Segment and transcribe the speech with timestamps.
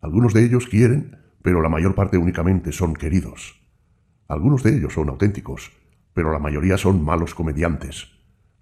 [0.00, 3.60] Algunos de ellos quieren, pero la mayor parte únicamente son queridos.
[4.28, 5.72] Algunos de ellos son auténticos,
[6.14, 8.08] pero la mayoría son malos comediantes.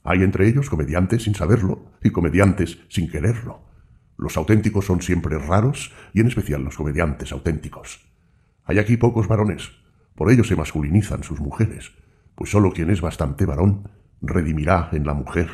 [0.03, 3.61] Hay entre ellos comediantes sin saberlo y comediantes sin quererlo.
[4.17, 8.07] Los auténticos son siempre raros y en especial los comediantes auténticos.
[8.65, 9.71] Hay aquí pocos varones,
[10.15, 11.93] por ello se masculinizan sus mujeres,
[12.35, 13.89] pues sólo quien es bastante varón
[14.21, 15.49] redimirá en la mujer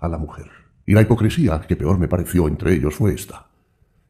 [0.00, 0.50] a la mujer.
[0.86, 3.47] Y la hipocresía que peor me pareció entre ellos fue esta,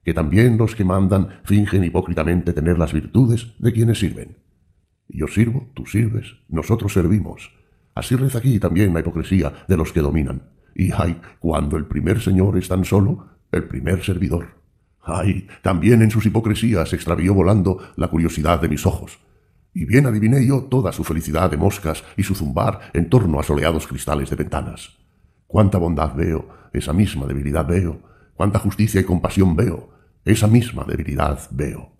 [0.08, 4.38] que también los que mandan fingen hipócritamente tener las virtudes de quienes sirven.
[5.06, 7.52] Yo sirvo, tú sirves, nosotros servimos.
[7.94, 10.44] Así reza aquí también la hipocresía de los que dominan.
[10.74, 14.46] Y ay, cuando el primer señor es tan solo, el primer servidor.
[15.02, 19.18] Ay, también en sus hipocresías extravió volando la curiosidad de mis ojos.
[19.74, 23.42] Y bien adiviné yo toda su felicidad de moscas y su zumbar en torno a
[23.42, 24.96] soleados cristales de ventanas.
[25.46, 28.00] Cuánta bondad veo, esa misma debilidad veo.
[28.32, 31.92] Cuánta justicia y compasión veo, esa misma debilidad veo.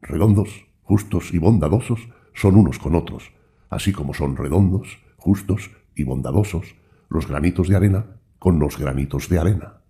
[0.00, 3.32] Redondos, justos y bondadosos son unos con otros,
[3.70, 6.74] así como son redondos, justos y bondadosos
[7.08, 8.06] los granitos de arena
[8.38, 9.82] con los granitos de arena.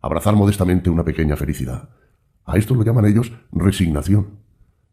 [0.00, 1.90] Abrazar modestamente una pequeña felicidad.
[2.44, 4.38] A esto lo llaman ellos resignación.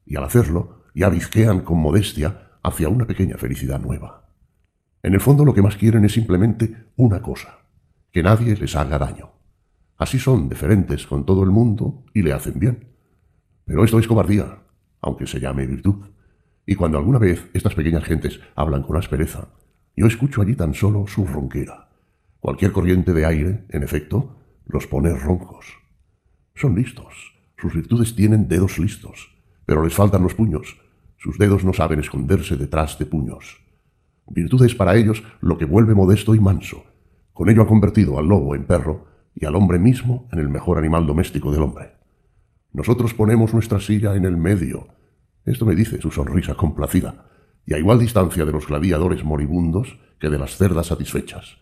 [0.05, 4.29] Y al hacerlo, ya bizquean con modestia hacia una pequeña felicidad nueva.
[5.01, 7.59] En el fondo lo que más quieren es simplemente una cosa,
[8.11, 9.31] que nadie les haga daño.
[9.99, 12.87] Así son deferentes con todo el mundo y le hacen bien.
[13.65, 14.63] Pero esto es cobardía,
[15.01, 16.05] aunque se llame virtud.
[16.65, 19.49] Y cuando alguna vez estas pequeñas gentes hablan con aspereza,
[19.97, 21.89] yo escucho allí tan solo su ronquera.
[22.39, 25.65] Cualquier corriente de aire, en efecto, los pone roncos.
[26.55, 30.79] Son listos, sus virtudes tienen dedos listos, pero les faltan los puños.
[31.17, 33.61] Sus dedos no saben esconderse detrás de puños.
[34.27, 36.85] Virtud es para ellos lo que vuelve modesto y manso.
[37.33, 39.08] Con ello ha convertido al lobo en perro
[39.39, 41.93] y al hombre mismo en el mejor animal doméstico del hombre.
[42.73, 44.89] Nosotros ponemos nuestra silla en el medio.
[45.45, 47.25] Esto me dice su sonrisa complacida,
[47.65, 51.57] y a igual distancia de los gladiadores moribundos que de las cerdas satisfechas.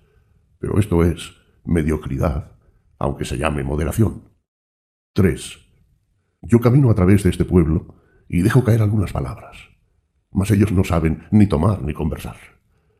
[0.59, 1.35] Pero esto es
[1.65, 2.57] mediocridad,
[2.97, 4.23] aunque se llame moderación.
[5.13, 5.59] 3.
[6.41, 7.95] Yo camino a través de este pueblo
[8.27, 9.55] y dejo caer algunas palabras,
[10.31, 12.37] mas ellos no saben ni tomar ni conversar.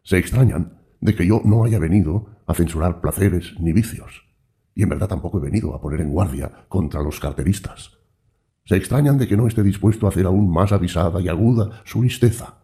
[0.04, 4.27] Se extrañan de que yo no haya venido a censurar placeres ni vicios,
[4.78, 7.98] y en verdad tampoco he venido a poner en guardia contra los carteristas.
[8.64, 12.04] Se extrañan de que no esté dispuesto a hacer aún más avisada y aguda su
[12.04, 12.60] listeza,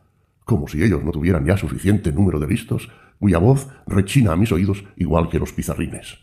[0.46, 4.52] como si ellos no tuvieran ya suficiente número de listos, cuya voz rechina a mis
[4.52, 6.20] oídos igual que los pizarrines.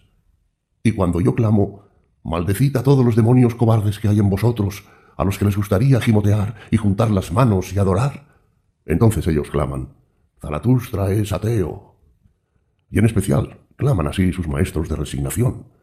[0.85, 1.87] Y cuando yo clamo,
[2.23, 4.85] maldecid a todos los demonios cobardes que hay en vosotros,
[5.17, 8.29] a los que les gustaría gimotear y juntar las manos y adorar,
[8.87, 9.89] entonces ellos claman,
[10.41, 11.97] Zaratustra es ateo.
[12.91, 15.80] Y en especial, claman así sus maestros de resignación.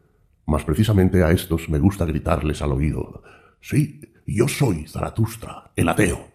[0.48, 3.22] Mas precisamente a estos me gusta gritarles al oído,
[3.60, 6.26] sí, yo soy Zaratustra, el ateo.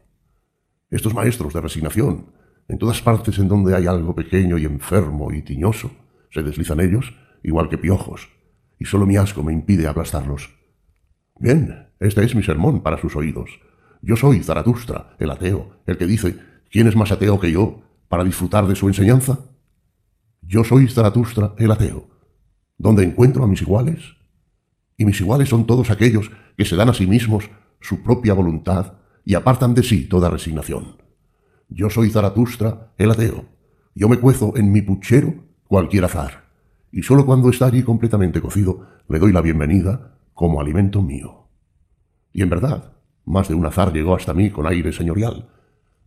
[0.92, 2.28] Estos maestros de resignación,
[2.68, 5.90] en todas partes en donde hay algo pequeño y enfermo y tiñoso,
[6.30, 8.30] se deslizan ellos, igual que piojos,
[8.78, 10.52] y solo mi asco me impide aplastarlos.
[11.40, 13.50] Bien, este es mi sermón para sus oídos.
[14.04, 16.38] Yo soy Zaratustra, el ateo, el que dice,
[16.70, 17.82] ¿quién es más ateo que yo?
[18.10, 19.40] para disfrutar de su enseñanza?
[20.44, 22.13] Yo soy Zaratustra el ateo,
[22.78, 24.16] donde encuentro a mis iguales,
[24.98, 28.94] y mis iguales son todos aquellos que se dan a sí mismos su propia voluntad
[29.26, 30.98] y apartan de sí toda resignación.
[31.70, 33.46] Yo soy Zaratustra el ateo,
[33.96, 35.34] yo me cuezo en mi puchero
[35.68, 36.46] cualquier azar,
[36.92, 41.48] y sólo cuando está allí completamente cocido le doy la bienvenida como alimento mío.
[42.32, 42.94] Y en verdad,
[43.26, 45.50] más de un azar llegó hasta mí con aire señorial,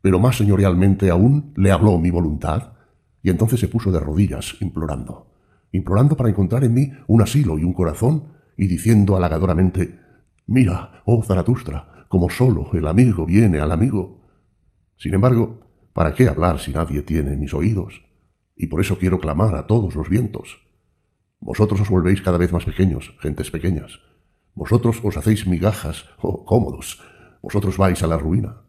[0.02, 2.74] pero más señorialmente aún le habló mi voluntad,
[3.22, 5.25] y entonces se puso de rodillas, implorando,
[5.76, 10.00] implorando para encontrar en mí un asilo y un corazón, y diciendo halagadoramente,
[10.46, 14.22] Mira, oh Zaratustra, como solo el amigo viene al amigo.
[14.96, 15.60] Sin embargo,
[15.92, 18.02] ¿para qué hablar si nadie tiene mis oídos?
[18.56, 20.62] Y por eso quiero clamar a todos los vientos.
[21.40, 24.00] Vosotros os volvéis cada vez más pequeños, gentes pequeñas.
[24.54, 27.02] Vosotros os hacéis migajas, oh cómodos.
[27.42, 28.66] Vosotros vais a la ruina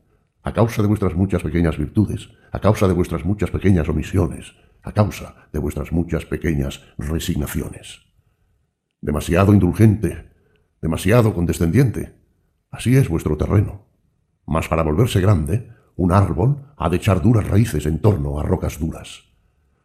[0.47, 4.55] a causa de vuestras muchas pequeñas virtudes, a causa de vuestras muchas pequeñas omisiones,
[4.87, 7.99] a causa de vuestras muchas pequeñas resignaciones.
[9.01, 10.31] Demasiado indulgente,
[10.81, 12.15] demasiado condescendiente.
[12.71, 13.85] Así es vuestro terreno.
[14.45, 18.79] Mas para volverse grande, un árbol ha de echar duras raíces en torno a rocas
[18.79, 19.25] duras.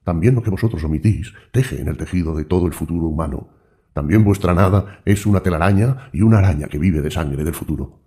[0.05, 3.49] También lo que vosotros omitís teje en el tejido de todo el futuro humano.
[3.93, 8.03] También vuestra nada es una telaraña y una araña que vive de sangre del futuro.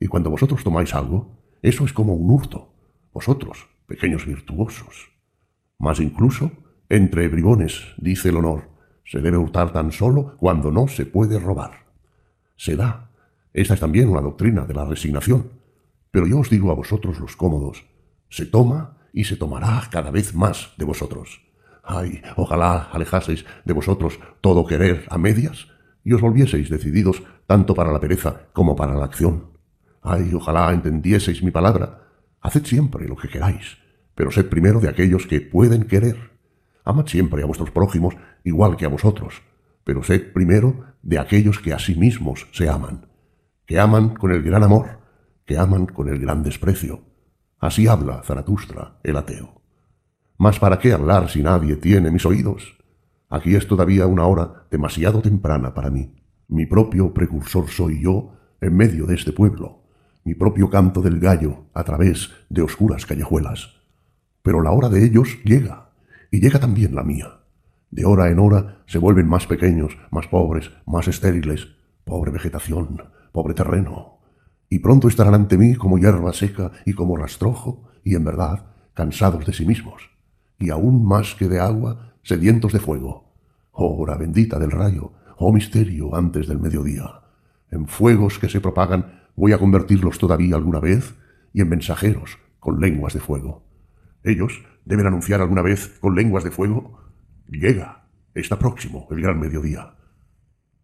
[0.00, 2.74] Y cuando vosotros tomáis algo, eso es como un hurto.
[3.12, 5.09] Vosotros, pequeños virtuosos.
[5.80, 6.52] Mas incluso,
[6.90, 8.68] entre bribones, dice el honor,
[9.02, 11.86] se debe hurtar tan solo cuando no se puede robar.
[12.56, 13.10] Se da,
[13.52, 15.50] Esta es también una doctrina de la resignación.
[16.12, 17.86] Pero yo os digo a vosotros los cómodos,
[18.28, 21.42] se toma y se tomará cada vez más de vosotros.
[21.82, 25.66] Ay, ojalá alejaseis de vosotros todo querer a medias
[26.04, 29.50] y os volvieseis decididos tanto para la pereza como para la acción.
[30.02, 32.06] Ay, ojalá entendieseis mi palabra.
[32.40, 33.79] Haced siempre lo que queráis,
[34.20, 36.32] pero sed primero de aquellos que pueden querer.
[36.84, 39.40] Amad siempre a vuestros prójimos igual que a vosotros,
[39.82, 43.06] pero sed primero de aquellos que a sí mismos se aman,
[43.64, 44.98] que aman con el gran amor,
[45.46, 47.00] que aman con el gran desprecio.
[47.58, 49.62] Así habla Zaratustra, el ateo.
[50.36, 52.76] Mas ¿para qué hablar si nadie tiene mis oídos?
[53.30, 56.14] Aquí es todavía una hora demasiado temprana para mí.
[56.46, 59.84] Mi propio precursor soy yo en medio de este pueblo,
[60.24, 63.79] mi propio canto del gallo a través de oscuras callejuelas.
[64.42, 65.90] Pero la hora de ellos llega,
[66.30, 67.40] y llega también la mía.
[67.90, 71.68] De hora en hora se vuelven más pequeños, más pobres, más estériles.
[72.04, 73.02] Pobre vegetación,
[73.32, 74.18] pobre terreno.
[74.68, 79.44] Y pronto estarán ante mí como hierba seca y como rastrojo, y en verdad cansados
[79.46, 80.10] de sí mismos,
[80.58, 83.32] y aún más que de agua, sedientos de fuego.
[83.72, 87.22] Oh, hora bendita del rayo, oh misterio antes del mediodía.
[87.70, 91.14] En fuegos que se propagan voy a convertirlos todavía alguna vez
[91.52, 93.69] y en mensajeros con lenguas de fuego.
[94.22, 96.98] Ellos deben anunciar alguna vez con lenguas de fuego,
[97.48, 99.96] llega, está próximo el gran mediodía.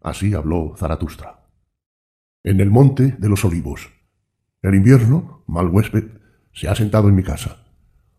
[0.02, 1.48] Así habló Zaratustra.
[2.44, 3.92] En el monte de los olivos.
[4.62, 6.04] El invierno, mal huésped,
[6.52, 7.66] se ha sentado en mi casa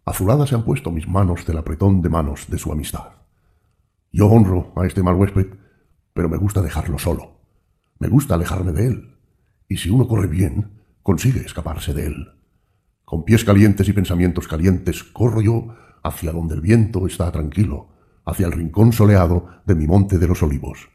[0.08, 3.10] Azuladas se han puesto mis manos del apretón de manos de su amistad.
[4.10, 5.48] Yo honro a este mal huésped,
[6.14, 7.42] pero me gusta dejarlo solo.
[8.00, 9.18] Me gusta alejarme de él.
[9.68, 12.37] Y si uno corre bien, consigue escaparse de él.
[13.08, 15.74] Con pies calientes y pensamientos calientes corro yo
[16.04, 17.88] hacia donde el viento está tranquilo,
[18.26, 20.90] hacia el rincón soleado de mi monte de los olivos.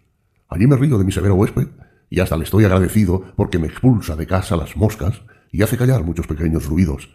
[0.50, 1.68] Allí me río de mi severo huésped
[2.10, 6.04] y hasta le estoy agradecido porque me expulsa de casa las moscas y hace callar
[6.04, 7.08] muchos pequeños ruidos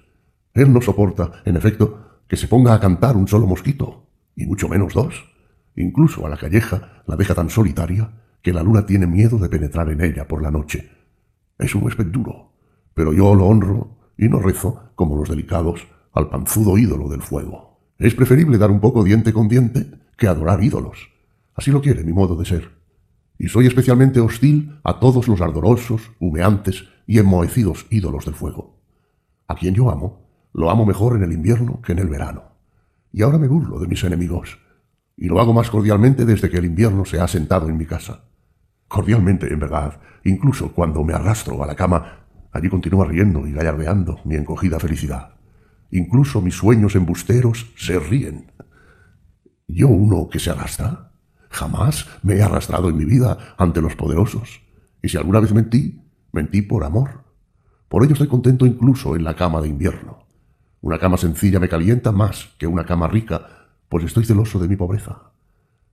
[0.57, 4.67] él no soporta, en efecto, que se ponga a cantar un solo mosquito, y mucho
[4.67, 5.31] menos dos.
[5.75, 8.11] Incluso a la calleja la deja tan solitaria
[8.41, 10.89] que la luna tiene miedo de penetrar en ella por la noche.
[11.59, 12.53] Es un huésped duro,
[12.95, 17.79] pero yo lo honro y no rezo, como los delicados, al panzudo ídolo del fuego.
[17.99, 21.09] Es preferible dar un poco diente con diente que adorar ídolos.
[21.55, 22.71] Así lo quiere mi modo de ser.
[23.39, 28.79] Y soy especialmente hostil a todos los ardorosos, humeantes y enmohecidos ídolos del fuego.
[29.47, 32.43] A quien yo amo, lo amo mejor en el invierno que en el verano.
[33.11, 34.59] Y ahora me burlo de mis enemigos.
[35.15, 38.25] Y lo hago más cordialmente desde que el invierno se ha sentado en mi casa.
[38.87, 39.99] Cordialmente, en verdad.
[40.23, 45.35] Incluso cuando me arrastro a la cama, allí continúa riendo y gallardeando mi encogida felicidad.
[45.91, 48.51] Incluso mis sueños embusteros se ríen.
[49.67, 51.11] ¿Yo uno que se arrastra?
[51.49, 54.61] Jamás me he arrastrado en mi vida ante los poderosos.
[55.01, 56.01] Y si alguna vez mentí,
[56.31, 57.23] mentí por amor.
[57.88, 60.27] Por ello estoy contento incluso en la cama de invierno.
[60.81, 63.47] Una cama sencilla me calienta más que una cama rica,
[63.89, 65.31] pues estoy celoso de mi pobreza.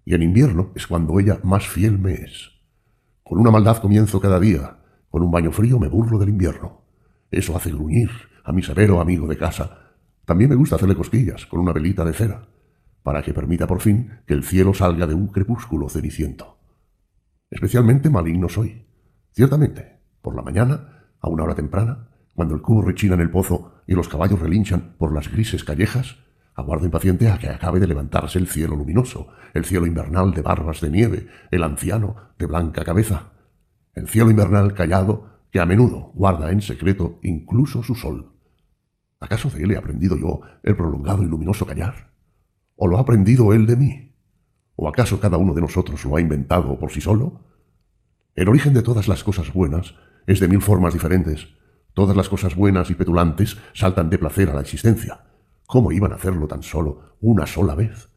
[0.04, 2.50] Y en invierno es cuando ella más fiel me es.
[3.22, 4.78] Con una maldad comienzo cada día,
[5.14, 6.82] con un baño frío me burlo del invierno.
[7.30, 8.10] Eso hace gruñir
[8.42, 9.92] a mi severo amigo de casa.
[10.24, 12.48] También me gusta hacerle cosquillas con una velita de cera,
[13.04, 16.58] para que permita por fin que el cielo salga de un crepúsculo ceniciento.
[17.48, 18.86] Especialmente maligno soy.
[19.30, 23.82] Ciertamente, por la mañana, a una hora temprana, cuando el cubo rechina en el pozo
[23.86, 26.16] y los caballos relinchan por las grises callejas,
[26.56, 30.80] aguardo impaciente a que acabe de levantarse el cielo luminoso, el cielo invernal de barbas
[30.80, 33.33] de nieve, el anciano de blanca cabeza,
[33.94, 38.32] el cielo invernal callado que a menudo guarda en secreto incluso su sol.
[39.20, 42.12] ¿Acaso de él he aprendido yo el prolongado y luminoso callar?
[42.76, 44.14] ¿O lo ha aprendido él de mí?
[44.76, 47.40] ¿O acaso cada uno de nosotros lo ha inventado por sí solo?
[48.34, 49.94] El origen de todas las cosas buenas
[50.26, 51.48] es de mil formas diferentes,
[51.94, 55.20] Todas las cosas buenas y petulantes saltan de placer a la existencia.
[55.64, 58.08] ¿Cómo iban a hacerlo tan solo una sola vez?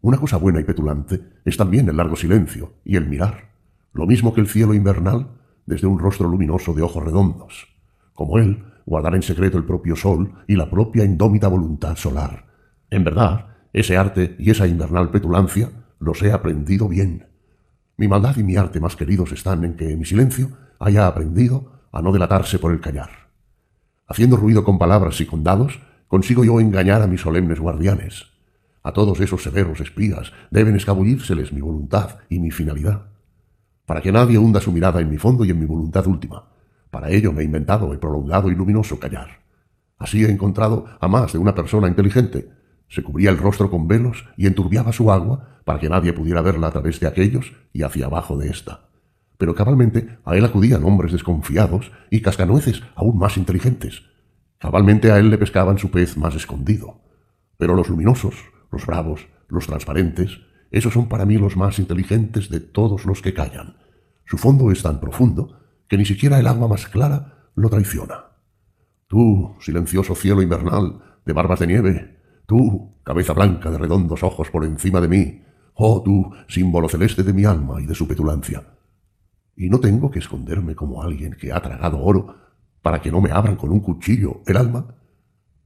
[0.00, 3.55] Una cosa buena y petulante es también el largo silencio y el mirar,
[3.96, 5.28] lo mismo que el cielo invernal
[5.64, 7.66] desde un rostro luminoso de ojos redondos.
[8.12, 12.46] Como él, guardar en secreto el propio sol y la propia indómita voluntad solar.
[12.90, 17.26] En verdad, ese arte y esa invernal petulancia los he aprendido bien.
[17.96, 22.02] Mi maldad y mi arte más queridos están en que mi silencio haya aprendido a
[22.02, 23.30] no delatarse por el callar.
[24.06, 28.26] Haciendo ruido con palabras y con dados, consigo yo engañar a mis solemnes guardianes.
[28.82, 33.15] A todos esos severos espías deben escabullírseles mi voluntad y mi finalidad.
[33.86, 36.44] Para que nadie hunda su mirada en mi fondo y en mi voluntad última.
[36.90, 39.40] Para ello me he inventado el prolongado y luminoso callar.
[39.98, 42.50] Así he encontrado a más de una persona inteligente.
[42.88, 46.68] Se cubría el rostro con velos y enturbiaba su agua para que nadie pudiera verla
[46.68, 48.86] a través de aquellos y hacia abajo de ésta.
[49.38, 54.04] pero cabalmente a él acudían hombres desconfiados y cascanueces aún más inteligentes.
[54.58, 57.00] Cabalmente a él le pescaban su pez más escondido.
[57.58, 58.34] Pero los luminosos,
[58.72, 60.40] los bravos, los transparentes,
[60.76, 63.76] esos son para mí los más inteligentes de todos los que callan.
[64.26, 68.26] Su fondo es tan profundo que ni siquiera el agua más clara lo traiciona.
[69.06, 74.64] Tú, silencioso cielo invernal, de barbas de nieve, tú, cabeza blanca de redondos ojos por
[74.66, 75.42] encima de mí,
[75.74, 78.62] oh tú, símbolo celeste de mi alma y de su petulancia.
[79.56, 82.36] Y no tengo que esconderme como alguien que ha tragado oro
[82.82, 84.94] para que no me abran con un cuchillo el alma.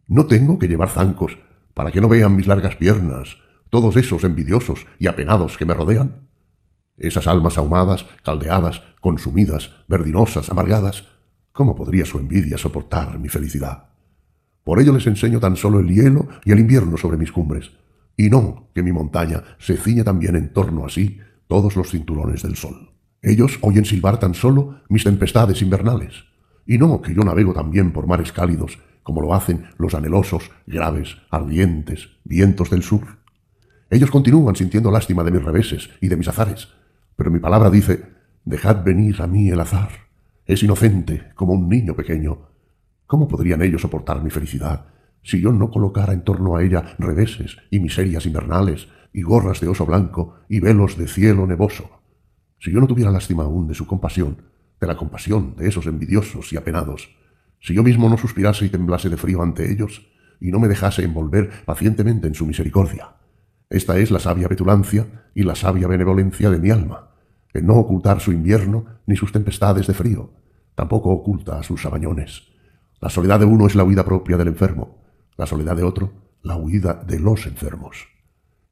[0.06, 1.36] No tengo que llevar zancos
[1.74, 3.38] para que no vean mis largas piernas,
[3.70, 6.28] todos esos envidiosos y apenados que me rodean.
[6.96, 11.06] Esas almas ahumadas, caldeadas, consumidas, verdinosas, amargadas,
[11.52, 13.88] ¿cómo podría su envidia soportar mi felicidad?
[14.64, 17.70] Por ello les enseño tan solo el hielo y el invierno sobre mis cumbres,
[18.16, 22.42] y no que mi montaña se ciñe también en torno a sí todos los cinturones
[22.42, 22.90] del sol.
[23.22, 26.24] Ellos oyen silbar tan solo mis tempestades invernales,
[26.66, 31.16] y no que yo navego también por mares cálidos como lo hacen los anhelosos, graves,
[31.30, 33.18] ardientes vientos del sur.
[33.92, 36.68] Ellos continúan sintiendo lástima de mis reveses y de mis azares,
[37.16, 38.04] pero mi palabra dice,
[38.44, 39.90] dejad venir a mí el azar.
[40.46, 42.50] Es inocente como un niño pequeño.
[43.06, 44.86] ¿Cómo podrían ellos soportar mi felicidad
[45.24, 49.66] si yo no colocara en torno a ella reveses y miserias invernales, y gorras de
[49.66, 51.90] oso blanco y velos de cielo nevoso?
[52.60, 54.42] Si yo no tuviera lástima aún de su compasión,
[54.80, 57.10] de la compasión de esos envidiosos y apenados,
[57.60, 60.06] si yo mismo no suspirase y temblase de frío ante ellos,
[60.40, 63.19] y no me dejase envolver pacientemente en su misericordia.
[63.70, 67.10] Esta es la sabia petulancia y la sabia benevolencia de mi alma
[67.54, 70.32] en no ocultar su invierno ni sus tempestades de frío,
[70.74, 72.48] tampoco oculta a sus sabañones.
[73.00, 74.98] La soledad de uno es la huida propia del enfermo,
[75.36, 76.12] la soledad de otro,
[76.42, 78.08] la huida de los enfermos.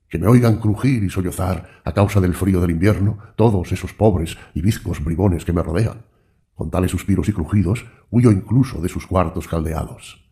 [0.08, 4.38] Que me oigan crujir y sollozar a causa del frío del invierno todos esos pobres
[4.54, 6.06] y viscos bribones que me rodean.
[6.54, 10.28] Con tales suspiros y crujidos huyo incluso de sus cuartos caldeados.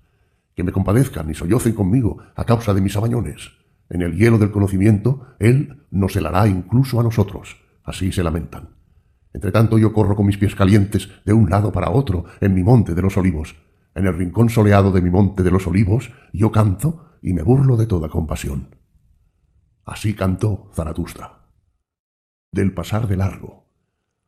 [0.54, 3.65] Que me compadezcan y sollocen conmigo a causa de mis sabañones.
[3.88, 8.70] En el hielo del conocimiento, Él nos helará incluso a nosotros Así se lamentan.
[9.32, 12.64] Entre tanto yo corro con mis pies calientes de un lado para otro en mi
[12.64, 13.56] monte de los olivos.
[13.94, 17.76] En el rincón soleado de mi monte de los olivos yo canto y me burlo
[17.76, 18.74] de toda compasión.
[19.84, 21.46] Así cantó Zaratustra.
[22.50, 23.68] Del pasar de largo.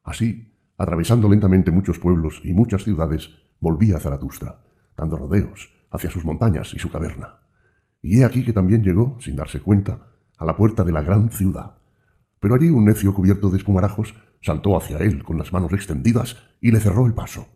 [0.05, 4.61] Así, atravesando lentamente muchos pueblos y muchas ciudades, volvía Zaratustra,
[4.97, 7.41] dando rodeos hacia sus montañas y su caverna.
[8.03, 11.31] Y he aquí que también llegó, sin darse cuenta, a la puerta de la gran
[11.31, 11.79] ciudad,
[12.41, 16.71] pero allí un necio cubierto de espumarajos saltó hacia él con las manos extendidas y
[16.71, 17.49] le cerró el paso.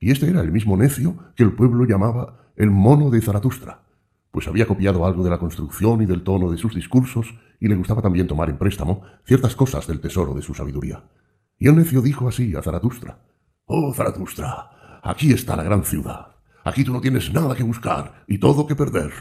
[0.00, 3.84] Y este era el mismo necio que el pueblo llamaba el mono de Zaratustra,
[4.30, 7.76] pues había copiado algo de la construcción y del tono de sus discursos y le
[7.76, 11.04] gustaba también tomar en préstamo ciertas cosas del tesoro de su sabiduría.
[11.58, 13.18] Y el necio dijo así a Zaratustra,
[13.64, 16.36] Oh Zaratustra, aquí está la gran ciudad.
[16.64, 19.12] Aquí tú no tienes nada que buscar y todo que perder.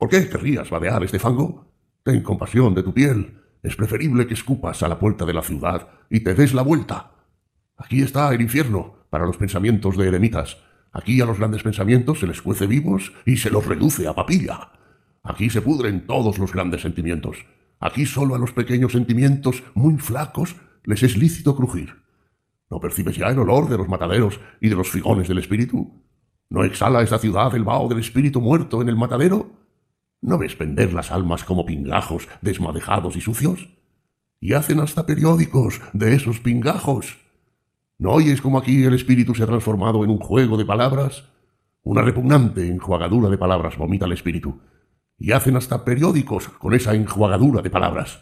[0.00, 1.66] ¿Por qué querrías vadear este fango?
[2.02, 5.88] Ten compasión de tu piel es preferible que escupas a la puerta de la ciudad
[6.08, 7.12] y te des la vuelta.
[7.76, 10.56] Aquí está el infierno para los pensamientos de eremitas.
[10.90, 14.72] Aquí a los grandes pensamientos se les cuece vivos y se los reduce a papilla.
[15.22, 17.36] Aquí se pudren todos los grandes sentimientos.
[17.78, 21.94] Aquí solo a los pequeños sentimientos muy flacos les es lícito crujir.
[22.70, 26.02] ¿No percibes ya el olor de los mataderos y de los figones del espíritu?
[26.48, 29.59] ¿No exhala esa ciudad el vaho del espíritu muerto en el matadero?
[30.22, 33.70] ¿No ves vender las almas como pingajos desmadejados y sucios?
[34.38, 37.18] Y hacen hasta periódicos de esos pingajos.
[37.96, 41.24] ¿No oyes cómo aquí el espíritu se ha transformado en un juego de palabras?
[41.82, 44.60] Una repugnante enjuagadura de palabras vomita el espíritu.
[45.16, 48.20] Y hacen hasta periódicos con esa enjuagadura de palabras.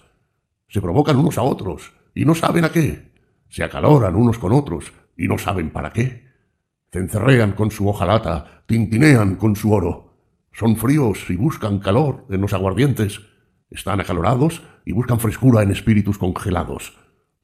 [0.69, 3.13] Se provocan unos a otros y no saben a qué.
[3.49, 6.29] Se acaloran unos con otros y no saben para qué.
[6.93, 10.08] Cencerrean con su hojalata, tintinean con su oro
[10.59, 13.21] son fríos y buscan calor en los aguardientes.
[13.71, 16.99] Están acalorados y buscan frescura en espíritus congelados.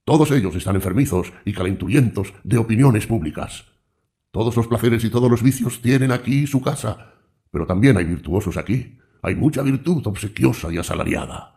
[0.04, 3.66] Todos ellos están enfermizos y calenturientos de opiniones públicas.
[4.32, 7.14] Todos los placeres y todos los vicios tienen aquí su casa,
[7.52, 8.98] pero también hay virtuosos aquí.
[9.22, 11.54] Hay mucha virtud obsequiosa y asalariada.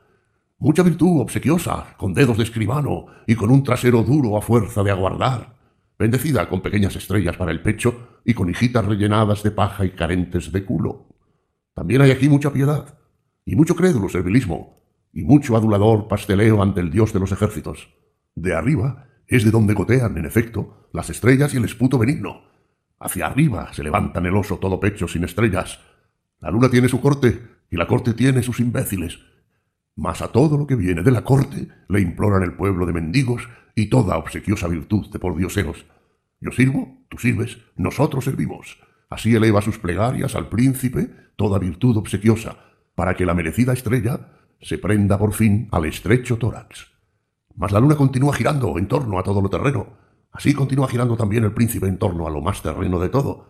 [0.60, 4.92] Mucha virtud obsequiosa, con dedos de escribano y con un trasero duro a fuerza de
[4.92, 5.58] aguardar,
[5.98, 10.52] bendecida con pequeñas estrellas para el pecho y con hijitas rellenadas de paja y carentes
[10.52, 11.17] de culo.
[11.78, 12.98] También hay aquí mucha piedad,
[13.46, 14.82] y mucho crédulo servilismo,
[15.14, 17.90] y mucho adulador pasteleo ante el dios de los ejércitos.
[18.34, 22.42] De arriba es de donde gotean, en efecto, las estrellas y el esputo benigno.
[23.00, 25.80] Hacia arriba se levantan el oso todo pecho sin estrellas.
[26.40, 29.20] La luna tiene su corte, y la corte tiene sus imbéciles.
[29.96, 33.48] Mas a todo lo que viene de la corte le imploran el pueblo de mendigos
[33.76, 35.86] y toda obsequiosa virtud de por dioseros.
[36.42, 38.80] Yo sirvo, tú sirves, nosotros servimos.
[39.10, 42.58] Así eleva sus plegarias al príncipe toda virtud obsequiosa,
[42.96, 46.88] para que la merecida estrella se prenda por fin al estrecho tórax.
[47.56, 49.98] Mas la luna continúa girando en torno a todo lo terreno.
[50.32, 53.50] Así continúa girando también el príncipe en torno a lo más terreno de todo.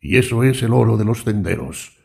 [0.00, 1.98] Y eso es el oro de los tenderos.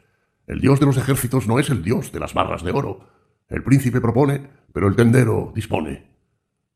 [0.46, 3.08] El dios de los ejércitos no es el dios de las barras de oro.
[3.50, 6.12] El príncipe propone, pero el tendero dispone.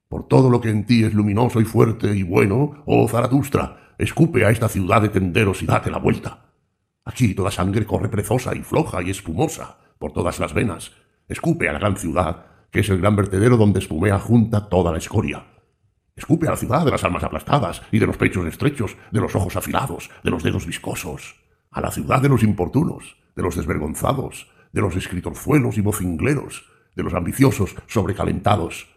[0.08, 4.43] Por todo lo que en ti es luminoso y fuerte y bueno, oh Zaratustra, escupe
[4.46, 6.46] a esta ciudad de tenderos y date la vuelta.
[7.05, 10.91] Aquí toda sangre corre prezosa y floja y espumosa por todas las venas.
[11.27, 14.98] Escupe a la gran ciudad, que es el gran vertedero donde espumea junta toda la
[14.98, 15.46] escoria.
[16.15, 19.36] Escupe a la ciudad de las almas aplastadas y de los pechos estrechos, de los
[19.36, 21.36] ojos afilados, de los dedos viscosos.
[21.70, 26.65] A la ciudad de los importunos, de los desvergonzados, de los escritorzuelos y vocingleros,
[26.96, 28.89] de los ambiciosos sobrecalentados,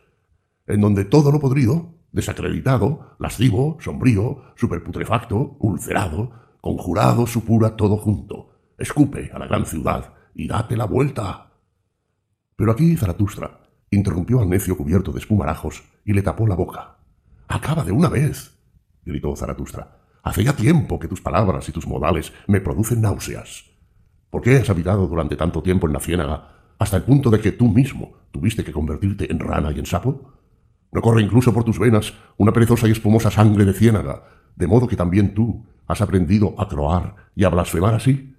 [0.67, 6.31] en donde todo lo podrido, desacreditado, lascivo, sombrío, superputrefacto, ulcerado,
[6.61, 8.53] conjurado supura todo junto.
[8.79, 11.53] Escupe a la gran ciudad y date la vuelta.
[12.57, 16.99] Pero aquí Zaratustra interrumpió al necio cubierto de espumarajos y le tapó la boca.
[17.49, 18.57] Acaba de una vez,
[19.05, 20.01] gritó Zaratustra.
[20.23, 23.65] Hace ya tiempo que tus palabras y tus modales me producen náuseas.
[24.31, 27.53] ¿Por qué has habitado durante tanto tiempo en la ciénaga hasta el punto de que
[27.53, 30.34] tú mismo tuviste que convertirte en rana y en sapo?
[30.95, 34.23] ¿No corre incluso por tus venas una perezosa y espumosa sangre de ciénaga,
[34.55, 38.37] de modo que también tú has aprendido a croar y a blasfemar así?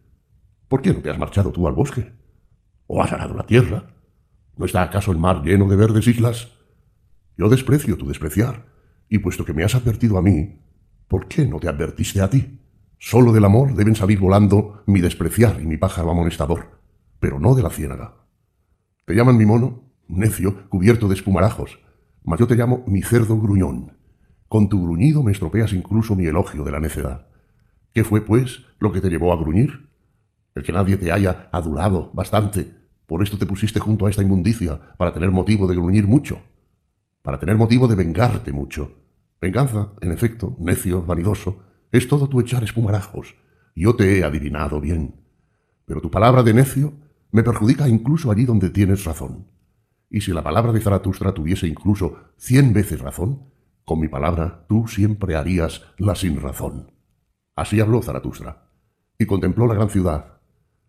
[0.69, 2.13] ¿Por qué no te has marchado tú al bosque?
[2.87, 3.87] ¿O has arado la tierra?
[4.55, 6.53] ¿No está acaso el mar lleno de verdes islas?
[7.37, 8.67] Yo desprecio tu despreciar,
[9.09, 10.61] y puesto que me has advertido a mí,
[11.09, 12.61] ¿por qué no te advertiste a ti?
[12.97, 16.79] Solo del amor deben salir volando mi despreciar y mi pájaro amonestador,
[17.19, 18.13] pero no de la ciénaga.
[19.03, 21.79] Te llaman mi mono, necio, cubierto de espumarajos,
[22.37, 23.93] yo te llamo mi cerdo gruñón.
[24.47, 27.27] Con tu gruñido me estropeas incluso mi elogio de la necedad.
[27.93, 29.89] ¿Qué fue, pues, lo que te llevó a gruñir?
[30.55, 32.73] El que nadie te haya adulado bastante.
[33.05, 36.41] Por esto te pusiste junto a esta inmundicia, para tener motivo de gruñir mucho.
[37.21, 38.91] Para tener motivo de vengarte mucho.
[39.39, 41.59] Venganza, en efecto, necio, vanidoso,
[41.91, 43.35] es todo tu echar espumarajos.
[43.75, 45.15] Yo te he adivinado bien.
[45.85, 46.93] Pero tu palabra de necio
[47.31, 49.47] me perjudica incluso allí donde tienes razón.
[50.09, 53.49] Y si la palabra de Zaratustra tuviese incluso cien veces razón,
[53.83, 56.91] con mi palabra tú siempre harías la sin razón.
[57.55, 58.69] Así habló Zaratustra,
[59.17, 60.39] y contempló la gran ciudad.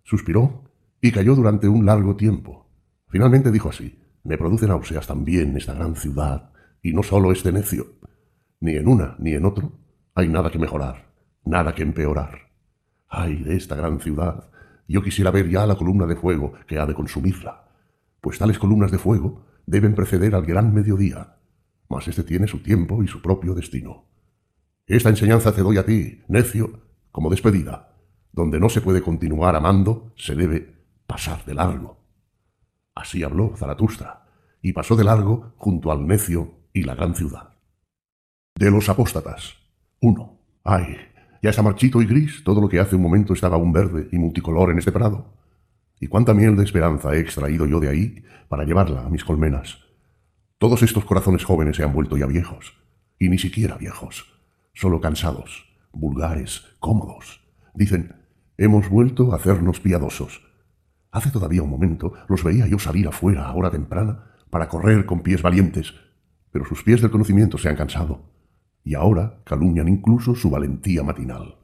[0.03, 0.65] Suspiró
[1.01, 2.71] y cayó durante un largo tiempo.
[3.09, 6.51] Finalmente dijo así, me produce náuseas también esta gran ciudad,
[6.83, 7.87] y no solo este necio.
[8.61, 9.73] Ni en una ni en otro
[10.15, 11.13] hay nada que mejorar,
[11.45, 12.51] nada que empeorar.
[13.09, 14.51] Ay de esta gran ciudad,
[14.89, 17.66] yo quisiera ver ya la columna de fuego que ha de consumirla
[18.27, 21.37] pues tales columnas de fuego deben preceder al gran mediodía,
[21.89, 24.07] mas éste tiene su tiempo y su propio destino.
[24.85, 26.81] Esta enseñanza te doy a ti, necio,
[27.13, 27.95] como despedida.
[28.33, 30.75] Donde no se puede continuar amando, se debe
[31.07, 32.01] pasar de largo.
[32.97, 34.27] Así habló Zaratustra,
[34.61, 37.55] y pasó de largo junto al necio y la gran ciudad.
[38.57, 39.55] De los apóstatas.
[40.01, 40.41] 1.
[40.65, 40.97] Ay,
[41.45, 44.19] ya está marchito y gris todo lo que hace un momento estaba aún verde y
[44.19, 45.46] multicolor en este prado.
[46.01, 49.79] Y cuánta miel de esperanza he extraído yo de ahí para llevarla a mis colmenas.
[50.59, 52.75] Todos estos corazones jóvenes se han vuelto ya viejos,
[53.19, 54.27] y ni siquiera viejos,
[54.75, 57.41] solo cansados, vulgares, cómodos.
[57.75, 58.15] Dicen,
[58.57, 60.43] hemos vuelto a hacernos piadosos.
[61.11, 65.21] Hace todavía un momento los veía yo salir afuera a hora temprana para correr con
[65.21, 65.95] pies valientes,
[66.51, 68.31] pero sus pies del conocimiento se han cansado,
[68.85, 71.57] y ahora calumnian incluso su valentía matinal.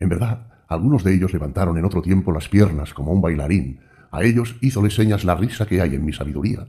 [0.00, 3.80] En verdad, algunos de ellos levantaron en otro tiempo las piernas como un bailarín.
[4.10, 6.66] A ellos hízole señas la risa que hay en mi sabiduría.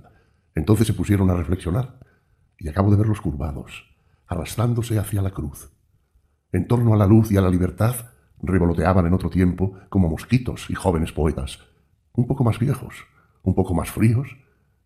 [0.55, 1.99] Entonces se pusieron a reflexionar,
[2.59, 3.85] y acabo de verlos curvados,
[4.27, 5.71] arrastrándose hacia la cruz.
[6.51, 7.95] En torno a la luz y a la libertad
[8.41, 11.59] revoloteaban en otro tiempo como mosquitos y jóvenes poetas,
[12.13, 12.95] un poco más viejos,
[13.43, 14.37] un poco más fríos,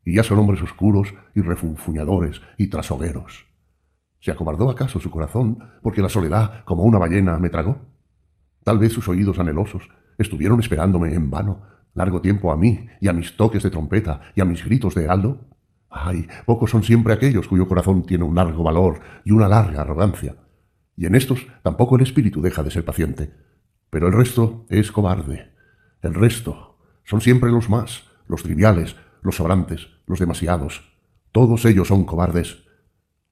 [0.03, 3.45] y ya son hombres oscuros y refunfuñadores y trasogueros.
[4.19, 7.90] ¿Se acobardó acaso su corazón porque la soledad como una ballena me tragó?
[8.63, 13.13] Tal vez sus oídos anhelosos estuvieron esperándome en vano largo tiempo a mí y a
[13.13, 15.47] mis toques de trompeta y a mis gritos de heraldo.
[15.89, 20.35] Ay, pocos son siempre aquellos cuyo corazón tiene un largo valor y una larga arrogancia.
[20.95, 23.33] Y en estos tampoco el espíritu deja de ser paciente.
[23.89, 25.51] Pero el resto es cobarde.
[26.01, 30.93] El resto son siempre los más, los triviales, los sobrantes, los demasiados.
[31.31, 32.63] Todos ellos son cobardes.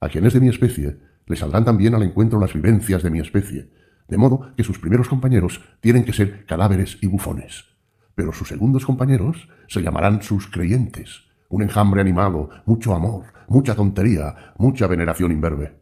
[0.01, 3.69] A quienes de mi especie le saldrán también al encuentro las vivencias de mi especie,
[4.09, 7.65] de modo que sus primeros compañeros tienen que ser cadáveres y bufones,
[8.15, 14.53] pero sus segundos compañeros se llamarán sus creyentes, un enjambre animado, mucho amor, mucha tontería,
[14.57, 15.79] mucha veneración imberbe.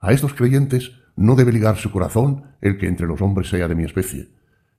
[0.00, 3.74] A estos creyentes no debe ligar su corazón el que entre los hombres sea de
[3.74, 4.30] mi especie.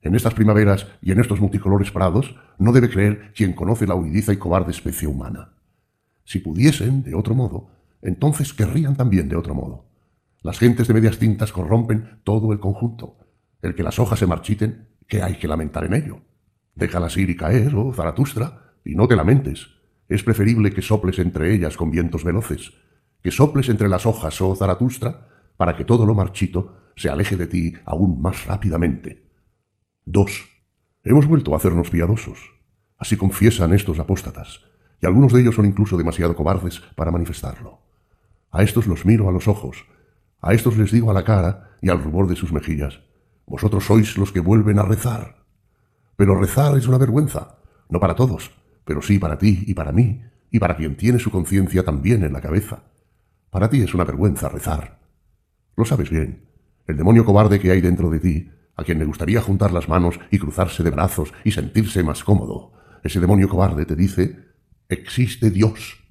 [0.01, 4.33] En estas primaveras y en estos multicolores prados no debe creer quien conoce la huidiza
[4.33, 5.53] y cobarde especie humana.
[6.25, 7.69] Si pudiesen, de otro modo,
[8.01, 9.92] entonces querrían también de otro modo.
[10.43, 13.17] Las gentes de medias tintas corrompen todo el conjunto.
[13.61, 16.19] El que las hojas se marchiten, ¿qué hay que lamentar en ello?
[16.75, 19.69] Déjalas ir y caer, oh Zaratustra, y no te lamentes.
[20.09, 22.73] Es preferible que soples entre ellas con vientos veloces,
[23.21, 27.47] que soples entre las hojas, oh Zaratustra, para que todo lo marchito se aleje de
[27.47, 29.29] ti aún más rápidamente.
[30.03, 30.49] 2.
[31.05, 32.39] Hemos vuelto a hacernos piadosos.
[32.97, 34.59] Así confiesan estos apóstatas,
[35.01, 37.79] y algunos de ellos son incluso demasiado cobardes para manifestarlo.
[38.51, 39.85] A estos los miro a los ojos,
[40.43, 42.99] a estos les digo a la cara y al rubor de sus mejillas,
[43.45, 45.45] vosotros sois los que vuelven a rezar.
[46.17, 48.51] Pero rezar es una vergüenza, no para todos,
[48.83, 52.33] pero sí para ti y para mí, y para quien tiene su conciencia también en
[52.33, 52.83] la cabeza.
[53.49, 54.99] Para ti es una vergüenza rezar.
[55.77, 56.49] Lo sabes bien.
[56.87, 60.19] El demonio cobarde que hay dentro de ti, a quien le gustaría juntar las manos
[60.29, 64.39] y cruzarse de brazos y sentirse más cómodo, ese demonio cobarde te dice,
[64.89, 66.03] existe Dios.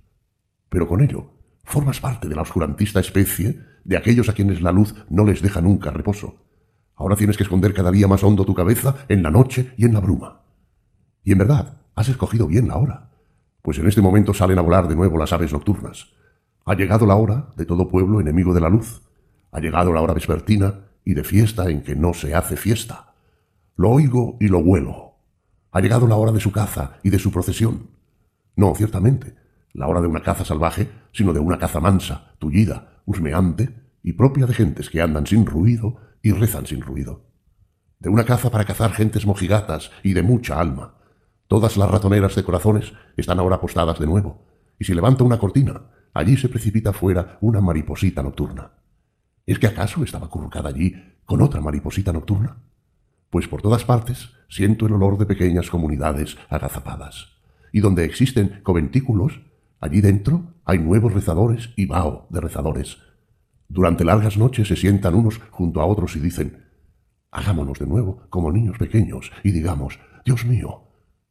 [0.70, 4.94] Pero con ello, formas parte de la oscurantista especie de aquellos a quienes la luz
[5.08, 6.36] no les deja nunca reposo.
[6.94, 9.94] Ahora tienes que esconder cada día más hondo tu cabeza en la noche y en
[9.94, 10.42] la bruma.
[11.24, 13.10] Y en verdad, has escogido bien la hora,
[13.62, 16.12] pues en este momento salen a volar de nuevo las aves nocturnas.
[16.64, 19.02] Ha llegado la hora de todo pueblo enemigo de la luz.
[19.50, 23.14] Ha llegado la hora vespertina y de fiesta en que no se hace fiesta.
[23.76, 25.14] Lo oigo y lo huelo.
[25.72, 27.90] Ha llegado la hora de su caza y de su procesión.
[28.54, 29.34] No, ciertamente,
[29.72, 34.46] la hora de una caza salvaje, sino de una caza mansa, tullida, husmeante y propia
[34.46, 37.24] de gentes que andan sin ruido y rezan sin ruido.
[37.98, 40.94] De una caza para cazar gentes mojigatas y de mucha alma.
[41.46, 44.46] Todas las ratoneras de corazones están ahora apostadas de nuevo,
[44.78, 45.82] y si levanta una cortina,
[46.14, 48.72] allí se precipita fuera una mariposita nocturna.
[49.46, 52.56] ¿Es que acaso estaba acurrucada allí con otra mariposita nocturna?
[53.30, 57.28] Pues por todas partes siento el olor de pequeñas comunidades agazapadas.
[57.72, 59.40] Y donde existen conventículos,
[59.80, 62.98] allí dentro hay nuevos rezadores y vaho de rezadores.
[63.68, 66.64] Durante largas noches se sientan unos junto a otros y dicen,
[67.31, 70.85] hagámonos de nuevo como niños pequeños y digamos, Dios mío,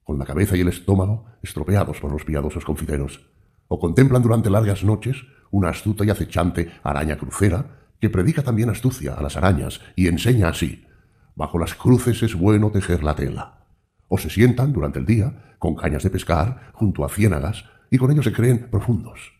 [0.03, 3.29] con la cabeza y el estómago estropeados por los piadosos confiteros.
[3.67, 9.13] O contemplan durante largas noches una astuta y acechante araña crucera que predica también astucia
[9.13, 10.85] a las arañas y enseña así,
[11.35, 13.67] bajo las cruces es bueno tejer la tela.
[14.07, 18.09] O se sientan durante el día con cañas de pescar junto a ciénagas y con
[18.09, 19.33] ello se creen profundos.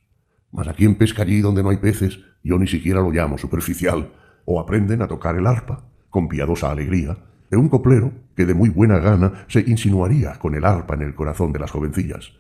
[0.52, 4.14] Mas a quien pesca allí donde no hay peces, yo ni siquiera lo llamo superficial.
[4.46, 7.18] O aprenden a tocar el arpa, con piadosa alegría,
[7.50, 11.16] de un coplero que de muy buena gana se insinuaría con el arpa en el
[11.16, 12.34] corazón de las jovencillas,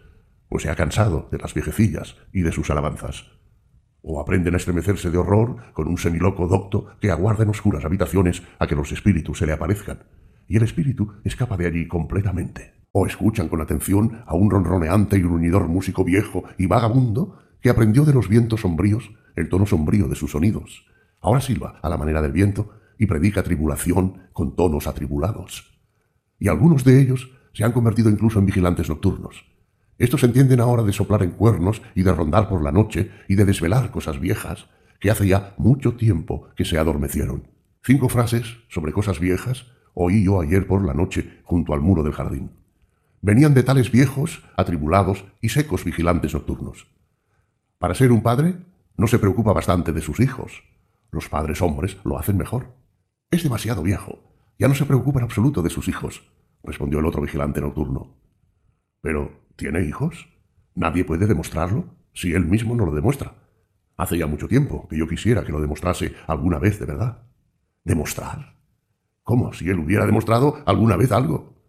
[0.50, 3.26] pues se ha cansado de las viejecillas y de sus alabanzas
[4.04, 8.42] o aprenden a estremecerse de horror con un semiloco docto que aguarda en oscuras habitaciones
[8.60, 10.04] a que los espíritus se le aparezcan,
[10.48, 12.81] y el espíritu escapa de allí completamente.
[12.92, 18.06] O escuchan con atención a un ronroneante y gruñidor músico viejo y vagabundo que aprendió
[18.06, 20.86] de los vientos sombríos el tono sombrío de sus sonidos.
[21.22, 25.80] Ahora silba a la manera del viento y predica tribulación con tonos atribulados.
[26.40, 29.46] Y algunos de ellos se han convertido incluso en vigilantes nocturnos,
[30.02, 33.46] estos entienden ahora de soplar en cuernos y de rondar por la noche y de
[33.46, 34.68] desvelar cosas viejas
[35.00, 37.44] que hace ya mucho tiempo que se adormecieron.
[37.84, 42.14] Cinco frases sobre cosas viejas oí yo ayer por la noche junto al muro del
[42.14, 42.50] jardín.
[43.22, 46.88] Venían de tales viejos, atribulados y secos vigilantes nocturnos.
[47.78, 48.56] Para ser un padre,
[48.98, 50.64] no se preocupa bastante de sus hijos.
[51.12, 52.76] Los padres hombres lo hacen mejor.
[53.30, 54.20] Es demasiado viejo.
[54.58, 56.32] Ya no se preocupa en absoluto de sus hijos,
[56.64, 58.18] respondió el otro vigilante nocturno.
[59.02, 60.28] Pero ¿Tiene hijos?
[60.74, 63.36] Nadie puede demostrarlo si él mismo no lo demuestra.
[63.96, 67.28] Hace ya mucho tiempo que yo quisiera que lo demostrase alguna vez de verdad.
[67.84, 68.58] ¿Demostrar?
[69.22, 69.54] ¿Cómo?
[69.54, 71.61] Si él hubiera demostrado alguna vez algo.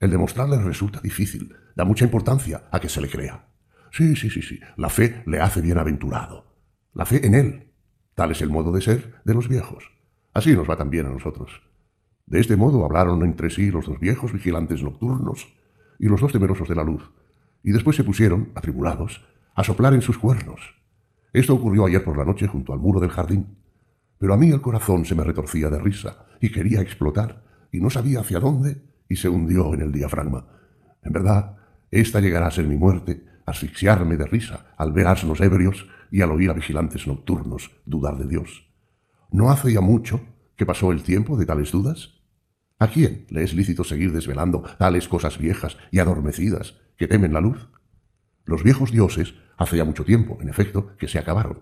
[0.00, 3.46] El demostrar le resulta difícil, da mucha importancia a que se le crea.
[3.92, 6.56] Sí, sí, sí, sí, la fe le hace bienaventurado.
[6.94, 7.72] La fe en él.
[8.14, 9.84] Tal es el modo de ser de los viejos.
[10.32, 11.62] Así nos va también a nosotros.
[12.24, 15.52] De este modo hablaron entre sí los dos viejos vigilantes nocturnos
[15.98, 17.10] y los dos temerosos de la luz,
[17.62, 19.22] y después se pusieron, atribulados,
[19.54, 20.60] a soplar en sus cuernos.
[21.34, 23.58] Esto ocurrió ayer por la noche junto al muro del jardín.
[24.18, 27.90] Pero a mí el corazón se me retorcía de risa y quería explotar, y no
[27.90, 30.46] sabía hacia dónde, y se hundió en el diafragma.
[31.02, 31.56] En verdad,
[31.90, 36.30] esta llegará a ser mi muerte, asfixiarme de risa al ver asnos ebrios y al
[36.30, 38.70] oír a vigilantes nocturnos dudar de Dios.
[39.32, 40.20] ¿No hace ya mucho
[40.56, 42.20] que pasó el tiempo de tales dudas?
[42.78, 47.40] ¿A quién le es lícito seguir desvelando tales cosas viejas y adormecidas que temen la
[47.40, 47.68] luz?
[48.44, 51.60] Los viejos dioses hace ya mucho tiempo, en efecto, que se acabaron,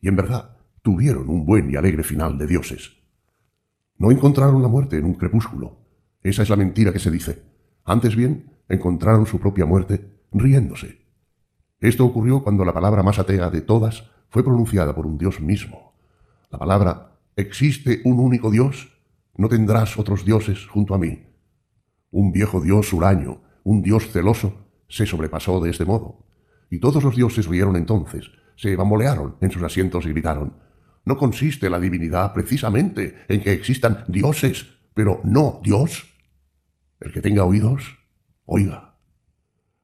[0.00, 2.96] y en verdad tuvieron un buen y alegre final de dioses.
[3.98, 5.85] No encontraron la muerte en un crepúsculo.
[6.26, 7.40] Esa es la mentira que se dice.
[7.84, 11.06] Antes bien, encontraron su propia muerte riéndose.
[11.78, 15.94] Esto ocurrió cuando la palabra más atea de todas fue pronunciada por un dios mismo.
[16.50, 18.98] La palabra ¿existe un único dios?
[19.36, 21.26] No tendrás otros dioses junto a mí.
[22.10, 26.26] Un viejo dios huraño, un dios celoso, se sobrepasó de este modo.
[26.70, 30.54] Y todos los dioses rieron entonces, se bambolearon en sus asientos y gritaron,
[31.04, 36.15] ¿no consiste la divinidad precisamente en que existan dioses, pero no Dios?
[37.00, 37.98] El que tenga oídos,
[38.44, 38.94] oiga.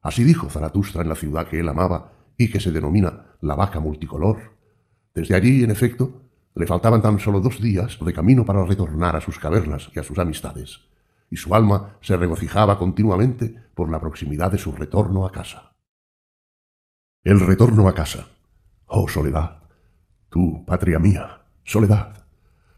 [0.01, 3.79] Así dijo Zaratustra en la ciudad que él amaba y que se denomina la vaca
[3.79, 4.57] multicolor.
[5.13, 6.23] Desde allí, en efecto,
[6.55, 10.03] le faltaban tan solo dos días de camino para retornar a sus cavernas y a
[10.03, 10.81] sus amistades,
[11.29, 15.75] y su alma se regocijaba continuamente por la proximidad de su retorno a casa.
[17.23, 18.27] El retorno a casa.
[18.85, 19.63] Oh, Soledad,
[20.29, 22.22] tú, patria mía, Soledad.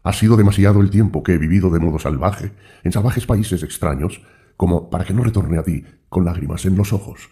[0.06, 2.52] Ha sido demasiado el tiempo que he vivido de modo salvaje,
[2.84, 4.22] en salvajes países extraños,
[4.56, 7.28] como para que no retorne a ti con lágrimas en los ojos.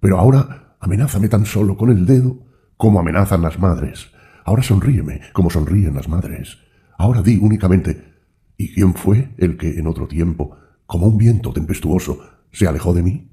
[0.00, 2.36] Pero ahora amenázame tan solo con el dedo
[2.76, 4.10] como amenazan las madres.
[4.44, 6.58] Ahora sonríeme como sonríen las madres.
[6.98, 8.12] Ahora di únicamente
[8.56, 12.18] ¿Y quién fue el que en otro tiempo, como un viento tempestuoso,
[12.50, 13.30] se alejó de mí?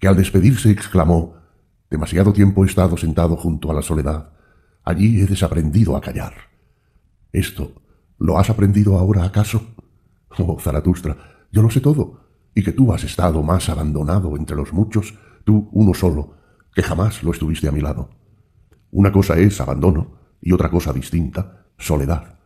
[0.00, 1.34] Que al despedirse exclamó
[1.90, 4.32] Demasiado tiempo he estado sentado junto a la soledad.
[4.84, 6.32] Allí he desaprendido a callar.
[7.30, 7.82] Esto,
[8.18, 9.74] ¿lo has aprendido ahora acaso?
[10.38, 11.16] Oh, Zaratustra,
[11.50, 12.20] yo lo sé todo,
[12.54, 16.34] y que tú has estado más abandonado entre los muchos, tú uno solo,
[16.74, 18.10] que jamás lo estuviste a mi lado.
[18.90, 22.38] Una cosa es abandono y otra cosa distinta, soledad.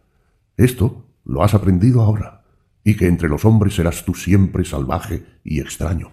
[0.56, 2.44] Esto lo has aprendido ahora,
[2.85, 6.12] y que entre los hombres serás tú siempre salvaje y extraño.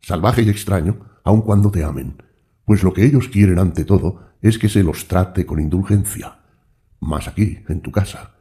[0.00, 2.22] Salvaje y extraño, aun cuando te amen,
[2.64, 6.38] pues lo que ellos quieren ante todo es que se los trate con indulgencia.
[7.00, 8.34] Mas aquí, en tu casa,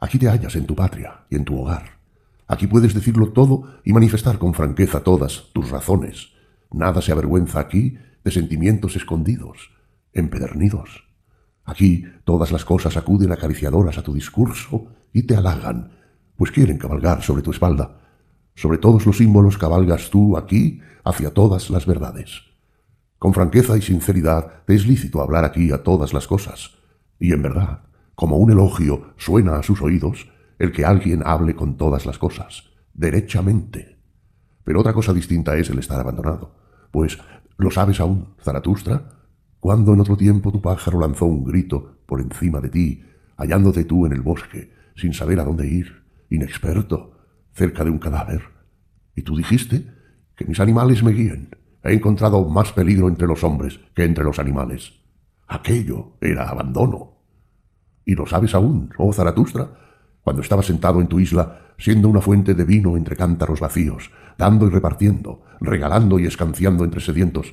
[0.00, 1.98] aquí te hallas en tu patria y en tu hogar.
[2.46, 6.30] Aquí puedes decirlo todo y manifestar con franqueza todas tus razones.
[6.72, 9.70] Nada se avergüenza aquí de sentimientos escondidos,
[10.12, 11.04] empedernidos.
[11.64, 15.92] Aquí todas las cosas acuden acariciadoras a tu discurso y te halagan,
[16.36, 17.98] pues quieren cabalgar sobre tu espalda.
[18.54, 22.42] Sobre todos los símbolos cabalgas tú aquí hacia todas las verdades.
[23.18, 26.70] Con franqueza y sinceridad te es lícito hablar aquí a todas las cosas.
[27.18, 27.82] Y en verdad,
[28.18, 30.28] como un elogio suena a sus oídos
[30.58, 34.00] el que alguien hable con todas las cosas, derechamente.
[34.64, 36.52] Pero otra cosa distinta es el estar abandonado.
[36.90, 37.16] Pues,
[37.58, 39.20] ¿lo sabes aún, Zaratustra?
[39.60, 43.04] Cuando en otro tiempo tu pájaro lanzó un grito por encima de ti,
[43.36, 47.12] hallándote tú en el bosque, sin saber a dónde ir, inexperto,
[47.52, 48.42] cerca de un cadáver.
[49.14, 49.94] Y tú dijiste
[50.34, 51.50] que mis animales me guíen.
[51.84, 55.04] He encontrado más peligro entre los hombres que entre los animales.
[55.46, 57.17] Aquello era abandono.
[58.08, 59.68] Y lo sabes aún, oh Zaratustra,
[60.22, 64.66] cuando estaba sentado en tu isla, siendo una fuente de vino entre cántaros vacíos, dando
[64.66, 67.52] y repartiendo, regalando y escanciando entre sedientos,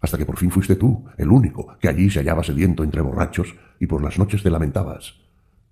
[0.00, 3.56] hasta que por fin fuiste tú, el único, que allí se hallaba sediento entre borrachos
[3.80, 5.16] y por las noches te lamentabas.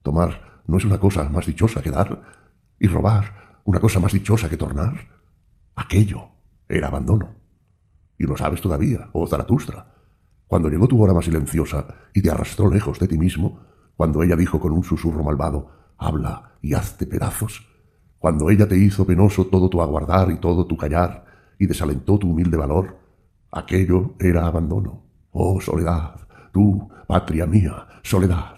[0.03, 2.21] Tomar no es una cosa más dichosa que dar,
[2.81, 4.95] y robar una cosa más dichosa que tornar.
[5.77, 6.31] Aquello
[6.69, 7.37] era abandono.
[8.19, 9.95] Y lo sabes todavía, oh Zaratustra.
[10.49, 14.37] Cuando llegó tu hora más silenciosa y te arrastró lejos de ti mismo, cuando ella
[14.37, 17.67] dijo con un susurro malvado, habla y hazte pedazos,
[18.19, 21.25] cuando ella te hizo penoso todo tu aguardar y todo tu callar,
[21.59, 23.05] y desalentó tu humilde valor,
[23.57, 25.05] Aquello era abandono.
[25.31, 28.57] Oh soledad, tú, patria mía, soledad,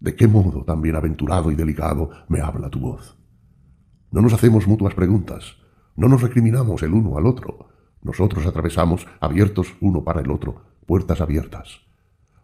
[0.00, 3.18] ¿de qué modo tan bienaventurado y delicado me habla tu voz?
[4.10, 5.58] No nos hacemos mutuas preguntas,
[5.96, 7.68] no nos recriminamos el uno al otro,
[8.00, 11.82] nosotros atravesamos, abiertos uno para el otro, puertas abiertas,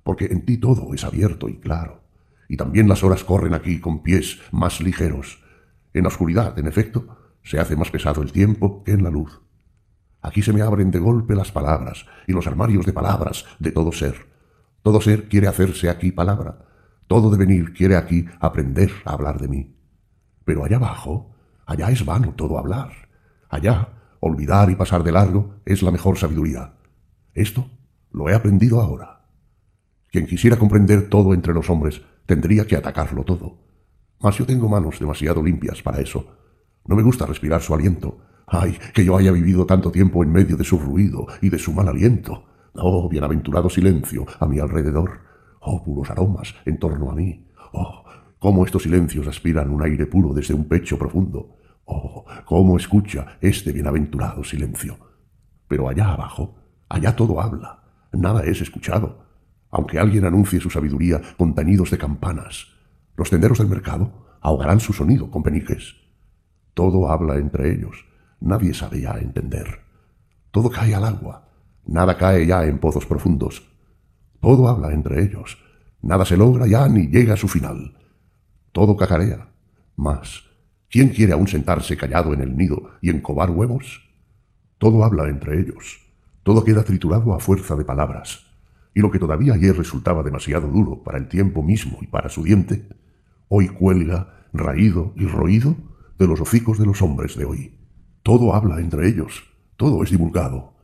[0.02, 2.02] porque en ti todo es abierto y claro,
[2.48, 5.42] y también las horas corren aquí con pies más ligeros.
[5.92, 9.40] En la oscuridad, en efecto, se hace más pesado el tiempo que en la luz.
[10.20, 13.92] Aquí se me abren de golpe las palabras y los armarios de palabras de todo
[13.92, 14.26] ser.
[14.82, 16.66] Todo ser quiere hacerse aquí palabra.
[17.06, 19.76] Todo devenir quiere aquí aprender a hablar de mí.
[20.44, 21.34] Pero allá abajo,
[21.66, 22.92] allá es vano todo hablar.
[23.50, 23.88] Allá,
[24.20, 26.74] olvidar y pasar de largo es la mejor sabiduría.
[27.34, 27.70] Esto
[28.10, 29.26] lo he aprendido ahora.
[30.10, 33.58] Quien quisiera comprender todo entre los hombres tendría que atacarlo todo.
[34.20, 36.26] Mas yo tengo manos demasiado limpias para eso.
[36.86, 40.56] No me gusta respirar su aliento, Ay, que yo haya vivido tanto tiempo en medio
[40.56, 42.44] de su ruido y de su mal aliento.
[42.74, 45.20] Oh, bienaventurado silencio a mi alrededor.
[45.60, 47.48] Oh, puros aromas en torno a mí.
[47.72, 48.04] Oh,
[48.38, 51.56] cómo estos silencios aspiran un aire puro desde un pecho profundo.
[51.86, 54.98] Oh, cómo escucha este bienaventurado silencio.
[55.66, 56.56] Pero allá abajo,
[56.88, 57.82] allá todo habla.
[58.12, 59.23] nada es escuchado,
[59.74, 62.68] aunque alguien anuncie su sabiduría con tañidos de campanas.
[63.16, 65.96] Los tenderos del mercado ahogarán su sonido con peniques.
[66.74, 68.06] Todo habla entre ellos,
[68.38, 69.80] nadie sabe ya entender.
[70.52, 71.48] Todo cae al agua,
[71.84, 73.68] nada cae ya en pozos profundos.
[74.40, 75.58] Todo habla entre ellos,
[76.02, 77.98] nada se logra ya ni llega a su final.
[78.70, 79.48] Todo cacarea,
[79.96, 80.44] mas
[80.88, 84.08] ¿quién quiere aún sentarse callado en el nido y encobar huevos?
[84.78, 86.06] Todo habla entre ellos,
[86.44, 88.43] todo queda triturado a fuerza de palabras,
[88.94, 92.44] y lo que todavía ayer resultaba demasiado duro para el tiempo mismo y para su
[92.44, 92.88] diente,
[93.48, 95.76] hoy cuelga, raído y roído,
[96.18, 97.76] de los hocicos de los hombres de hoy.
[98.22, 99.44] Todo habla entre ellos,
[99.76, 100.74] todo es divulgado,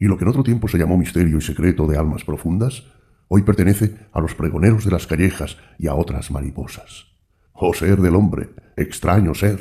[0.00, 2.84] y lo que en otro tiempo se llamó misterio y secreto de almas profundas,
[3.28, 7.06] hoy pertenece a los pregoneros de las callejas y a otras mariposas.
[7.52, 9.60] Oh ser del hombre, extraño ser,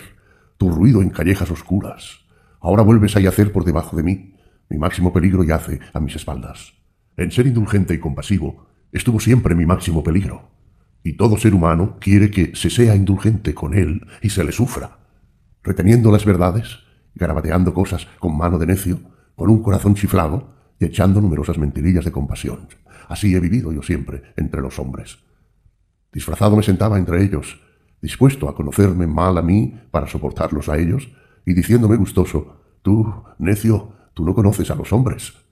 [0.58, 2.26] tu ruido en callejas oscuras,
[2.60, 4.36] ahora vuelves a yacer por debajo de mí,
[4.70, 6.79] mi máximo peligro yace a mis espaldas.
[7.20, 10.52] En ser indulgente y compasivo estuvo siempre mi máximo peligro,
[11.04, 15.00] y todo ser humano quiere que se sea indulgente con él y se le sufra,
[15.62, 16.80] reteniendo las verdades,
[17.16, 19.02] garabateando cosas con mano de necio,
[19.36, 22.70] con un corazón chiflado y echando numerosas mentirillas de compasión.
[23.10, 25.20] Así he vivido yo siempre entre los hombres.
[26.14, 27.60] Disfrazado me sentaba entre ellos,
[28.02, 31.12] dispuesto a conocerme mal a mí para soportarlos a ellos,
[31.46, 35.49] y diciéndome gustoso, tú, necio, tú no conoces a los hombres.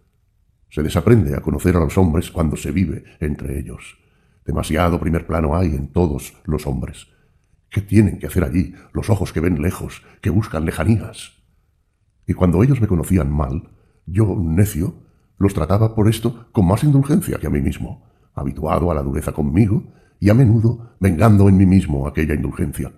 [0.69, 3.97] Se desaprende a conocer a los hombres cuando se vive entre ellos.
[4.45, 7.07] Demasiado primer plano hay en todos los hombres.
[7.69, 11.33] ¿Qué tienen que hacer allí los ojos que ven lejos, que buscan lejanías?
[12.25, 13.69] Y cuando ellos me conocían mal,
[14.05, 14.95] yo, necio,
[15.37, 19.31] los trataba por esto con más indulgencia que a mí mismo, habituado a la dureza
[19.31, 19.83] conmigo
[20.19, 22.91] y a menudo vengando en mí mismo aquella indulgencia.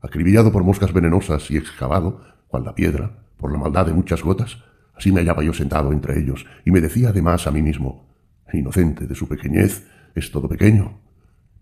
[0.00, 4.62] Acribillado por moscas venenosas y excavado, cual la piedra, por la maldad de muchas gotas,
[5.00, 8.06] así me hallaba yo sentado entre ellos y me decía además a mí mismo,
[8.52, 11.00] inocente de su pequeñez, es todo pequeño.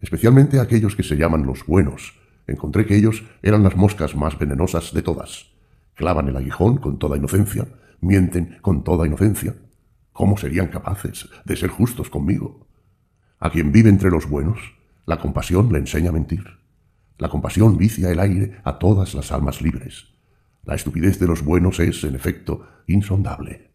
[0.00, 2.18] Especialmente aquellos que se llaman los buenos.
[2.48, 5.52] Encontré que ellos eran las moscas más venenosas de todas.
[5.94, 7.68] Clavan el aguijón con toda inocencia,
[8.00, 9.54] mienten con toda inocencia.
[10.12, 12.66] ¿Cómo serían capaces de ser justos conmigo?
[13.38, 14.58] A quien vive entre los buenos,
[15.06, 16.44] la compasión le enseña a mentir.
[17.18, 20.17] La compasión vicia el aire a todas las almas libres.
[20.68, 23.70] La estupidez de los buenos es, en efecto, insondable.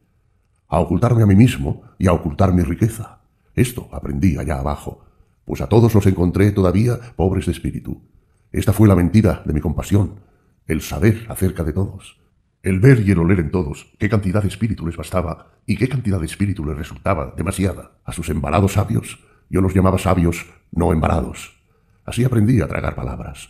[0.68, 3.24] A ocultarme a mí mismo y a ocultar mi riqueza.
[3.56, 5.04] Esto aprendí allá abajo,
[5.44, 8.04] pues a todos los encontré todavía pobres de espíritu.
[8.52, 10.20] Esta fue la mentira de mi compasión,
[10.68, 12.22] el saber acerca de todos,
[12.62, 15.90] el ver y el oler en todos qué cantidad de espíritu les bastaba y qué
[15.90, 17.94] cantidad de espíritu les resultaba demasiada.
[18.06, 19.18] A sus embalados sabios,
[19.50, 21.60] yo los llamaba sabios, no embalados.
[22.06, 23.50] Así aprendí a tragar palabras.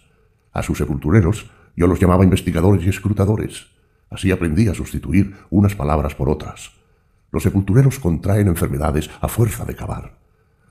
[0.53, 3.67] A sus sepultureros, yo los llamaba investigadores y escrutadores.
[4.09, 6.71] Así aprendí a sustituir unas palabras por otras.
[7.31, 10.19] Los sepultureros contraen enfermedades a fuerza de cavar.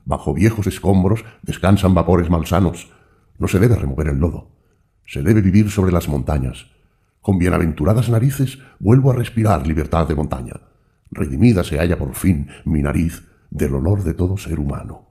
[0.05, 2.91] Bajo viejos escombros descansan vapores malsanos.
[3.37, 4.49] No se debe remover el lodo.
[5.05, 6.67] Se debe vivir sobre las montañas.
[7.21, 10.53] Con bienaventuradas narices vuelvo a respirar libertad de montaña.
[11.11, 15.07] Redimida se halla por fin mi nariz del olor de todo ser humano.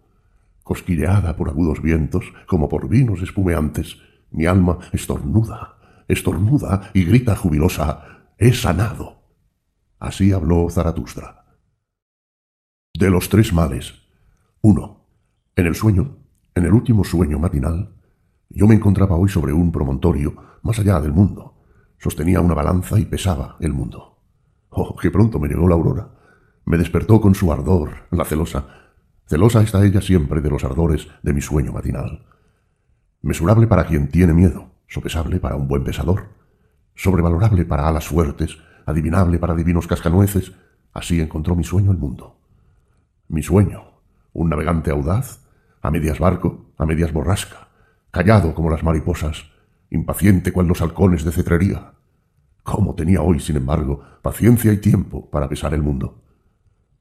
[0.63, 3.99] Cosquilleada por agudos vientos, como por vinos espumeantes,
[4.31, 5.72] mi alma estornuda,
[6.13, 9.23] estornuda y grita jubilosa, he sanado.
[9.99, 11.45] Así habló Zaratustra.
[12.95, 13.95] De los tres males.
[14.61, 15.07] Uno.
[15.55, 16.17] En el sueño,
[16.55, 17.95] en el último sueño matinal,
[18.49, 21.63] yo me encontraba hoy sobre un promontorio más allá del mundo.
[21.99, 24.19] Sostenía una balanza y pesaba el mundo.
[24.71, 26.11] Oh, qué pronto me llegó la aurora.
[26.65, 28.67] Me despertó con su ardor, la celosa.
[29.27, 32.27] Celosa está ella siempre de los ardores de mi sueño matinal.
[33.21, 36.29] Mesurable para quien tiene miedo, sopesable para un buen pesador,
[36.95, 40.53] sobrevalorable para alas fuertes, adivinable para divinos cascanueces,
[40.93, 42.37] así encontró mi sueño el mundo.
[43.29, 43.85] Mi sueño,
[44.35, 45.41] un navegante audaz,
[45.81, 47.69] a medias barco, a medias borrasca,
[48.11, 49.47] callado como las mariposas,
[49.89, 51.95] impaciente cual los halcones de cetrería.
[52.63, 56.21] ¿Cómo tenía hoy, sin embargo, paciencia y tiempo para besar el mundo?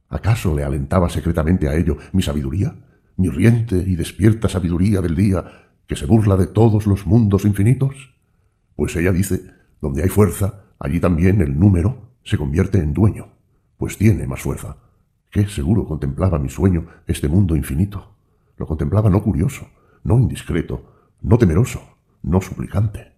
[0.08, 2.74] ¿Acaso le alentaba secretamente a ello mi sabiduría,
[3.18, 8.16] mi riente y despierta sabiduría del día que se burla de todos los mundos infinitos?
[8.78, 9.42] Pues ella dice,
[9.82, 13.34] donde hay fuerza, allí también el número se convierte en dueño,
[13.76, 14.78] pues tiene más fuerza.
[15.30, 18.16] Qué seguro contemplaba mi sueño este mundo infinito.
[18.56, 19.68] Lo contemplaba no curioso,
[20.06, 21.82] no indiscreto, no temeroso,
[22.24, 23.12] no suplicante.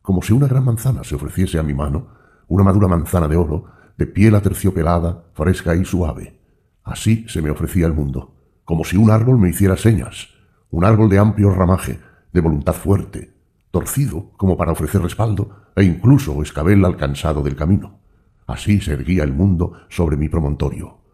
[0.00, 2.06] Como si una gran manzana se ofreciese a mi mano,
[2.48, 3.66] una madura manzana de oro,
[3.98, 6.40] de piel aterciopelada, fresca y suave.
[6.82, 10.30] Así se me ofrecía el mundo, como si un árbol me hiciera señas,
[10.70, 12.05] un árbol de amplio ramaje,
[12.36, 13.34] de voluntad fuerte,
[13.72, 17.98] torcido como para ofrecer respaldo, e incluso escabel alcanzado del camino.
[18.46, 21.06] Así se erguía el mundo sobre mi promontorio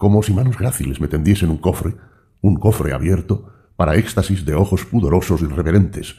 [0.00, 1.94] como si manos gráciles me tendiesen un cofre,
[2.40, 6.16] un cofre abierto, para éxtasis de ojos pudorosos y reverentes.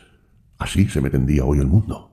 [0.59, 2.11] Así se me tendía hoy el mundo.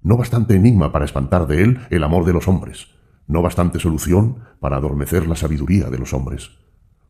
[0.00, 2.94] No bastante enigma para espantar de él el amor de los hombres,
[3.26, 6.50] no bastante solución para adormecer la sabiduría de los hombres.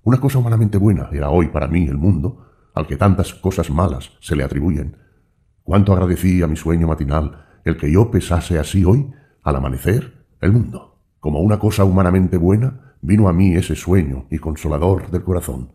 [0.04, 2.46] Una cosa humanamente buena era hoy para mí el mundo,
[2.76, 4.98] al que tantas cosas malas se le atribuyen.
[5.64, 9.10] Cuánto agradecí a mi sueño matinal el que yo pesase así hoy,
[9.42, 11.00] al amanecer, el mundo.
[11.18, 15.72] Como una cosa humanamente buena, vino a mí ese sueño y consolador del corazón.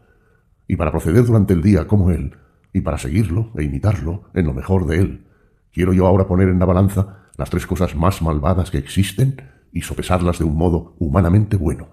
[0.68, 2.38] Y para proceder durante el día como él,
[2.72, 5.28] y para seguirlo e imitarlo en lo mejor de él,
[5.74, 9.42] quiero yo ahora poner en la balanza las tres cosas más malvadas que existen
[9.74, 11.90] y sopesarlas de un modo humanamente bueno.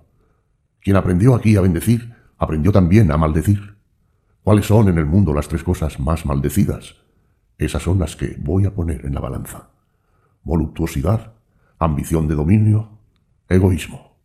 [0.81, 3.78] Quien aprendió aquí a bendecir, aprendió también a maldecir.
[4.49, 6.95] ¿Cuáles son en el mundo las tres cosas más maldecidas?
[7.59, 9.69] Esas son las que voy a poner en la balanza.
[10.43, 11.35] Voluptuosidad,
[11.79, 12.99] ambición de dominio,
[13.47, 14.17] egoísmo.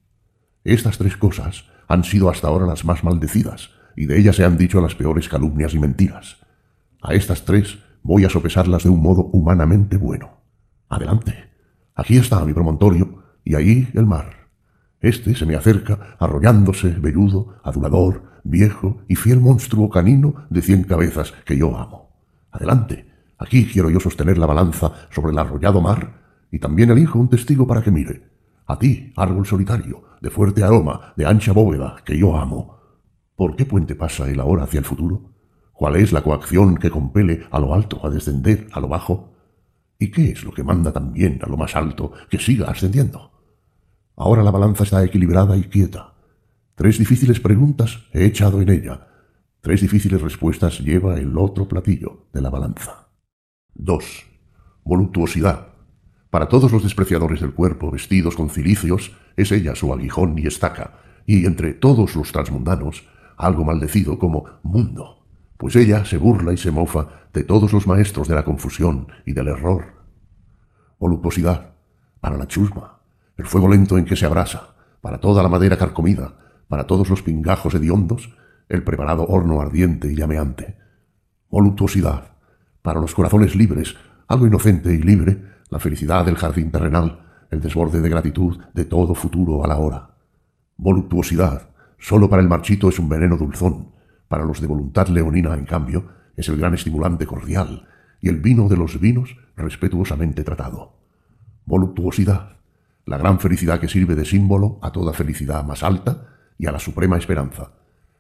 [0.64, 4.56] Estas tres cosas han sido hasta ahora las más maldecidas, y de ellas se han
[4.56, 6.38] dicho las peores calumnias y mentiras.
[7.02, 10.38] A estas tres voy a sopesarlas de un modo humanamente bueno.
[10.88, 11.50] Adelante.
[11.96, 14.48] Aquí está mi promontorio, y ahí el mar.
[15.02, 21.34] Este se me acerca, arrollándose, velludo, adulador, viejo y fiel monstruo canino de cien cabezas
[21.46, 22.10] que yo amo.
[22.52, 26.22] Adelante, aquí quiero yo sostener la balanza sobre el arrollado mar,
[26.52, 28.30] y también elijo un testigo para que mire.
[28.68, 32.78] A ti, árbol solitario, de fuerte aroma, de ancha bóveda, que yo amo.
[33.36, 35.32] ¿Por qué puente pasa el ahora hacia el futuro?
[35.74, 39.34] ¿Cuál es la coacción que compele a lo alto a descender a lo bajo?
[39.98, 43.32] ¿Y qué es lo que manda también a lo más alto que siga ascendiendo?
[44.16, 46.13] Ahora la balanza está equilibrada y quieta.
[46.76, 49.08] Tres difíciles preguntas he echado en ella.
[49.62, 53.10] Tres difíciles respuestas lleva el otro platillo de la balanza.
[53.76, 54.04] 2.
[54.84, 55.68] Voluptuosidad.
[56.32, 61.00] Para todos los despreciadores del cuerpo vestidos con cilicios, es ella su aguijón y estaca,
[61.28, 63.08] y entre todos los transmundanos,
[63.38, 68.28] algo maldecido como mundo, pues ella se burla y se mofa de todos los maestros
[68.28, 69.94] de la confusión y del error.
[70.98, 71.76] Voluptuosidad.
[72.20, 73.02] Para la chusma,
[73.38, 77.22] el fuego lento en que se abrasa, para toda la madera carcomida, para todos los
[77.22, 78.36] pingajos hediondos,
[78.70, 80.78] el preparado horno ardiente y llameante.
[81.50, 82.34] Voluptuosidad,
[82.82, 83.96] para los corazones libres,
[84.28, 89.14] algo inocente y libre, la felicidad del jardín terrenal, el desborde de gratitud de todo
[89.14, 90.16] futuro a la hora.
[90.78, 93.92] Voluptuosidad, solo para el marchito es un veneno dulzón,
[94.28, 97.88] para los de voluntad leonina, en cambio, es el gran estimulante cordial,
[98.20, 100.98] y el vino de los vinos respetuosamente tratado.
[101.66, 102.58] Voluptuosidad,
[103.06, 106.80] la gran felicidad que sirve de símbolo a toda felicidad más alta y a la
[106.80, 107.72] suprema esperanza.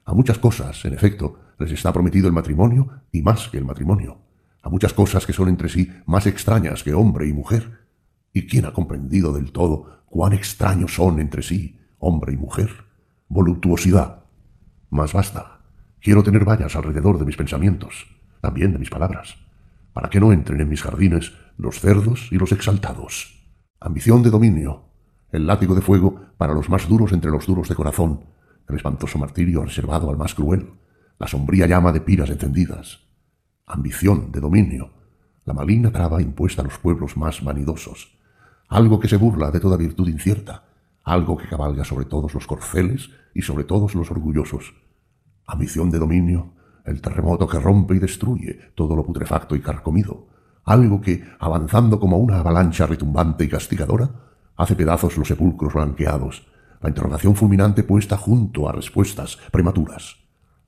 [0.05, 4.17] A muchas cosas, en efecto, les está prometido el matrimonio y más que el matrimonio.
[4.61, 7.79] A muchas cosas que son entre sí más extrañas que hombre y mujer.
[8.33, 12.69] ¿Y quién ha comprendido del todo cuán extraños son entre sí hombre y mujer?
[13.27, 14.23] Voluptuosidad.
[14.89, 15.61] Más basta.
[16.01, 18.07] Quiero tener vallas alrededor de mis pensamientos,
[18.41, 19.37] también de mis palabras,
[19.93, 23.43] para que no entren en mis jardines los cerdos y los exaltados
[23.83, 24.85] ambición de dominio,
[25.33, 28.21] el látigo de fuego para los más duros entre los duros de corazón,
[28.69, 30.73] el espantoso martirio reservado al más cruel,
[31.19, 32.99] la sombría llama de piras encendidas,
[33.65, 34.91] ambición de dominio,
[35.45, 38.15] la maligna traba impuesta a los pueblos más vanidosos,
[38.69, 40.65] algo que se burla de toda virtud incierta,
[41.03, 44.75] algo que cabalga sobre todos los corceles y sobre todos los orgullosos,
[45.47, 46.53] ambición de dominio,
[46.85, 50.27] el terremoto que rompe y destruye todo lo putrefacto y carcomido,
[50.63, 56.47] algo que, avanzando como una avalancha retumbante y castigadora, hace pedazos los sepulcros blanqueados,
[56.81, 60.17] la interrogación fulminante puesta junto a respuestas prematuras.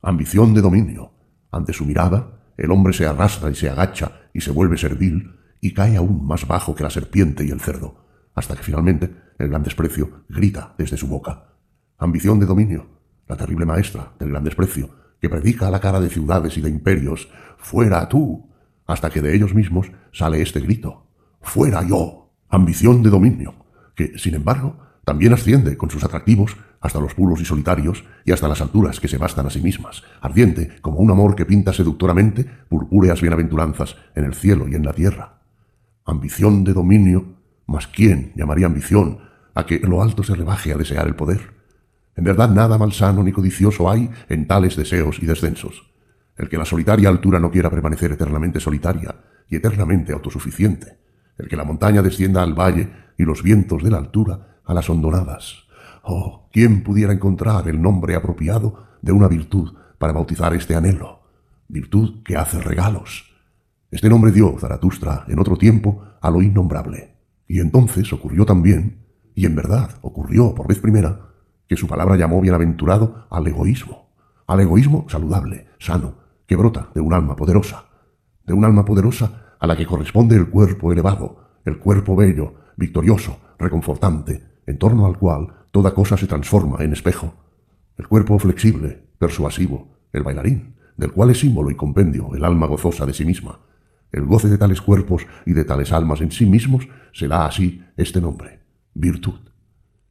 [0.02, 1.12] Ambición de dominio.
[1.52, 5.74] Ante su mirada, el hombre se arrastra y se agacha y se vuelve servil y
[5.74, 9.64] cae aún más bajo que la serpiente y el cerdo, hasta que finalmente el gran
[9.64, 11.56] desprecio grita desde su boca.
[11.98, 12.88] Ambición de dominio,
[13.28, 16.70] la terrible maestra del gran desprecio, que predica a la cara de ciudades y de
[16.70, 18.50] imperios, fuera tú,
[18.86, 21.08] hasta que de ellos mismos sale este grito,
[21.42, 23.65] fuera yo, ambición de dominio,
[23.96, 28.48] que, sin embargo, también asciende con sus atractivos hasta los puros y solitarios y hasta
[28.48, 32.46] las alturas que se bastan a sí mismas, ardiente como un amor que pinta seductoramente
[32.70, 35.42] purpúreas bienaventuranzas en el cielo y en la tierra.
[36.06, 39.20] Ambición de dominio, mas ¿quién llamaría ambición
[39.54, 41.54] a que lo alto se rebaje a desear el poder?
[42.16, 45.92] En verdad nada malsano ni codicioso hay en tales deseos y descensos.
[46.38, 49.16] El que la solitaria altura no quiera permanecer eternamente solitaria
[49.50, 50.98] y eternamente autosuficiente.
[51.38, 54.90] El que la montaña descienda al valle y los vientos de la altura a las
[54.90, 55.66] hondonadas.
[56.04, 61.24] Oh, ¿quién pudiera encontrar el nombre apropiado de una virtud para bautizar este anhelo?
[61.68, 63.34] Virtud que hace regalos.
[63.92, 67.16] Este nombre dio Zaratustra en otro tiempo a lo innombrable.
[67.48, 71.32] Y entonces ocurrió también, y en verdad ocurrió por vez primera,
[71.68, 74.10] que su palabra llamó bienaventurado al egoísmo,
[74.48, 76.16] al egoísmo saludable, sano,
[76.48, 77.86] que brota de un alma poderosa,
[78.46, 83.40] de un alma poderosa a la que corresponde el cuerpo elevado, el cuerpo bello, victorioso,
[83.58, 87.34] reconfortante, en torno al cual toda cosa se transforma en espejo,
[87.98, 93.08] el cuerpo flexible, persuasivo, el bailarín, del cual es símbolo y compendio el alma gozosa
[93.08, 93.60] de sí misma.
[94.12, 98.22] El goce de tales cuerpos y de tales almas en sí mismos será así este
[98.22, 98.60] nombre,
[98.94, 99.40] virtud.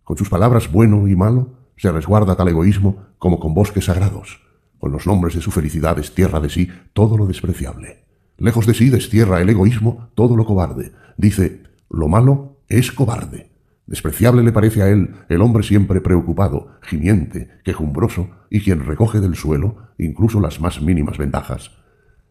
[0.02, 4.40] Con sus palabras bueno y malo se resguarda tal egoísmo como con bosques sagrados.
[4.78, 8.04] Con los nombres de su felicidad destierra de sí todo lo despreciable.
[8.36, 10.92] Lejos de sí destierra el egoísmo todo lo cobarde.
[11.16, 13.50] Dice, lo malo es cobarde.
[13.86, 19.34] Despreciable le parece a él el hombre siempre preocupado, gimiente, quejumbroso y quien recoge del
[19.34, 21.70] suelo incluso las más mínimas ventajas.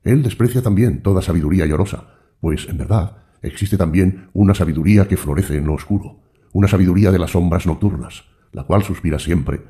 [0.04, 2.08] Él desprecia también toda sabiduría llorosa,
[2.42, 6.20] pues, en verdad, existe también una sabiduría que florece en lo oscuro,
[6.52, 9.62] una sabiduría de las sombras nocturnas, la cual suspira siempre,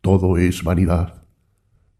[0.00, 1.25] todo es vanidad.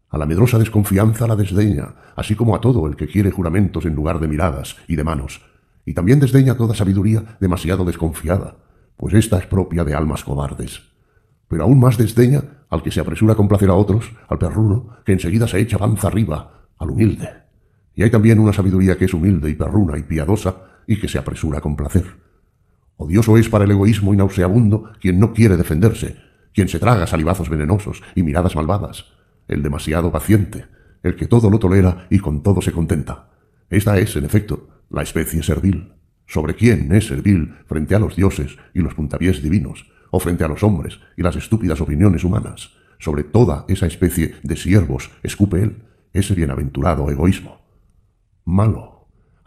[0.09, 3.95] A la medrosa desconfianza la desdeña, así como a todo el que quiere juramentos en
[3.95, 5.41] lugar de miradas y de manos,
[5.85, 8.55] y también desdeña toda sabiduría demasiado desconfiada,
[8.95, 10.81] pues ésta es propia de almas cobardes.
[11.49, 15.13] Pero aún más desdeña al que se apresura a complacer a otros, al perruno, que
[15.13, 17.29] enseguida se echa panza arriba, al humilde.
[17.95, 20.55] Y hay también una sabiduría que es humilde y perruna y piadosa
[20.87, 22.05] y que se apresura a complacer.
[22.97, 26.15] Odioso es para el egoísmo y nauseabundo quien no quiere defenderse,
[26.53, 29.16] quien se traga salivazos venenosos y miradas malvadas,
[29.47, 30.65] el demasiado paciente,
[31.03, 33.29] el que todo lo tolera y con todo se contenta.
[33.69, 35.93] Esta es, en efecto, la especie servil.
[36.25, 40.47] ¿Sobre quién es servil frente a los dioses y los puntapiés divinos, o frente a
[40.47, 42.71] los hombres y las estúpidas opiniones humanas?
[42.99, 45.83] Sobre toda esa especie de siervos escupe él,
[46.13, 47.61] ese bienaventurado egoísmo.
[48.43, 48.97] Malo,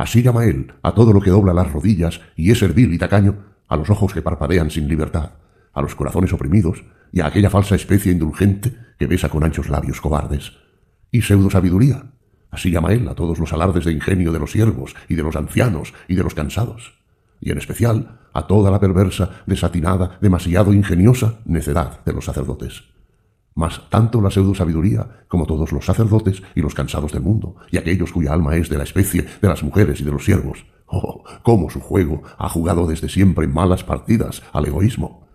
[0.00, 3.44] Así llama él a todo lo que dobla las rodillas y es servil y tacaño,
[3.68, 5.32] a los ojos que parpadean sin libertad,
[5.74, 10.00] a los corazones oprimidos y a aquella falsa especie indulgente que besa con anchos labios
[10.00, 10.52] cobardes.
[11.10, 12.12] Y pseudo sabiduría.
[12.50, 15.36] Así llama él a todos los alardes de ingenio de los siervos y de los
[15.36, 16.94] ancianos y de los cansados.
[17.40, 22.84] Y en especial a toda la perversa, desatinada, demasiado ingeniosa necedad de los sacerdotes
[23.54, 27.76] mas tanto la pseudo sabiduría como todos los sacerdotes y los cansados del mundo, y
[27.76, 30.64] aquellos cuya alma es de la especie de las mujeres y de los siervos.
[30.86, 35.28] Oh, cómo su juego ha jugado desde siempre malas partidas al egoísmo.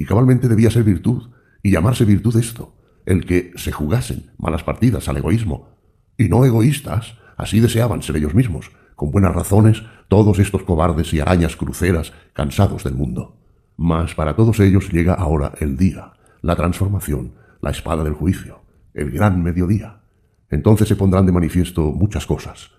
[0.00, 1.30] Y cabalmente debía ser virtud,
[1.60, 5.70] y llamarse virtud esto, el que se jugasen malas partidas al egoísmo,
[6.16, 11.18] y no egoístas, así deseaban ser ellos mismos, con buenas razones, todos estos cobardes y
[11.18, 13.40] arañas cruceras cansados del mundo.
[13.76, 18.60] Mas para todos ellos llega ahora el día, la transformación, la espada del juicio,
[18.94, 20.02] el gran mediodía.
[20.48, 22.70] Entonces se pondrán de manifiesto muchas cosas.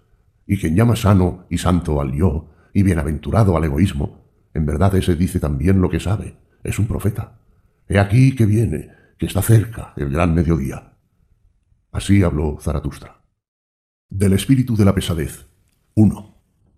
[0.47, 5.17] Y quien llama sano y santo al yo, y bienaventurado al egoísmo, en verdad ese
[5.17, 7.39] dice también lo que sabe, es un profeta.
[7.87, 10.93] He aquí que viene, que está cerca el gran mediodía.
[11.91, 13.21] Así habló Zaratustra.
[14.09, 15.47] Del espíritu de la pesadez.
[15.95, 16.35] 1.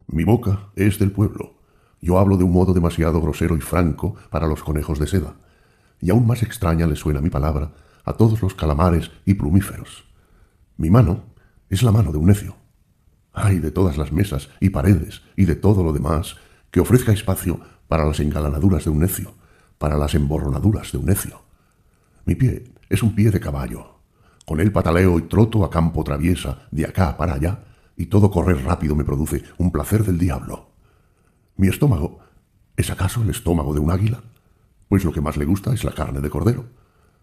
[0.08, 1.60] Mi boca es del pueblo.
[2.02, 5.36] Yo hablo de un modo demasiado grosero y franco para los conejos de seda.
[6.00, 7.74] Y aún más extraña le suena mi palabra
[8.04, 10.06] a todos los calamares y plumíferos.
[10.78, 11.26] Mi mano
[11.70, 12.56] es la mano de un necio.
[13.34, 16.38] Ay de todas las mesas y paredes y de todo lo demás
[16.72, 19.36] que ofrezca espacio para las engalanaduras de un necio,
[19.82, 21.42] para las emborronaduras de un necio.
[22.26, 23.96] Mi pie es un pie de caballo.
[24.46, 27.64] Con él pataleo y troto a campo traviesa, de acá para allá,
[27.98, 30.70] y todo correr rápido me produce un placer del diablo.
[31.58, 32.20] Mi estómago
[32.78, 34.22] ¿es acaso el estómago de un águila?
[34.88, 36.66] Pues lo que más le gusta es la carne de cordero.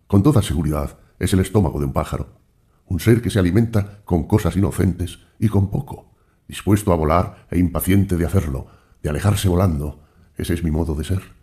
[0.08, 2.40] Con toda seguridad, es el estómago de un pájaro,
[2.86, 6.10] un ser que se alimenta con cosas inocentes y con poco,
[6.48, 8.66] dispuesto a volar e impaciente de hacerlo,
[9.00, 10.00] de alejarse volando.
[10.36, 11.37] Ese es mi modo de ser.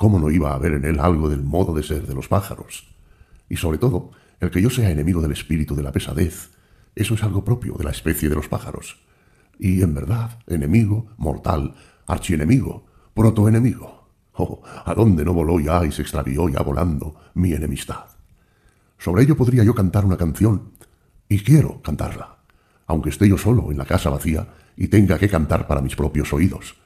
[0.00, 2.88] ¿Cómo no iba a haber en él algo del modo de ser de los pájaros?
[3.50, 6.52] Y sobre todo, el que yo sea enemigo del espíritu de la pesadez,
[6.94, 8.98] eso es algo propio de la especie de los pájaros.
[9.58, 11.74] Y en verdad, enemigo, mortal,
[12.06, 14.08] archienemigo, protoenemigo.
[14.32, 18.06] Oh, ¿a dónde no voló ya y se extravió ya volando mi enemistad?
[18.96, 20.70] Sobre ello podría yo cantar una canción,
[21.28, 22.38] y quiero cantarla,
[22.86, 24.48] aunque esté yo solo en la casa vacía
[24.78, 26.76] y tenga que cantar para mis propios oídos.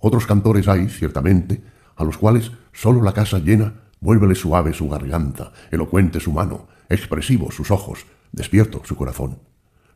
[0.00, 5.52] Otros cantores hay, ciertamente, a los cuales solo la casa llena vuélvele suave su garganta,
[5.70, 9.40] elocuente su mano, expresivo sus ojos, despierto su corazón.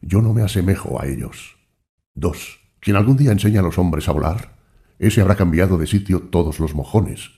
[0.00, 1.56] Yo no me asemejo a ellos.
[2.14, 2.60] 2.
[2.80, 4.56] Quien algún día enseña a los hombres a volar,
[4.98, 7.30] ese habrá cambiado de sitio todos los mojones.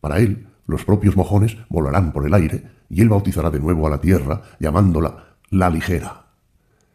[0.00, 3.90] Para él, los propios mojones volarán por el aire y él bautizará de nuevo a
[3.90, 6.26] la tierra, llamándola la ligera.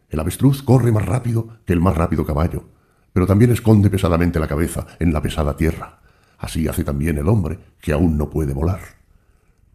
[0.08, 2.64] El avestruz corre más rápido que el más rápido caballo,
[3.12, 6.01] pero también esconde pesadamente la cabeza en la pesada tierra.
[6.42, 8.80] Así hace también el hombre, que aún no puede volar.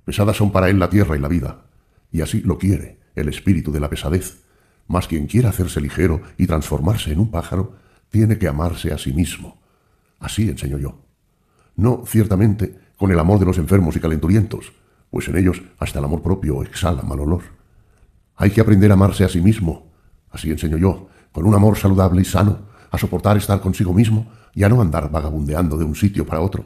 [0.04, 1.62] Pesadas son para él la tierra y la vida,
[2.12, 4.44] y así lo quiere el espíritu de la pesadez.
[4.86, 7.78] Mas quien quiera hacerse ligero y transformarse en un pájaro,
[8.10, 9.62] tiene que amarse a sí mismo.
[10.20, 11.00] Así enseño yo.
[11.78, 14.74] No, ciertamente, con el amor de los enfermos y calenturientos,
[15.10, 17.44] pues en ellos hasta el amor propio exhala mal olor.
[18.36, 19.90] Hay que aprender a amarse a sí mismo,
[20.32, 22.60] así enseño yo, con un amor saludable y sano,
[22.92, 26.66] a soportar estar consigo mismo y a no andar vagabundeando de un sitio para otro.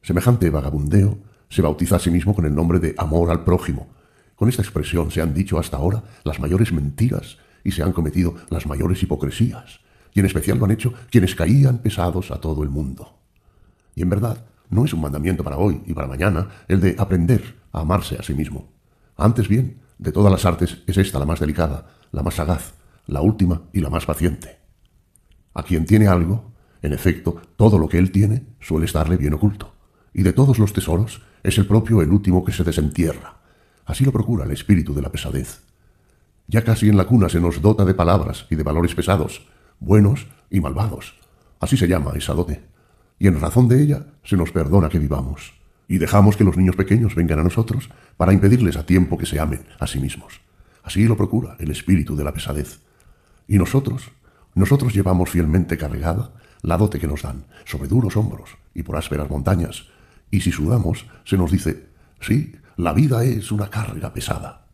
[0.00, 1.18] Semejante vagabundeo
[1.50, 3.88] se bautiza a sí mismo con el nombre de amor al prójimo.
[4.34, 8.36] Con esta expresión se han dicho hasta ahora las mayores mentiras y se han cometido
[8.48, 9.80] las mayores hipocresías,
[10.14, 13.18] y en especial lo han hecho quienes caían pesados a todo el mundo.
[13.94, 17.56] Y en verdad, no es un mandamiento para hoy y para mañana el de aprender
[17.72, 18.72] a amarse a sí mismo.
[19.18, 22.72] Antes bien, de todas las artes es esta la más delicada, la más sagaz,
[23.06, 24.60] la última y la más paciente.
[25.52, 26.51] A quien tiene algo,
[26.82, 29.74] en efecto, todo lo que él tiene suele estarle bien oculto,
[30.12, 33.36] y de todos los tesoros es el propio el último que se desentierra.
[33.84, 35.62] Así lo procura el espíritu de la pesadez.
[36.46, 39.46] Ya casi en la cuna se nos dota de palabras y de valores pesados,
[39.80, 41.14] buenos y malvados.
[41.60, 42.62] Así se llama esa dote.
[43.18, 45.54] Y en razón de ella se nos perdona que vivamos.
[45.88, 49.38] Y dejamos que los niños pequeños vengan a nosotros para impedirles a tiempo que se
[49.38, 50.40] amen a sí mismos.
[50.82, 52.80] Así lo procura el espíritu de la pesadez.
[53.46, 54.10] Y nosotros,
[54.54, 59.28] nosotros llevamos fielmente cargada la dote que nos dan, sobre duros hombros y por ásperas
[59.28, 59.88] montañas,
[60.30, 61.88] y si sudamos, se nos dice,
[62.20, 64.66] sí, la vida es una carga pesada.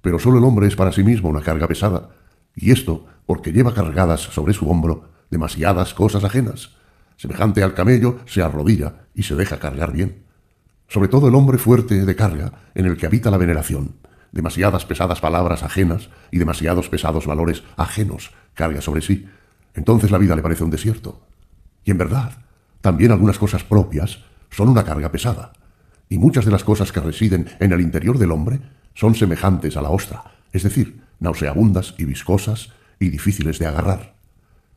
[0.00, 2.10] Pero solo el hombre es para sí mismo una carga pesada,
[2.56, 6.70] y esto porque lleva cargadas sobre su hombro demasiadas cosas ajenas.
[7.16, 10.24] Semejante al camello, se arrodilla y se deja cargar bien.
[10.88, 13.94] Sobre todo el hombre fuerte de carga, en el que habita la veneración,
[14.32, 19.28] demasiadas pesadas palabras ajenas y demasiados pesados valores ajenos carga sobre sí.
[19.74, 21.20] Entonces la vida le parece un desierto.
[21.84, 22.32] Y en verdad,
[22.80, 24.20] también algunas cosas propias
[24.50, 25.52] son una carga pesada,
[26.08, 28.60] y muchas de las cosas que residen en el interior del hombre
[28.94, 30.22] son semejantes a la ostra,
[30.52, 32.70] es decir, nauseabundas y viscosas
[33.00, 34.14] y difíciles de agarrar.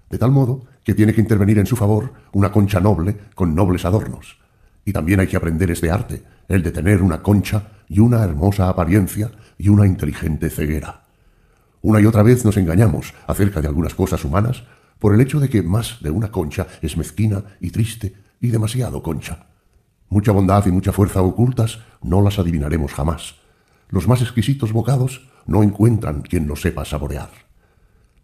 [0.10, 3.86] De tal modo que tiene que intervenir en su favor una concha noble con nobles
[3.86, 4.38] adornos.
[4.86, 8.70] Y también hay que aprender este arte, el de tener una concha y una hermosa
[8.70, 11.04] apariencia y una inteligente ceguera.
[11.82, 14.64] Una y otra vez nos engañamos acerca de algunas cosas humanas
[15.00, 19.02] por el hecho de que más de una concha es mezquina y triste y demasiado
[19.04, 19.48] concha.
[20.10, 23.36] Mucha bondad y mucha fuerza ocultas no las adivinaremos jamás.
[23.89, 27.30] Los más exquisitos bocados no encuentran quien los sepa saborear.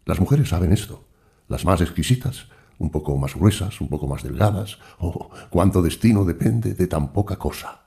[0.06, 1.06] Las mujeres saben esto.
[1.48, 2.48] Las más exquisitas,
[2.80, 4.80] un poco más gruesas, un poco más delgadas.
[5.00, 7.82] Oh, cuánto destino depende de tan poca cosa.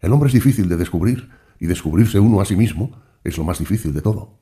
[0.00, 3.58] El hombre es difícil de descubrir, y descubrirse uno a sí mismo es lo más
[3.58, 4.38] difícil de todo.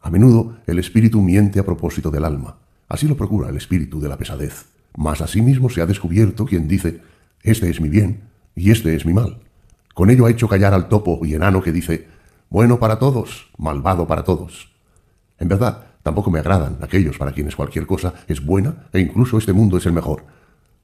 [0.00, 2.56] A menudo el espíritu miente a propósito del alma.
[2.92, 4.66] Así lo procura el espíritu de la pesadez.
[4.98, 7.00] Mas a sí mismo se ha descubierto quien dice,
[7.42, 8.24] este es mi bien,
[8.54, 9.38] y este es mi mal.
[9.94, 12.06] Con ello ha hecho callar al topo y enano que dice,
[12.50, 14.74] bueno para todos, malvado para todos.
[15.38, 19.54] En verdad, tampoco me agradan aquellos para quienes cualquier cosa es buena e incluso este
[19.54, 20.26] mundo es el mejor.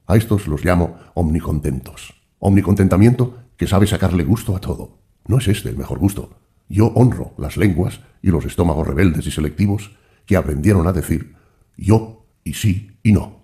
[0.07, 2.15] A estos los llamo omnicontentos.
[2.39, 4.97] Omnicontentamiento que sabe sacarle gusto a todo.
[5.27, 6.31] No es este el mejor gusto.
[6.69, 9.91] Yo honro las lenguas y los estómagos rebeldes y selectivos
[10.25, 11.37] que aprendieron a decir
[11.79, 13.43] yo y sí y no.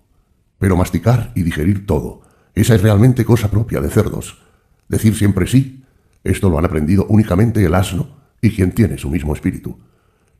[0.59, 2.21] Pero masticar y digerir todo,
[2.53, 4.37] esa es realmente cosa propia de cerdos.
[4.87, 5.83] Decir siempre sí,
[6.23, 8.09] esto lo han aprendido únicamente el asno
[8.41, 9.77] y quien tiene su mismo espíritu.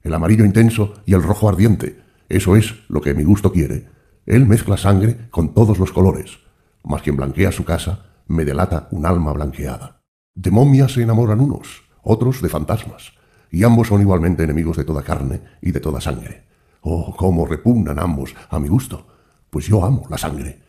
[0.04, 3.88] El amarillo intenso y el rojo ardiente, eso es lo que mi gusto quiere.
[4.26, 6.40] Él mezcla sangre con todos los colores,
[6.84, 10.02] mas quien blanquea su casa me delata un alma blanqueada.
[10.34, 13.14] De momias se enamoran unos, otros de fantasmas,
[13.52, 16.44] y ambos son igualmente enemigos de toda carne y de toda sangre.
[16.88, 19.08] Oh, cómo repugnan ambos a mi gusto,
[19.50, 20.60] pues yo amo la sangre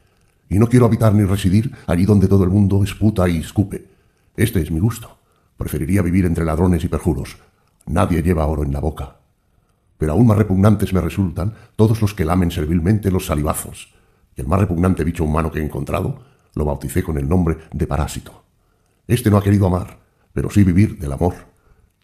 [0.49, 3.87] y no quiero habitar ni residir allí donde todo el mundo esputa y escupe.
[4.35, 5.19] Este es mi gusto.
[5.59, 7.37] Preferiría vivir entre ladrones y perjuros.
[7.85, 9.17] Nadie lleva oro en la boca.
[9.99, 13.93] Pero aún más repugnantes me resultan todos los que lamen servilmente los salivazos.
[14.37, 16.21] Y el más repugnante bicho humano que he encontrado
[16.55, 18.43] lo bauticé con el nombre de parásito.
[19.07, 19.99] Este no ha querido amar,
[20.33, 21.35] pero sí vivir del amor.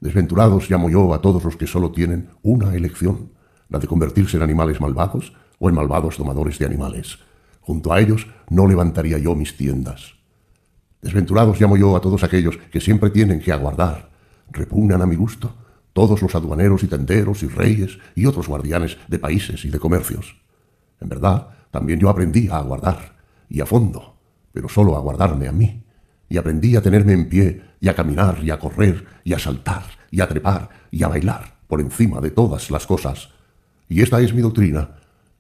[0.01, 3.31] Desventurados llamo yo a todos los que solo tienen una elección,
[3.73, 7.19] la de convertirse en animales malvados o en malvados domadores de animales
[7.63, 10.15] Junto a ellos no levantaría yo mis tiendas.
[11.01, 14.11] Desventurados llamo yo a todos aquellos que siempre tienen que aguardar,
[14.51, 15.55] repugnan a mi gusto,
[15.93, 20.37] todos los aduaneros y tenderos y reyes y otros guardianes de países y de comercios.
[21.01, 23.17] En verdad, también yo aprendí a aguardar,
[23.49, 24.17] y a fondo,
[24.53, 25.85] pero solo a guardarme a mí,
[26.29, 29.85] y aprendí a tenerme en pie, y a caminar, y a correr, y a saltar,
[30.11, 33.31] y a trepar, y a bailar, por encima de todas las cosas.
[33.93, 34.89] Y esta es mi doctrina.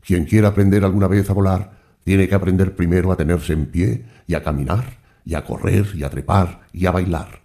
[0.02, 1.72] Quien quiera aprender alguna vez a volar,
[2.04, 6.02] tiene que aprender primero a tenerse en pie y a caminar y a correr y
[6.04, 7.40] a trepar y a bailar.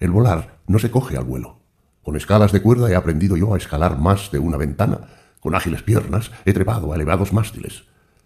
[0.00, 1.60] El volar no se coge al vuelo.
[2.02, 5.08] Con escalas de cuerda he aprendido yo a escalar más de una ventana.
[5.40, 7.84] Con ágiles piernas he trepado a elevados mástiles.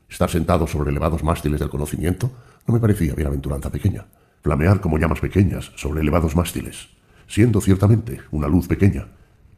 [0.08, 2.32] Estar sentado sobre elevados mástiles del conocimiento
[2.66, 4.06] no me parecía bienaventuranza pequeña.
[4.42, 6.88] Flamear como llamas pequeñas sobre elevados mástiles,
[7.28, 9.06] siendo ciertamente una luz pequeña,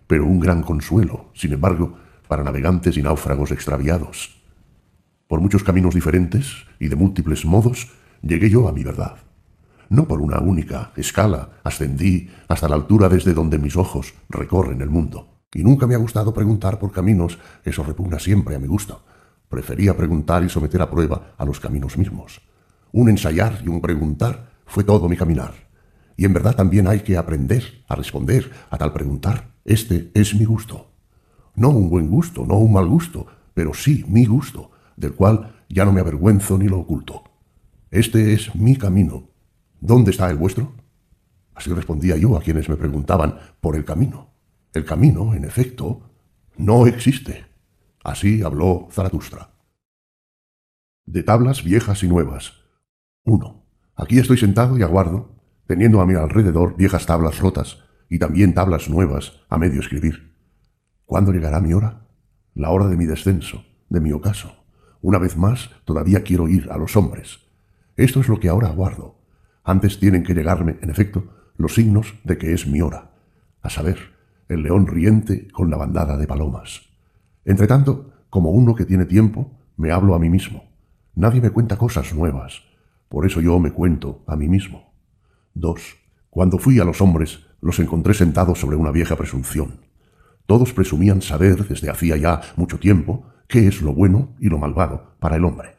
[0.06, 1.96] pero un gran consuelo, sin embargo,
[2.30, 4.40] para navegantes y náufragos extraviados.
[5.26, 7.90] Por muchos caminos diferentes y de múltiples modos
[8.22, 9.16] llegué yo a mi verdad.
[9.88, 14.90] No por una única escala ascendí hasta la altura desde donde mis ojos recorren el
[14.90, 15.40] mundo.
[15.52, 19.04] Y nunca me ha gustado preguntar por caminos, eso repugna siempre a mi gusto.
[19.48, 22.42] Prefería preguntar y someter a prueba a los caminos mismos.
[22.92, 25.54] Un ensayar y un preguntar fue todo mi caminar.
[26.16, 29.50] Y en verdad también hay que aprender a responder a tal preguntar.
[29.64, 30.90] Este es mi gusto.
[31.60, 35.84] No un buen gusto, no un mal gusto, pero sí mi gusto, del cual ya
[35.84, 37.22] no me avergüenzo ni lo oculto.
[37.90, 39.28] Este es mi camino.
[39.78, 40.72] ¿Dónde está el vuestro?
[41.54, 44.30] Así respondía yo a quienes me preguntaban por el camino.
[44.72, 46.00] El camino, en efecto,
[46.56, 47.44] no existe.
[48.02, 49.50] Así habló Zaratustra.
[51.04, 52.54] De tablas viejas y nuevas.
[53.24, 53.66] 1.
[53.96, 55.36] Aquí estoy sentado y aguardo,
[55.66, 60.29] teniendo a mi alrededor viejas tablas rotas y también tablas nuevas a medio escribir.
[61.10, 62.06] ¿Cuándo llegará mi hora?
[62.54, 64.54] La hora de mi descenso, de mi ocaso.
[65.02, 67.40] Una vez más, todavía quiero ir a los hombres.
[67.96, 69.16] Esto es lo que ahora aguardo.
[69.64, 71.24] Antes tienen que llegarme, en efecto,
[71.56, 73.10] los signos de que es mi hora.
[73.60, 73.98] A saber,
[74.48, 76.82] el león riente con la bandada de palomas.
[77.44, 80.62] Entretanto, como uno que tiene tiempo, me hablo a mí mismo.
[81.16, 82.62] Nadie me cuenta cosas nuevas.
[83.08, 84.92] Por eso yo me cuento a mí mismo.
[85.54, 85.80] 2.
[86.30, 89.89] Cuando fui a los hombres, los encontré sentados sobre una vieja presunción.
[90.50, 95.14] Todos presumían saber desde hacía ya mucho tiempo qué es lo bueno y lo malvado
[95.20, 95.76] para el hombre.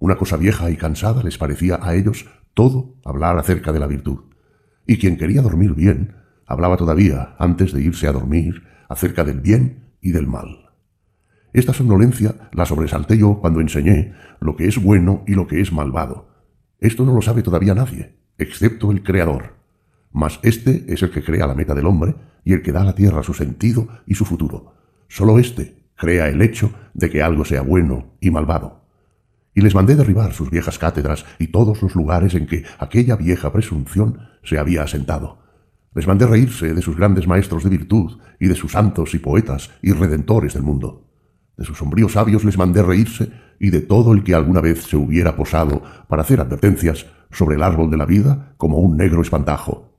[0.00, 4.24] Una cosa vieja y cansada les parecía a ellos todo hablar acerca de la virtud.
[4.88, 9.92] Y quien quería dormir bien, hablaba todavía, antes de irse a dormir, acerca del bien
[10.00, 10.72] y del mal.
[11.52, 15.70] Esta somnolencia la sobresalté yo cuando enseñé lo que es bueno y lo que es
[15.70, 16.28] malvado.
[16.80, 19.61] Esto no lo sabe todavía nadie, excepto el Creador.
[20.12, 22.84] Mas este es el que crea la meta del hombre y el que da a
[22.84, 24.74] la tierra su sentido y su futuro.
[25.08, 28.82] Solo éste crea el hecho de que algo sea bueno y malvado.
[29.54, 33.52] Y les mandé derribar sus viejas cátedras y todos los lugares en que aquella vieja
[33.52, 35.40] presunción se había asentado.
[35.94, 39.70] Les mandé reírse de sus grandes maestros de virtud y de sus santos y poetas
[39.82, 41.06] y redentores del mundo.
[41.56, 44.96] De sus sombríos sabios les mandé reírse y de todo el que alguna vez se
[44.96, 49.91] hubiera posado para hacer advertencias sobre el árbol de la vida como un negro espantajo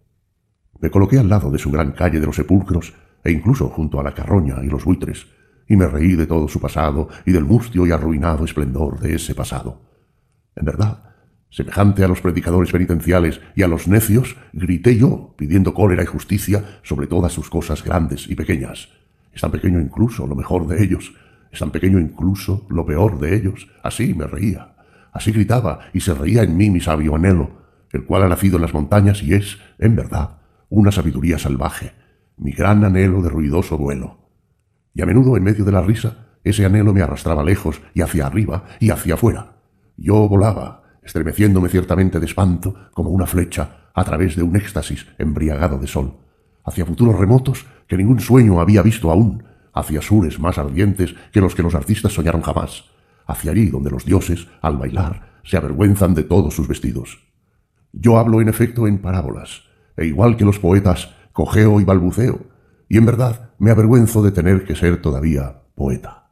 [0.84, 4.04] me coloqué al lado de su gran calle de los sepulcros e incluso junto a
[4.04, 5.28] la carroña y los buitres,
[5.66, 9.34] y me reí de todo su pasado y del mustio y arruinado esplendor de ese
[9.34, 9.80] pasado.
[10.58, 11.16] En verdad,
[11.50, 16.82] semejante a los predicadores penitenciales y a los necios, grité yo, pidiendo cólera y justicia
[16.84, 18.90] sobre todas sus cosas grandes y pequeñas.
[19.32, 21.14] Es tan pequeño incluso lo mejor de ellos,
[21.50, 23.70] es tan pequeño incluso lo peor de ellos.
[23.84, 24.74] Así me reía,
[25.14, 27.52] así gritaba y se reía en mí mi sabio anhelo,
[27.94, 30.43] el cual ha nacido en las montañas y es, en verdad,
[30.74, 31.94] una sabiduría salvaje,
[32.36, 34.18] mi gran anhelo de ruidoso vuelo.
[34.96, 38.26] Y a menudo en medio de la risa, ese anhelo me arrastraba lejos y hacia
[38.26, 39.58] arriba y hacia afuera.
[39.98, 45.78] Yo volaba, estremeciéndome ciertamente de espanto como una flecha a través de un éxtasis embriagado
[45.78, 46.18] de sol,
[46.66, 49.44] hacia futuros remotos que ningún sueño había visto aún,
[49.74, 52.86] hacia sures más ardientes que los que los artistas soñaron jamás,
[53.28, 57.20] hacia allí donde los dioses, al bailar, se avergüenzan de todos sus vestidos.
[57.92, 62.42] Yo hablo en efecto en parábolas, e igual que los poetas, cojeo y balbuceo,
[62.90, 66.30] y en verdad me avergüenzo de tener que ser todavía poeta.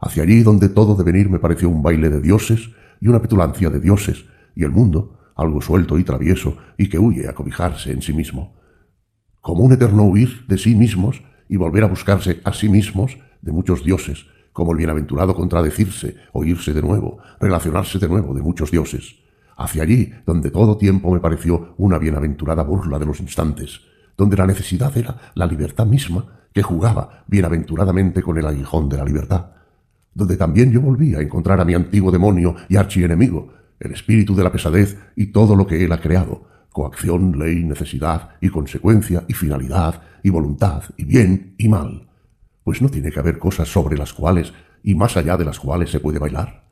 [0.00, 2.70] Hacia allí donde todo devenir me pareció un baile de dioses
[3.00, 7.28] y una petulancia de dioses, y el mundo, algo suelto y travieso, y que huye
[7.28, 8.56] a cobijarse en sí mismo.
[9.40, 13.52] Como un eterno huir de sí mismos y volver a buscarse a sí mismos de
[13.52, 19.27] muchos dioses, como el bienaventurado contradecirse, oírse de nuevo, relacionarse de nuevo de muchos dioses
[19.58, 23.80] hacia allí donde todo tiempo me pareció una bienaventurada burla de los instantes,
[24.16, 29.04] donde la necesidad era la libertad misma que jugaba bienaventuradamente con el aguijón de la
[29.04, 29.50] libertad,
[30.14, 34.44] donde también yo volví a encontrar a mi antiguo demonio y archienemigo, el espíritu de
[34.44, 39.34] la pesadez y todo lo que él ha creado, coacción, ley, necesidad y consecuencia y
[39.34, 42.08] finalidad y voluntad y bien y mal.
[42.64, 44.52] Pues no tiene que haber cosas sobre las cuales
[44.82, 46.67] y más allá de las cuales se puede bailar.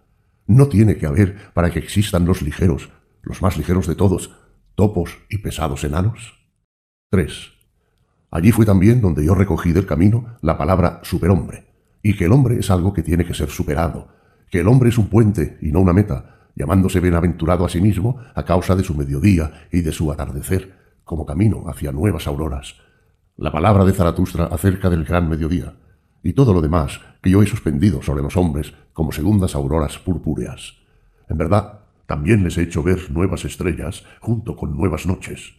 [0.46, 2.90] No tiene que haber para que existan los ligeros,
[3.22, 4.30] los más ligeros de todos,
[4.74, 6.34] topos y pesados enanos.
[7.10, 7.52] 3.
[8.30, 11.66] Allí fue también donde yo recogí del camino la palabra superhombre,
[12.02, 14.08] y que el hombre es algo que tiene que ser superado,
[14.50, 18.20] que el hombre es un puente y no una meta, llamándose bienaventurado a sí mismo
[18.34, 22.76] a causa de su mediodía y de su atardecer, como camino hacia nuevas auroras,
[23.36, 25.74] la palabra de Zaratustra acerca del gran mediodía,
[26.22, 30.78] y todo lo demás que yo he suspendido sobre los hombres como segundas auroras purpúreas.
[31.28, 35.52] En verdad, también les he hecho ver nuevas estrellas junto con nuevas noches.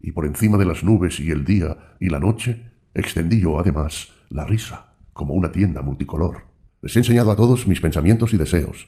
[0.00, 4.12] Y por encima de las nubes y el día y la noche, extendí yo además
[4.28, 6.44] la risa, como una tienda multicolor.
[6.80, 8.86] Les he enseñado a todos mis pensamientos y deseos,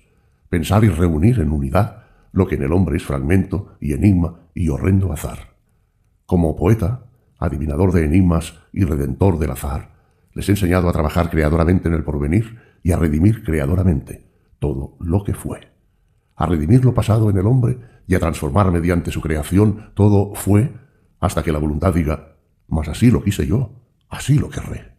[0.48, 4.68] pensar y reunir en unidad lo que en el hombre es fragmento y enigma y
[4.68, 5.56] horrendo azar.
[6.26, 7.06] Como poeta,
[7.40, 9.90] adivinador de enigmas y redentor del azar,
[10.32, 14.26] les he enseñado a trabajar creadoramente en el porvenir y a redimir creadoramente
[14.58, 15.72] todo lo que fue.
[16.36, 20.72] A redimir lo pasado en el hombre y a transformar mediante su creación todo fue
[21.20, 22.36] hasta que la voluntad diga,
[22.68, 23.72] mas así lo quise yo,
[24.08, 24.96] así lo querré.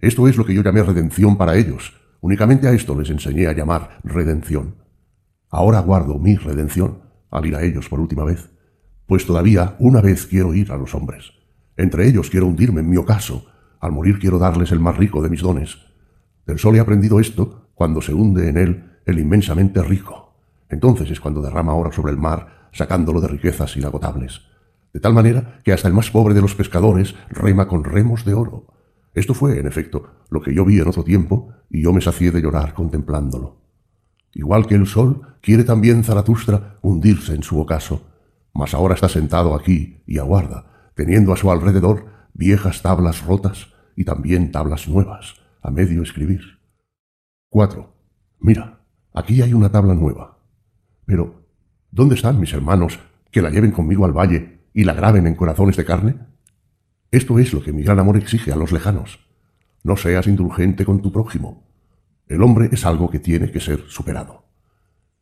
[0.00, 1.94] Esto es lo que yo llamé redención para ellos.
[2.20, 4.76] Únicamente a esto les enseñé a llamar redención.
[5.48, 8.50] Ahora guardo mi redención al ir a ellos por última vez,
[9.06, 11.32] pues todavía una vez quiero ir a los hombres.
[11.76, 13.46] Entre ellos quiero hundirme en mi ocaso,
[13.80, 15.78] al morir quiero darles el más rico de mis dones.
[16.46, 20.34] Del sol he aprendido esto cuando se hunde en él el inmensamente rico.
[20.68, 24.42] Entonces es cuando derrama oro sobre el mar, sacándolo de riquezas inagotables.
[24.92, 28.34] De tal manera que hasta el más pobre de los pescadores rema con remos de
[28.34, 28.66] oro.
[29.14, 32.30] Esto fue, en efecto, lo que yo vi en otro tiempo, y yo me sacié
[32.30, 33.56] de llorar contemplándolo.
[34.32, 38.02] Igual que el sol, quiere también Zaratustra hundirse en su ocaso,
[38.52, 44.04] mas ahora está sentado aquí y aguarda, teniendo a su alrededor viejas tablas rotas y
[44.04, 46.42] también tablas nuevas, a medio escribir.
[47.48, 47.90] 4.
[48.40, 48.80] Mira,
[49.14, 50.38] aquí hay una tabla nueva.
[51.06, 51.46] Pero,
[51.90, 53.00] ¿dónde están mis hermanos
[53.30, 56.16] que la lleven conmigo al valle y la graben en corazones de carne?
[57.10, 59.20] Esto es lo que mi gran amor exige a los lejanos.
[59.82, 61.66] No seas indulgente con tu prójimo.
[62.28, 64.44] El hombre es algo que tiene que ser superado.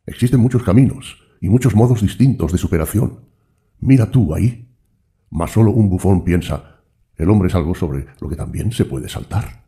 [0.07, 3.21] Existen muchos caminos y muchos modos distintos de superación.
[3.79, 4.69] Mira tú ahí.
[5.31, 6.83] Mas solo un bufón piensa,
[7.15, 9.62] el hombre es algo sobre lo que también se puede saltar.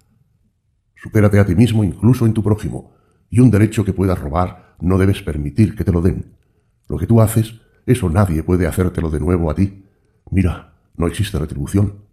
[1.04, 2.94] Supérate a ti mismo incluso en tu prójimo,
[3.28, 6.32] y un derecho que puedas robar no debes permitir que te lo den.
[6.88, 9.84] Lo que tú haces, eso nadie puede hacértelo de nuevo a ti.
[10.30, 12.06] Mira, no existe retribución.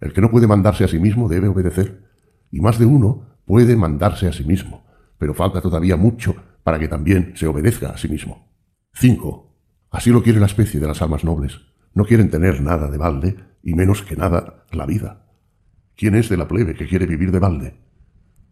[0.00, 2.02] El que no puede mandarse a sí mismo debe obedecer,
[2.50, 4.86] y más de uno puede mandarse a sí mismo,
[5.18, 6.34] pero falta todavía mucho
[6.64, 8.48] para que también se obedezca a sí mismo.
[8.94, 9.54] 5.
[9.90, 11.60] Así lo quiere la especie de las almas nobles.
[11.92, 15.26] No quieren tener nada de balde, y menos que nada la vida.
[15.94, 17.89] ¿Quién es de la plebe que quiere vivir de balde?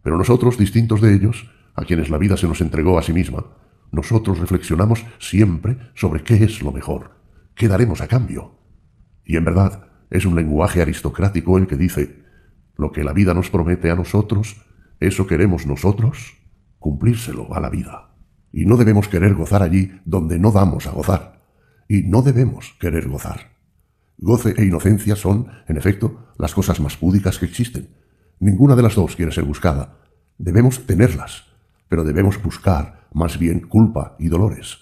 [0.03, 3.45] Pero nosotros, distintos de ellos, a quienes la vida se nos entregó a sí misma,
[3.91, 7.13] nosotros reflexionamos siempre sobre qué es lo mejor,
[7.55, 8.59] qué daremos a cambio.
[9.25, 12.25] Y en verdad es un lenguaje aristocrático el que dice,
[12.77, 14.65] lo que la vida nos promete a nosotros,
[15.01, 16.37] eso queremos nosotros,
[16.79, 18.15] cumplírselo a la vida.
[18.53, 21.43] Y no debemos querer gozar allí donde no damos a gozar.
[21.89, 23.53] Y no debemos querer gozar.
[24.17, 27.89] Goce e inocencia son, en efecto, las cosas más púdicas que existen.
[28.41, 29.99] Ninguna de las dos quiere ser buscada.
[30.39, 31.45] Debemos tenerlas,
[31.89, 34.79] pero debemos buscar más bien culpa y dolores.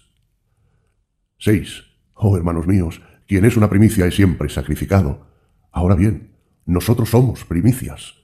[1.39, 1.85] 6.
[2.15, 5.27] Oh, hermanos míos, quien es una primicia es siempre sacrificado.
[5.73, 6.37] Ahora bien,
[6.67, 8.15] nosotros somos primicias.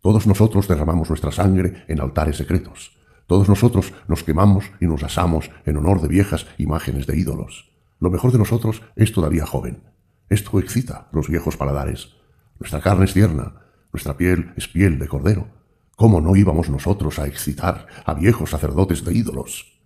[0.00, 2.96] Todos nosotros derramamos nuestra sangre en altares secretos.
[3.26, 7.70] Todos nosotros nos quemamos y nos asamos en honor de viejas imágenes de ídolos.
[8.00, 9.82] Lo mejor de nosotros es todavía joven.
[10.30, 12.16] Esto excita los viejos paladares.
[12.58, 13.54] Nuestra carne es tierna,
[13.98, 15.48] nuestra piel es piel de cordero.
[15.96, 19.82] ¿Cómo no íbamos nosotros a excitar a viejos sacerdotes de ídolos?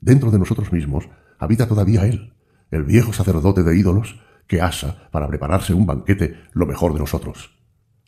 [0.00, 1.08] Dentro de nosotros mismos
[1.38, 2.34] habita todavía él,
[2.72, 4.18] el viejo sacerdote de ídolos,
[4.48, 7.56] que asa para prepararse un banquete lo mejor de nosotros.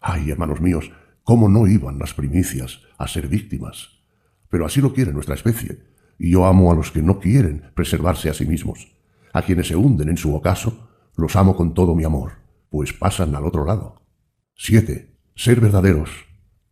[0.00, 0.90] Ay, hermanos míos,
[1.22, 4.00] cómo no iban las primicias a ser víctimas.
[4.48, 5.84] Pero así lo quiere nuestra especie,
[6.18, 8.96] y yo amo a los que no quieren preservarse a sí mismos,
[9.32, 12.32] a quienes se hunden en su ocaso los amo con todo mi amor,
[12.68, 14.00] pues pasan al otro lado.
[14.62, 15.09] 7.
[15.40, 16.10] Ser verdaderos.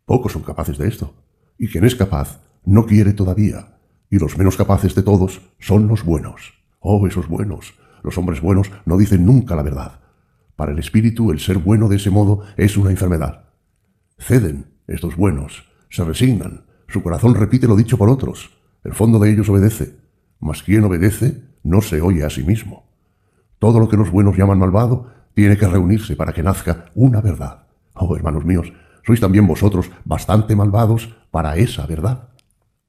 [0.05, 1.15] Pocos son capaces de esto.
[1.57, 3.79] Y quien es capaz no quiere todavía.
[4.11, 6.53] Y los menos capaces de todos son los buenos.
[6.79, 7.73] Oh, esos buenos.
[8.03, 10.01] Los hombres buenos no dicen nunca la verdad.
[10.55, 13.45] Para el espíritu el ser bueno de ese modo es una enfermedad.
[14.19, 18.51] Ceden estos buenos, se resignan, su corazón repite lo dicho por otros,
[18.83, 19.95] el fondo de ellos obedece,
[20.39, 22.87] mas quien obedece no se oye a sí mismo.
[23.57, 27.68] Todo lo que los buenos llaman malvado tiene que reunirse para que nazca una verdad.
[28.01, 28.71] Oh, hermanos míos,
[29.05, 32.29] sois también vosotros bastante malvados para esa verdad.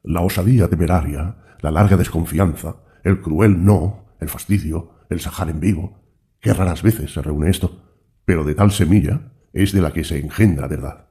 [0.05, 5.99] La osadía temeraria, la larga desconfianza, el cruel no, el fastidio, el sajar en vivo,
[6.39, 7.83] qué raras veces se reúne esto,
[8.25, 11.09] pero de tal semilla es de la que se engendra verdad.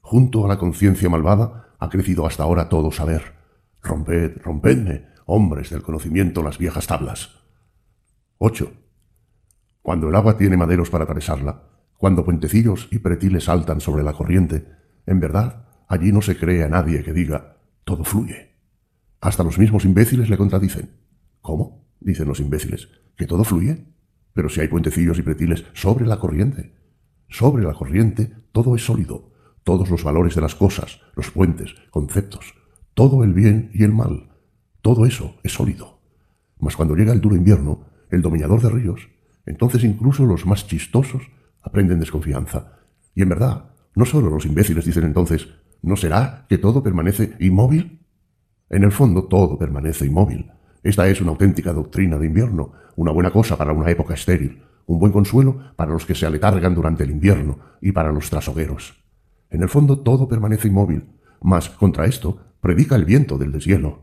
[0.00, 3.34] Junto a la conciencia malvada ha crecido hasta ahora todo saber.
[3.82, 7.42] Romped, rompedme, hombres del conocimiento, las viejas tablas.
[8.38, 8.72] 8.
[9.82, 11.74] Cuando el agua tiene maderos para atravesarla,
[12.04, 14.66] cuando puentecillos y pretiles saltan sobre la corriente,
[15.06, 18.58] en verdad, allí no se cree a nadie que diga, todo fluye.
[19.22, 20.90] Hasta los mismos imbéciles le contradicen.
[21.40, 21.88] ¿Cómo?
[22.00, 23.86] dicen los imbéciles, que todo fluye.
[24.34, 26.74] Pero si hay puentecillos y pretiles sobre la corriente.
[27.30, 29.32] Sobre la corriente todo es sólido,
[29.62, 32.52] todos los valores de las cosas, los puentes, conceptos,
[32.92, 34.28] todo el bien y el mal,
[34.82, 36.02] todo eso es sólido.
[36.58, 39.08] Mas cuando llega el duro invierno, el dominador de ríos,
[39.46, 41.22] entonces incluso los más chistosos
[41.64, 42.78] aprenden desconfianza.
[43.14, 45.48] Y en verdad, no solo los imbéciles dicen entonces,
[45.82, 48.00] ¿no será que todo permanece inmóvil?
[48.70, 50.50] En el fondo todo permanece inmóvil.
[50.82, 54.98] Esta es una auténtica doctrina de invierno, una buena cosa para una época estéril, un
[54.98, 59.02] buen consuelo para los que se aletargan durante el invierno y para los trasogueros.
[59.50, 61.04] En el fondo todo permanece inmóvil,
[61.40, 64.02] mas contra esto predica el viento del deshielo.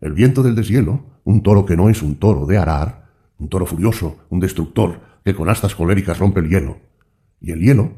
[0.00, 3.66] El viento del deshielo, un toro que no es un toro de arar, un toro
[3.66, 6.78] furioso, un destructor, que con astas coléricas rompe el hielo.
[7.40, 7.92] Y el hielo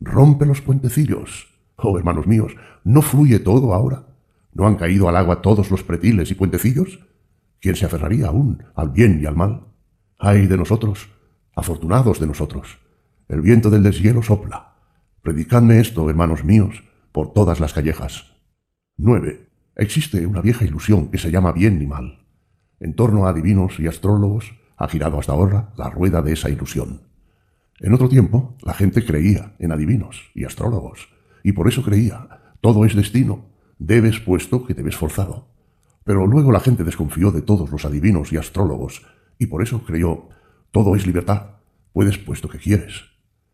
[0.00, 1.48] rompe los puentecillos.
[1.76, 4.06] Oh, hermanos míos, ¿no fluye todo ahora?
[4.52, 7.00] ¿No han caído al agua todos los pretiles y puentecillos?
[7.60, 9.66] ¿Quién se aferraría aún al bien y al mal?
[10.18, 11.08] ¡Ay de nosotros!
[11.54, 12.78] Afortunados de nosotros.
[13.28, 14.74] El viento del deshielo sopla.
[15.22, 18.36] Predicadme esto, hermanos míos, por todas las callejas.
[18.96, 19.48] 9.
[19.76, 22.26] Existe una vieja ilusión que se llama bien y mal.
[22.80, 27.07] En torno a adivinos y astrólogos ha girado hasta ahora la rueda de esa ilusión.
[27.80, 31.08] En otro tiempo, la gente creía en adivinos y astrólogos,
[31.44, 33.46] y por eso creía, todo es destino,
[33.78, 35.48] debes puesto que te ves forzado.
[36.02, 39.06] Pero luego la gente desconfió de todos los adivinos y astrólogos,
[39.38, 40.28] y por eso creyó,
[40.72, 41.58] todo es libertad,
[41.92, 43.04] puedes puesto que quieres.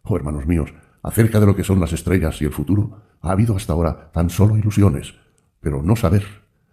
[0.03, 0.73] Oh, hermanos míos,
[1.03, 4.31] acerca de lo que son las estrellas y el futuro, ha habido hasta ahora tan
[4.31, 5.15] solo ilusiones,
[5.61, 6.25] pero no saber,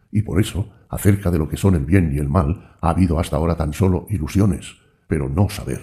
[0.10, 3.20] y por eso, acerca de lo que son el bien y el mal, ha habido
[3.20, 4.78] hasta ahora tan solo ilusiones,
[5.08, 5.82] pero no saber.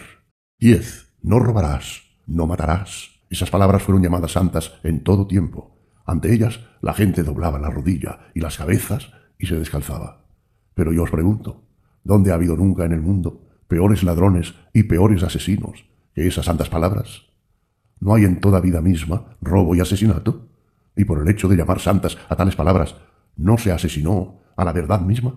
[0.60, 1.07] 10.
[1.22, 3.20] No robarás, no matarás.
[3.30, 5.76] Esas palabras fueron llamadas santas en todo tiempo.
[6.06, 10.24] Ante ellas la gente doblaba la rodilla y las cabezas y se descalzaba.
[10.74, 11.64] Pero yo os pregunto,
[12.04, 16.68] ¿dónde ha habido nunca en el mundo peores ladrones y peores asesinos que esas santas
[16.68, 17.26] palabras?
[18.00, 20.48] ¿No hay en toda vida misma robo y asesinato?
[20.96, 22.96] Y por el hecho de llamar santas a tales palabras,
[23.36, 25.34] ¿no se asesinó a la verdad misma?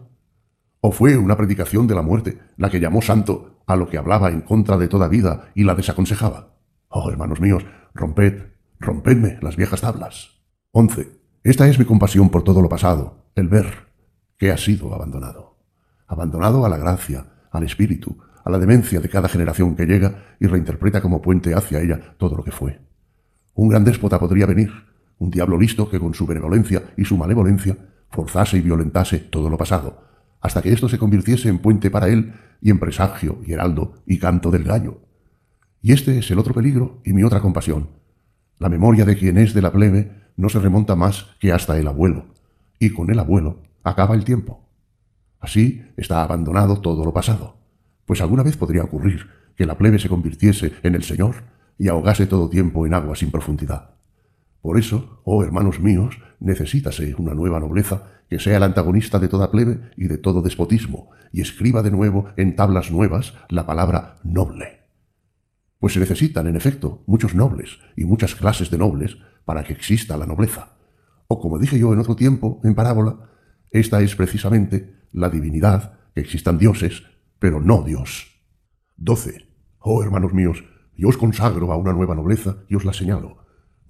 [0.84, 4.32] ¿O fue una predicación de la muerte la que llamó santo a lo que hablaba
[4.32, 6.56] en contra de toda vida y la desaconsejaba?
[6.88, 7.64] Oh, hermanos míos,
[7.94, 8.48] romped,
[8.80, 10.42] rompedme las viejas tablas.
[10.72, 11.22] 11.
[11.44, 13.92] Esta es mi compasión por todo lo pasado, el ver
[14.40, 15.60] que ha sido abandonado.
[16.08, 20.48] Abandonado a la gracia, al espíritu, a la demencia de cada generación que llega y
[20.48, 22.80] reinterpreta como puente hacia ella todo lo que fue.
[23.54, 24.72] Un gran déspota podría venir,
[25.20, 27.78] un diablo listo que con su benevolencia y su malevolencia
[28.10, 30.11] forzase y violentase todo lo pasado,
[30.42, 34.20] hasta que esto se convirtiese en puente para él y en presagio y heraldo y
[34.20, 35.02] canto del gallo.
[35.82, 37.90] Y este es el otro peligro y mi otra compasión.
[38.60, 41.88] La memoria de quien es de la plebe no se remonta más que hasta el
[41.88, 42.26] abuelo,
[42.80, 44.68] y con el abuelo acaba el tiempo.
[45.40, 47.58] Así está abandonado todo lo pasado,
[48.06, 51.44] pues alguna vez podría ocurrir que la plebe se convirtiese en el Señor
[51.78, 53.96] y ahogase todo tiempo en agua sin profundidad.
[54.62, 59.52] Por eso, oh hermanos míos, necesítase una nueva nobleza que sea el antagonista de toda
[59.52, 64.82] plebe y de todo despotismo, y escriba de nuevo en tablas nuevas la palabra noble.
[65.80, 70.18] Pues se necesitan, en efecto, muchos nobles y muchas clases de nobles para que exista
[70.18, 70.74] la nobleza.
[71.28, 73.30] O como dije yo en otro tiempo, en parábola,
[73.70, 77.04] esta es precisamente la divinidad, que existan dioses,
[77.40, 78.42] pero no Dios.
[78.98, 79.48] 12.
[79.80, 80.64] Oh hermanos míos,
[80.96, 83.41] yo os consagro a una nueva nobleza y os la señalo.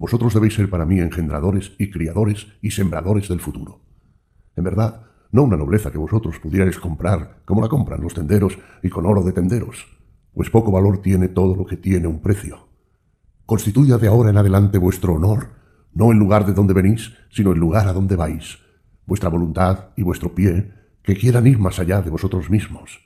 [0.01, 3.81] Vosotros debéis ser para mí engendradores y criadores y sembradores del futuro.
[4.55, 8.89] En verdad, no una nobleza que vosotros pudierais comprar como la compran los tenderos y
[8.89, 9.85] con oro de tenderos,
[10.33, 12.67] pues poco valor tiene todo lo que tiene un precio.
[13.45, 15.49] Constituya de ahora en adelante vuestro honor,
[15.93, 18.57] no el lugar de donde venís, sino el lugar a donde vais,
[19.05, 20.73] vuestra voluntad y vuestro pie,
[21.03, 23.01] que quieran ir más allá de vosotros mismos.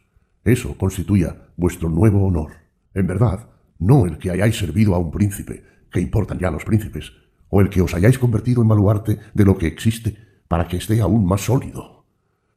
[0.45, 2.53] Eso constituya vuestro nuevo honor.
[2.93, 7.11] En verdad, no el que hayáis servido a un príncipe, que importan ya los príncipes,
[7.49, 10.15] o el que os hayáis convertido en baluarte de lo que existe
[10.47, 12.05] para que esté aún más sólido.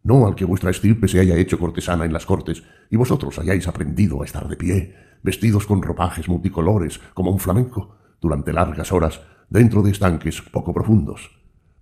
[0.03, 3.67] No al que vuestra estirpe se haya hecho cortesana en las cortes y vosotros hayáis
[3.69, 9.21] aprendido a estar de pie, vestidos con ropajes multicolores como un flamenco, durante largas horas
[9.49, 11.39] dentro de estanques poco profundos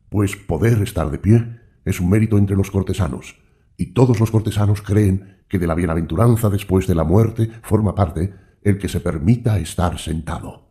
[0.09, 3.37] pues poder estar de pie es un mérito entre los cortesanos,
[3.77, 8.35] y todos los cortesanos creen que de la bienaventuranza después de la muerte forma parte
[8.63, 10.66] el que se permita estar sentado.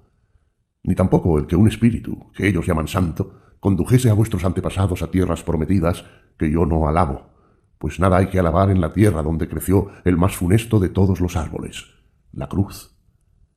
[0.85, 5.09] Ni tampoco el que un espíritu, que ellos llaman santo, condujese a vuestros antepasados a
[5.09, 6.05] tierras prometidas
[6.37, 7.31] que yo no alabo,
[7.79, 11.19] pues nada hay que alabar en la tierra donde creció el más funesto de todos
[11.21, 11.85] los árboles,
[12.31, 12.95] la cruz.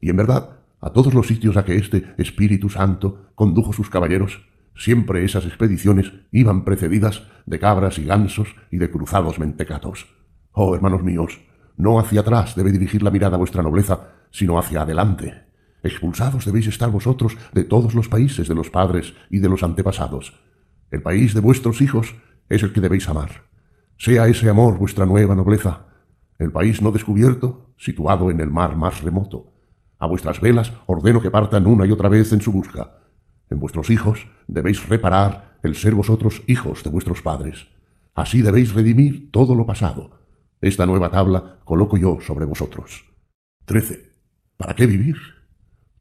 [0.00, 4.48] Y en verdad, a todos los sitios a que este Espíritu Santo condujo sus caballeros,
[4.74, 10.06] siempre esas expediciones iban precedidas de cabras y gansos y de cruzados mentecatos.
[10.52, 11.40] Oh, hermanos míos,
[11.76, 15.47] no hacia atrás debe dirigir la mirada vuestra nobleza, sino hacia adelante.
[15.82, 20.34] Expulsados debéis estar vosotros de todos los países de los padres y de los antepasados.
[20.90, 22.14] El país de vuestros hijos
[22.48, 23.44] es el que debéis amar.
[23.96, 25.86] Sea ese amor vuestra nueva nobleza,
[26.38, 29.52] el país no descubierto, situado en el mar más remoto.
[29.98, 32.98] A vuestras velas ordeno que partan una y otra vez en su busca.
[33.50, 37.66] En vuestros hijos debéis reparar el ser vosotros hijos de vuestros padres.
[38.14, 40.18] Así debéis redimir todo lo pasado.
[40.60, 43.04] Esta nueva tabla coloco yo sobre vosotros.
[43.64, 44.12] 13.
[44.56, 45.16] ¿Para qué vivir?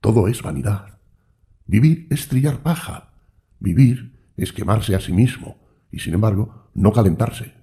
[0.02, 1.00] Todo es vanidad.
[1.66, 3.14] Vivir es trillar paja.
[3.60, 5.58] Vivir es quemarse a sí mismo
[5.92, 7.54] y, sin embargo, no calentarse.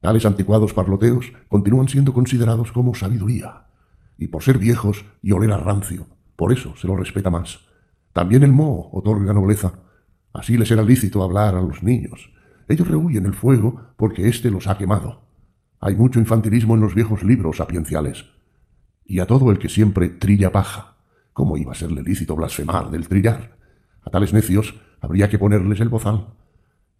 [0.00, 3.66] Tales anticuados parloteos continúan siendo considerados como sabiduría,
[4.18, 7.60] y por ser viejos y oler a rancio, por eso se los respeta más.
[8.12, 9.74] También el moho otorga nobleza.
[10.32, 12.30] Así les era lícito hablar a los niños.
[12.68, 15.22] Ellos rehuyen el fuego porque éste los ha quemado.
[15.80, 18.26] Hay mucho infantilismo en los viejos libros sapienciales.
[19.04, 20.95] Y a todo el que siempre trilla paja,
[21.36, 23.58] ¿cómo iba a serle lícito blasfemar del trillar?
[24.02, 26.28] A tales necios habría que ponerles el bozal.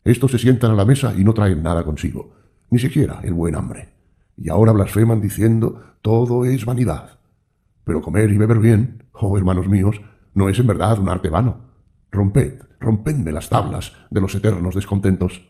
[0.04, 2.34] Estos se sientan a la mesa y no traen nada consigo,
[2.68, 3.94] ni siquiera el buen hambre.
[4.36, 7.18] Y ahora blasfeman diciendo todo es vanidad.
[7.84, 10.02] Pero comer y beber bien, oh hermanos míos,
[10.34, 11.70] no es en verdad un arte vano.
[12.10, 15.48] Romped, rompedme las tablas de los eternos descontentos.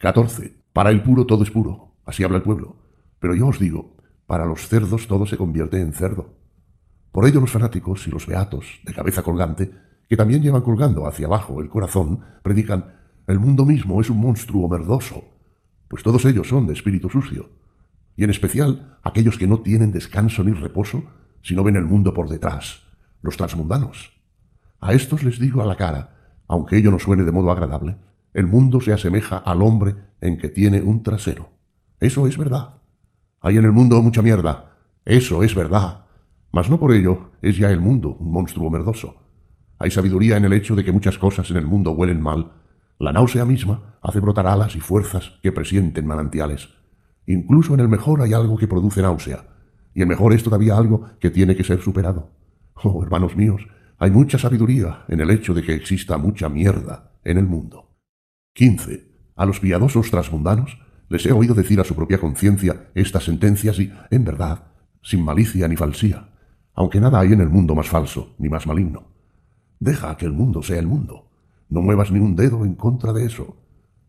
[0.00, 0.64] 14.
[0.72, 2.78] Para el puro todo es puro, así habla el pueblo.
[3.20, 3.96] Pero yo os digo,
[4.26, 6.37] para los cerdos todo se convierte en cerdo.
[7.12, 9.70] Por ello los fanáticos y los beatos, de cabeza colgante,
[10.08, 14.68] que también llevan colgando hacia abajo el corazón, predican el mundo mismo es un monstruo
[14.68, 15.22] merdoso,
[15.86, 17.50] pues todos ellos son de espíritu sucio,
[18.16, 21.04] y en especial aquellos que no tienen descanso ni reposo,
[21.42, 22.84] sino ven el mundo por detrás,
[23.20, 24.18] los transmundanos.
[24.80, 26.16] A estos les digo a la cara,
[26.48, 27.96] aunque ello no suene de modo agradable,
[28.32, 31.50] el mundo se asemeja al hombre en que tiene un trasero.
[32.00, 32.76] Eso es verdad.
[33.40, 34.76] Hay en el mundo mucha mierda.
[35.04, 36.06] Eso es verdad.
[36.52, 39.16] Mas no por ello es ya el mundo un monstruo merdoso.
[39.78, 42.52] Hay sabiduría en el hecho de que muchas cosas en el mundo huelen mal.
[42.98, 46.68] La náusea misma hace brotar alas y fuerzas que presienten manantiales.
[47.26, 49.44] Incluso en el mejor hay algo que produce náusea,
[49.94, 52.30] y el mejor es todavía algo que tiene que ser superado.
[52.74, 53.66] Oh, hermanos míos,
[53.98, 57.96] hay mucha sabiduría en el hecho de que exista mucha mierda en el mundo.
[58.54, 59.08] 15.
[59.36, 60.78] A los piadosos transmundanos
[61.08, 64.72] les he oído decir a su propia conciencia estas sentencias y, en verdad,
[65.02, 66.30] sin malicia ni falsía,
[66.78, 69.08] aunque nada hay en el mundo más falso ni más maligno.
[69.80, 71.28] Deja que el mundo sea el mundo.
[71.68, 73.56] No muevas ni un dedo en contra de eso.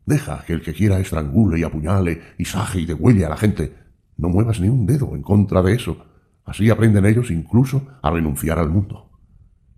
[0.06, 3.74] Deja que el que quiera estrangule y apuñale y saje y degüelle a la gente.
[4.18, 5.98] No muevas ni un dedo en contra de eso.
[6.46, 9.10] Así aprenden ellos incluso a renunciar al mundo.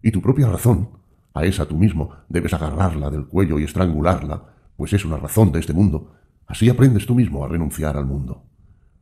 [0.02, 0.90] Y tu propia razón,
[1.34, 5.62] a esa tú mismo debes agarrarla del cuello y estrangularla, pues es una razón de
[5.62, 6.12] este mundo.
[6.46, 8.44] Así aprendes tú mismo a renunciar al mundo.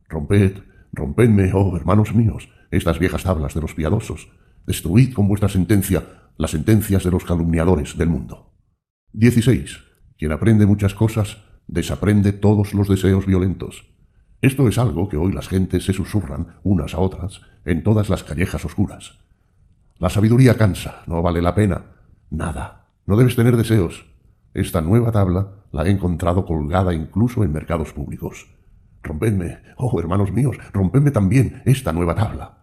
[0.08, 0.58] Romped,
[0.92, 4.28] rompedme, oh hermanos míos, estas viejas tablas de los piadosos.
[4.66, 6.04] Destruid con vuestra sentencia
[6.36, 8.54] las sentencias de los calumniadores del mundo.
[9.12, 9.78] 16.
[10.16, 13.86] Quien aprende muchas cosas, desaprende todos los deseos violentos.
[14.40, 18.24] Esto es algo que hoy las gentes se susurran unas a otras en todas las
[18.24, 19.18] callejas oscuras.
[19.98, 21.84] La sabiduría cansa, no vale la pena.
[22.30, 22.88] Nada.
[23.04, 24.06] No debes tener deseos.
[24.54, 28.48] Esta nueva tabla la he encontrado colgada incluso en mercados públicos.
[29.02, 32.59] Rompedme, oh hermanos míos, rompedme también esta nueva tabla.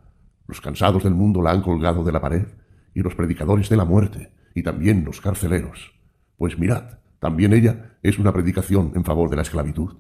[0.48, 2.48] Los cansados del mundo la han colgado de la pared
[2.94, 5.94] y los predicadores de la muerte, y también los carceleros.
[6.38, 9.98] Pues mirad, también ella es una predicación en favor de la esclavitud.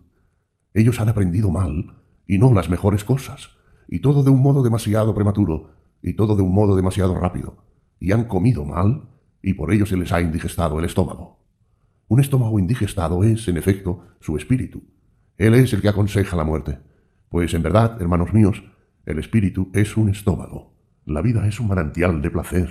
[0.73, 3.51] Ellos han aprendido mal, y no las mejores cosas,
[3.87, 5.71] y todo de un modo demasiado prematuro,
[6.01, 7.63] y todo de un modo demasiado rápido,
[7.99, 9.09] y han comido mal,
[9.41, 11.39] y por ello se les ha indigestado el estómago.
[12.07, 14.83] Un estómago indigestado es, en efecto, su espíritu.
[15.37, 16.79] Él es el que aconseja la muerte.
[17.29, 18.63] Pues en verdad, hermanos míos,
[19.07, 20.73] el espíritu es un estómago.
[21.05, 22.69] La vida es un manantial de placer,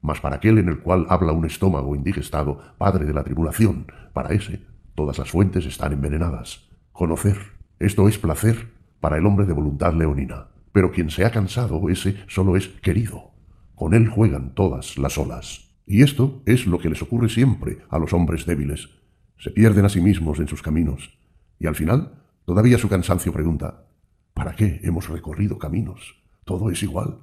[0.00, 4.32] mas para aquel en el cual habla un estómago indigestado, padre de la tribulación, para
[4.32, 4.62] ese
[4.94, 6.68] todas las fuentes están envenenadas.
[6.92, 7.36] Conocer,
[7.80, 8.68] esto es placer
[9.00, 13.32] para el hombre de voluntad leonina, pero quien se ha cansado, ese solo es querido.
[13.74, 15.74] Con él juegan todas las olas.
[15.84, 18.88] Y esto es lo que les ocurre siempre a los hombres débiles.
[19.36, 21.18] Se pierden a sí mismos en sus caminos.
[21.58, 23.86] Y al final, todavía su cansancio pregunta,
[24.34, 26.22] ¿para qué hemos recorrido caminos?
[26.44, 27.18] Todo es igual.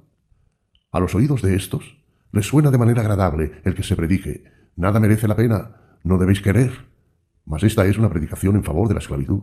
[0.92, 1.98] A los oídos de estos,
[2.32, 4.44] les suena de manera agradable el que se predique.
[4.76, 6.72] Nada merece la pena, no debéis querer.
[7.44, 9.42] Mas esta es una predicación en favor de la esclavitud.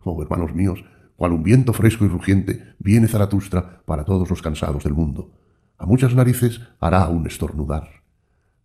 [0.00, 0.84] Oh, hermanos míos,
[1.16, 5.32] cual un viento fresco y rugiente viene Zaratustra para todos los cansados del mundo.
[5.78, 8.02] A muchas narices hará un estornudar.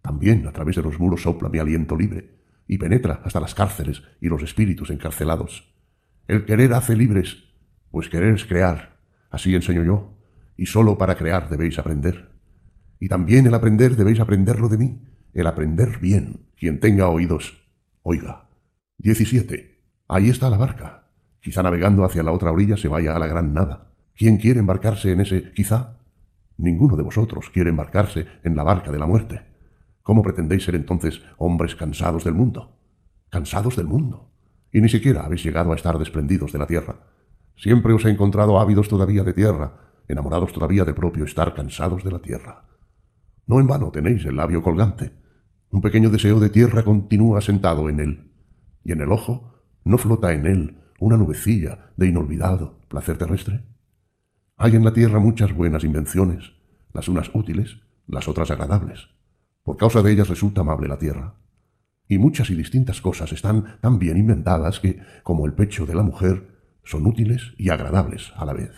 [0.01, 2.35] También a través de los muros sopla mi aliento libre
[2.67, 5.73] y penetra hasta las cárceles y los espíritus encarcelados.
[6.27, 7.50] El querer hace libres,
[7.91, 8.97] pues querer es crear,
[9.29, 10.17] así enseño yo,
[10.57, 12.31] y sólo para crear debéis aprender.
[12.99, 15.01] Y también el aprender debéis aprenderlo de mí,
[15.33, 16.47] el aprender bien.
[16.57, 17.67] Quien tenga oídos,
[18.03, 18.49] oiga.
[18.99, 19.79] 17.
[20.07, 21.07] Ahí está la barca.
[21.39, 23.91] Quizá navegando hacia la otra orilla se vaya a la gran nada.
[24.15, 25.97] ¿Quién quiere embarcarse en ese quizá?
[26.57, 29.41] Ninguno de vosotros quiere embarcarse en la barca de la muerte.
[30.03, 32.77] ¿Cómo pretendéis ser entonces hombres cansados del mundo?
[33.29, 34.29] Cansados del mundo.
[34.71, 37.10] Y ni siquiera habéis llegado a estar desprendidos de la tierra.
[37.61, 42.09] Siempre os he encontrado ávidos todavía de tierra, enamorados todavía de propio estar cansados de
[42.09, 42.65] la tierra.
[43.45, 45.11] No en vano tenéis el labio colgante.
[45.69, 48.31] Un pequeño deseo de tierra continúa sentado en él,
[48.83, 53.63] y en el ojo no flota en él una nubecilla de inolvidado placer terrestre.
[54.57, 56.53] Hay en la tierra muchas buenas invenciones,
[56.93, 57.77] las unas útiles,
[58.07, 59.09] las otras agradables.
[59.61, 61.35] Por causa de ellas resulta amable la tierra.
[62.07, 66.01] Y muchas y distintas cosas están tan bien inventadas que, como el pecho de la
[66.01, 66.50] mujer,
[66.83, 68.71] son útiles y agradables a la vez.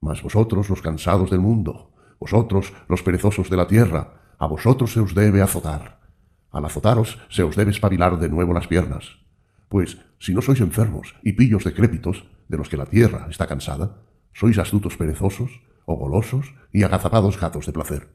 [0.00, 5.00] Mas vosotros, los cansados del mundo, vosotros, los perezosos de la tierra, a vosotros se
[5.00, 6.00] os debe azotar.
[6.50, 9.18] Al azotaros se os debe espabilar de nuevo las piernas.
[9.68, 14.02] Pues si no sois enfermos y pillos decrépitos, de los que la tierra está cansada,
[14.32, 18.08] sois astutos perezosos, o golosos y agazapados gatos de placer.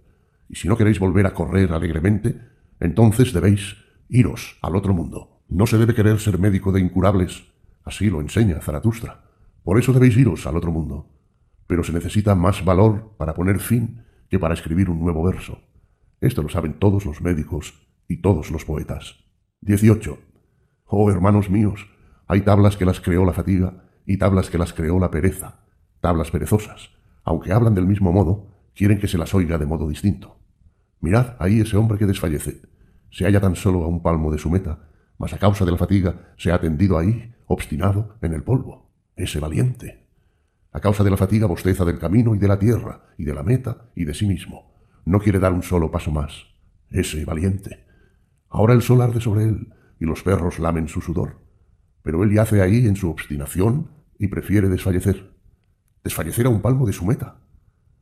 [0.50, 2.40] Y si no queréis volver a correr alegremente,
[2.80, 3.78] entonces debéis
[4.10, 5.42] iros al otro mundo.
[5.50, 7.44] No se debe querer ser médico de incurables,
[7.86, 9.24] así lo enseña Zaratustra.
[9.64, 11.16] Por eso debéis iros al otro mundo
[11.68, 15.60] pero se necesita más valor para poner fin que para escribir un nuevo verso.
[16.22, 19.18] Esto lo saben todos los médicos y todos los poetas.
[19.62, 20.18] 18.
[20.86, 21.88] Oh hermanos míos,
[22.28, 25.66] hay tablas que las creó la fatiga y tablas que las creó la pereza,
[26.02, 26.92] tablas perezosas.
[27.24, 30.38] Aunque hablan del mismo modo, quieren que se las oiga de modo distinto.
[31.02, 32.62] Mirad ahí ese hombre que desfallece.
[33.10, 35.78] Se halla tan solo a un palmo de su meta, mas a causa de la
[35.78, 38.92] fatiga se ha tendido ahí, obstinado, en el polvo.
[39.16, 40.06] Ese valiente.
[40.72, 43.44] A causa de la fatiga bosteza del camino y de la tierra, y de la
[43.44, 44.74] meta y de sí mismo.
[45.06, 46.48] No quiere dar un solo paso más.
[46.90, 47.86] Ese valiente.
[48.50, 51.40] Ahora el sol arde sobre él, y los perros lamen su sudor.
[52.02, 55.34] Pero él yace ahí en su obstinación y prefiere desfallecer.
[56.04, 57.40] Desfallecer a un palmo de su meta.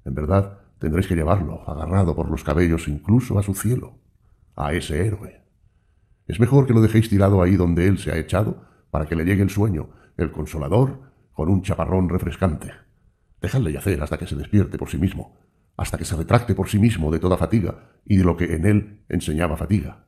[0.03, 3.99] En verdad, tendréis que llevarlo, agarrado por los cabellos incluso a su cielo,
[4.55, 5.42] a ese héroe.
[6.33, 9.23] Es mejor que lo dejéis tirado ahí donde él se ha echado, para que le
[9.23, 12.71] llegue el sueño, el consolador con un chaparrón refrescante.
[13.39, 15.37] Dejadle yacer hasta que se despierte por sí mismo,
[15.77, 18.65] hasta que se retracte por sí mismo de toda fatiga y de lo que en
[18.65, 20.07] él enseñaba fatiga.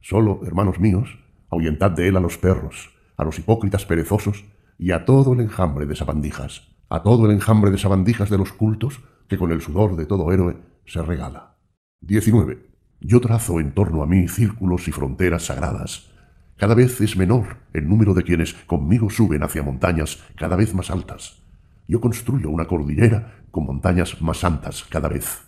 [0.00, 4.44] Solo, hermanos míos, ahuyentad de él a los perros, a los hipócritas perezosos
[4.78, 8.52] y a todo el enjambre de sabandijas, a todo el enjambre de sabandijas de los
[8.52, 10.56] cultos que con el sudor de todo héroe
[10.86, 11.56] se regala.
[12.00, 12.71] 19.
[13.04, 16.12] Yo trazo en torno a mí círculos y fronteras sagradas,
[16.56, 20.88] cada vez es menor el número de quienes conmigo suben hacia montañas cada vez más
[20.88, 21.42] altas.
[21.88, 25.42] Yo construyo una cordillera con montañas más santas cada vez.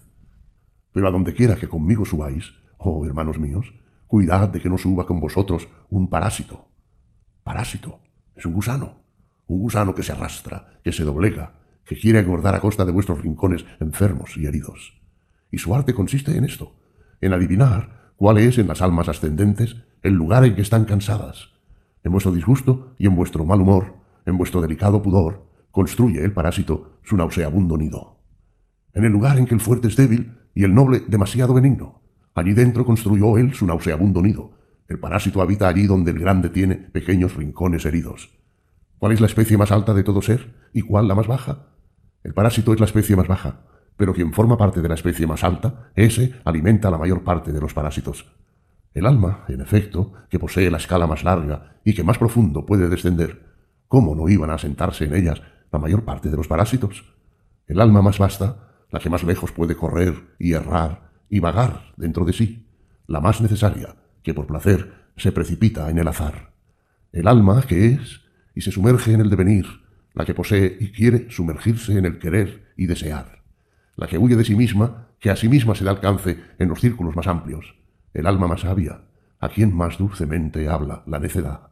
[0.92, 3.72] Pero a donde quiera que conmigo subáis, oh hermanos míos,
[4.08, 6.66] cuidad de que no suba con vosotros un parásito.
[7.44, 8.00] Parásito
[8.34, 9.04] es un gusano,
[9.46, 11.52] un gusano que se arrastra, que se doblega,
[11.84, 15.00] que quiere engordar a costa de vuestros rincones enfermos y heridos.
[15.52, 16.74] Y su arte consiste en esto,
[17.24, 21.50] en adivinar cuál es en las almas ascendentes el lugar en que están cansadas.
[22.02, 23.94] En vuestro disgusto y en vuestro mal humor,
[24.26, 28.20] en vuestro delicado pudor, construye el parásito su nauseabundo nido.
[28.92, 32.02] En el lugar en que el fuerte es débil y el noble demasiado benigno,
[32.34, 34.52] allí dentro construyó él su nauseabundo nido.
[34.86, 38.38] El parásito habita allí donde el grande tiene pequeños rincones heridos.
[38.98, 41.70] ¿Cuál es la especie más alta de todo ser y cuál la más baja?
[42.22, 45.44] El parásito es la especie más baja, pero quien forma parte de la especie más
[45.44, 48.26] alta, ese alimenta la mayor parte de los parásitos.
[48.92, 52.88] El alma, en efecto, que posee la escala más larga y que más profundo puede
[52.88, 53.44] descender,
[53.88, 55.42] ¿cómo no iban a sentarse en ellas
[55.72, 57.04] la mayor parte de los parásitos?
[57.66, 62.24] El alma más vasta, la que más lejos puede correr y errar y vagar dentro
[62.24, 62.68] de sí,
[63.06, 66.52] la más necesaria, que por placer se precipita en el azar.
[67.12, 68.22] El alma que es
[68.54, 69.66] y se sumerge en el devenir,
[70.14, 73.43] la que posee y quiere sumergirse en el querer y desear,
[73.96, 76.80] la que huye de sí misma, que a sí misma se da alcance en los
[76.80, 77.76] círculos más amplios,
[78.12, 79.02] el alma más sabia,
[79.40, 81.68] a quien más dulcemente habla la necedad,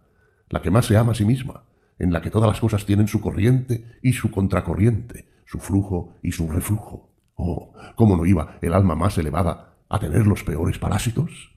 [0.48, 1.64] la que más se ama a sí misma,
[1.98, 6.32] en la que todas las cosas tienen su corriente y su contracorriente, su flujo y
[6.32, 7.14] su reflujo.
[7.34, 11.56] Oh, ¿cómo no iba el alma más elevada a tener los peores parásitos?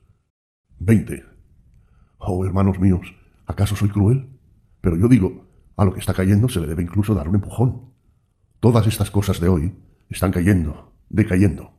[0.79, 1.23] 20.
[2.17, 3.13] Oh, hermanos míos,
[3.45, 4.29] ¿acaso soy cruel?
[4.81, 5.47] Pero yo digo,
[5.77, 7.93] a lo que está cayendo se le debe incluso dar un empujón.
[8.59, 9.75] Todas estas cosas de hoy
[10.09, 11.71] están cayendo, decayendo.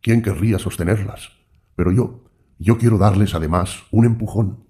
[0.00, 1.30] ¿Quién querría sostenerlas?
[1.74, 2.24] Pero yo,
[2.58, 4.64] yo quiero darles además un empujón.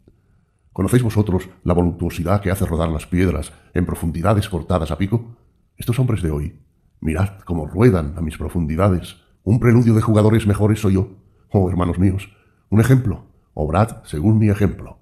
[0.73, 5.37] ¿Conocéis vosotros la voluptuosidad que hace rodar las piedras en profundidades cortadas a pico?
[5.77, 6.61] Estos hombres de hoy,
[7.01, 9.17] mirad cómo ruedan a mis profundidades.
[9.43, 11.17] Un preludio de jugadores mejores soy yo.
[11.51, 12.31] Oh, hermanos míos,
[12.69, 13.27] un ejemplo.
[13.55, 14.99] Obrad según mi ejemplo.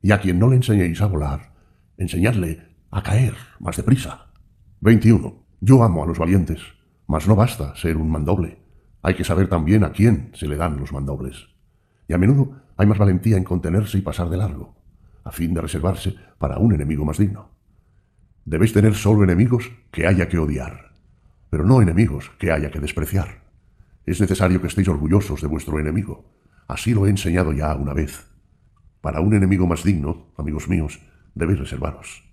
[0.00, 1.52] Y a quien no le enseñéis a volar,
[1.98, 4.32] enseñadle a caer más deprisa.
[4.80, 5.44] 21.
[5.60, 6.60] Yo amo a los valientes,
[7.08, 8.58] mas no basta ser un mandoble.
[9.02, 11.48] Hay que saber también a quién se le dan los mandobles.
[12.06, 14.76] Y a menudo hay más valentía en contenerse y pasar de largo,
[15.24, 17.50] a fin de reservarse para un enemigo más digno.
[18.44, 20.92] Debéis tener solo enemigos que haya que odiar,
[21.48, 23.42] pero no enemigos que haya que despreciar.
[24.04, 26.30] Es necesario que estéis orgullosos de vuestro enemigo.
[26.66, 28.26] Así lo he enseñado ya una vez.
[29.00, 31.00] Para un enemigo más digno, amigos míos,
[31.34, 32.24] debéis reservaros.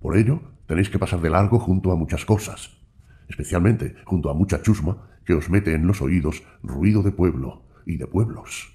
[0.00, 2.83] Por ello, tenéis que pasar de largo junto a muchas cosas,
[3.28, 7.96] especialmente junto a mucha chusma que os mete en los oídos ruido de pueblo y
[7.96, 8.72] de pueblos.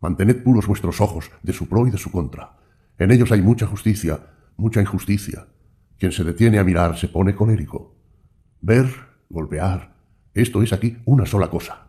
[0.00, 2.58] Mantened puros vuestros ojos de su pro y de su contra.
[2.98, 4.20] En ellos hay mucha justicia,
[4.56, 5.46] mucha injusticia.
[5.98, 7.96] Quien se detiene a mirar se pone colérico.
[8.60, 8.86] Ver,
[9.28, 9.96] golpear,
[10.34, 11.88] esto es aquí una sola cosa.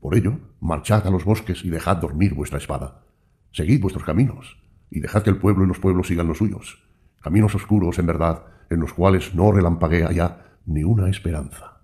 [0.00, 3.06] Por ello, marchad a los bosques y dejad dormir vuestra espada.
[3.52, 4.58] Seguid vuestros caminos,
[4.90, 6.86] y dejad que el pueblo y los pueblos sigan los suyos.
[7.22, 11.82] Caminos oscuros, en verdad, en los cuales no relampaguea ya ni una esperanza.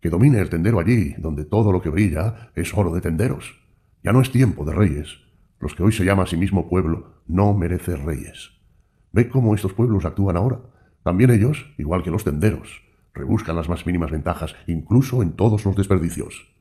[0.00, 3.58] Que domine el tendero allí, donde todo lo que brilla es oro de tenderos.
[4.02, 5.20] Ya no es tiempo de reyes.
[5.60, 8.50] Los que hoy se llama a sí mismo pueblo no merece reyes.
[9.12, 10.60] Ve cómo estos pueblos actúan ahora.
[11.02, 12.82] También ellos, igual que los tenderos,
[13.14, 16.52] rebuscan las más mínimas ventajas, incluso en todos los desperdicios.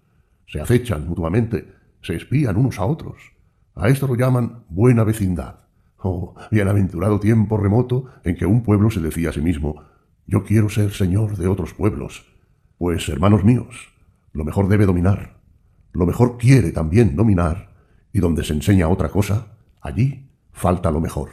[0.47, 3.33] Se acechan mutuamente, se espían unos a otros.
[3.75, 5.61] A esto lo llaman buena vecindad.
[5.97, 9.81] Oh, bienaventurado tiempo remoto en que un pueblo se decía a sí mismo,
[10.25, 12.25] yo quiero ser señor de otros pueblos.
[12.77, 13.93] Pues, hermanos míos,
[14.31, 15.41] lo mejor debe dominar.
[15.91, 17.73] Lo mejor quiere también dominar,
[18.11, 21.29] y donde se enseña otra cosa, allí falta lo mejor.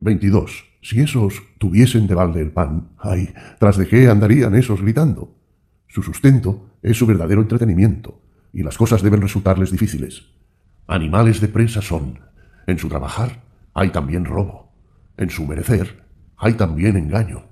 [0.00, 0.64] 22.
[0.82, 5.34] Si esos tuviesen de balde el pan, ay, ¿tras de qué andarían esos gritando?
[5.88, 8.20] Su sustento es su verdadero entretenimiento,
[8.52, 10.24] y las cosas deben resultarles difíciles.
[10.86, 12.20] Animales de presa son.
[12.66, 13.42] En su trabajar
[13.74, 14.72] hay también robo.
[15.16, 16.04] En su merecer
[16.36, 17.44] hay también engaño.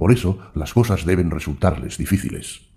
[0.00, 2.70] Por eso las cosas deben resultarles difíciles.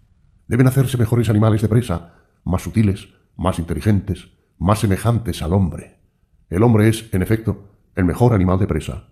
[0.45, 6.02] Deben hacerse mejores animales de presa, más sutiles, más inteligentes, más semejantes al hombre.
[6.50, 9.08] El hombre es, en efecto, el mejor animal de presa.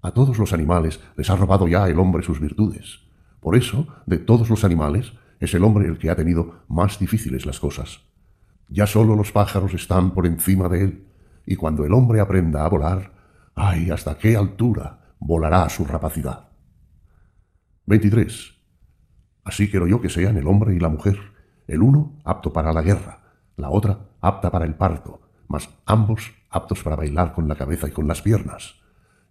[0.00, 3.00] A todos los animales les ha robado ya el hombre sus virtudes.
[3.40, 7.44] Por eso, de todos los animales, es el hombre el que ha tenido más difíciles
[7.44, 8.06] las cosas.
[8.70, 11.08] Ya solo los pájaros están por encima de él,
[11.44, 13.12] y cuando el hombre aprenda a volar,
[13.54, 16.53] ¡ay, hasta qué altura volará su rapacidad!
[17.86, 18.54] 23.
[19.44, 21.18] Así quiero yo que sean el hombre y la mujer,
[21.66, 23.20] el uno apto para la guerra,
[23.56, 27.90] la otra apta para el parto, mas ambos aptos para bailar con la cabeza y
[27.90, 28.84] con las piernas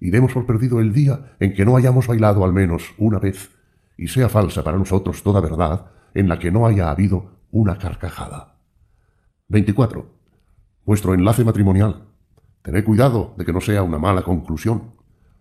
[0.04, 3.58] y demos por perdido el día en que no hayamos bailado al menos una vez,
[3.96, 8.58] y sea falsa para nosotros toda verdad en la que no haya habido una carcajada.
[9.48, 10.06] 24.
[10.86, 12.10] Vuestro enlace matrimonial.
[12.64, 14.92] Tened cuidado de que no sea una mala conclusión.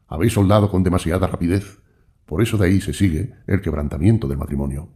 [0.07, 1.83] Habéis soldado con demasiada rapidez.
[2.27, 4.89] Por eso de ahí se sigue el quebrantamiento del matrimonio.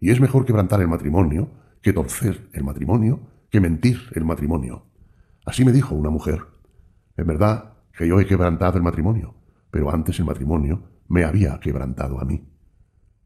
[0.00, 1.50] Y es mejor quebrantar el matrimonio
[1.82, 3.20] que torcer el matrimonio,
[3.50, 4.86] que mentir el matrimonio.
[5.44, 6.40] Así me dijo una mujer.
[7.16, 9.34] En verdad, que yo he quebrantado el matrimonio,
[9.70, 12.44] pero antes el matrimonio me había quebrantado a mí.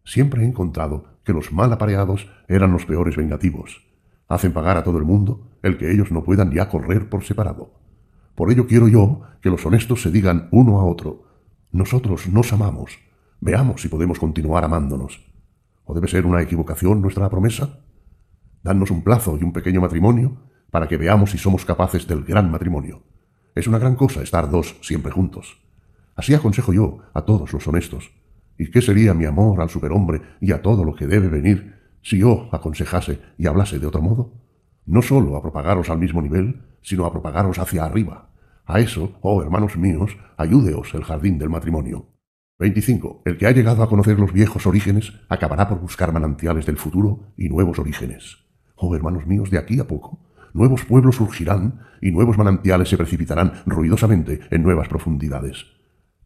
[0.05, 3.87] Siempre he encontrado que los mal apareados eran los peores vengativos.
[4.29, 7.75] Hacen pagar a todo el mundo el que ellos no puedan ya correr por separado.
[8.35, 11.25] Por ello quiero yo que los honestos se digan uno a otro,
[11.73, 12.99] nosotros nos amamos,
[13.41, 15.21] veamos si podemos continuar amándonos.
[15.85, 17.81] ¿O debe ser una equivocación nuestra promesa?
[18.63, 20.37] Danos un plazo y un pequeño matrimonio
[20.71, 23.03] para que veamos si somos capaces del gran matrimonio.
[23.55, 25.61] Es una gran cosa estar dos siempre juntos.
[26.17, 28.11] Así aconsejo yo a todos los honestos.
[28.59, 32.19] ¿Y qué sería mi amor al superhombre y a todo lo que debe venir si
[32.19, 34.33] yo aconsejase y hablase de otro modo?
[34.87, 38.30] No sólo a propagaros al mismo nivel, sino a propagaros hacia arriba.
[38.73, 42.07] A eso, oh hermanos míos, ayúdeos el jardín del matrimonio.
[42.61, 43.23] 25.
[43.25, 47.33] El que ha llegado a conocer los viejos orígenes acabará por buscar manantiales del futuro
[47.37, 48.45] y nuevos orígenes.
[48.77, 50.21] Oh hermanos míos, de aquí a poco
[50.53, 55.67] nuevos pueblos surgirán y nuevos manantiales se precipitarán ruidosamente en nuevas profundidades.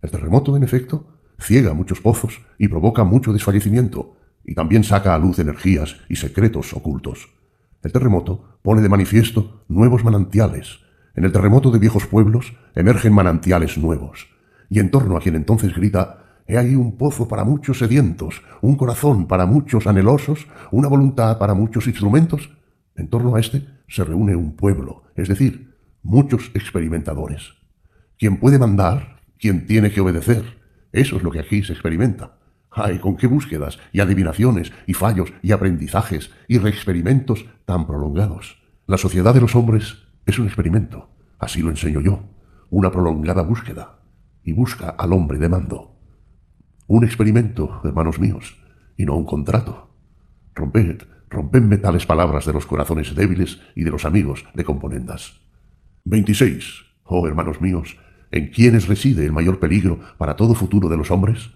[0.02, 5.18] El terremoto, en efecto, ciega muchos pozos y provoca mucho desfallecimiento, y también saca a
[5.18, 7.30] luz energías y secretos ocultos.
[7.82, 10.83] El terremoto pone de manifiesto nuevos manantiales.
[11.16, 14.28] En el terremoto de viejos pueblos emergen manantiales nuevos,
[14.68, 18.76] y en torno a quien entonces grita, he ahí un pozo para muchos sedientos, un
[18.76, 22.50] corazón para muchos anhelosos, una voluntad para muchos instrumentos.
[22.96, 27.54] En torno a este se reúne un pueblo, es decir, muchos experimentadores.
[28.18, 30.58] Quien puede mandar, quien tiene que obedecer,
[30.92, 32.38] eso es lo que aquí se experimenta.
[32.70, 38.60] ¡Ay, con qué búsquedas y adivinaciones y fallos y aprendizajes y reexperimentos tan prolongados!
[38.86, 42.24] La sociedad de los hombres es un experimento, así lo enseño yo,
[42.70, 44.00] una prolongada búsqueda,
[44.42, 45.96] y busca al hombre de mando.
[46.86, 48.56] Un experimento, hermanos míos,
[48.96, 49.90] y no un contrato.
[50.54, 55.40] Romped, rompedme tales palabras de los corazones débiles y de los amigos de componendas.
[56.04, 56.84] 26.
[57.04, 57.96] Oh, hermanos míos,
[58.30, 61.50] ¿en quiénes reside el mayor peligro para todo futuro de los hombres?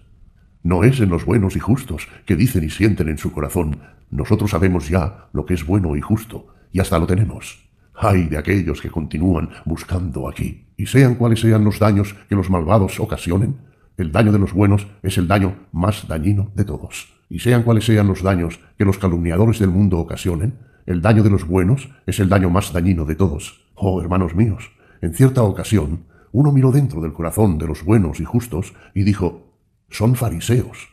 [0.63, 3.79] No es en los buenos y justos que dicen y sienten en su corazón,
[4.09, 7.68] nosotros sabemos ya lo que es bueno y justo, y hasta lo tenemos.
[8.01, 10.67] Ay de aquellos que continúan buscando aquí.
[10.77, 13.57] Y sean cuales sean los daños que los malvados ocasionen,
[13.97, 17.13] el daño de los buenos es el daño más dañino de todos.
[17.27, 21.29] Y sean cuales sean los daños que los calumniadores del mundo ocasionen, el daño de
[21.29, 23.69] los buenos es el daño más dañino de todos.
[23.75, 24.71] Oh, hermanos míos,
[25.01, 29.57] en cierta ocasión, uno miró dentro del corazón de los buenos y justos y dijo,
[29.89, 30.87] son fariseos.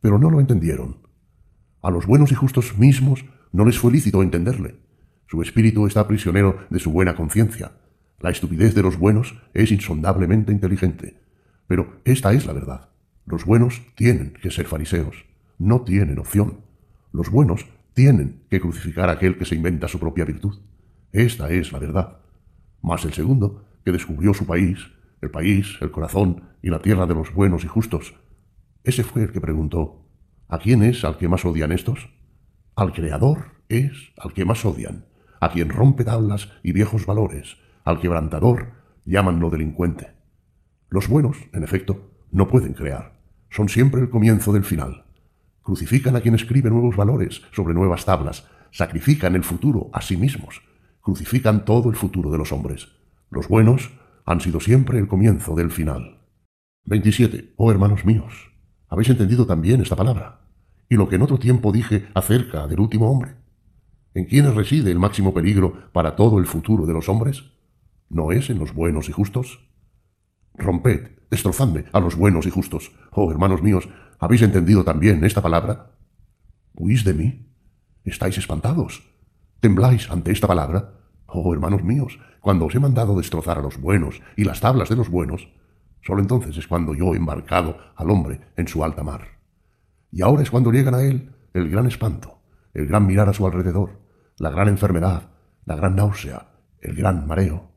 [0.00, 1.06] Pero no lo entendieron.
[1.82, 4.80] A los buenos y justos mismos no les fue lícito entenderle.
[5.32, 7.72] Su espíritu está prisionero de su buena conciencia.
[8.20, 11.22] La estupidez de los buenos es insondablemente inteligente.
[11.66, 12.90] Pero esta es la verdad.
[13.24, 15.24] Los buenos tienen que ser fariseos.
[15.56, 16.60] No tienen opción.
[17.12, 17.64] Los buenos
[17.94, 20.60] tienen que crucificar a aquel que se inventa su propia virtud.
[21.12, 22.18] Esta es la verdad.
[22.82, 24.80] Mas el segundo, que descubrió su país,
[25.22, 28.16] el país, el corazón y la tierra de los buenos y justos,
[28.84, 30.04] ese fue el que preguntó,
[30.48, 32.10] ¿a quién es al que más odian estos?
[32.76, 35.06] Al Creador es al que más odian,
[35.42, 38.74] a quien rompe tablas y viejos valores, al quebrantador
[39.04, 40.12] llamanlo delincuente.
[40.88, 43.18] Los buenos, en efecto, no pueden crear,
[43.50, 45.04] son siempre el comienzo del final.
[45.62, 50.62] Crucifican a quien escribe nuevos valores sobre nuevas tablas, sacrifican el futuro a sí mismos,
[51.00, 52.92] crucifican todo el futuro de los hombres.
[53.28, 53.90] Los buenos
[54.24, 56.20] han sido siempre el comienzo del final.
[56.84, 57.54] 27.
[57.56, 58.52] Oh hermanos míos,
[58.88, 60.42] ¿Habéis entendido también esta palabra?
[60.88, 63.41] Y lo que en otro tiempo dije acerca del último hombre.
[64.14, 67.44] ¿En quiénes reside el máximo peligro para todo el futuro de los hombres?
[68.08, 69.68] ¿No es en los buenos y justos?
[70.54, 72.92] Romped, destrozadme a los buenos y justos.
[73.10, 75.92] Oh, hermanos míos, ¿habéis entendido también esta palabra?
[76.74, 77.46] ¿Huís de mí?
[78.04, 79.02] ¿Estáis espantados?
[79.60, 80.94] ¿Tembláis ante esta palabra?
[81.26, 84.96] Oh, hermanos míos, cuando os he mandado destrozar a los buenos y las tablas de
[84.96, 85.48] los buenos,
[86.04, 89.38] Solo entonces es cuando yo he embarcado al hombre en su alta mar.
[90.10, 92.40] Y ahora es cuando llegan a él el gran espanto,
[92.74, 94.00] el gran mirar a su alrededor,
[94.38, 95.30] la gran enfermedad,
[95.64, 96.48] la gran náusea,
[96.80, 97.70] el gran mareo.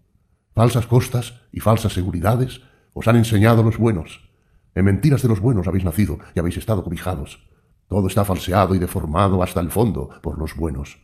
[0.54, 2.62] Falsas costas y falsas seguridades
[2.94, 4.30] os han enseñado los buenos.
[4.74, 7.48] En mentiras de los buenos habéis nacido y habéis estado cobijados.
[7.88, 10.98] Todo está falseado y deformado hasta el fondo por los buenos.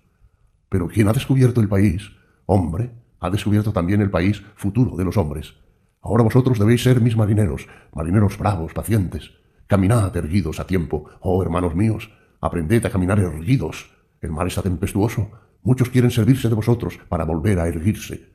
[0.70, 2.12] Pero quien ha descubierto el país,
[2.46, 5.56] hombre, ha descubierto también el país futuro de los hombres,
[6.02, 9.32] Ahora vosotros debéis ser mis marineros, marineros bravos, pacientes.
[9.68, 12.12] Caminad erguidos a tiempo, oh hermanos míos,
[12.42, 13.92] aprended a caminar erguidos.
[14.22, 15.32] El mar está tempestuoso,
[15.64, 18.30] muchos quieren servirse de vosotros para volver a erguirse.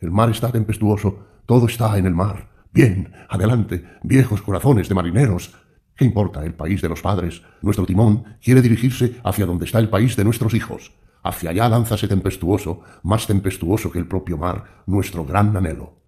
[0.00, 2.48] El mar está tempestuoso, todo está en el mar.
[2.72, 5.54] Bien, adelante, viejos corazones de marineros.
[5.94, 7.42] ¿Qué importa el país de los padres?
[7.60, 10.92] Nuestro timón quiere dirigirse hacia donde está el país de nuestros hijos.
[11.22, 16.02] Hacia allá lánzase tempestuoso, más tempestuoso que el propio mar, nuestro gran anhelo.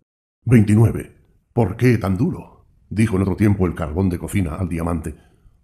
[0.47, 1.17] 29.
[1.53, 2.67] ¿Por qué tan duro?
[2.89, 5.17] dijo en otro tiempo el carbón de cocina al diamante.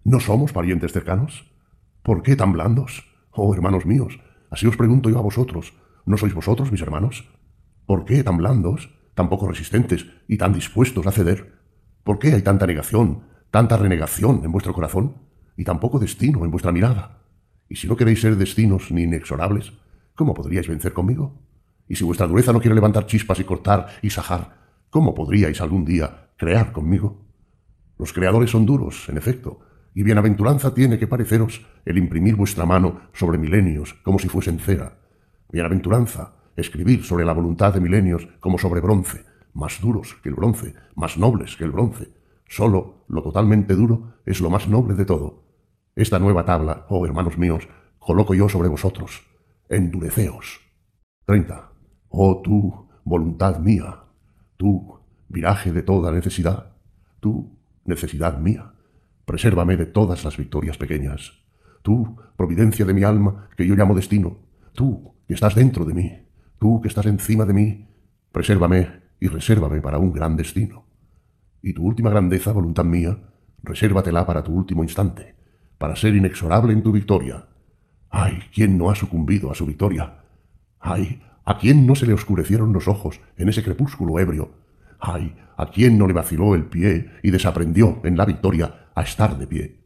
[0.03, 1.51] ¿No somos parientes cercanos?
[2.03, 3.14] ¿Por qué tan blandos?
[3.35, 5.73] Oh, hermanos míos, así os pregunto yo a vosotros.
[6.05, 7.29] ¿No sois vosotros mis hermanos?
[7.85, 11.59] ¿Por qué tan blandos, tan poco resistentes y tan dispuestos a ceder?
[12.03, 15.17] ¿Por qué hay tanta negación, tanta renegación en vuestro corazón
[15.57, 17.23] y tan poco destino en vuestra mirada?
[17.67, 19.73] Y si no queréis ser destinos ni inexorables,
[20.15, 21.41] ¿cómo podríais vencer conmigo?
[21.87, 25.83] Y si vuestra dureza no quiere levantar chispas y cortar y sajar, ¿Cómo podríais algún
[25.83, 27.27] día crear conmigo?
[27.97, 29.59] Los creadores son duros, en efecto,
[29.95, 34.99] y bienaventuranza tiene que pareceros el imprimir vuestra mano sobre milenios como si fuesen cera.
[35.49, 40.75] Bienaventuranza, escribir sobre la voluntad de milenios como sobre bronce, más duros que el bronce,
[40.95, 42.09] más nobles que el bronce.
[42.47, 45.45] Solo lo totalmente duro es lo más noble de todo.
[45.95, 47.67] Esta nueva tabla, oh hermanos míos,
[47.97, 49.25] coloco yo sobre vosotros.
[49.69, 50.59] Endureceos.
[51.25, 51.71] 30.
[52.09, 54.05] Oh tú, voluntad mía,
[54.57, 56.71] Tú, viraje de toda necesidad,
[57.19, 58.74] tú, necesidad mía,
[59.25, 61.33] presérvame de todas las victorias pequeñas.
[61.81, 64.37] Tú, providencia de mi alma, que yo llamo destino,
[64.73, 66.11] tú, que estás dentro de mí,
[66.59, 67.87] tú, que estás encima de mí,
[68.31, 70.85] presérvame y resérvame para un gran destino.
[71.61, 73.17] Y tu última grandeza, voluntad mía,
[73.65, 75.35] Resérvatela para tu último instante,
[75.79, 77.47] para ser inexorable en tu victoria.
[78.09, 80.19] Ay, ¿quién no ha sucumbido a su victoria?
[80.79, 84.51] Ay, ¿a quién no se le oscurecieron los ojos en ese crepúsculo ebrio?
[84.99, 89.37] Ay, ¿a quién no le vaciló el pie y desaprendió en la victoria a estar
[89.37, 89.81] de pie?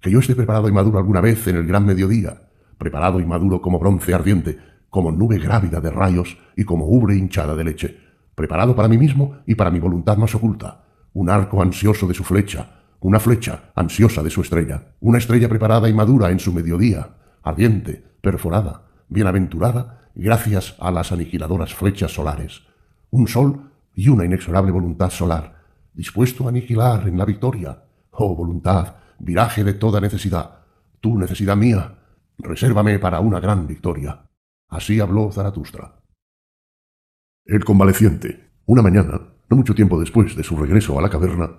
[0.00, 2.48] Que yo esté preparado y maduro alguna vez en el gran mediodía,
[2.78, 4.58] preparado y maduro como bronce ardiente,
[4.88, 7.96] como nube grávida de rayos y como ubre hinchada de leche,
[8.34, 12.24] preparado para mí mismo y para mi voluntad más oculta, un arco ansioso de su
[12.24, 17.16] flecha, una flecha ansiosa de su estrella, una estrella preparada y madura en su mediodía,
[17.42, 22.62] ardiente, perforada, bienaventurada, gracias a las aniquiladoras flechas solares,
[23.10, 23.69] un sol
[24.00, 25.62] y una inexorable voluntad solar,
[25.92, 27.84] dispuesto a aniquilar en la victoria.
[28.12, 30.64] Oh voluntad, viraje de toda necesidad,
[31.00, 31.98] tu necesidad mía,
[32.38, 34.26] resérvame para una gran victoria.
[34.70, 36.00] Así habló Zaratustra.
[37.44, 38.52] El convaleciente.
[38.64, 39.20] Una mañana,
[39.50, 41.50] no mucho tiempo después de su regreso a la caverna,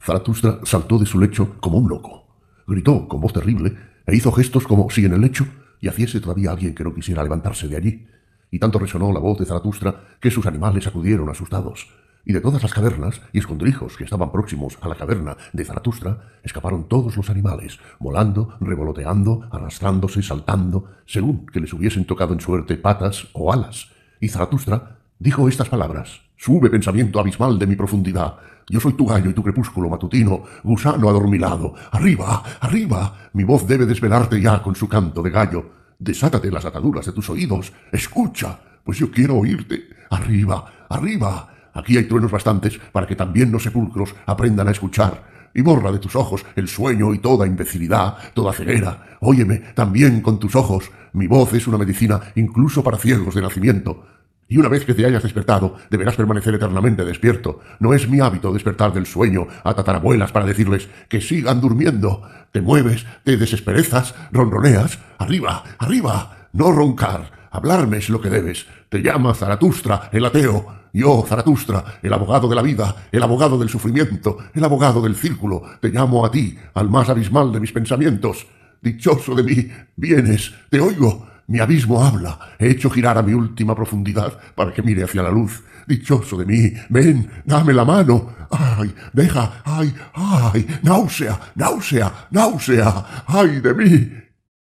[0.00, 2.38] Zaratustra saltó de su lecho como un loco.
[2.68, 3.76] Gritó con voz terrible
[4.06, 5.44] e hizo gestos como si en el lecho
[5.82, 8.06] yaciese todavía alguien que no quisiera levantarse de allí.
[8.50, 11.88] Y tanto resonó la voz de Zaratustra que sus animales acudieron asustados
[12.24, 16.38] y de todas las cavernas y escondrijos que estaban próximos a la caverna de Zaratustra,
[16.42, 22.76] escaparon todos los animales, volando, revoloteando, arrastrándose, saltando, según que les hubiesen tocado en suerte
[22.76, 23.88] patas o alas.
[24.20, 26.20] Y Zaratustra dijo estas palabras.
[26.36, 28.36] Sube pensamiento abismal de mi profundidad.
[28.68, 31.74] Yo soy tu gallo y tu crepúsculo matutino, gusano adormilado.
[31.90, 33.30] Arriba, arriba.
[33.34, 35.79] Mi voz debe desvelarte ya con su canto de gallo.
[36.00, 37.74] Desátate las ataduras de tus oídos.
[37.92, 39.90] Escucha, pues yo quiero oírte.
[40.08, 41.54] Arriba, arriba.
[41.74, 45.50] Aquí hay truenos bastantes para que también los sepulcros aprendan a escuchar.
[45.54, 49.18] Y borra de tus ojos el sueño y toda imbecilidad, toda ceguera.
[49.20, 50.90] Óyeme también con tus ojos.
[51.12, 54.06] Mi voz es una medicina incluso para ciegos de nacimiento.
[54.50, 57.60] Y una vez que te hayas despertado, deberás permanecer eternamente despierto.
[57.78, 62.22] No es mi hábito despertar del sueño a tatarabuelas para decirles que sigan durmiendo.
[62.50, 64.98] Te mueves, te desesperezas, ronroneas.
[65.18, 66.48] Arriba, arriba.
[66.52, 67.48] No roncar.
[67.52, 68.66] Hablarme es lo que debes.
[68.88, 70.66] Te llama Zaratustra, el ateo.
[70.92, 75.62] Yo, Zaratustra, el abogado de la vida, el abogado del sufrimiento, el abogado del círculo,
[75.80, 78.48] te llamo a ti, al más abismal de mis pensamientos.
[78.82, 83.74] Dichoso de mí, vienes, te oigo, mi abismo habla, he hecho girar a mi última
[83.74, 85.64] profundidad para que mire hacia la luz.
[85.84, 88.30] Dichoso de mí, ven, dame la mano.
[88.52, 94.12] Ay, deja, ay, ay, náusea, náusea, náusea, ay de mí.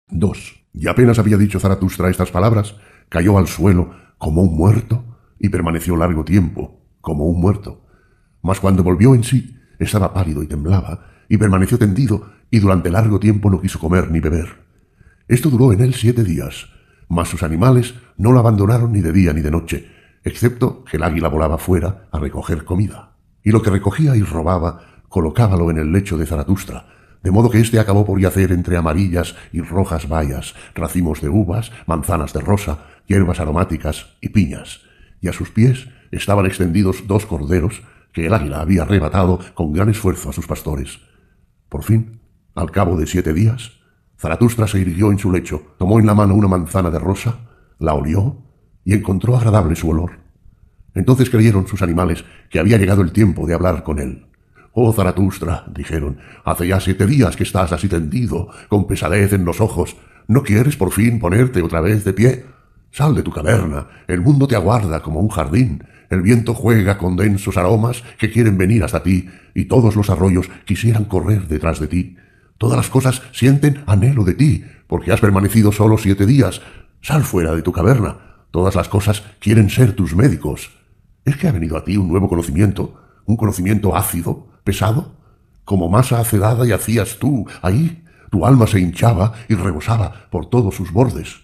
[0.07, 0.63] Dos.
[0.71, 2.73] Y apenas había dicho Zaratustra estas palabras,
[3.09, 5.03] cayó al suelo como un muerto
[5.39, 7.85] y permaneció largo tiempo, como un muerto.
[8.41, 13.19] Mas cuando volvió en sí, estaba pálido y temblaba, y permaneció tendido, y durante largo
[13.19, 14.70] tiempo no quiso comer ni beber.
[15.27, 16.67] Esto duró en él siete días,
[17.07, 19.89] mas sus animales no lo abandonaron ni de día ni de noche,
[20.23, 23.17] excepto que el águila volaba fuera a recoger comida.
[23.43, 26.87] Y lo que recogía y robaba, colocábalo en el lecho de Zaratustra,
[27.23, 31.71] de modo que éste acabó por yacer entre amarillas y rojas bayas, racimos de uvas,
[31.85, 34.81] manzanas de rosa, hierbas aromáticas y piñas,
[35.21, 39.89] y a sus pies estaban extendidos dos corderos que el águila había arrebatado con gran
[39.89, 40.99] esfuerzo a sus pastores.
[41.69, 42.21] Por fin,
[42.55, 43.80] al cabo de siete días,
[44.21, 47.39] Zaratustra se irguió en su lecho, tomó en la mano una manzana de rosa,
[47.79, 48.37] la olió
[48.85, 50.11] y encontró agradable su olor.
[50.93, 54.27] Entonces creyeron sus animales que había llegado el tiempo de hablar con él.
[54.73, 59.59] Oh Zaratustra, dijeron, hace ya siete días que estás así tendido, con pesadez en los
[59.59, 59.97] ojos.
[60.27, 62.45] ¿No quieres por fin ponerte otra vez de pie?
[62.91, 67.15] Sal de tu caverna, el mundo te aguarda como un jardín, el viento juega con
[67.15, 71.87] densos aromas que quieren venir hasta ti, y todos los arroyos quisieran correr detrás de
[71.87, 72.17] ti.
[72.61, 76.61] Todas las cosas sienten anhelo de ti, porque has permanecido solo siete días.
[77.01, 78.45] Sal fuera de tu caverna.
[78.51, 80.69] Todas las cosas quieren ser tus médicos.
[81.25, 83.01] ¿Es que ha venido a ti un nuevo conocimiento?
[83.25, 84.47] ¿Un conocimiento ácido?
[84.63, 85.17] ¿Pesado?
[85.65, 90.75] Como masa acedada y hacías tú, ahí, tu alma se hinchaba y rebosaba por todos
[90.75, 91.39] sus bordes.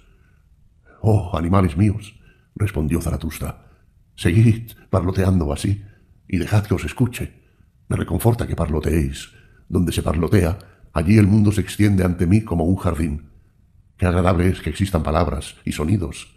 [1.02, 2.14] Oh, animales míos,
[2.54, 3.66] respondió Zaratustra,
[4.16, 5.84] seguid parloteando así,
[6.28, 7.42] y dejad que os escuche.
[7.90, 9.30] Me reconforta que parloteéis.
[9.68, 10.60] Donde se parlotea,
[10.94, 13.30] allí el mundo se extiende ante mí como un jardín.
[13.98, 16.36] Qué agradable es que existan palabras y sonidos.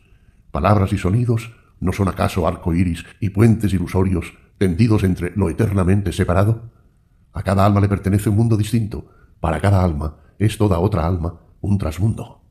[0.51, 6.13] Palabras y sonidos no son acaso arco iris y puentes ilusorios tendidos entre lo eternamente
[6.13, 6.71] separado.
[7.33, 9.11] A cada alma le pertenece un mundo distinto.
[9.41, 12.43] Para cada alma es toda otra alma un trasmundo.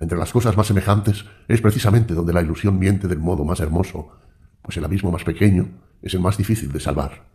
[0.00, 4.18] Entre las cosas más semejantes es precisamente donde la ilusión miente del modo más hermoso,
[4.62, 5.68] pues el abismo más pequeño
[6.02, 7.26] es el más difícil de salvar.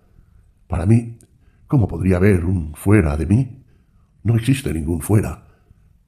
[0.68, 1.18] Para mí,
[1.68, 3.59] ¿cómo podría haber un fuera de mí?
[4.30, 5.48] No existe ningún fuera.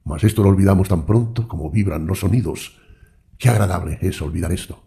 [0.04, 2.78] Mas esto lo olvidamos tan pronto como vibran los sonidos.
[3.36, 4.84] Qué agradable es olvidar esto.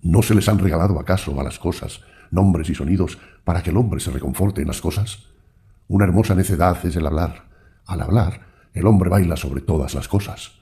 [0.00, 3.76] ¿No se les han regalado acaso a las cosas nombres y sonidos para que el
[3.76, 5.24] hombre se reconforte en las cosas?
[5.88, 7.48] Una hermosa necedad es el hablar.
[7.84, 10.52] Al hablar, el hombre baila sobre todas las cosas.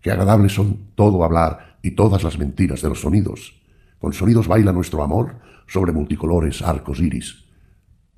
[0.00, 3.60] Qué agradables son todo hablar y todas las mentiras de los sonidos.
[3.98, 7.44] Con sonidos baila nuestro amor sobre multicolores arcos iris.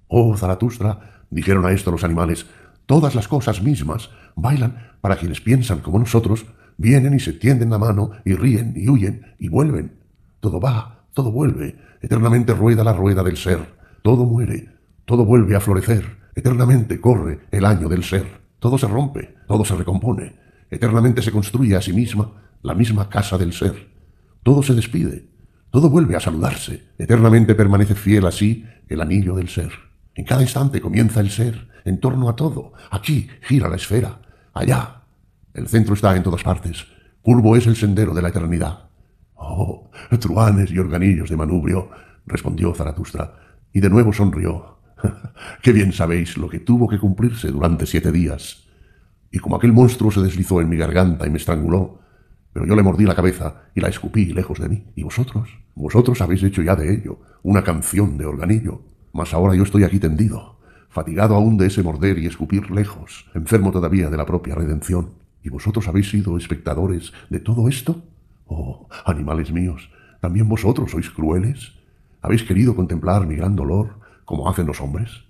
[0.07, 2.45] Oh, Zaratustra, dijeron a esto los animales,
[2.93, 6.45] todas las cosas mismas bailan para quienes piensan como nosotros,
[6.77, 9.99] vienen y se tienden la mano y ríen y huyen y vuelven.
[10.41, 13.61] Todo va, todo vuelve, eternamente rueda la rueda del ser,
[14.03, 18.27] todo muere, todo vuelve a florecer, eternamente corre el año del ser,
[18.59, 20.35] todo se rompe, todo se recompone,
[20.71, 23.89] eternamente se construye a sí misma la misma casa del ser,
[24.43, 25.31] todo se despide,
[25.71, 29.73] todo vuelve a saludarse, eternamente permanece fiel así el anillo del ser.
[30.15, 32.73] En cada instante comienza el ser, en torno a todo.
[32.91, 34.21] Aquí gira la esfera,
[34.55, 35.03] allá.
[35.55, 36.87] El centro está en todas partes.
[37.23, 38.91] Curvo es el sendero de la eternidad.
[39.35, 39.91] Oh,
[40.21, 41.91] truanes y organillos de manubrio,
[42.27, 43.35] respondió Zaratustra,
[43.73, 44.79] y de nuevo sonrió.
[45.63, 48.65] Qué bien sabéis lo que tuvo que cumplirse durante siete días.
[49.31, 52.01] Y como aquel monstruo se deslizó en mi garganta y me estranguló,
[52.53, 54.85] pero yo le mordí la cabeza y la escupí lejos de mí.
[54.95, 55.49] ¿Y vosotros?
[55.75, 58.83] Vosotros habéis hecho ya de ello una canción de organillo.
[59.13, 60.52] Mas ahora yo estoy aquí tendido,
[60.93, 65.15] fatigado aún de ese morder y escupir lejos, enfermo todavía de la propia redención.
[65.43, 68.05] ¿Y vosotros habéis sido espectadores de todo esto?
[68.47, 69.91] Oh, animales míos,
[70.21, 71.73] ¿también vosotros sois crueles?
[72.21, 75.25] ¿Habéis querido contemplar mi gran dolor como hacen los hombres?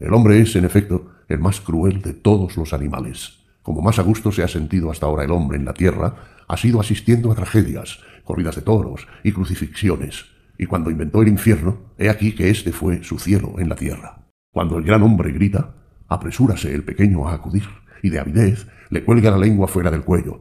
[0.00, 3.38] El hombre es, en efecto, el más cruel de todos los animales.
[3.62, 6.16] Como más a gusto se ha sentido hasta ahora el hombre en la tierra,
[6.48, 10.26] ha sido asistiendo a tragedias, corridas de toros y crucifixiones,
[10.58, 14.19] y cuando inventó el infierno, he aquí que éste fue su cielo en la tierra.
[14.52, 15.74] Cuando el gran hombre grita,
[16.08, 17.64] apresúrase el pequeño a acudir,
[18.02, 20.40] y de avidez le cuelga la lengua fuera del cuello.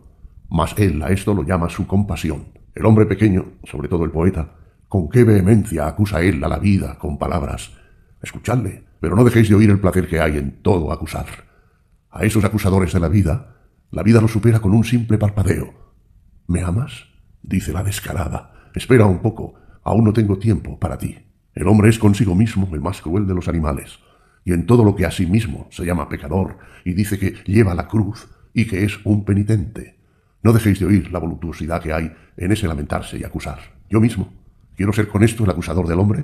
[0.49, 2.47] Mas él a esto lo llama su compasión.
[2.73, 4.55] El hombre pequeño, sobre todo el poeta,
[4.87, 7.71] con qué vehemencia acusa él a la vida con palabras.
[8.23, 11.27] Escuchadle, pero no dejéis de oír el placer que hay en todo acusar.
[12.09, 13.57] A esos acusadores de la vida,
[13.91, 15.93] la vida los supera con un simple parpadeo.
[16.47, 17.05] ¿Me amas?
[17.43, 18.69] dice la descarada.
[18.73, 19.53] Espera un poco,
[19.83, 21.28] aún no tengo tiempo para ti.
[21.59, 23.99] El hombre es consigo mismo el más cruel de los animales,
[24.45, 27.75] y en todo lo que a sí mismo se llama pecador, y dice que lleva
[27.75, 29.99] la cruz y que es un penitente.
[30.41, 33.59] No dejéis de oír la voluptuosidad que hay en ese lamentarse y acusar.
[33.89, 34.31] Yo mismo,
[34.77, 36.23] ¿quiero ser con esto el acusador del hombre?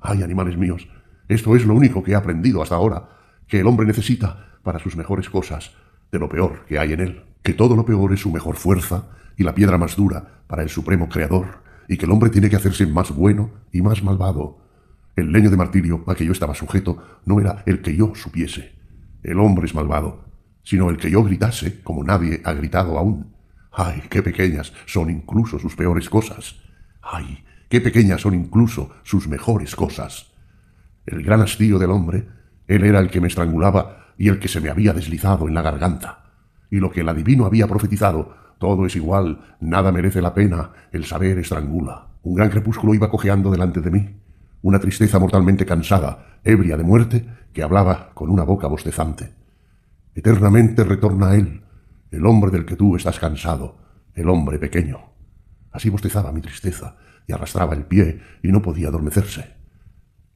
[0.00, 0.88] Ay, animales míos,
[1.28, 3.10] esto es lo único que he aprendido hasta ahora,
[3.46, 5.74] que el hombre necesita para sus mejores cosas,
[6.10, 9.10] de lo peor que hay en él, que todo lo peor es su mejor fuerza
[9.36, 12.56] y la piedra más dura para el supremo creador, y que el hombre tiene que
[12.56, 14.58] hacerse más bueno y más malvado.
[15.14, 18.74] El leño de martirio a que yo estaba sujeto no era el que yo supiese.
[19.22, 20.24] El hombre es malvado,
[20.62, 23.34] sino el que yo gritase como nadie ha gritado aún.
[23.72, 26.56] ¡Ay, qué pequeñas son incluso sus peores cosas!
[27.02, 30.32] ¡Ay, qué pequeñas son incluso sus mejores cosas!
[31.06, 32.26] El gran hastío del hombre,
[32.66, 35.62] él era el que me estrangulaba y el que se me había deslizado en la
[35.62, 36.24] garganta.
[36.70, 41.04] Y lo que el adivino había profetizado todo es igual, nada merece la pena, el
[41.04, 42.08] saber estrangula.
[42.22, 44.20] Un gran crepúsculo iba cojeando delante de mí,
[44.62, 49.32] una tristeza mortalmente cansada, ebria de muerte, que hablaba con una boca bostezante.
[50.14, 51.62] Eternamente retorna él,
[52.10, 53.76] el hombre del que tú estás cansado,
[54.14, 55.12] el hombre pequeño.
[55.70, 56.96] Así bostezaba mi tristeza,
[57.28, 59.56] y arrastraba el pie, y no podía adormecerse.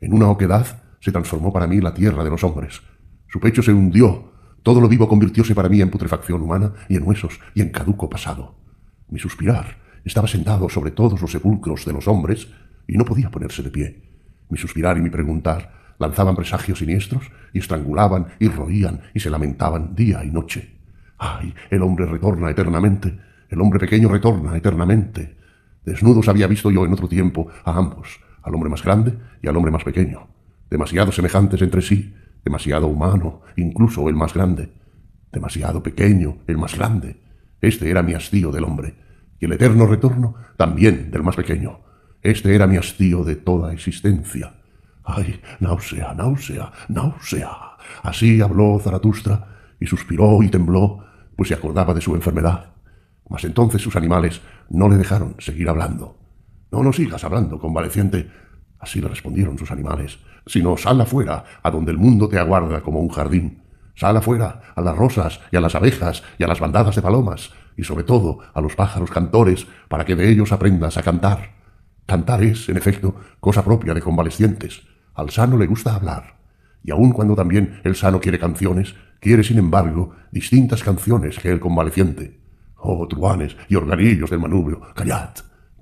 [0.00, 0.66] En una oquedad
[1.00, 2.82] se transformó para mí la tierra de los hombres.
[3.28, 4.29] Su pecho se hundió
[4.62, 8.10] todo lo vivo convirtióse para mí en putrefacción humana y en huesos y en caduco
[8.10, 8.54] pasado.
[9.08, 12.48] Mi suspirar estaba sentado sobre todos los sepulcros de los hombres
[12.86, 14.02] y no podía ponerse de pie.
[14.48, 19.94] Mi suspirar y mi preguntar lanzaban presagios siniestros y estrangulaban y roían y se lamentaban
[19.94, 20.78] día y noche.
[21.18, 21.54] ¡Ay!
[21.70, 23.18] El hombre retorna eternamente.
[23.48, 25.36] El hombre pequeño retorna eternamente.
[25.84, 29.56] Desnudos había visto yo en otro tiempo a ambos, al hombre más grande y al
[29.56, 30.28] hombre más pequeño,
[30.70, 32.14] demasiado semejantes entre sí,
[32.44, 34.72] demasiado humano, incluso el más grande,
[35.32, 37.20] demasiado pequeño, el más grande.
[37.60, 38.96] Este era mi hastío del hombre,
[39.38, 41.80] y el eterno retorno también del más pequeño.
[42.22, 44.54] Este era mi hastío de toda existencia.
[45.04, 47.50] ¡Ay, náusea, náusea, náusea!
[48.02, 51.04] Así habló Zaratustra, y suspiró y tembló,
[51.36, 52.74] pues se acordaba de su enfermedad.
[53.28, 56.18] Mas entonces sus animales no le dejaron seguir hablando.
[56.70, 58.28] No, no sigas hablando, convaleciente,
[58.80, 63.00] Así le respondieron sus animales, sino sal afuera, a donde el mundo te aguarda como
[63.00, 63.62] un jardín.
[63.94, 67.50] Sal afuera, a las rosas y a las abejas y a las bandadas de palomas,
[67.76, 71.50] y sobre todo a los pájaros cantores, para que de ellos aprendas a cantar.
[72.06, 74.82] Cantar es, en efecto, cosa propia de convalecientes.
[75.14, 76.36] Al sano le gusta hablar.
[76.82, 81.60] Y aun cuando también el sano quiere canciones, quiere, sin embargo, distintas canciones que el
[81.60, 82.40] convaleciente.
[82.76, 85.30] Oh, truanes y organillos del manubrio, callad,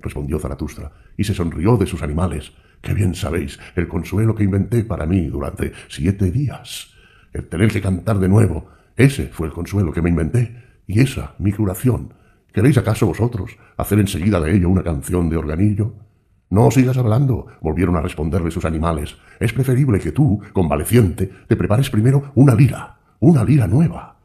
[0.01, 4.83] respondió Zaratustra, y se sonrió de sus animales, qué bien sabéis el consuelo que inventé
[4.83, 6.93] para mí durante siete días.
[7.33, 11.35] El tener que cantar de nuevo, ese fue el consuelo que me inventé, y esa
[11.37, 12.13] mi curación.
[12.51, 15.93] ¿Queréis acaso vosotros hacer enseguida de ello una canción de organillo?
[16.49, 19.17] No sigas hablando, volvieron a responderle sus animales.
[19.39, 24.17] Es preferible que tú, convaleciente, te prepares primero una lira, una lira nueva.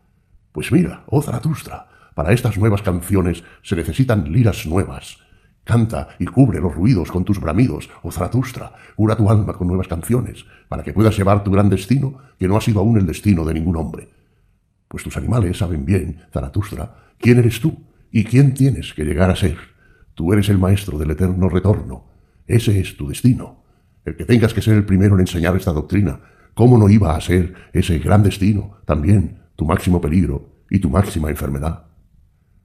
[0.53, 5.19] Pues mira, oh Zaratustra, para estas nuevas canciones se necesitan liras nuevas.
[5.65, 9.89] Canta y cubre los ruidos con tus bramidos, oh Zaratustra, cura tu alma con nuevas
[9.89, 13.45] canciones, para que puedas llevar tu gran destino, que no ha sido aún el destino
[13.45, 14.11] de ningún hombre.
[14.89, 17.77] Pues tus animales saben bien, Zaratustra, quién eres tú
[18.13, 19.57] y quién tienes que llegar a ser.
[20.15, 22.05] Tú eres el maestro del eterno retorno,
[22.47, 23.65] ese es tu destino.
[24.05, 26.21] El que tengas que ser el primero en enseñar esta doctrina,
[26.53, 31.31] ¿cómo no iba a ser ese gran destino también tu máximo peligro y tu máxima
[31.31, 31.87] enfermedad?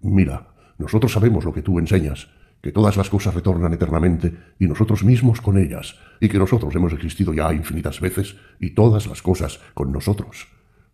[0.01, 2.27] Mira, nosotros sabemos lo que tú enseñas,
[2.61, 6.93] que todas las cosas retornan eternamente y nosotros mismos con ellas, y que nosotros hemos
[6.93, 10.47] existido ya infinitas veces y todas las cosas con nosotros.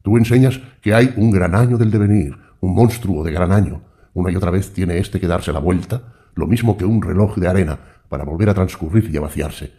[0.03, 3.81] Tú enseñas que hay un gran año del devenir, un monstruo de gran año.
[4.13, 7.37] Una y otra vez tiene éste que darse la vuelta, lo mismo que un reloj
[7.37, 9.73] de arena, para volver a transcurrir y a vaciarse.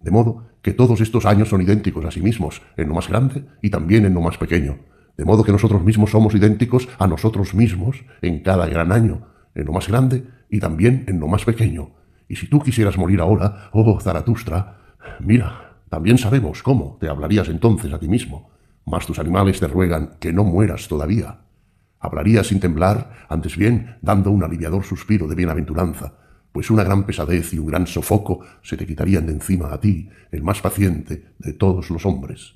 [0.00, 3.46] De modo que todos estos años son idénticos a sí mismos, en lo más grande
[3.62, 4.78] y también en lo más pequeño.
[5.16, 9.66] De modo que nosotros mismos somos idénticos a nosotros mismos en cada gran año, en
[9.66, 11.90] lo más grande y también en lo más pequeño.
[12.28, 14.78] Y si tú quisieras morir ahora, oh Zaratustra,
[15.20, 18.50] mira, también sabemos cómo te hablarías entonces a ti mismo,
[18.86, 21.40] mas tus animales te ruegan que no mueras todavía.
[21.98, 26.14] Hablarías sin temblar, antes bien dando un aliviador suspiro de bienaventuranza,
[26.52, 30.08] pues una gran pesadez y un gran sofoco se te quitarían de encima a ti,
[30.30, 32.54] el más paciente de todos los hombres.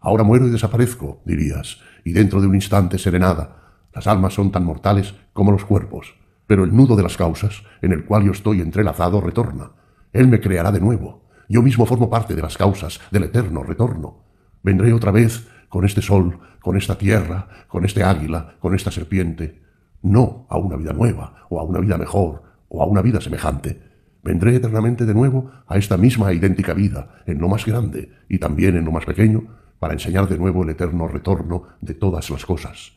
[0.00, 3.78] Ahora muero y desaparezco, dirías, y dentro de un instante serenada.
[3.94, 6.14] Las almas son tan mortales como los cuerpos,
[6.46, 9.72] pero el nudo de las causas, en el cual yo estoy entrelazado, retorna.
[10.12, 11.24] Él me creará de nuevo.
[11.48, 14.24] Yo mismo formo parte de las causas del eterno retorno.
[14.62, 19.62] Vendré otra vez con este sol, con esta tierra, con este águila, con esta serpiente,
[20.02, 23.80] no a una vida nueva o a una vida mejor, o a una vida semejante.
[24.22, 28.76] Vendré eternamente de nuevo a esta misma idéntica vida, en lo más grande y también
[28.76, 29.44] en lo más pequeño,
[29.78, 32.92] para enseñar de nuevo el eterno retorno de todas las cosas,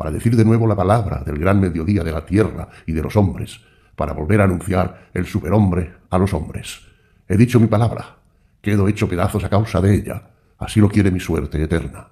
[0.00, 3.16] para decir de nuevo la palabra del gran mediodía de la tierra y de los
[3.16, 3.60] hombres,
[3.96, 6.80] para volver a anunciar el superhombre a los hombres.
[7.28, 8.16] He dicho mi palabra,
[8.62, 12.08] quedo hecho pedazos a causa de ella, así lo quiere mi suerte eterna.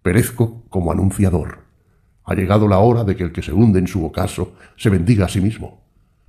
[0.00, 1.64] Perezco como anunciador.
[2.22, 5.24] Ha llegado la hora de que el que se hunde en su ocaso se bendiga
[5.26, 5.82] a sí mismo.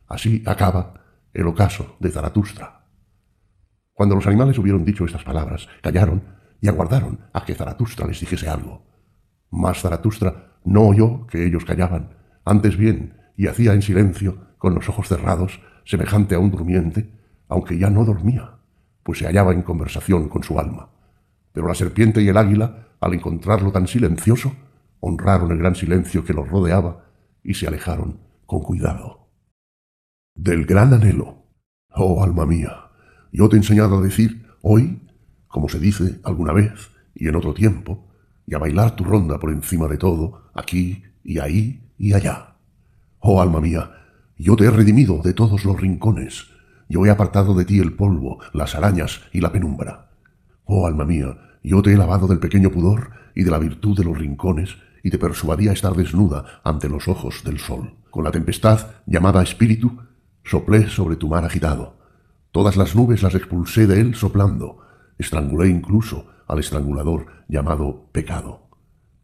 [0.07, 1.01] Así acaba
[1.35, 2.87] el ocaso de Zaratustra.
[3.93, 6.23] Cuando los animales hubieron dicho estas palabras, callaron
[6.61, 8.87] y aguardaron a que Zaratustra les dijese algo.
[9.51, 14.89] Mas Zaratustra no oyó que ellos callaban, antes bien, y hacía en silencio, con los
[14.89, 17.09] ojos cerrados, semejante a un durmiente,
[17.47, 18.57] aunque ya no dormía,
[19.03, 20.89] pues se hallaba en conversación con su alma.
[21.53, 24.53] Pero la serpiente y el águila, al encontrarlo tan silencioso,
[24.99, 27.05] honraron el gran silencio que los rodeaba
[27.43, 29.25] y se alejaron con cuidado
[30.35, 31.45] del gran anhelo.
[31.89, 32.91] Oh, alma mía,
[33.31, 35.01] yo te he enseñado a decir hoy,
[35.47, 38.04] como se dice alguna vez y en otro tiempo,
[38.47, 42.55] y a bailar tu ronda por encima de todo, aquí y ahí y allá.
[43.19, 43.91] Oh, alma mía,
[44.37, 46.47] yo te he redimido de todos los rincones,
[46.87, 50.11] yo he apartado de ti el polvo, las arañas y la penumbra.
[50.65, 54.03] Oh, alma mía, yo te he lavado del pequeño pudor y de la virtud de
[54.03, 57.93] los rincones, y te persuadí a estar desnuda ante los ojos del sol.
[58.09, 59.99] Con la tempestad llamada espíritu,
[60.45, 61.97] Soplé sobre tu mar agitado.
[62.51, 64.77] Todas las nubes las expulsé de él soplando.
[65.17, 68.69] Estrangulé incluso al estrangulador llamado pecado.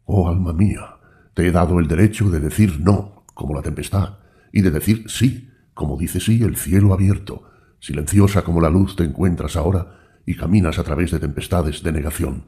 [0.04, 0.96] Oh alma mía,
[1.34, 4.18] te he dado el derecho de decir no, como la tempestad,
[4.52, 7.44] y de decir sí, como dice sí el cielo abierto.
[7.80, 12.44] Silenciosa como la luz te encuentras ahora y caminas a través de tempestades de negación.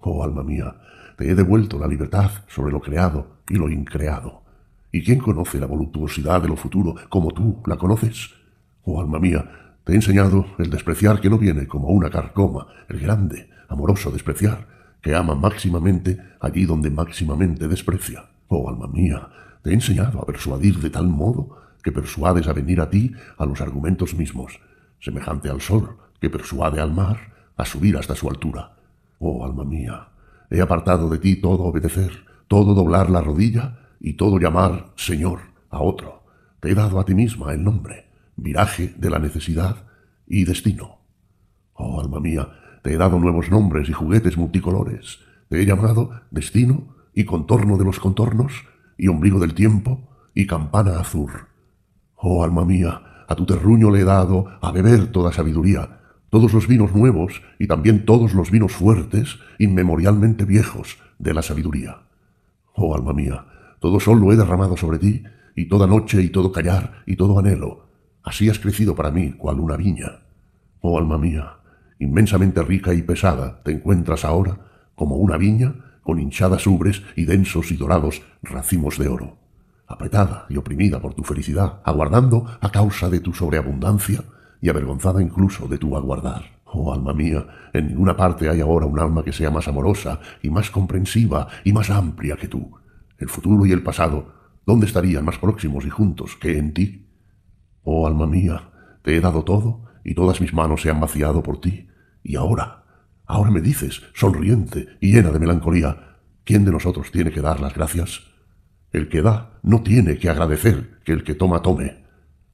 [0.00, 0.76] Oh alma mía,
[1.16, 4.42] te he devuelto la libertad sobre lo creado y lo increado.
[4.92, 8.30] ¿Y quién conoce la voluptuosidad de lo futuro como tú la conoces?
[8.84, 13.00] Oh alma mía, te he enseñado el despreciar que no viene como una carcoma, el
[13.00, 14.66] grande, amoroso despreciar,
[15.00, 18.30] que ama máximamente allí donde máximamente desprecia.
[18.48, 19.28] Oh alma mía,
[19.62, 23.46] te he enseñado a persuadir de tal modo que persuades a venir a ti a
[23.46, 24.60] los argumentos mismos,
[25.00, 28.76] semejante al sol que persuade al mar a subir hasta su altura.
[29.18, 30.08] Oh alma mía,
[30.50, 35.40] he apartado de ti todo obedecer, todo doblar la rodilla y todo llamar Señor
[35.70, 36.24] a otro.
[36.60, 39.84] Te he dado a ti misma el nombre, viraje de la necesidad
[40.26, 40.98] y destino.
[41.74, 42.48] Oh, alma mía,
[42.88, 45.18] te he dado nuevos nombres y juguetes multicolores.
[45.50, 48.64] Te he llamado destino y contorno de los contornos
[48.96, 51.30] y ombligo del tiempo y campana azul.
[52.16, 56.00] Oh, alma mía, a tu terruño le he dado a beber toda sabiduría,
[56.30, 62.04] todos los vinos nuevos y también todos los vinos fuertes, inmemorialmente viejos, de la sabiduría.
[62.72, 63.44] Oh alma mía,
[63.80, 65.24] todo sol lo he derramado sobre ti,
[65.54, 67.90] y toda noche y todo callar y todo anhelo.
[68.22, 70.22] Así has crecido para mí, cual una viña.
[70.80, 71.57] Oh alma mía,
[71.98, 74.58] inmensamente rica y pesada, te encuentras ahora
[74.94, 79.36] como una viña con hinchadas ubres y densos y dorados racimos de oro,
[79.86, 84.24] apretada y oprimida por tu felicidad, aguardando a causa de tu sobreabundancia
[84.60, 86.58] y avergonzada incluso de tu aguardar.
[86.64, 90.50] Oh alma mía, en ninguna parte hay ahora un alma que sea más amorosa y
[90.50, 92.70] más comprensiva y más amplia que tú.
[93.18, 94.32] El futuro y el pasado,
[94.66, 97.06] ¿dónde estarían más próximos y juntos que en ti?
[97.82, 98.70] Oh alma mía,
[99.02, 101.88] te he dado todo y todas mis manos se han vaciado por ti.
[102.22, 102.84] Y ahora,
[103.26, 107.74] ahora me dices, sonriente y llena de melancolía, ¿quién de nosotros tiene que dar las
[107.74, 108.22] gracias?
[108.90, 112.04] El que da no tiene que agradecer que el que toma tome.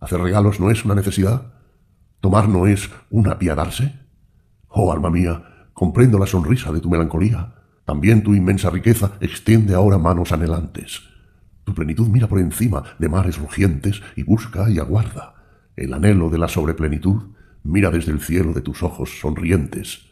[0.01, 1.53] Hacer regalos no es una necesidad.
[2.21, 3.95] Tomar no es un apiadarse.
[4.69, 7.55] Oh, alma mía, comprendo la sonrisa de tu melancolía.
[7.85, 11.03] También tu inmensa riqueza extiende ahora manos anhelantes.
[11.65, 15.35] Tu plenitud mira por encima de mares rugientes y busca y aguarda.
[15.77, 17.34] El anhelo de la sobreplenitud
[17.65, 20.11] mira desde el cielo de tus ojos sonrientes.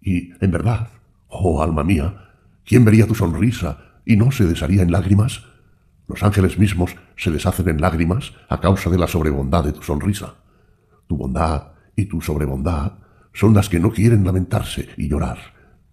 [0.00, 0.88] Y, en verdad,
[1.28, 2.30] oh alma mía,
[2.64, 5.44] ¿quién vería tu sonrisa y no se desharía en lágrimas?
[6.08, 10.34] Los ángeles mismos se deshacen en lágrimas a causa de la sobrebondad de tu sonrisa.
[11.06, 12.98] Tu bondad y tu sobrebondad
[13.32, 15.38] son las que no quieren lamentarse y llorar.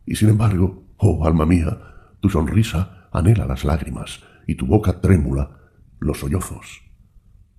[0.06, 1.78] Y sin embargo, oh alma mía,
[2.20, 5.60] tu sonrisa anhela las lágrimas y tu boca trémula
[6.00, 6.82] los sollozos.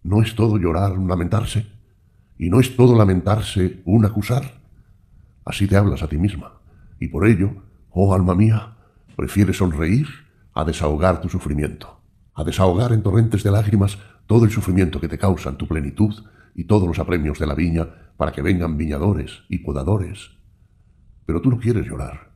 [0.02, 1.80] ¿No es todo llorar lamentarse?
[2.41, 4.62] ¿Y no es todo lamentarse un acusar?
[5.45, 6.55] Así te hablas a ti misma,
[6.99, 7.51] y por ello,
[7.91, 8.79] oh alma mía,
[9.15, 10.07] prefieres sonreír
[10.55, 12.01] a desahogar tu sufrimiento,
[12.33, 16.15] a desahogar en torrentes de lágrimas todo el sufrimiento que te causan tu plenitud
[16.55, 20.31] y todos los apremios de la viña para que vengan viñadores y podadores.
[21.27, 22.31] Pero tú no quieres llorar,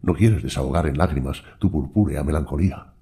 [0.00, 2.94] no quieres desahogar en lágrimas tu purpúrea melancolía.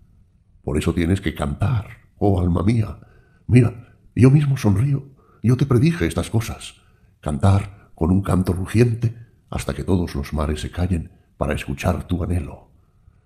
[0.64, 1.86] Por eso tienes que cantar,
[2.18, 2.98] oh alma mía.
[3.46, 6.74] Mira, yo mismo sonrío yo te predije estas cosas.
[7.20, 9.16] Cantar con un canto rugiente
[9.50, 12.68] hasta que todos los mares se callen para escuchar tu anhelo.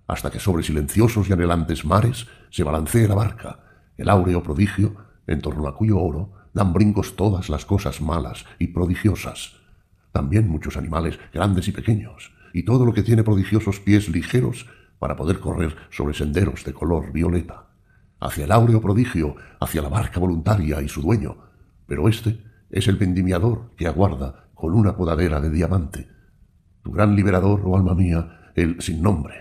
[0.07, 3.61] Hasta que sobre silenciosos y anhelantes mares se balancee la barca,
[3.97, 8.69] el áureo prodigio en torno a cuyo oro dan brincos todas las cosas malas y
[8.69, 9.57] prodigiosas.
[10.13, 14.67] También muchos animales grandes y pequeños, y todo lo que tiene prodigiosos pies ligeros
[14.99, 17.69] para poder correr sobre senderos de color violeta.
[18.21, 21.39] Hacia el áureo prodigio, hacia la barca voluntaria y su dueño,
[21.93, 26.09] pero este es el vendimiador que aguarda con una podadera de diamante.
[26.83, 29.35] Tu gran liberador, oh alma mía, el sin nombre,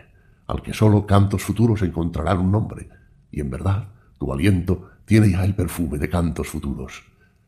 [0.47, 2.89] al que sólo cantos futuros encontrarán un nombre,
[3.31, 3.87] y en verdad
[4.19, 7.03] tu aliento tiene ya el perfume de cantos futuros.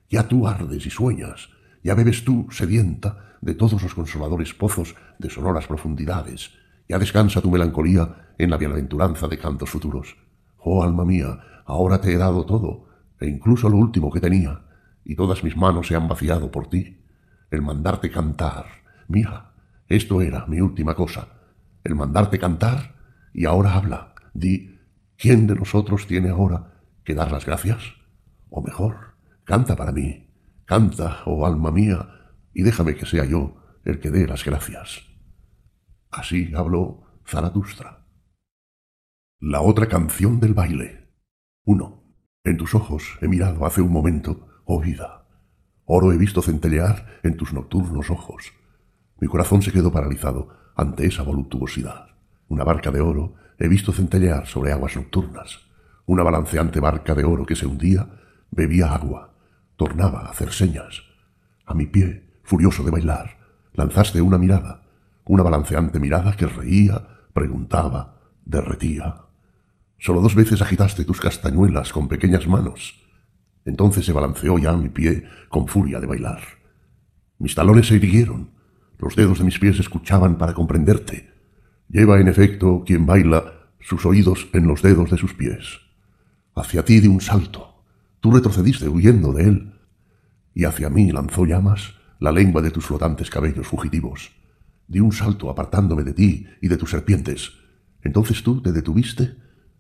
[0.10, 1.50] Ya tú ardes y sueñas,
[1.84, 6.52] ya bebes tú, sedienta, de todos los consoladores pozos de sonoras profundidades,
[6.88, 10.16] ya descansa tu melancolía en la bienaventuranza de cantos futuros.
[10.60, 12.86] Oh alma mía, ahora te he dado todo,
[13.20, 14.62] e incluso lo último que tenía,
[15.06, 17.04] y todas mis manos se han vaciado por ti,
[17.52, 18.66] el mandarte cantar.
[19.08, 19.54] Mira,
[19.88, 21.28] esto era mi última cosa,
[21.84, 22.96] el mandarte cantar,
[23.34, 24.80] y ahora habla, di,
[25.18, 27.80] ¿quién de nosotros tiene ahora que dar las gracias?
[28.50, 30.30] O mejor, canta para mí,
[30.66, 32.08] canta, oh alma mía,
[32.54, 35.04] y déjame que sea yo el que dé las gracias.
[36.10, 38.06] Así habló Zaratustra.
[39.40, 41.10] La otra canción del baile.
[41.66, 42.04] 1.
[42.46, 45.26] En tus ojos he mirado hace un momento oh vida.
[45.86, 48.54] Oro he visto centellear en tus nocturnos ojos.
[49.20, 52.08] Mi corazón se quedó paralizado ante esa voluptuosidad.
[52.48, 55.60] Una barca de oro he visto centellear sobre aguas nocturnas.
[56.06, 58.08] Una balanceante barca de oro que se hundía,
[58.52, 59.34] bebía agua,
[59.76, 61.04] tornaba a hacer señas.
[61.66, 63.38] A mi pie, furioso de bailar,
[63.74, 64.84] lanzaste una mirada,
[65.26, 69.22] una balanceante mirada que reía, preguntaba, derretía.
[69.98, 73.03] Solo dos veces agitaste tus castañuelas con pequeñas manos,
[73.66, 76.42] entonces se balanceó ya mi pie con furia de bailar.
[77.40, 78.52] Mis talones se irguieron,
[79.00, 81.32] los dedos de mis pies escuchaban para comprenderte.
[81.90, 85.82] Lleva, en efecto, quien baila sus oídos en los dedos de sus pies.
[86.56, 87.84] Hacia ti de un salto.
[88.20, 89.74] Tú retrocediste huyendo de él.
[90.54, 94.32] Y hacia mí lanzó llamas la lengua de tus flotantes cabellos fugitivos.
[94.88, 97.52] Di un salto apartándome de ti y de tus serpientes.
[98.02, 99.36] Entonces tú te detuviste,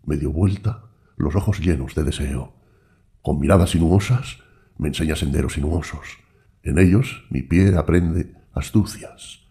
[0.05, 2.53] me dio vuelta, los ojos llenos de deseo.
[3.23, 4.39] Con miradas sinuosas
[4.77, 6.19] me enseña senderos sinuosos.
[6.61, 9.47] En ellos mi pie aprende astucias.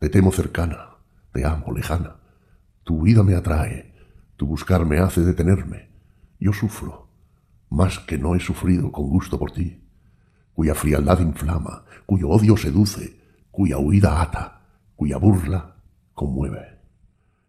[0.00, 0.96] Te temo cercana,
[1.32, 2.16] te amo lejana.
[2.82, 3.94] Tu vida me atrae,
[4.36, 5.88] tu buscar me hace detenerme.
[6.40, 7.10] Yo sufro,
[7.70, 9.88] más que no he sufrido con gusto por ti,
[10.52, 13.20] cuya frialdad inflama, cuyo odio seduce,
[13.52, 14.62] cuya huida ata,
[14.96, 15.76] cuya burla
[16.12, 16.80] conmueve.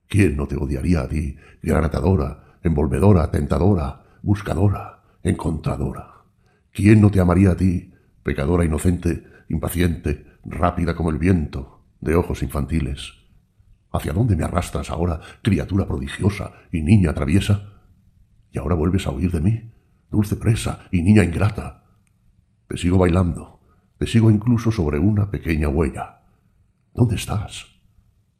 [0.07, 6.25] ¿Quién no te odiaría a ti, granatadora, envolvedora, tentadora, buscadora, encontradora?
[6.71, 7.93] ¿Quién no te amaría a ti,
[8.23, 13.13] pecadora inocente, impaciente, rápida como el viento, de ojos infantiles?
[13.91, 17.81] ¿Hacia dónde me arrastras ahora, criatura prodigiosa y niña traviesa?
[18.51, 19.71] Y ahora vuelves a huir de mí,
[20.09, 21.85] dulce presa y niña ingrata.
[22.67, 23.61] Te sigo bailando,
[23.97, 26.21] te sigo incluso sobre una pequeña huella.
[26.93, 27.67] ¿Dónde estás?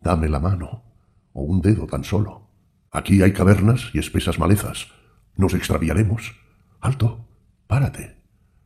[0.02, 0.84] Dame la mano,
[1.34, 2.50] o un dedo tan solo.
[2.92, 4.88] Aquí hay cavernas y espesas malezas.
[5.36, 6.43] Nos extraviaremos.
[6.84, 7.30] Alto,
[7.66, 8.18] párate.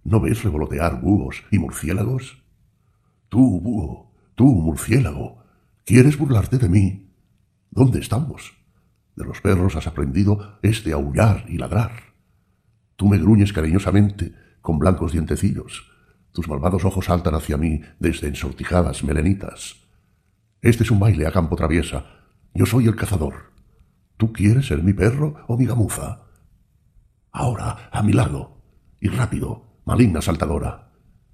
[0.03, 2.44] ¿No ves revolotear búhos y murciélagos?
[3.30, 5.44] Tú, búho, tú, murciélago,
[5.85, 7.14] ¿quieres burlarte de mí?
[7.69, 8.57] ¿Dónde estamos?
[9.15, 11.91] De los perros has aprendido este aullar y ladrar.
[12.95, 15.91] Tú me gruñes cariñosamente con blancos dientecillos.
[16.31, 19.76] Tus malvados ojos saltan hacia mí desde ensortijadas melenitas.
[20.64, 22.07] Este es un baile a campo traviesa.
[22.56, 23.53] Yo soy el cazador.
[24.18, 26.27] ¿Tú quieres ser mi perro o mi gamuza?
[27.38, 28.64] Ahora, a mi lado.
[28.99, 30.89] Y rápido, maligna saltadora.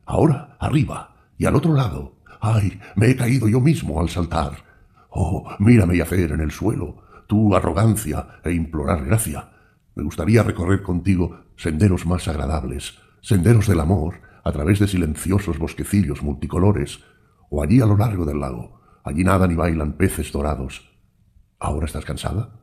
[0.05, 1.29] Ahora, arriba.
[1.37, 2.17] Y al otro lado.
[2.41, 2.77] ¡Ay!
[2.97, 4.65] Me he caído yo mismo al saltar.
[5.09, 9.51] Oh, mírame yacer en el suelo, tu arrogancia e implorar gracia.
[9.95, 16.21] Me gustaría recorrer contigo senderos más agradables, senderos del amor, a través de silenciosos bosquecillos
[16.21, 16.99] multicolores,
[17.49, 18.81] o allí a lo largo del lago.
[19.05, 20.91] Allí nadan y bailan peces dorados.
[21.59, 22.59] ¿Ahora estás cansada?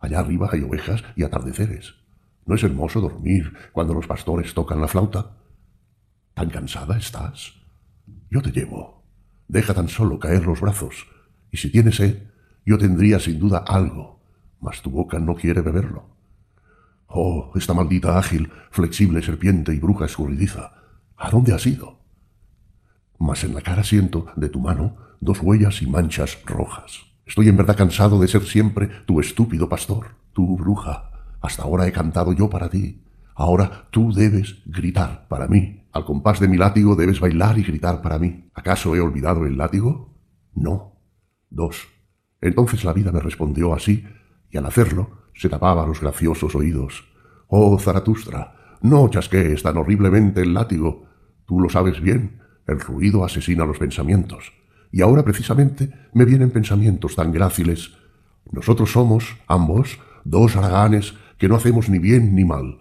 [0.00, 2.03] Allá arriba hay ovejas y atardeceres.
[2.46, 5.36] ¿No es hermoso dormir cuando los pastores tocan la flauta?
[6.34, 7.54] ¿Tan cansada estás?
[8.30, 9.02] Yo te llevo.
[9.48, 11.06] Deja tan solo caer los brazos,
[11.50, 12.22] y si tienes sed,
[12.66, 14.20] yo tendría sin duda algo,
[14.60, 16.08] mas tu boca no quiere beberlo.
[17.06, 20.72] Oh, esta maldita ágil, flexible serpiente y bruja escurridiza.
[21.16, 22.00] ¿A dónde has ido?
[23.18, 27.02] Mas en la cara siento de tu mano dos huellas y manchas rojas.
[27.24, 31.12] Estoy en verdad cansado de ser siempre tu estúpido pastor, tu bruja.
[31.44, 33.04] Hasta ahora he cantado yo para ti.
[33.34, 35.84] Ahora tú debes gritar para mí.
[35.92, 38.48] Al compás de mi látigo debes bailar y gritar para mí.
[38.54, 40.16] ¿Acaso he olvidado el látigo?
[40.54, 40.96] No.
[41.50, 41.86] Dos.
[42.40, 44.06] Entonces la vida me respondió así,
[44.50, 47.04] y al hacerlo se tapaba los graciosos oídos.
[47.48, 51.04] Oh, Zaratustra, no chasquees tan horriblemente el látigo.
[51.44, 54.50] Tú lo sabes bien, el ruido asesina los pensamientos.
[54.90, 57.98] Y ahora precisamente me vienen pensamientos tan gráciles.
[58.50, 62.78] Nosotros somos, ambos, dos haraganes que no hacemos ni bien ni mal.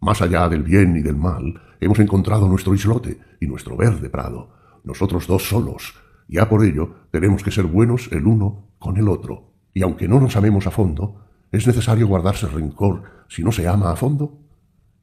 [0.00, 4.54] Más allá del bien y del mal, hemos encontrado nuestro islote y nuestro verde prado.
[4.84, 5.94] Nosotros dos solos.
[6.28, 9.50] Ya por ello tenemos que ser buenos el uno con el otro.
[9.72, 13.90] Y aunque no nos amemos a fondo, ¿Es necesario guardarse rencor si no se ama
[13.90, 14.40] a fondo?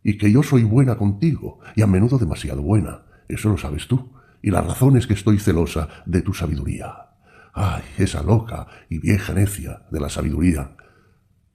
[0.04, 4.14] Y que yo soy buena contigo, y a menudo demasiado buena, eso lo sabes tú,
[4.42, 6.94] y la razón es que estoy celosa de tu sabiduría.
[7.54, 10.76] Ay, esa loca y vieja necia de la sabiduría.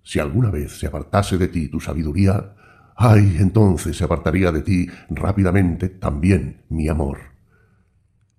[0.07, 2.55] Si alguna vez se apartase de ti tu sabiduría,
[2.95, 7.19] ay, entonces se apartaría de ti rápidamente también mi amor.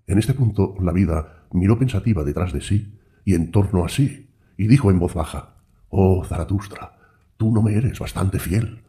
[0.06, 4.30] En este punto la vida miró pensativa detrás de sí y en torno a sí,
[4.56, 5.56] y dijo en voz baja,
[5.90, 6.96] Oh, Zaratustra,
[7.36, 8.84] tú no me eres bastante fiel.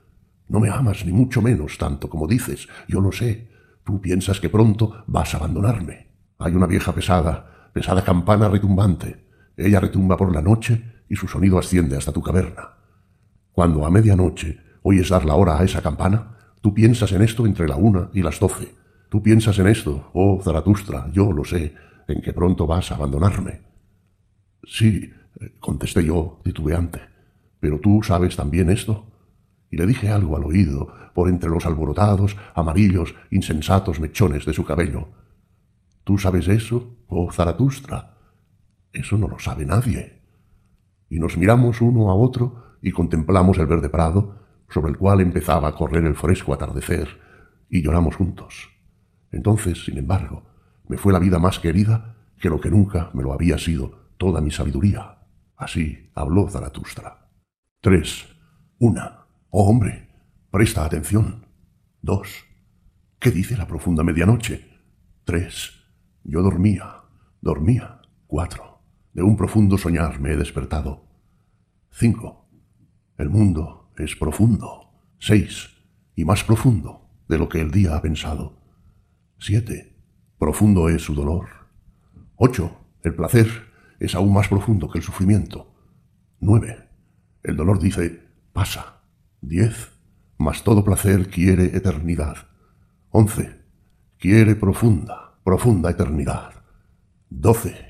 [0.47, 3.51] No me amas ni mucho menos tanto como dices, yo lo sé.
[3.83, 6.07] Tú piensas que pronto vas a abandonarme.
[6.37, 9.25] Hay una vieja pesada, pesada campana retumbante.
[9.57, 12.75] Ella retumba por la noche y su sonido asciende hasta tu caverna.
[13.51, 17.67] Cuando a medianoche oyes dar la hora a esa campana, tú piensas en esto entre
[17.67, 18.75] la una y las doce.
[19.09, 21.73] Tú piensas en esto, oh Zaratustra, yo lo sé,
[22.07, 23.61] en que pronto vas a abandonarme.
[24.63, 25.11] Sí,
[25.59, 27.01] contesté yo, titubeante.
[27.59, 29.05] ¿Pero tú sabes también esto?
[29.71, 34.63] Y le dije algo al oído, por entre los alborotados, amarillos, insensatos mechones de su
[34.63, 35.09] cabello.
[36.03, 38.15] ¿Tú sabes eso, oh Zaratustra?
[38.93, 40.18] Eso no lo sabe nadie.
[41.09, 44.37] Y nos miramos uno a otro y contemplamos el verde prado,
[44.69, 47.07] sobre el cual empezaba a correr el fresco atardecer,
[47.69, 48.69] y lloramos juntos.
[49.31, 50.43] Entonces, sin embargo,
[50.87, 54.41] me fue la vida más querida que lo que nunca me lo había sido toda
[54.41, 55.19] mi sabiduría.
[55.55, 57.29] Así habló Zaratustra.
[57.81, 58.27] Tres.
[58.79, 59.25] Una.
[59.49, 60.09] Oh hombre,
[60.51, 61.45] presta atención.
[62.01, 62.45] Dos.
[63.19, 64.69] ¿Qué dice la profunda medianoche?
[65.25, 65.73] Tres.
[66.23, 67.03] Yo dormía,
[67.41, 68.01] dormía.
[68.27, 68.68] Cuatro.
[69.13, 71.03] De un profundo soñar me he despertado.
[71.91, 72.47] Cinco.
[73.17, 74.91] El mundo es profundo.
[75.19, 75.69] Seis.
[76.15, 78.57] Y más profundo de lo que el día ha pensado.
[79.39, 79.95] Siete.
[80.37, 81.49] Profundo es su dolor.
[82.35, 82.77] Ocho.
[83.03, 83.47] El placer
[83.99, 85.73] es aún más profundo que el sufrimiento.
[86.39, 86.89] Nueve.
[87.43, 89.01] El dolor dice, pasa.
[89.41, 89.91] Diez.
[90.37, 92.47] Mas todo placer quiere eternidad.
[93.09, 93.59] Once.
[94.17, 96.51] Quiere profunda, profunda eternidad.
[97.29, 97.88] 12.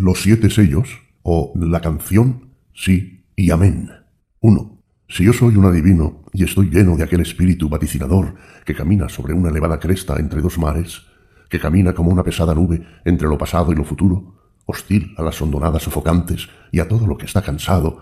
[0.00, 3.90] Los siete sellos, o la canción, sí y amén.
[4.38, 4.78] 1.
[5.08, 9.34] Si yo soy un adivino y estoy lleno de aquel espíritu vaticinador que camina sobre
[9.34, 11.02] una elevada cresta entre dos mares,
[11.50, 15.42] que camina como una pesada nube entre lo pasado y lo futuro, hostil a las
[15.42, 18.00] hondonadas sofocantes y a todo lo que está cansado,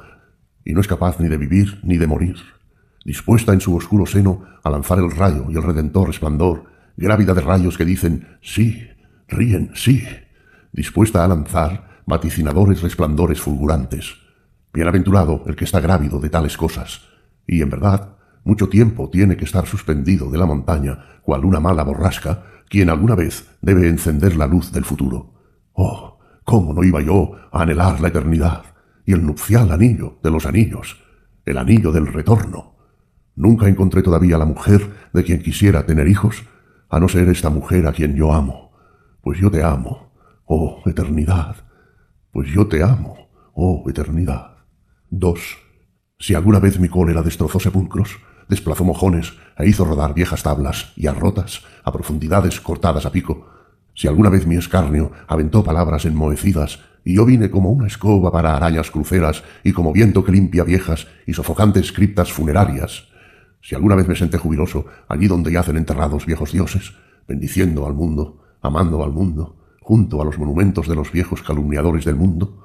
[0.66, 2.36] y no es capaz ni de vivir ni de morir,
[3.06, 6.64] dispuesta en su oscuro seno a lanzar el rayo y el redentor resplandor,
[6.98, 8.86] grávida de rayos que dicen sí,
[9.28, 10.04] ríen sí,
[10.76, 14.14] dispuesta a lanzar vaticinadores resplandores fulgurantes.
[14.74, 17.00] Bienaventurado el que está grávido de tales cosas,
[17.46, 21.82] y en verdad, mucho tiempo tiene que estar suspendido de la montaña, cual una mala
[21.82, 25.32] borrasca, quien alguna vez debe encender la luz del futuro.
[25.72, 28.62] Oh, cómo no iba yo a anhelar la eternidad
[29.06, 31.02] y el nupcial anillo de los anillos,
[31.46, 32.76] el anillo del retorno.
[33.34, 36.44] Nunca encontré todavía la mujer de quien quisiera tener hijos,
[36.90, 38.72] a no ser esta mujer a quien yo amo.
[39.22, 40.06] Pues yo te amo,
[40.46, 41.56] oh eternidad.
[42.32, 44.56] Pues yo te amo, oh eternidad.
[45.10, 45.40] 2.
[46.18, 48.18] Si alguna vez mi cólera destrozó sepulcros,
[48.48, 53.48] desplazó mojones e hizo rodar viejas tablas y arrotas a profundidades cortadas a pico.
[53.94, 58.56] Si alguna vez mi escarnio aventó palabras enmohecidas y yo vine como una escoba para
[58.56, 63.08] arañas cruceras y como viento que limpia viejas y sofocantes criptas funerarias.
[63.60, 66.94] Si alguna vez me senté jubiloso allí donde yacen enterrados viejos dioses,
[67.26, 69.56] bendiciendo al mundo, amando al mundo,
[69.86, 72.64] junto a los monumentos de los viejos calumniadores del mundo,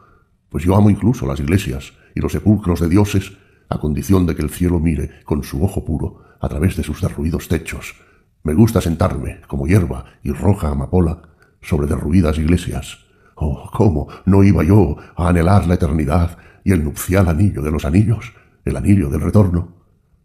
[0.49, 3.33] pues yo amo incluso las iglesias y los sepulcros de dioses
[3.69, 6.99] a condición de que el cielo mire con su ojo puro a través de sus
[6.99, 7.93] derruidos techos.
[8.41, 11.21] Me gusta sentarme, como hierba y roja amapola,
[11.61, 13.05] sobre derruidas iglesias.
[13.35, 17.85] Oh, cómo no iba yo a anhelar la eternidad y el nupcial anillo de los
[17.85, 18.33] anillos,
[18.65, 19.75] el anillo del retorno.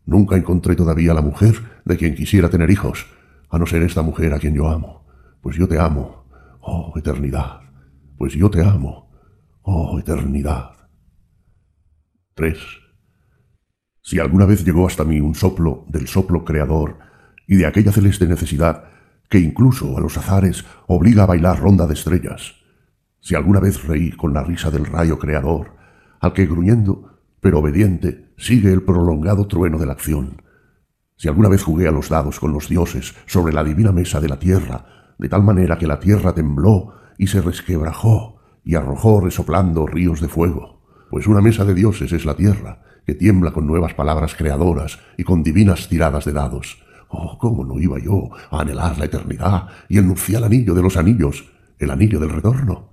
[0.07, 3.07] Nunca encontré todavía la mujer de quien quisiera tener hijos,
[3.51, 5.05] a no ser esta mujer a quien yo amo.
[5.43, 6.26] Pues yo te amo,
[6.67, 7.61] oh eternidad.
[8.19, 9.11] Pues yo te amo,
[9.63, 10.73] oh eternidad.
[12.35, 12.59] 3.
[14.03, 16.99] Si alguna vez llegó hasta mí un soplo del soplo creador
[17.47, 18.85] y de aquella celeste necesidad
[19.29, 22.55] que incluso a los azares obliga a bailar ronda de estrellas,
[23.21, 25.75] si alguna vez reí con la risa del rayo creador,
[26.21, 30.43] al que gruñendo, pero obediente, sigue el prolongado trueno de la acción,
[31.17, 34.29] si alguna vez jugué a los dados con los dioses sobre la divina mesa de
[34.29, 39.87] la tierra, de tal manera que la tierra tembló y se resquebrajó y arrojó resoplando
[39.87, 43.95] ríos de fuego, pues una mesa de dioses es la tierra, que tiembla con nuevas
[43.95, 46.83] palabras creadoras y con divinas tiradas de dados.
[47.09, 50.97] Oh, cómo no iba yo a anhelar la eternidad y el nupcial anillo de los
[50.97, 51.49] anillos,
[51.79, 52.91] el anillo del retorno.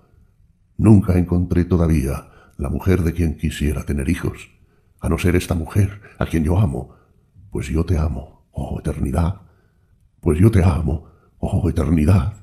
[0.78, 2.28] Nunca encontré todavía
[2.58, 4.52] la mujer de quien quisiera tener hijos,
[5.02, 6.96] a no ser esta mujer a quien yo amo,
[7.50, 9.42] pues yo te amo, oh eternidad,
[10.22, 11.13] pues yo te amo,
[11.46, 12.34] oh eternidad.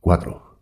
[0.00, 0.58] 4.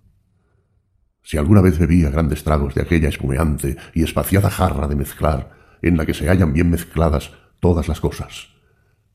[1.23, 5.97] Si alguna vez bebía grandes tragos de aquella espumeante y espaciada jarra de mezclar, en
[5.97, 8.49] la que se hallan bien mezcladas todas las cosas.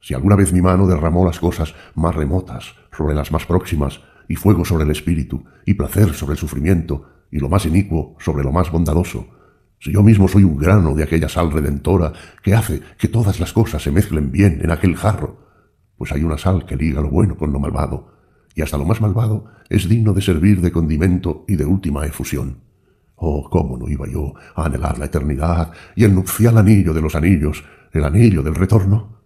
[0.01, 4.35] Si alguna vez mi mano derramó las cosas más remotas sobre las más próximas, y
[4.35, 8.51] fuego sobre el espíritu, y placer sobre el sufrimiento, y lo más inicuo sobre lo
[8.51, 9.27] más bondadoso,
[9.79, 13.53] si yo mismo soy un grano de aquella sal redentora que hace que todas las
[13.53, 15.44] cosas se mezclen bien en aquel jarro,
[15.97, 18.13] pues hay una sal que liga lo bueno con lo malvado,
[18.55, 22.61] y hasta lo más malvado es digno de servir de condimento y de última efusión.
[23.15, 27.15] Oh, cómo no iba yo a anhelar la eternidad y el nupcial anillo de los
[27.15, 29.21] anillos, el anillo del retorno.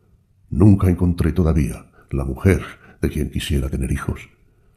[0.50, 2.62] Nunca encontré todavía la mujer
[3.02, 4.30] de quien quisiera tener hijos,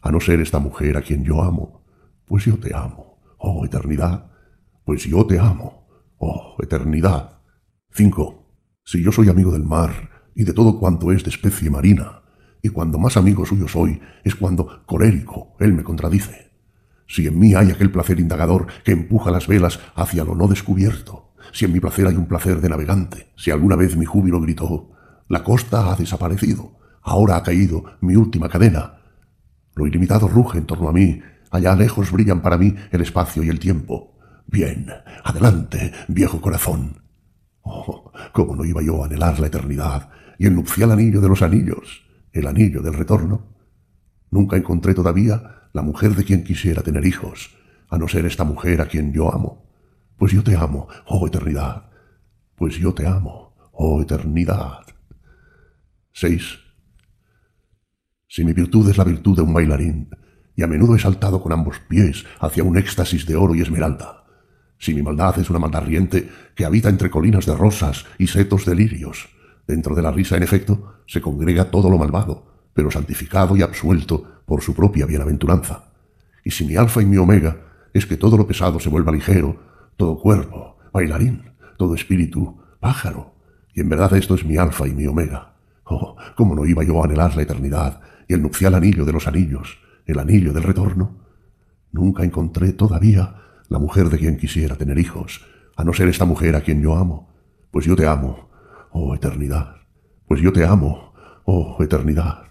[0.03, 1.85] a no ser esta mujer a quien yo amo,
[2.27, 4.31] pues yo te amo, oh eternidad,
[4.85, 5.89] pues yo te amo,
[6.19, 7.41] oh eternidad.
[7.91, 8.43] 5.
[8.85, 12.23] Si yo soy amigo del mar y de todo cuanto es de especie marina,
[12.63, 16.53] y cuando más amigo suyo soy es cuando, colérico, él me contradice
[17.13, 21.35] si en mí hay aquel placer indagador que empuja las velas hacia lo no descubierto,
[21.53, 24.93] si en mi placer hay un placer de navegante, si alguna vez mi júbilo gritó,
[25.29, 28.95] la costa ha desaparecido, ahora ha caído mi última cadena.
[29.75, 33.51] Lo ilimitado ruge en torno a mí, allá lejos brillan para mí el espacio y
[33.51, 34.17] el tiempo.
[34.47, 34.87] Bien,
[35.23, 37.03] adelante, viejo corazón.
[37.61, 40.09] Oh, cómo no iba yo a anhelar la eternidad
[40.43, 42.03] y el nupcial anillo de los anillos,
[42.33, 43.47] el anillo del retorno.
[44.29, 47.55] Nunca encontré todavía la mujer de quien quisiera tener hijos,
[47.89, 49.71] a no ser esta mujer a quien yo amo.
[50.17, 51.91] Pues yo te amo, oh eternidad.
[52.57, 54.81] Pues yo te amo, oh eternidad.
[56.13, 56.59] 6.
[58.27, 60.11] Si mi virtud es la virtud de un bailarín,
[60.57, 64.25] y a menudo he saltado con ambos pies hacia un éxtasis de oro y esmeralda,
[64.77, 68.67] si mi maldad es una maldad riente que habita entre colinas de rosas y setos
[68.67, 69.29] de lirios,
[69.67, 74.43] dentro de la risa, en efecto, se congrega todo lo malvado, pero santificado y absuelto
[74.47, 75.93] por su propia bienaventuranza.
[76.45, 77.57] Y si mi alfa y mi omega
[77.95, 79.57] es que todo lo pesado se vuelva ligero,
[79.97, 81.43] todo cuerpo, bailarín,
[81.77, 83.35] todo espíritu, pájaro.
[83.75, 85.55] Y en verdad esto es mi alfa y mi omega.
[85.85, 89.27] Oh, cómo no iba yo a anhelar la eternidad y el nupcial anillo de los
[89.27, 91.17] anillos, el anillo del retorno.
[91.91, 93.37] Nunca encontré todavía
[93.69, 95.45] la mujer de quien quisiera tener hijos,
[95.77, 97.29] a no ser esta mujer a quien yo amo.
[97.71, 98.51] Pues yo te amo,
[98.93, 99.77] oh eternidad.
[100.27, 101.13] Pues yo te amo,
[101.45, 102.45] oh eternidad.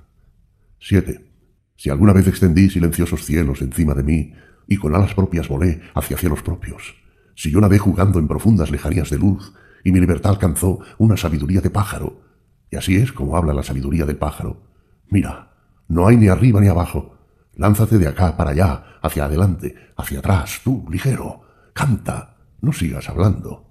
[0.80, 1.31] 7.
[1.76, 4.34] Si alguna vez extendí silenciosos cielos encima de mí
[4.68, 6.95] y con alas propias volé hacia cielos propios,
[7.35, 9.53] si yo nadé jugando en profundas lejanías de luz
[9.84, 12.22] y mi libertad alcanzó una sabiduría de pájaro,
[12.69, 14.61] y así es como habla la sabiduría del pájaro.
[15.09, 15.53] Mira,
[15.88, 17.18] no hay ni arriba ni abajo.
[17.55, 21.41] Lánzate de acá para allá, hacia adelante, hacia atrás, tú, ligero.
[21.73, 23.70] Canta, no sigas hablando.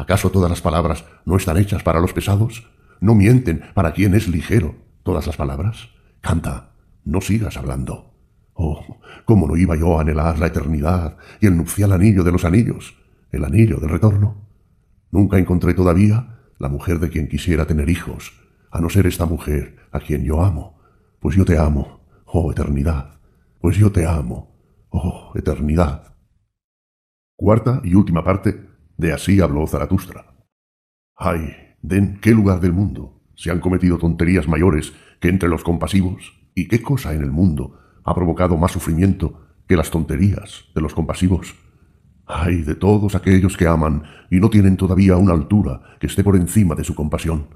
[0.00, 2.66] ¿Acaso todas las palabras no están hechas para los pesados?
[3.02, 5.90] ¿No mienten para quien es ligero todas las palabras?
[6.22, 6.70] Canta,
[7.04, 8.14] no sigas hablando.
[8.54, 12.46] Oh, cómo no iba yo a anhelar la eternidad y el nupcial anillo de los
[12.46, 12.96] anillos,
[13.30, 14.48] el anillo del retorno.
[15.10, 18.32] Nunca encontré todavía la mujer de quien quisiera tener hijos,
[18.70, 20.80] a no ser esta mujer a quien yo amo,
[21.18, 23.20] pues yo te amo, oh eternidad,
[23.60, 24.56] pues yo te amo,
[24.88, 26.14] oh eternidad.
[27.36, 28.69] Cuarta y última parte
[29.00, 30.26] de Así habló Zaratustra.
[31.16, 36.38] Ay, ¿den qué lugar del mundo se han cometido tonterías mayores que entre los compasivos?
[36.54, 40.92] ¿Y qué cosa en el mundo ha provocado más sufrimiento que las tonterías de los
[40.92, 41.54] compasivos?
[42.26, 46.36] Ay de todos aquellos que aman y no tienen todavía una altura que esté por
[46.36, 47.54] encima de su compasión.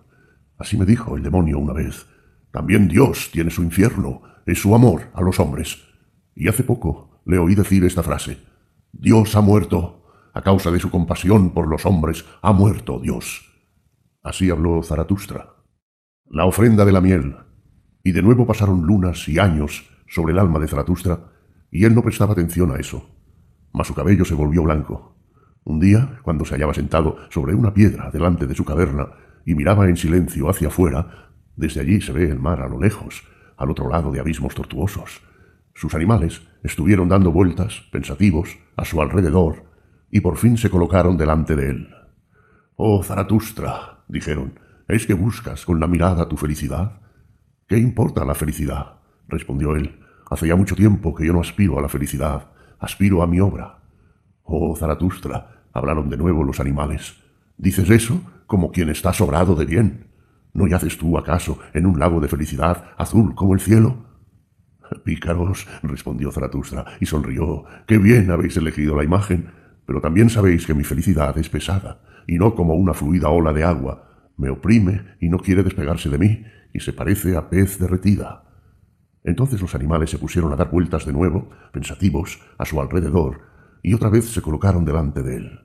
[0.56, 2.06] Así me dijo el demonio una vez.
[2.52, 5.84] También Dios tiene su infierno, es su amor a los hombres.
[6.34, 8.38] Y hace poco le oí decir esta frase.
[8.92, 10.03] Dios ha muerto.
[10.34, 13.50] A causa de su compasión por los hombres, ha muerto Dios.
[14.22, 15.54] Así habló Zaratustra.
[16.26, 17.36] La ofrenda de la miel.
[18.02, 21.32] Y de nuevo pasaron lunas y años sobre el alma de Zaratustra,
[21.70, 23.14] y él no prestaba atención a eso
[23.74, 25.16] mas su cabello se volvió blanco.
[25.64, 29.08] Un día, cuando se hallaba sentado sobre una piedra delante de su caverna
[29.44, 33.24] y miraba en silencio hacia afuera, desde allí se ve el mar a lo lejos,
[33.56, 35.22] al otro lado de abismos tortuosos.
[35.74, 39.64] Sus animales estuvieron dando vueltas, pensativos, a su alrededor,
[40.14, 41.88] y por fin se colocaron delante de él.
[42.76, 47.00] Oh, Zaratustra, dijeron, ¿es que buscas con la mirada tu felicidad?
[47.66, 49.00] ¿Qué importa la felicidad?
[49.26, 49.98] respondió él.
[50.30, 52.46] Hace ya mucho tiempo que yo no aspiro a la felicidad
[52.78, 53.80] aspiro a mi obra.
[54.44, 57.16] Oh, Zaratustra, hablaron de nuevo los animales.
[57.56, 60.12] Dices eso como quien está sobrado de bien.
[60.52, 64.04] ¿No yaces tú acaso en un lago de felicidad azul como el cielo?
[65.04, 67.64] Pícaros, respondió Zaratustra, y sonrió.
[67.88, 72.38] Qué bien habéis elegido la imagen, pero también sabéis que mi felicidad es pesada, y
[72.38, 74.30] no como una fluida ola de agua.
[74.36, 78.44] Me oprime y no quiere despegarse de mí, y se parece a pez derretida.
[79.22, 83.40] Entonces los animales se pusieron a dar vueltas de nuevo, pensativos, a su alrededor,
[83.82, 85.60] y otra vez se colocaron delante de él.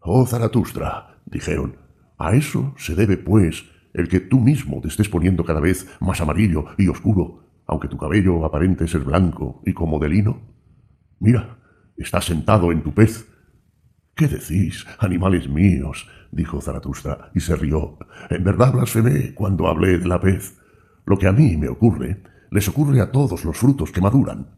[0.00, 1.76] Oh, Zaratustra, dijeron,
[2.18, 6.20] a eso se debe, pues, el que tú mismo te estés poniendo cada vez más
[6.20, 10.40] amarillo y oscuro, aunque tu cabello aparente ser blanco y como de lino.
[11.18, 11.58] Mira,
[11.96, 13.29] estás sentado en tu pez.
[14.14, 16.08] ¿Qué decís, animales míos?
[16.32, 17.98] dijo Zaratustra, y se rió.
[18.28, 20.58] En verdad blasfemé cuando hablé de la pez.
[21.06, 24.48] Lo que a mí me ocurre les ocurre a todos los frutos que maduran.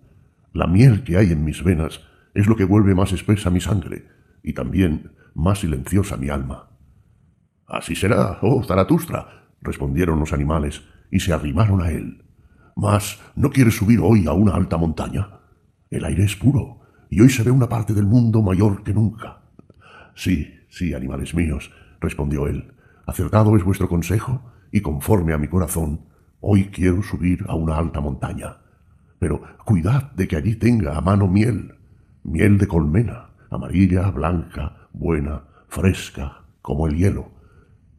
[0.52, 2.00] La miel que hay en mis venas
[2.34, 4.08] es lo que vuelve más espesa mi sangre
[4.42, 6.70] y también más silenciosa mi alma.
[7.66, 12.24] Así será, oh Zaratustra, respondieron los animales y se arrimaron a él.
[12.74, 15.40] Mas, ¿no quieres subir hoy a una alta montaña?
[15.90, 16.80] El aire es puro
[17.10, 19.41] y hoy se ve una parte del mundo mayor que nunca.
[20.14, 21.70] Sí, sí, animales míos,
[22.00, 22.72] respondió él.
[23.06, 26.12] Acertado es vuestro consejo y conforme a mi corazón,
[26.44, 28.56] Hoy quiero subir a una alta montaña,
[29.20, 31.76] pero cuidad de que allí tenga a mano miel,
[32.24, 37.30] miel de colmena, amarilla, blanca, buena, fresca, como el hielo,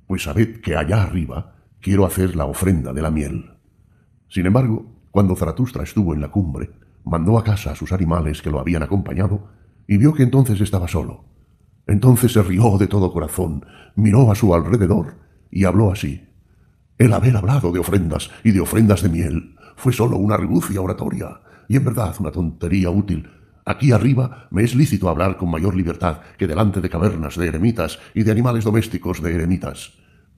[0.08, 3.50] pues sabed que allá arriba quiero hacer la ofrenda de la miel.
[4.28, 6.70] Sin embargo, cuando Zaratustra estuvo en la cumbre,
[7.06, 9.48] mandó a casa a sus animales que lo habían acompañado
[9.88, 11.24] y vio que entonces estaba solo.
[11.88, 13.66] Entonces se rió de todo corazón,
[13.96, 15.16] miró a su alrededor
[15.52, 16.28] y habló así.
[16.98, 21.42] El haber hablado de ofrendas y de ofrendas de miel fue sólo una argucia oratoria,
[21.68, 23.30] y en verdad una tontería útil.
[23.66, 28.00] Aquí arriba me es lícito hablar con mayor libertad que delante de cavernas de eremitas
[28.14, 29.94] y de animales domésticos de eremitas.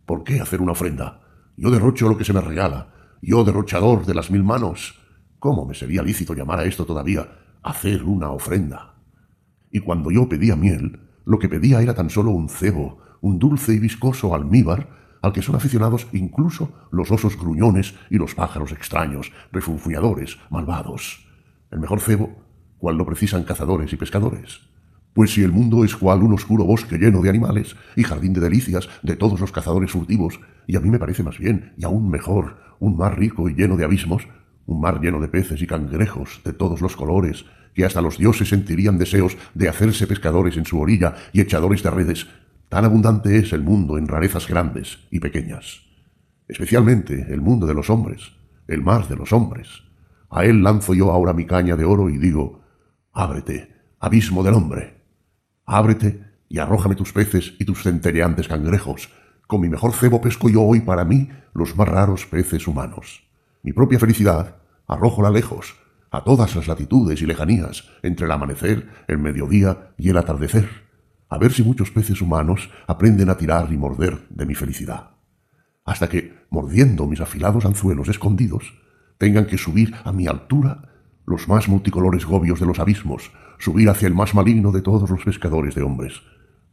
[0.06, 1.22] ¿Por qué hacer una ofrenda?
[1.58, 5.00] Yo derrocho lo que se me regala, yo derrochador de las mil manos.
[5.40, 7.28] ¿Cómo me sería lícito llamar a esto todavía
[7.64, 8.96] hacer una ofrenda?
[9.72, 13.74] Y cuando yo pedía miel, lo que pedía era tan solo un cebo, un dulce
[13.74, 19.32] y viscoso almíbar al que son aficionados incluso los osos gruñones y los pájaros extraños,
[19.52, 21.28] refunfuñadores, malvados.
[21.72, 22.46] El mejor cebo
[22.78, 24.62] cual lo precisan cazadores y pescadores.
[25.14, 28.42] Pues si el mundo es cual un oscuro bosque lleno de animales y jardín de
[28.42, 32.10] delicias de todos los cazadores furtivos, y a mí me parece más bien, y aún
[32.10, 34.28] mejor, un mar rico y lleno de abismos,
[34.66, 37.46] un mar lleno de peces y cangrejos de todos los colores,
[37.76, 41.92] que hasta los dioses sentirían deseos de hacerse pescadores en su orilla y echadores de
[41.92, 42.28] redes,
[42.70, 45.82] tan abundante es el mundo en rarezas grandes y pequeñas.
[46.48, 48.32] Especialmente el mundo de los hombres,
[48.68, 49.84] el mar de los hombres.
[50.30, 52.62] A él lanzo yo ahora mi caña de oro y digo,
[53.12, 55.02] ábrete, abismo del hombre.
[55.66, 59.10] Ábrete y arrójame tus peces y tus centelleantes cangrejos.
[59.48, 63.24] Con mi mejor cebo pesco yo hoy para mí los más raros peces humanos.
[63.64, 64.56] Mi propia felicidad
[64.88, 65.76] arrójola lejos,
[66.16, 70.70] a todas las latitudes y lejanías, entre el amanecer, el mediodía y el atardecer,
[71.28, 75.12] a ver si muchos peces humanos aprenden a tirar y morder de mi felicidad.
[75.84, 78.74] Hasta que, mordiendo mis afilados anzuelos escondidos,
[79.18, 80.94] tengan que subir a mi altura
[81.26, 85.24] los más multicolores gobios de los abismos, subir hacia el más maligno de todos los
[85.24, 86.22] pescadores de hombres.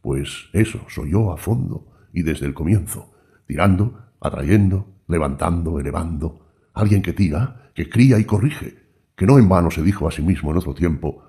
[0.01, 3.11] Pues eso soy yo a fondo y desde el comienzo,
[3.45, 8.82] tirando, atrayendo, levantando, elevando, alguien que tira, que cría y corrige,
[9.15, 11.23] que no en vano se dijo a sí mismo en otro tiempo,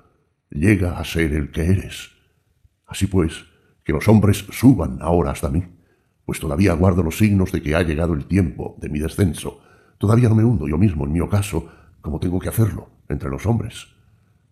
[0.50, 2.10] llega a ser el que eres.
[2.86, 3.44] Así pues,
[3.84, 5.64] que los hombres suban ahora hasta mí,
[6.24, 9.60] pues todavía guardo los signos de que ha llegado el tiempo de mi descenso,
[9.98, 11.68] todavía no me hundo yo mismo en mi ocaso,
[12.00, 13.86] como tengo que hacerlo, entre los hombres.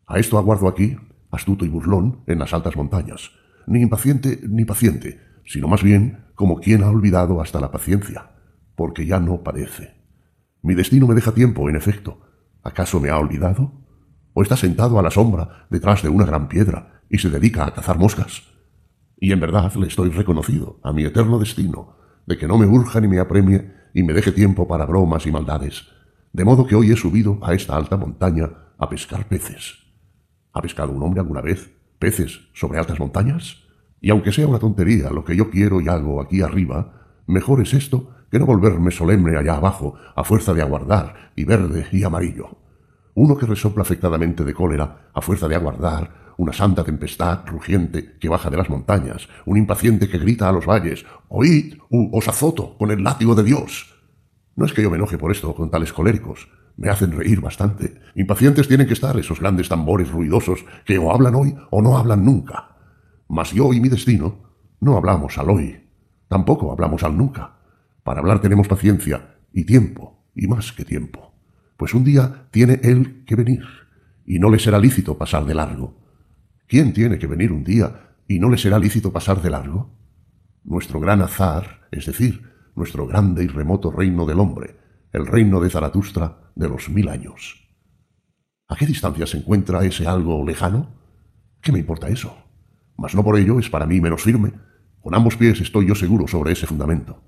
[0.06, 0.96] A esto aguardo aquí,
[1.30, 3.30] astuto y burlón, en las altas montañas,
[3.66, 8.32] ni impaciente ni paciente, sino más bien como quien ha olvidado hasta la paciencia,
[8.74, 9.94] porque ya no padece.
[10.62, 12.20] Mi destino me deja tiempo, en efecto.
[12.62, 13.72] ¿Acaso me ha olvidado?
[14.34, 17.74] ¿O está sentado a la sombra detrás de una gran piedra y se dedica a
[17.74, 18.44] cazar moscas?
[19.18, 23.00] Y en verdad le estoy reconocido a mi eterno destino, de que no me urja
[23.00, 25.88] ni me apremie y me deje tiempo para bromas y maldades,
[26.32, 29.78] de modo que hoy he subido a esta alta montaña a pescar peces.
[30.52, 33.64] ¿Ha pescado un hombre alguna vez peces sobre altas montañas?
[34.00, 37.74] Y aunque sea una tontería lo que yo quiero y hago aquí arriba, mejor es
[37.74, 42.56] esto que no volverme solemne allá abajo a fuerza de aguardar y verde y amarillo.
[43.14, 48.30] Uno que resopla afectadamente de cólera a fuerza de aguardar una santa tempestad rugiente que
[48.30, 52.90] baja de las montañas, un impaciente que grita a los valles, oíd, os azoto con
[52.90, 54.02] el látigo de Dios.
[54.56, 56.48] No es que yo me enoje por esto con tales coléricos,
[56.78, 58.00] me hacen reír bastante.
[58.14, 62.24] Impacientes tienen que estar esos grandes tambores ruidosos que o hablan hoy o no hablan
[62.24, 62.76] nunca.
[63.28, 65.86] Mas yo y mi destino no hablamos al hoy,
[66.28, 67.58] tampoco hablamos al nunca.
[68.02, 71.34] Para hablar tenemos paciencia y tiempo, y más que tiempo.
[71.76, 73.64] Pues un día tiene él que venir,
[74.24, 76.00] y no le será lícito pasar de largo.
[76.66, 79.90] ¿Quién tiene que venir un día y no le será lícito pasar de largo?
[80.64, 84.76] Nuestro gran azar, es decir, nuestro grande y remoto reino del hombre,
[85.12, 87.68] el reino de Zaratustra de los mil años.
[88.68, 90.94] ¿A qué distancia se encuentra ese algo lejano?
[91.60, 92.34] ¿Qué me importa eso?
[92.96, 94.52] Mas no por ello es para mí menos firme.
[95.02, 97.22] Con ambos pies estoy yo seguro sobre ese fundamento,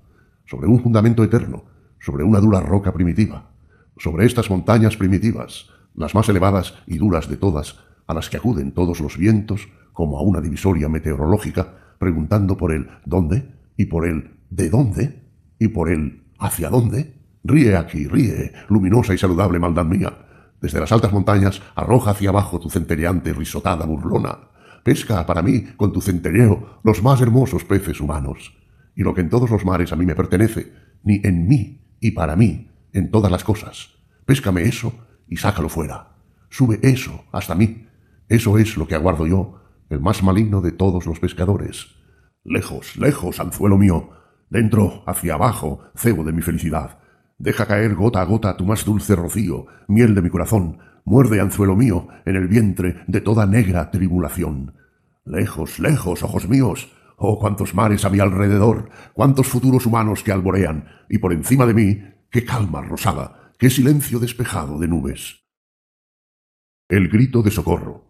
[0.45, 1.65] sobre un fundamento eterno,
[1.99, 3.51] sobre una dura roca primitiva,
[3.97, 8.73] sobre estas montañas primitivas, las más elevadas y duras de todas, a las que acuden
[8.73, 14.31] todos los vientos como a una divisoria meteorológica, preguntando por el dónde y por el
[14.49, 15.23] de dónde
[15.57, 17.15] y por el hacia dónde.
[17.43, 20.17] Ríe aquí, ríe, luminosa y saludable maldad mía.
[20.61, 24.49] Desde las altas montañas arroja hacia abajo tu centelleante risotada burlona.
[24.83, 28.53] Pesca para mí, con tu centelleo, los más hermosos peces humanos.
[28.95, 30.73] Y lo que en todos los mares a mí me pertenece,
[31.03, 33.95] ni en mí y para mí, en todas las cosas.
[34.25, 34.93] Péscame eso
[35.27, 36.15] y sácalo fuera.
[36.49, 37.87] Sube eso hasta mí.
[38.29, 41.87] Eso es lo que aguardo yo, el más maligno de todos los pescadores.
[42.43, 44.09] Lejos, lejos, anzuelo mío.
[44.49, 46.99] Dentro, hacia abajo, cebo de mi felicidad.
[47.37, 51.75] Deja caer gota a gota tu más dulce rocío, miel de mi corazón, muerde anzuelo
[51.75, 54.75] mío en el vientre de toda negra tribulación.
[55.25, 60.87] Lejos, lejos, ojos míos, oh cuántos mares a mi alrededor, cuántos futuros humanos que alborean,
[61.09, 65.45] y por encima de mí, qué calma rosada, qué silencio despejado de nubes.
[66.89, 68.05] El grito de socorro.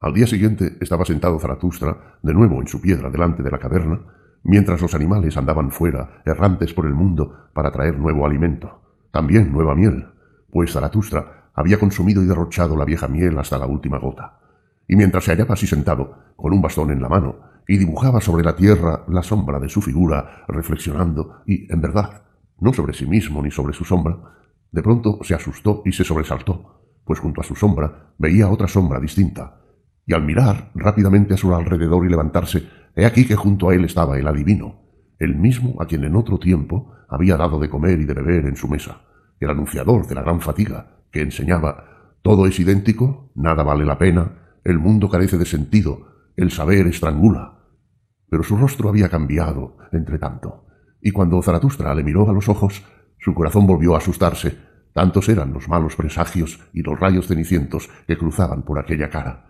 [0.00, 4.00] Al día siguiente estaba sentado Zaratustra, de nuevo en su piedra delante de la caverna,
[4.42, 9.74] mientras los animales andaban fuera, errantes por el mundo, para traer nuevo alimento, también nueva
[9.74, 10.08] miel,
[10.50, 14.40] pues Zaratustra había consumido y derrochado la vieja miel hasta la última gota.
[14.88, 18.44] Y mientras se hallaba así sentado, con un bastón en la mano, y dibujaba sobre
[18.44, 22.22] la tierra la sombra de su figura, reflexionando, y, en verdad,
[22.60, 24.18] no sobre sí mismo ni sobre su sombra,
[24.70, 29.00] de pronto se asustó y se sobresaltó, pues junto a su sombra veía otra sombra
[29.00, 29.60] distinta,
[30.06, 33.86] y al mirar rápidamente a su alrededor y levantarse, He aquí que junto a él
[33.86, 34.82] estaba el adivino,
[35.18, 38.56] el mismo a quien en otro tiempo había dado de comer y de beber en
[38.56, 39.00] su mesa,
[39.40, 44.58] el anunciador de la gran fatiga, que enseñaba Todo es idéntico, nada vale la pena,
[44.64, 47.58] el mundo carece de sentido, el saber estrangula.
[48.28, 50.66] Pero su rostro había cambiado, entre tanto,
[51.00, 52.82] y cuando Zaratustra le miró a los ojos,
[53.18, 54.56] su corazón volvió a asustarse,
[54.92, 59.46] tantos eran los malos presagios y los rayos cenicientos que cruzaban por aquella cara.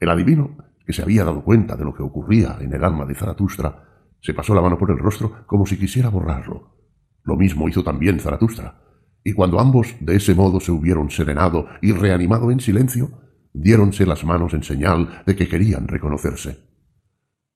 [0.00, 3.14] El adivino, que se había dado cuenta de lo que ocurría en el alma de
[3.14, 3.84] Zaratustra,
[4.20, 6.76] se pasó la mano por el rostro como si quisiera borrarlo.
[7.24, 8.80] Lo mismo hizo también Zaratustra,
[9.22, 13.10] y cuando ambos de ese modo se hubieron serenado y reanimado en silencio,
[13.60, 16.58] diéronse las manos en señal de que querían reconocerse.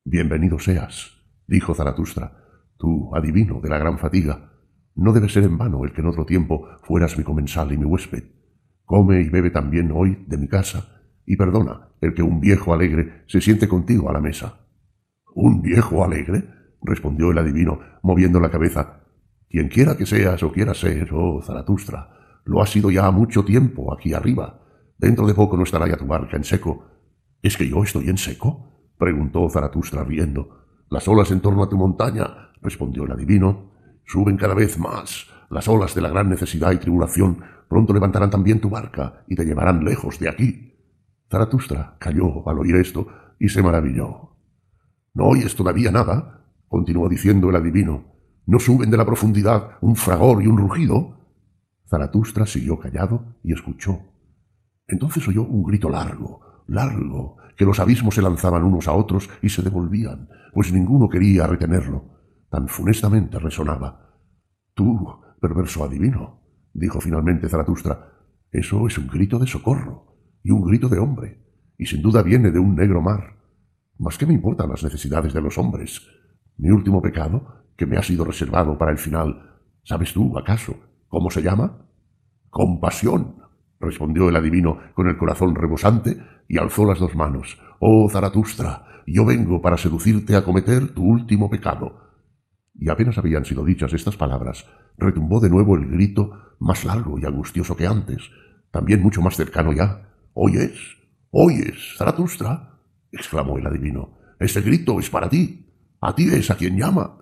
[0.05, 2.33] Bienvenido seas, dijo Zaratustra,
[2.77, 4.51] tú, adivino de la gran fatiga.
[4.97, 7.85] No debe ser en vano el que en otro tiempo fueras mi comensal y mi
[7.85, 8.25] huésped.
[8.85, 13.23] Come y bebe también hoy de mi casa, y perdona el que un viejo alegre
[13.29, 14.67] se siente contigo a la mesa.
[15.35, 16.43] ¿Un viejo alegre?
[16.83, 19.05] respondió el adivino, moviendo la cabeza.
[19.49, 23.95] Quien quiera que seas o quiera ser, oh Zaratustra, lo ha sido ya mucho tiempo
[23.95, 24.62] aquí arriba.
[25.03, 26.85] Dentro de poco no estará ya tu barca en seco.
[27.43, 28.95] ¿Es que yo estoy en seco?
[28.97, 30.61] preguntó Zaratustra riendo.
[30.91, 33.73] Las olas en torno a tu montaña, respondió el adivino,
[34.07, 35.27] suben cada vez más.
[35.51, 39.45] Las olas de la gran necesidad y tribulación pronto levantarán también tu barca y te
[39.45, 40.79] llevarán lejos de aquí.
[41.29, 43.09] Zaratustra calló al oír esto
[43.41, 44.37] y se maravilló.
[45.15, 46.45] ¿No oyes todavía nada?
[46.69, 48.05] continuó diciendo el adivino.
[48.47, 51.19] ¿No suben de la profundidad un fragor y un rugido?
[51.91, 54.12] Zaratustra siguió callado y escuchó.
[54.87, 59.49] Entonces oyó un grito largo, largo, que los abismos se lanzaban unos a otros y
[59.49, 62.05] se devolvían, pues ninguno quería retenerlo.
[62.51, 64.19] Tan funestamente resonaba.
[64.75, 65.09] Tú,
[65.41, 66.41] perverso adivino,
[66.73, 68.13] dijo finalmente Zaratustra,
[68.51, 71.43] eso es un grito de socorro y un grito de hombre,
[71.79, 73.39] y sin duda viene de un negro mar.
[73.99, 76.03] Mas qué me importan las necesidades de los hombres.
[76.57, 80.75] Mi último pecado, que me ha sido reservado para el final, ¿sabes tú, acaso,
[81.09, 81.89] cómo se llama?
[82.51, 83.42] Compasión,
[83.83, 86.17] respondió el adivino con el corazón rebosante
[86.49, 87.59] y alzó las dos manos.
[87.81, 92.01] Oh, Zaratustra, yo vengo para seducirte a cometer tu último pecado.
[92.75, 97.27] Y apenas habían sido dichas estas palabras, retumbó de nuevo el grito, más largo y
[97.27, 98.31] angustioso que antes,
[98.71, 100.79] también mucho más cercano ya, ¿Oyes?
[101.31, 102.81] ¿Oyes, Zaratustra?
[103.11, 104.19] exclamó el adivino.
[104.39, 105.67] Ese grito es para ti.
[106.01, 107.19] A ti es a quien llama.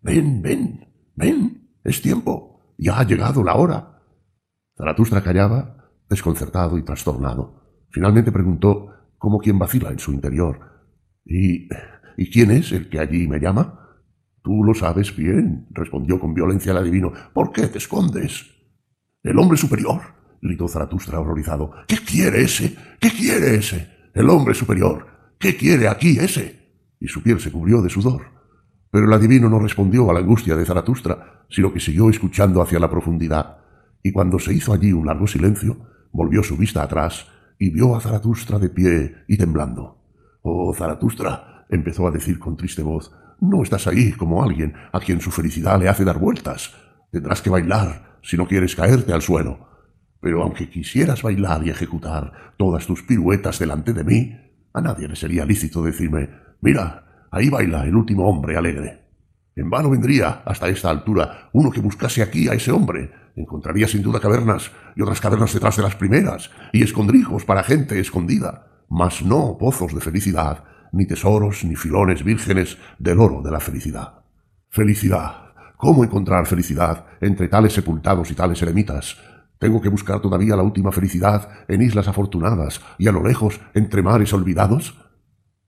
[0.00, 0.86] Ven, ven,
[1.16, 1.68] ven.
[1.82, 2.74] Es tiempo.
[2.78, 4.02] Ya ha llegado la hora.
[4.76, 5.81] Zaratustra callaba,
[6.12, 7.86] desconcertado y trastornado.
[7.90, 10.60] Finalmente preguntó, como quien vacila en su interior.
[11.24, 11.68] ¿Y,
[12.16, 13.78] ¿Y quién es el que allí me llama?
[14.42, 17.12] Tú lo sabes bien, respondió con violencia el adivino.
[17.32, 18.50] ¿Por qué te escondes?
[19.22, 20.00] El hombre superior,
[20.40, 21.72] gritó Zaratustra horrorizado.
[21.86, 22.76] ¿Qué quiere ese?
[23.00, 23.88] ¿Qué quiere ese?
[24.14, 25.06] El hombre superior.
[25.38, 26.96] ¿Qué quiere aquí ese?
[27.00, 28.22] Y su piel se cubrió de sudor.
[28.90, 32.78] Pero el adivino no respondió a la angustia de Zaratustra, sino que siguió escuchando hacia
[32.78, 33.58] la profundidad.
[34.02, 37.26] Y cuando se hizo allí un largo silencio, volvió su vista atrás
[37.58, 39.98] y vio a Zaratustra de pie y temblando.
[40.42, 45.20] Oh, Zaratustra, empezó a decir con triste voz, no estás ahí como alguien a quien
[45.20, 46.74] su felicidad le hace dar vueltas.
[47.10, 49.68] Tendrás que bailar si no quieres caerte al suelo.
[50.20, 54.38] Pero aunque quisieras bailar y ejecutar todas tus piruetas delante de mí,
[54.72, 56.30] a nadie le sería lícito decirme,
[56.60, 59.02] mira, ahí baila el último hombre alegre.
[59.56, 63.10] En vano vendría, hasta esta altura, uno que buscase aquí a ese hombre.
[63.36, 67.98] Encontraría sin duda cavernas y otras cavernas detrás de las primeras, y escondrijos para gente
[67.98, 73.60] escondida, mas no pozos de felicidad, ni tesoros, ni filones vírgenes del oro de la
[73.60, 74.24] felicidad.
[74.68, 75.52] Felicidad.
[75.76, 79.16] ¿Cómo encontrar felicidad entre tales sepultados y tales eremitas,
[79.62, 84.02] tengo que buscar todavía la última felicidad en islas afortunadas y a lo lejos entre
[84.02, 85.00] mares olvidados.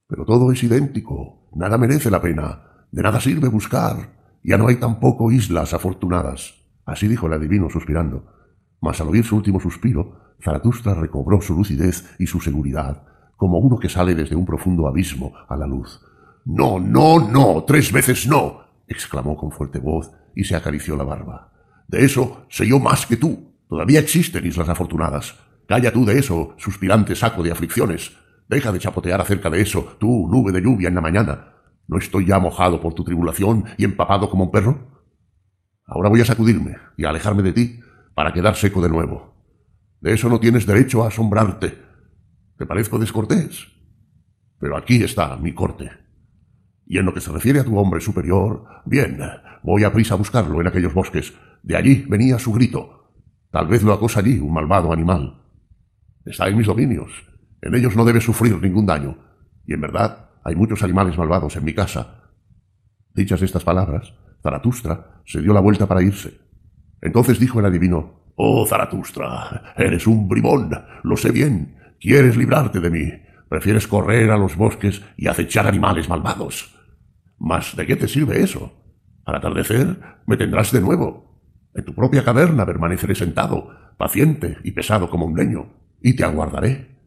[0.08, 4.10] Pero todo es idéntico, nada merece la pena, de nada sirve buscar,
[4.42, 6.63] ya no hay tampoco islas afortunadas.
[6.86, 8.26] Así dijo el adivino suspirando.
[8.80, 13.04] Mas al oír su último suspiro, Zaratustra recobró su lucidez y su seguridad,
[13.36, 16.00] como uno que sale desde un profundo abismo a la luz.
[16.44, 21.50] No, no, no, tres veces no, exclamó con fuerte voz y se acarició la barba.
[21.88, 23.54] De eso sé yo más que tú.
[23.68, 25.34] Todavía existen islas afortunadas.
[25.66, 28.12] Calla tú de eso, suspirante saco de aflicciones.
[28.48, 31.54] Deja de chapotear acerca de eso, tú, nube de lluvia en la mañana.
[31.86, 34.93] ¿No estoy ya mojado por tu tribulación y empapado como un perro?
[35.86, 37.80] Ahora voy a sacudirme y a alejarme de ti
[38.14, 39.34] para quedar seco de nuevo.
[40.00, 41.78] De eso no tienes derecho a asombrarte.
[42.56, 43.66] Te parezco descortés.
[44.58, 45.90] Pero aquí está mi corte.
[46.86, 49.18] Y en lo que se refiere a tu hombre superior, bien,
[49.62, 51.34] voy a prisa a buscarlo en aquellos bosques.
[51.62, 53.12] De allí venía su grito.
[53.50, 55.42] Tal vez lo acosa allí un malvado animal.
[56.24, 57.10] Está en mis dominios.
[57.62, 59.16] En ellos no debe sufrir ningún daño.
[59.66, 62.32] Y en verdad hay muchos animales malvados en mi casa.
[63.14, 64.12] Dichas estas palabras,
[64.44, 66.38] Zaratustra se dio la vuelta para irse.
[67.00, 70.70] Entonces dijo el adivino, Oh, Zaratustra, eres un bribón,
[71.02, 71.76] lo sé bien.
[71.98, 73.10] Quieres librarte de mí.
[73.48, 76.78] Prefieres correr a los bosques y acechar animales malvados.
[77.38, 78.70] Mas, ¿de qué te sirve eso?
[79.24, 81.40] Al atardecer me tendrás de nuevo.
[81.74, 85.72] En tu propia caverna permaneceré sentado, paciente y pesado como un leño,
[86.02, 86.98] y te aguardaré.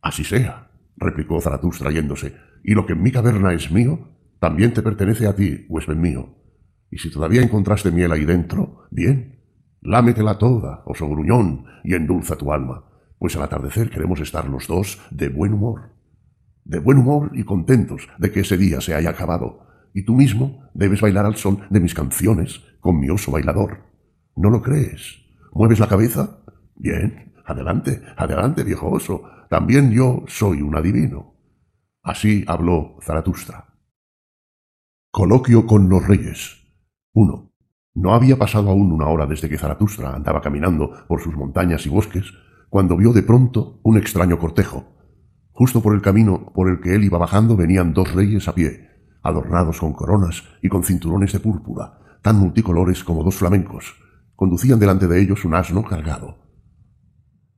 [0.00, 4.82] Así sea, replicó Zaratustra yéndose, y lo que en mi caverna es mío, también te
[4.82, 6.37] pertenece a ti, huésped mío.
[6.90, 9.40] Y si todavía encontraste miel ahí dentro, bien,
[9.80, 12.84] lámetela toda, oso gruñón, y endulza tu alma,
[13.18, 15.92] pues al atardecer queremos estar los dos de buen humor.
[16.64, 20.68] De buen humor y contentos de que ese día se haya acabado, y tú mismo
[20.74, 23.84] debes bailar al son de mis canciones con mi oso bailador.
[24.36, 25.18] ¿No lo crees?
[25.52, 26.40] ¿Mueves la cabeza?
[26.76, 29.24] Bien, adelante, adelante, viejo oso.
[29.50, 31.34] También yo soy un adivino.
[32.02, 33.74] Así habló Zaratustra.
[35.10, 36.67] Coloquio con los reyes.
[37.12, 37.52] 1.
[37.94, 41.88] No había pasado aún una hora desde que Zaratustra andaba caminando por sus montañas y
[41.88, 42.32] bosques,
[42.68, 44.84] cuando vio de pronto un extraño cortejo.
[45.52, 48.88] Justo por el camino por el que él iba bajando venían dos reyes a pie,
[49.22, 53.96] adornados con coronas y con cinturones de púrpura, tan multicolores como dos flamencos.
[54.36, 56.38] Conducían delante de ellos un asno cargado.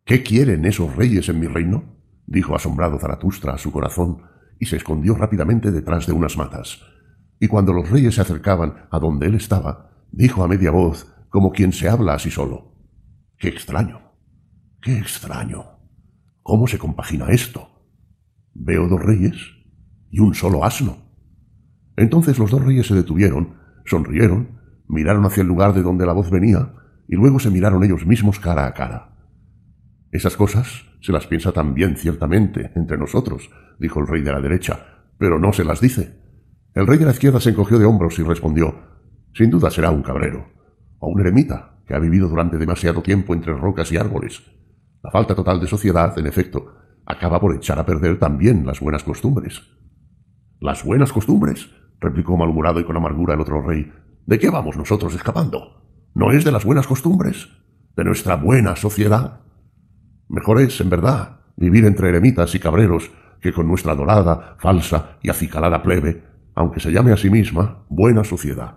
[0.05, 1.97] ¿Qué quieren esos reyes en mi reino?
[2.27, 4.23] dijo asombrado Zaratustra a su corazón,
[4.59, 6.81] y se escondió rápidamente detrás de unas matas.
[7.41, 11.51] Y cuando los reyes se acercaban a donde él estaba, dijo a media voz, como
[11.51, 12.75] quien se habla así solo.
[13.39, 14.03] ¡Qué extraño!
[14.83, 15.65] ¡Qué extraño!
[16.43, 17.69] ¿Cómo se compagina esto?
[18.53, 19.37] Veo dos reyes
[20.11, 20.99] y un solo asno.
[21.97, 23.55] Entonces los dos reyes se detuvieron,
[23.87, 26.75] sonrieron, miraron hacia el lugar de donde la voz venía,
[27.09, 29.17] y luego se miraron ellos mismos cara a cara.
[30.13, 35.07] Esas cosas se las piensa también ciertamente entre nosotros, dijo el rey de la derecha,
[35.17, 36.20] pero no se las dice.
[36.73, 38.75] El rey de la izquierda se encogió de hombros y respondió
[39.35, 40.47] Sin duda será un cabrero,
[41.01, 44.43] o un eremita, que ha vivido durante demasiado tiempo entre rocas y árboles.
[45.03, 46.75] La falta total de sociedad, en efecto,
[47.07, 49.63] acaba por echar a perder también las buenas costumbres.
[50.61, 51.71] ¿Las buenas costumbres?
[51.99, 53.91] replicó malhumorado y con amargura el otro rey.
[54.27, 55.83] ¿De qué vamos nosotros escapando?
[56.15, 57.49] ¿No es de las buenas costumbres?
[57.97, 59.41] ¿De nuestra buena sociedad?
[60.29, 63.11] Mejor es, en verdad, vivir entre eremitas y cabreros
[63.41, 66.30] que con nuestra dorada, falsa y acicalada plebe,
[66.61, 68.75] aunque se llame a sí misma buena sociedad.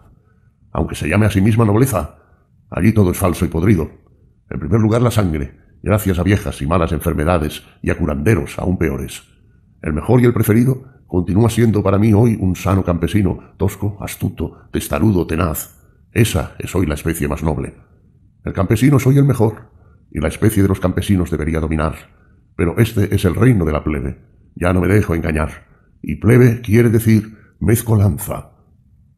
[0.71, 2.15] Aunque se llame a sí misma nobleza,
[2.71, 3.91] allí todo es falso y podrido.
[4.49, 8.77] En primer lugar la sangre, gracias a viejas y malas enfermedades y a curanderos aún
[8.77, 9.23] peores.
[9.81, 14.69] El mejor y el preferido continúa siendo para mí hoy un sano campesino, tosco, astuto,
[14.71, 15.77] testarudo, tenaz.
[16.13, 17.73] Esa es hoy la especie más noble.
[18.45, 19.73] El campesino soy el mejor,
[20.09, 21.95] y la especie de los campesinos debería dominar.
[22.55, 24.21] Pero este es el reino de la plebe.
[24.55, 25.67] Ya no me dejo engañar.
[26.01, 28.51] Y plebe quiere decir mezcolanza.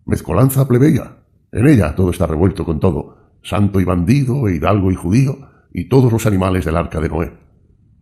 [0.05, 1.17] Mezcolanza plebeya.
[1.51, 3.17] En ella todo está revuelto con todo.
[3.41, 7.33] Santo y bandido, e hidalgo y judío, y todos los animales del arca de Noé.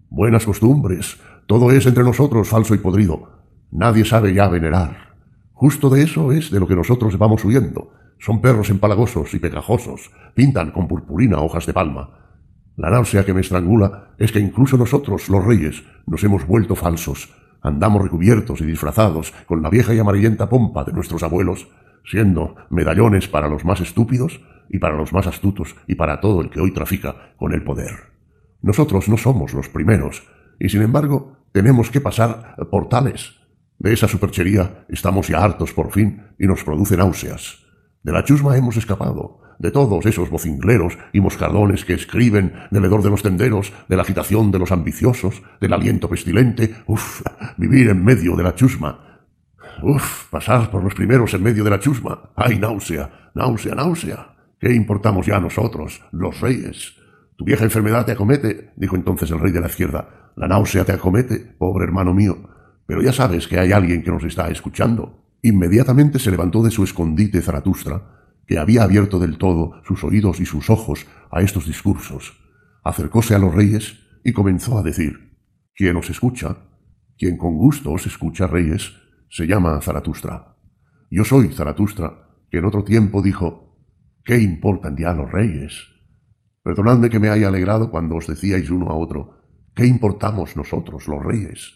[0.10, 1.18] Buenas costumbres.
[1.48, 3.30] Todo es entre nosotros falso y podrido
[3.72, 5.16] Nadie sabe ya venerar.
[5.54, 7.92] Justo de eso es de lo que nosotros vamos huyendo.
[8.20, 12.20] Son perros empalagosos y pegajosos, pintan con purpurina hojas de palma.
[12.76, 17.34] La náusea que me estrangula es que incluso nosotros, los reyes, nos hemos vuelto falsos.
[17.64, 21.68] Andamos recubiertos y disfrazados con la vieja y amarillenta pompa de nuestros abuelos,
[22.06, 26.50] siendo medallones para los más estúpidos y para los más astutos y para todo el
[26.50, 28.12] que hoy trafica con el poder.
[28.62, 30.28] Nosotros no somos los primeros,
[30.60, 33.44] y sin embargo tenemos que pasar por tales
[33.84, 37.60] de esa superchería estamos ya hartos por fin y nos produce náuseas.
[38.02, 43.02] De la chusma hemos escapado, de todos esos vocingleros y moscardones que escriben del hedor
[43.02, 46.76] de los tenderos, de la agitación de los ambiciosos, del aliento pestilente.
[46.86, 47.22] Uf,
[47.56, 49.22] vivir en medio de la chusma.
[49.82, 52.32] Uf, pasar por los primeros en medio de la chusma.
[52.36, 53.32] ¡Ay, náusea!
[53.36, 54.36] ¡Náusea, náusea!
[54.60, 56.96] ¿Qué importamos ya nosotros, los reyes?
[57.38, 60.34] Tu vieja enfermedad te acomete, dijo entonces el rey de la izquierda.
[60.36, 62.50] La náusea te acomete, pobre hermano mío.
[62.86, 65.24] Pero ya sabes que hay alguien que nos está escuchando.
[65.42, 70.46] Inmediatamente se levantó de su escondite Zaratustra, que había abierto del todo sus oídos y
[70.46, 72.40] sus ojos a estos discursos.
[72.84, 75.38] Acercóse a los reyes y comenzó a decir,
[75.76, 76.58] Quien os escucha,
[77.18, 78.94] quien con gusto os escucha, reyes,
[79.30, 80.58] se llama Zaratustra.
[81.10, 83.78] Yo soy Zaratustra, que en otro tiempo dijo,
[84.24, 85.88] ¿qué importan ya los reyes?
[86.64, 89.42] Perdonadme que me haya alegrado cuando os decíais uno a otro,
[89.76, 91.74] ¿qué importamos nosotros los reyes?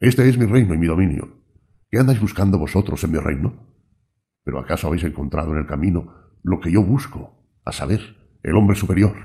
[0.00, 1.42] Este es mi reino y mi dominio.
[1.90, 3.75] ¿Qué andáis buscando vosotros en mi reino?
[4.46, 6.14] ¿Pero acaso habéis encontrado en el camino
[6.44, 9.16] lo que yo busco, a saber, el hombre superior?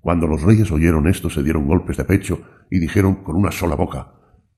[0.00, 3.74] Cuando los reyes oyeron esto se dieron golpes de pecho y dijeron con una sola
[3.74, 4.12] boca,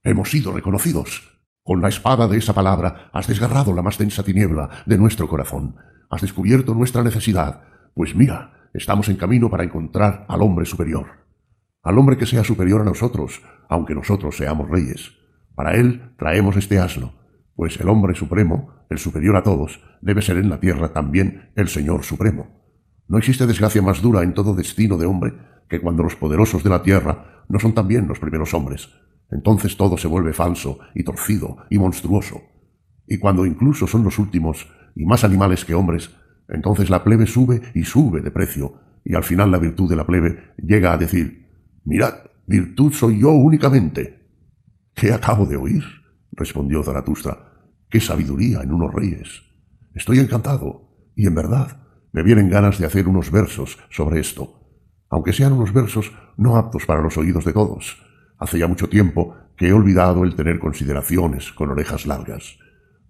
[0.04, 1.40] Hemos sido reconocidos.
[1.62, 5.76] Con la espada de esa palabra has desgarrado la más densa tiniebla de nuestro corazón,
[6.10, 7.62] has descubierto nuestra necesidad,
[7.94, 11.06] pues mira, estamos en camino para encontrar al hombre superior.
[11.82, 13.40] Al hombre que sea superior a nosotros,
[13.70, 15.14] aunque nosotros seamos reyes.
[15.54, 17.14] Para él traemos este asno,
[17.58, 21.66] pues el hombre supremo, el superior a todos, debe ser en la tierra también el
[21.66, 22.46] Señor supremo.
[23.08, 25.34] No existe desgracia más dura en todo destino de hombre
[25.68, 28.90] que cuando los poderosos de la tierra no son también los primeros hombres.
[29.32, 32.42] Entonces todo se vuelve falso y torcido y monstruoso.
[33.08, 36.14] Y cuando incluso son los últimos y más animales que hombres,
[36.48, 38.74] entonces la plebe sube y sube de precio,
[39.04, 41.48] y al final la virtud de la plebe llega a decir,
[41.82, 42.14] mirad,
[42.46, 44.28] virtud soy yo únicamente.
[44.94, 45.82] ¿Qué acabo de oír?
[46.30, 47.47] respondió Zaratustra.
[47.90, 49.42] ¡Qué sabiduría en unos reyes!
[49.94, 51.82] Estoy encantado, y en verdad
[52.12, 54.60] me vienen ganas de hacer unos versos sobre esto,
[55.10, 58.02] aunque sean unos versos no aptos para los oídos de todos.
[58.38, 62.58] Hace ya mucho tiempo que he olvidado el tener consideraciones con orejas largas.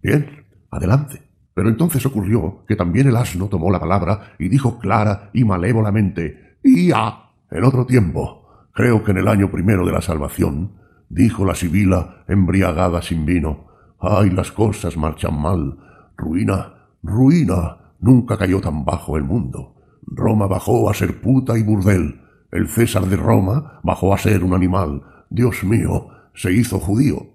[0.03, 1.23] Bien, adelante.
[1.55, 6.59] Pero entonces ocurrió que también el asno tomó la palabra y dijo clara y malévolamente,
[6.63, 7.33] ¡Ya!
[7.51, 10.75] En otro tiempo, creo que en el año primero de la salvación,
[11.09, 13.68] dijo la sibila embriagada sin vino,
[14.01, 15.79] ¡Ay, las cosas marchan mal!
[16.17, 17.95] Ruina, ruina.
[18.01, 19.77] Nunca cayó tan bajo el mundo.
[20.03, 22.23] Roma bajó a ser puta y burdel.
[22.51, 25.03] El César de Roma bajó a ser un animal.
[25.31, 27.27] Dios mío, se hizo judío.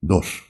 [0.00, 0.42] 2.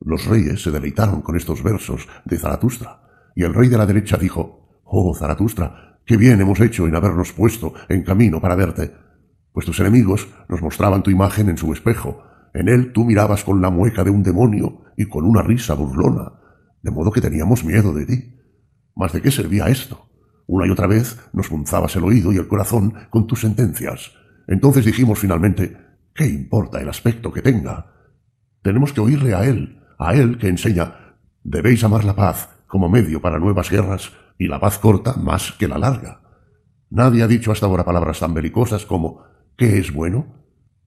[0.00, 3.02] Los reyes se deleitaron con estos versos de Zaratustra,
[3.34, 7.32] y el rey de la derecha dijo, Oh, Zaratustra, qué bien hemos hecho en habernos
[7.32, 8.94] puesto en camino para verte.
[9.52, 12.22] Pues tus enemigos nos mostraban tu imagen en su espejo,
[12.54, 16.32] en él tú mirabas con la mueca de un demonio y con una risa burlona,
[16.82, 18.34] de modo que teníamos miedo de ti.
[18.94, 20.08] ¿Mas de qué servía esto?
[20.46, 24.12] Una y otra vez nos punzabas el oído y el corazón con tus sentencias.
[24.46, 25.76] Entonces dijimos finalmente,
[26.14, 27.92] ¿qué importa el aspecto que tenga?
[28.62, 33.20] Tenemos que oírle a él, a él que enseña, debéis amar la paz como medio
[33.20, 36.20] para nuevas guerras y la paz corta más que la larga.
[36.90, 39.22] Nadie ha dicho hasta ahora palabras tan belicosas como
[39.56, 40.26] ¿qué es bueno?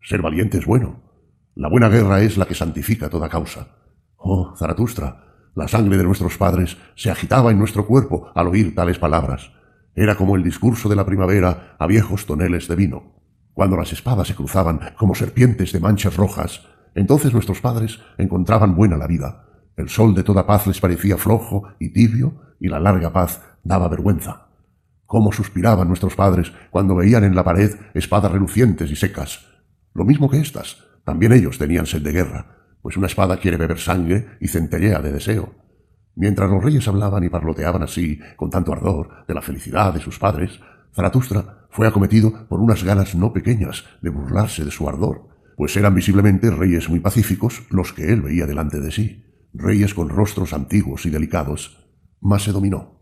[0.02, 1.11] Ser valiente es bueno.
[1.56, 3.68] La buena guerra es la que santifica toda causa.
[4.16, 9.00] Oh, Zaratustra, la sangre de nuestros padres se agitaba en nuestro cuerpo al oír tales
[9.00, 9.52] palabras.
[9.94, 13.16] Era como el discurso de la primavera a viejos toneles de vino.
[13.52, 16.66] Cuando las espadas se cruzaban como serpientes de manchas rojas,
[16.96, 19.46] entonces nuestros padres encontraban buena la vida.
[19.76, 23.90] El sol de toda paz les parecía flojo y tibio, y la larga paz daba
[23.90, 24.48] vergüenza.
[25.06, 29.48] Cómo suspiraban nuestros padres cuando veían en la pared espadas relucientes y secas.
[29.94, 33.80] Lo mismo que éstas, también ellos tenían sed de guerra, pues una espada quiere beber
[33.80, 35.56] sangre y centellea de deseo.
[36.16, 40.20] Mientras los reyes hablaban y parloteaban así, con tanto ardor, de la felicidad de sus
[40.20, 40.60] padres,
[40.94, 45.96] Zaratustra fue acometido por unas ganas no pequeñas de burlarse de su ardor, pues eran
[45.96, 51.06] visiblemente reyes muy pacíficos los que él veía delante de sí, reyes con rostros antiguos
[51.06, 51.88] y delicados.
[52.20, 53.02] Mas se dominó.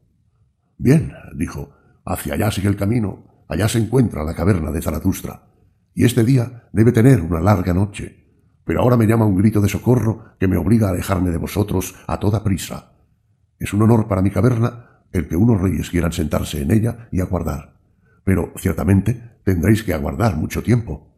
[0.77, 1.71] Bien, dijo,
[2.05, 5.49] hacia allá sigue el camino, allá se encuentra la caverna de Zaratustra
[5.93, 8.19] y este día debe tener una larga noche.
[8.65, 11.95] Pero ahora me llama un grito de socorro que me obliga a alejarme de vosotros
[12.07, 12.93] a toda prisa.
[13.57, 17.19] Es un honor para mi caverna el que unos reyes quieran sentarse en ella y
[17.19, 17.79] aguardar.
[18.23, 21.15] Pero ciertamente tendréis que aguardar mucho tiempo.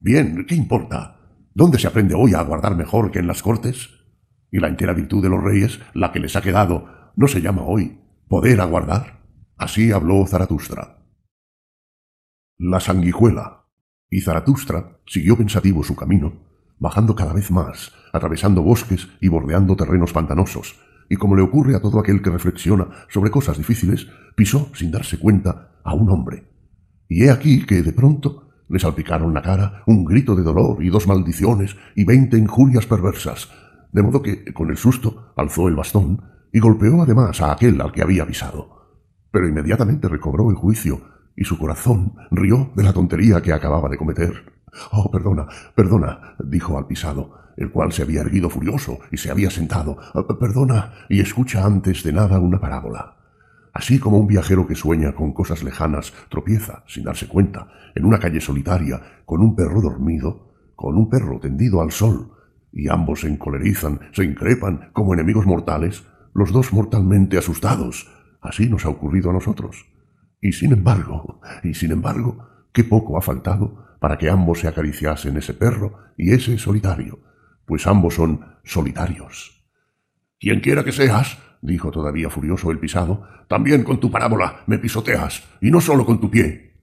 [0.00, 1.20] Bien, ¿qué importa?
[1.54, 3.90] ¿Dónde se aprende hoy a aguardar mejor que en las cortes?
[4.50, 7.62] Y la entera virtud de los reyes, la que les ha quedado, no se llama
[7.62, 9.24] hoy poder aguardar.
[9.56, 10.98] Así habló Zaratustra.
[12.58, 13.57] La sanguijuela.
[14.10, 16.32] Y Zaratustra siguió pensativo su camino,
[16.78, 21.80] bajando cada vez más, atravesando bosques y bordeando terrenos pantanosos, y como le ocurre a
[21.80, 26.44] todo aquel que reflexiona sobre cosas difíciles, pisó, sin darse cuenta, a un hombre.
[27.08, 30.90] Y he aquí que, de pronto, le salpicaron la cara un grito de dolor y
[30.90, 33.50] dos maldiciones y veinte injurias perversas,
[33.92, 36.22] de modo que, con el susto, alzó el bastón
[36.52, 39.00] y golpeó además a aquel al que había pisado.
[39.30, 41.00] Pero inmediatamente recobró el juicio
[41.38, 44.52] y su corazón rió de la tontería que acababa de cometer.
[44.90, 49.48] Oh, perdona, perdona, dijo al pisado, el cual se había erguido furioso y se había
[49.48, 49.98] sentado.
[50.40, 53.14] Perdona, y escucha antes de nada una parábola.
[53.72, 58.18] Así como un viajero que sueña con cosas lejanas tropieza, sin darse cuenta, en una
[58.18, 62.32] calle solitaria, con un perro dormido, con un perro tendido al sol,
[62.72, 68.10] y ambos se encolerizan, se increpan como enemigos mortales, los dos mortalmente asustados.
[68.40, 69.86] Así nos ha ocurrido a nosotros.
[70.40, 75.36] Y sin embargo, y sin embargo, qué poco ha faltado para que ambos se acariciasen
[75.36, 77.18] ese perro y ese solitario,
[77.66, 79.64] pues ambos son solitarios.
[80.38, 85.42] Quien quiera que seas, dijo todavía furioso el pisado, también con tu parábola me pisoteas,
[85.60, 86.76] y no solo con tu pie.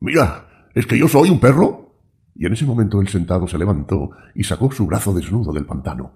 [0.00, 1.98] Mira, ¿es que yo soy un perro?
[2.34, 6.14] Y en ese momento el sentado se levantó y sacó su brazo desnudo del pantano.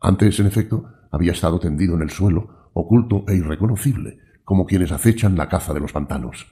[0.00, 5.36] Antes, en efecto, había estado tendido en el suelo, oculto e irreconocible, como quienes acechan
[5.36, 6.46] la caza de los pantanos.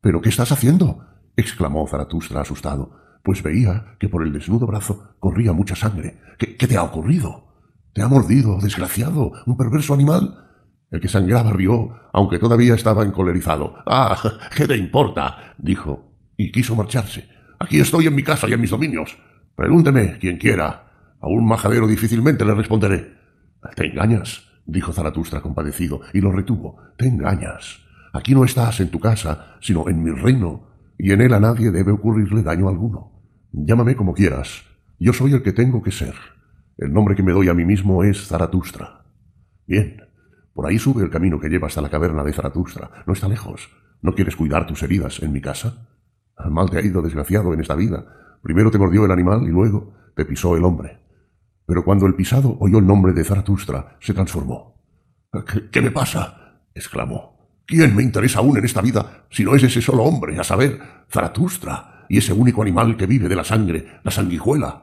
[0.00, 1.04] ¿Pero qué estás haciendo?
[1.36, 6.20] exclamó Zaratustra asustado, pues veía que por el desnudo brazo corría mucha sangre.
[6.38, 7.44] ¿Qué, te ha ocurrido?
[7.92, 10.46] ¿Te ha mordido, desgraciado, un perverso animal?
[10.90, 13.76] El que sangraba rió, aunque todavía estaba encolerizado.
[13.86, 14.16] Ah,
[14.56, 15.54] ¿qué te importa?
[15.58, 17.28] dijo, y quiso marcharse.
[17.58, 19.18] Aquí estoy en mi casa y en mis dominios.
[19.54, 21.16] Pregúnteme, quien quiera.
[21.20, 23.18] A un majadero difícilmente le responderé.
[23.74, 26.76] Te engañas, dijo Zaratustra compadecido, y lo retuvo.
[26.96, 27.80] Te engañas.
[28.12, 31.70] Aquí no estás en tu casa, sino en mi reino, y en él a nadie
[31.70, 33.12] debe ocurrirle daño alguno.
[33.50, 34.62] Llámame como quieras.
[34.98, 36.14] Yo soy el que tengo que ser.
[36.76, 39.04] El nombre que me doy a mí mismo es Zaratustra.
[39.66, 40.02] Bien,
[40.52, 42.90] por ahí sube el camino que lleva hasta la caverna de Zaratustra.
[43.06, 43.70] No está lejos.
[44.02, 45.88] ¿No quieres cuidar tus heridas en mi casa?
[46.50, 48.04] Mal te ha ido, desgraciado, en esta vida.
[48.42, 50.98] Primero te mordió el animal y luego te pisó el hombre.
[51.68, 54.80] Pero cuando el pisado oyó el nombre de Zaratustra, se transformó.
[55.70, 56.62] ¿Qué, me pasa?
[56.74, 57.36] exclamó.
[57.66, 60.80] ¿Quién me interesa aún en esta vida si no es ese solo hombre, a saber,
[61.12, 64.82] Zaratustra, y ese único animal que vive de la sangre, la sanguijuela?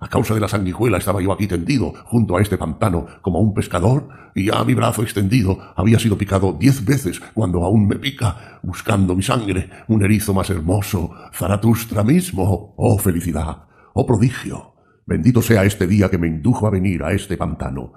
[0.00, 3.54] A causa de la sanguijuela estaba yo aquí tendido, junto a este pantano, como un
[3.54, 8.58] pescador, y ya mi brazo extendido había sido picado diez veces cuando aún me pica,
[8.64, 12.74] buscando mi sangre, un erizo más hermoso, Zaratustra mismo.
[12.76, 14.77] Oh felicidad, oh prodigio.
[15.08, 17.94] Bendito sea este día que me indujo a venir a este pantano.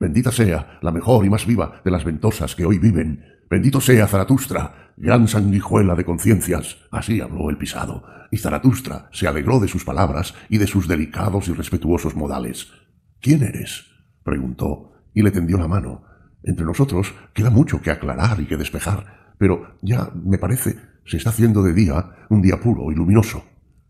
[0.00, 3.22] Bendita sea la mejor y más viva de las ventosas que hoy viven.
[3.50, 6.78] Bendito sea Zaratustra, gran sanguijuela de conciencias.
[6.90, 11.48] Así habló el pisado, y Zaratustra se alegró de sus palabras y de sus delicados
[11.48, 12.72] y respetuosos modales.
[13.20, 13.84] ¿Quién eres?
[14.22, 16.04] preguntó, y le tendió la mano.
[16.44, 21.28] Entre nosotros queda mucho que aclarar y que despejar, pero ya, me parece, se está
[21.28, 23.44] haciendo de día un día puro y luminoso.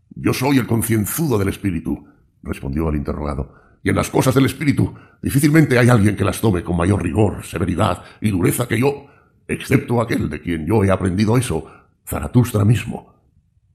[0.09, 2.05] Yo soy el concienzudo del espíritu,
[2.45, 6.63] respondió el interrogado y en las cosas del espíritu difícilmente hay alguien que las tome
[6.63, 9.05] con mayor rigor, severidad y dureza que yo,
[9.47, 11.67] excepto aquel de quien yo he aprendido eso,
[12.03, 13.13] Zaratustra mismo.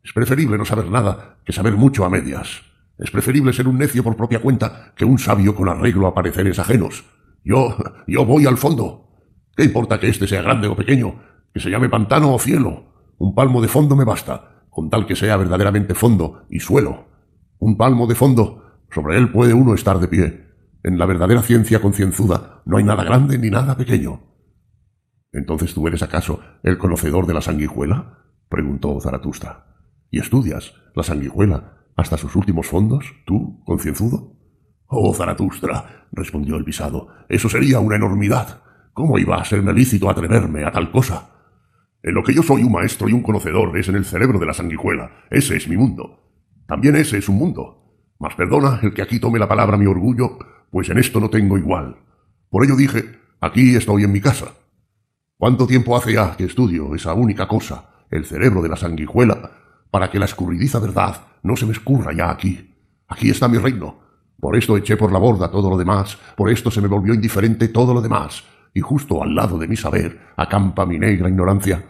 [0.02, 2.60] Es preferible no saber nada que saber mucho a medias.
[2.98, 6.58] Es preferible ser un necio por propia cuenta que un sabio con arreglo a pareceres
[6.58, 7.04] ajenos.
[7.44, 7.76] Yo,
[8.08, 9.06] yo voy al fondo.
[9.56, 11.22] ¿Qué importa que éste sea grande o pequeño?
[11.54, 13.14] Que se llame pantano o cielo.
[13.18, 17.06] Un palmo de fondo me basta, con tal que sea verdaderamente fondo y suelo.
[17.60, 18.59] Un palmo de fondo
[18.90, 20.46] sobre él puede uno estar de pie.
[20.82, 24.22] En la verdadera ciencia concienzuda no hay nada grande ni nada pequeño.
[25.32, 28.18] ¿Entonces tú eres acaso el conocedor de la sanguijuela?
[28.48, 29.66] preguntó Zaratustra.
[30.10, 34.36] ¿Y estudias la sanguijuela hasta sus últimos fondos, tú, concienzudo?
[34.86, 38.62] Oh, Zaratustra, respondió el pisado, eso sería una enormidad.
[38.92, 41.30] ¿Cómo iba a serme lícito atreverme a tal cosa?
[42.02, 44.46] En lo que yo soy un maestro y un conocedor es en el cerebro de
[44.46, 45.26] la sanguijuela.
[45.30, 46.32] Ese es mi mundo.
[46.66, 47.79] También ese es un mundo.
[48.20, 50.38] Mas perdona el que aquí tome la palabra mi orgullo,
[50.70, 51.96] pues en esto no tengo igual.
[52.50, 54.52] Por ello dije, aquí estoy en mi casa.
[55.38, 59.50] ¿Cuánto tiempo hace ya que estudio esa única cosa, el cerebro de la sanguijuela,
[59.90, 62.74] para que la escurridiza verdad no se me escurra ya aquí?
[63.08, 64.00] Aquí está mi reino.
[64.38, 67.68] Por esto eché por la borda todo lo demás, por esto se me volvió indiferente
[67.68, 71.82] todo lo demás, y justo al lado de mi saber acampa mi negra ignorancia.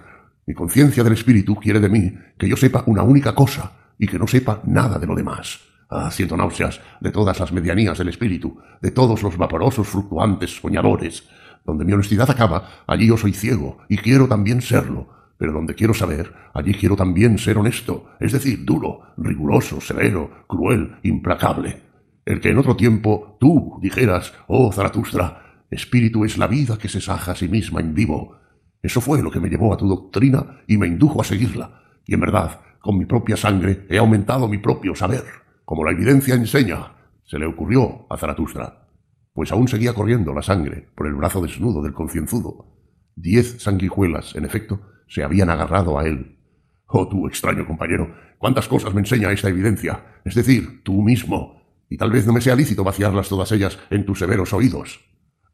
[0.47, 4.18] Mi conciencia del espíritu quiere de mí que yo sepa una única cosa y que
[4.18, 5.69] no sepa nada de lo demás.
[5.93, 11.28] Ah, siento náuseas de todas las medianías del espíritu, de todos los vaporosos fluctuantes soñadores.
[11.65, 15.09] Donde mi honestidad acaba, allí yo soy ciego, y quiero también serlo.
[15.36, 20.97] Pero donde quiero saber, allí quiero también ser honesto, es decir, duro, riguroso, severo, cruel,
[21.02, 21.83] implacable.
[22.25, 27.01] El que en otro tiempo tú dijeras, oh Zaratustra, espíritu es la vida que se
[27.01, 28.36] saja a sí misma en vivo.
[28.81, 31.83] Eso fue lo que me llevó a tu doctrina y me indujo a seguirla.
[32.07, 36.34] Y en verdad, con mi propia sangre he aumentado mi propio saber como la evidencia
[36.34, 38.89] enseña, se le ocurrió a Zaratustra,
[39.32, 42.66] pues aún seguía corriendo la sangre por el brazo desnudo del concienzudo.
[43.15, 46.40] Diez sanguijuelas, en efecto, se habían agarrado a él.
[46.86, 51.97] Oh, tú, extraño compañero, cuántas cosas me enseña esta evidencia, es decir, tú mismo, y
[51.97, 54.99] tal vez no me sea lícito vaciarlas todas ellas en tus severos oídos.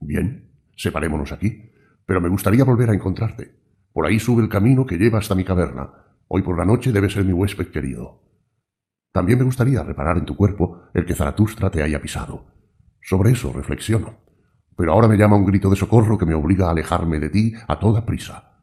[0.01, 1.73] Bien, separémonos aquí,
[2.07, 3.53] pero me gustaría volver a encontrarte.
[3.93, 5.91] Por ahí sube el camino que lleva hasta mi caverna.
[6.27, 8.26] Hoy por la noche debe ser mi huésped querido.
[9.17, 12.45] También me gustaría reparar en tu cuerpo el que Zaratustra te haya pisado.
[13.01, 14.19] Sobre eso reflexiono.
[14.77, 17.55] Pero ahora me llama un grito de socorro que me obliga a alejarme de ti
[17.67, 18.61] a toda prisa.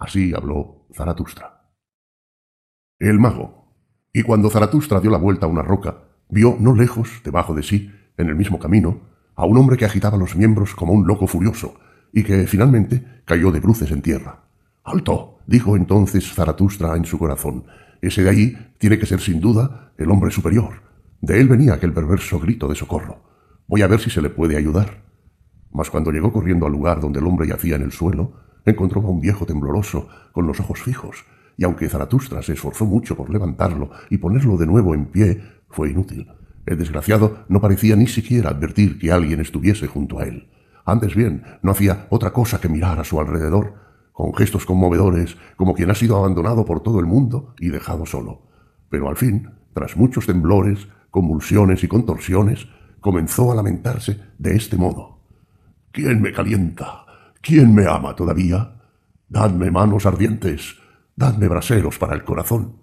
[0.00, 1.70] Así habló Zaratustra.
[2.98, 3.76] El mago.
[4.12, 5.98] Y cuando Zaratustra dio la vuelta a una roca,
[6.28, 9.02] vio no lejos, debajo de sí, en el mismo camino,
[9.36, 11.76] a un hombre que agitaba los miembros como un loco furioso,
[12.12, 14.46] y que finalmente cayó de bruces en tierra.
[14.82, 15.38] ¡Alto!
[15.46, 17.66] dijo entonces Zaratustra en su corazón.
[18.02, 20.82] Ese de allí tiene que ser sin duda el hombre superior.
[21.20, 23.22] De él venía aquel perverso grito de socorro.
[23.68, 25.04] Voy a ver si se le puede ayudar.
[25.70, 28.32] Mas cuando llegó corriendo al lugar donde el hombre yacía en el suelo,
[28.66, 31.24] encontró a un viejo tembloroso, con los ojos fijos,
[31.56, 35.90] y aunque Zaratustra se esforzó mucho por levantarlo y ponerlo de nuevo en pie, fue
[35.90, 36.28] inútil.
[36.66, 40.48] El desgraciado no parecía ni siquiera advertir que alguien estuviese junto a él.
[40.84, 43.74] Antes bien, no hacía otra cosa que mirar a su alrededor,
[44.12, 48.42] con gestos conmovedores, como quien ha sido abandonado por todo el mundo y dejado solo.
[48.88, 52.68] Pero al fin, tras muchos temblores, convulsiones y contorsiones,
[53.00, 55.20] comenzó a lamentarse de este modo.
[55.90, 57.04] ¿Quién me calienta?
[57.40, 58.80] ¿Quién me ama todavía?
[59.28, 60.76] Dadme manos ardientes,
[61.16, 62.76] dadme braseros para el corazón.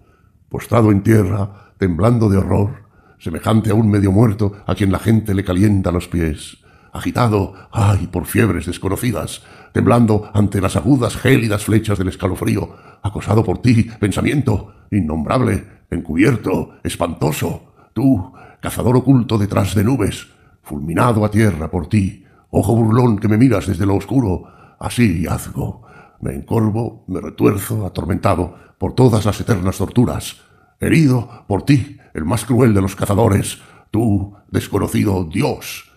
[0.49, 5.33] Postrado en tierra, temblando de horror, semejante a un medio muerto a quien la gente
[5.33, 6.57] le calienta los pies,
[6.91, 13.61] agitado, ay, por fiebres desconocidas, temblando ante las agudas, gélidas flechas del escalofrío, acosado por
[13.61, 20.27] ti, pensamiento, innombrable, encubierto, espantoso, tú, cazador oculto detrás de nubes,
[20.61, 24.43] fulminado a tierra por ti, ojo burlón que me miras desde lo oscuro,
[24.79, 25.87] así hazgo.
[26.21, 30.41] Me encorvo, me retuerzo, atormentado por todas las eternas torturas,
[30.79, 35.91] herido por ti, el más cruel de los cazadores, tú, desconocido Dios.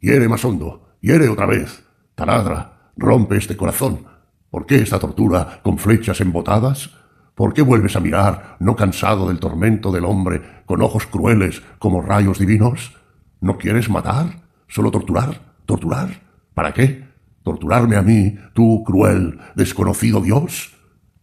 [0.00, 4.06] Hiere más hondo, hiere otra vez, taladra, rompe este corazón.
[4.50, 6.90] ¿Por qué esta tortura con flechas embotadas?
[7.34, 12.00] ¿Por qué vuelves a mirar, no cansado del tormento del hombre, con ojos crueles como
[12.00, 12.96] rayos divinos?
[13.40, 14.42] ¿No quieres matar?
[14.68, 15.40] ¿Solo torturar?
[15.66, 16.22] ¿Torturar?
[16.54, 17.04] ¿Para qué?
[17.42, 20.74] ¿Torturarme a mí, tú cruel, desconocido Dios?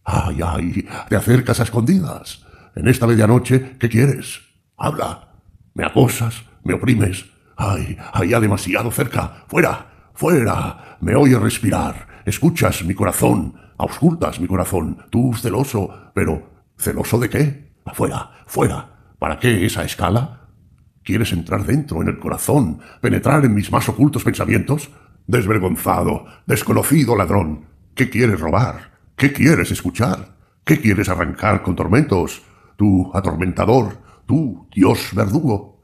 [0.04, 2.44] Ay, ay, te acercas a escondidas.
[2.76, 4.40] En esta medianoche, ¿qué quieres?
[4.76, 5.32] Habla.
[5.74, 7.26] Me acosas, me oprimes.
[7.56, 9.44] Ay, allá demasiado cerca.
[9.48, 10.96] Fuera, fuera.
[11.00, 12.22] Me oyes respirar.
[12.24, 13.54] Escuchas mi corazón.
[13.76, 15.04] Auscultas mi corazón.
[15.10, 16.10] Tú celoso.
[16.14, 17.72] Pero, ¿celoso de qué?
[17.84, 19.14] Afuera, fuera.
[19.18, 20.48] ¿Para qué esa escala?
[21.02, 24.88] ¿Quieres entrar dentro, en el corazón, penetrar en mis más ocultos pensamientos?
[25.26, 27.66] Desvergonzado, desconocido ladrón.
[27.94, 28.92] ¿Qué quieres robar?
[29.16, 30.36] ¿Qué quieres escuchar?
[30.64, 32.42] ¿Qué quieres arrancar con tormentos?
[32.76, 35.82] tú atormentador, tú, Dios verdugo.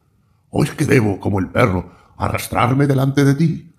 [0.50, 3.69] ¿O es que debo, como el perro, arrastrarme delante de ti?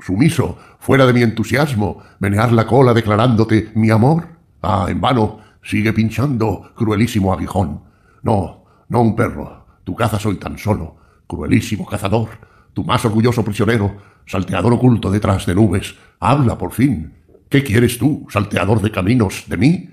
[0.00, 4.28] Sumiso, fuera de mi entusiasmo, menear la cola declarándote mi amor.
[4.62, 7.82] Ah, en vano, sigue pinchando, cruelísimo aguijón.
[8.22, 12.28] No, no un perro, tu caza soy tan solo, cruelísimo cazador,
[12.72, 15.94] tu más orgulloso prisionero, salteador oculto detrás de nubes.
[16.20, 17.14] Habla por fin.
[17.48, 19.90] ¿Qué quieres tú, salteador de caminos, de mí?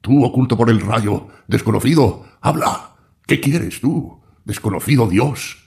[0.00, 2.96] Tú, oculto por el rayo, desconocido, habla.
[3.26, 5.58] ¿Qué quieres tú, desconocido Dios?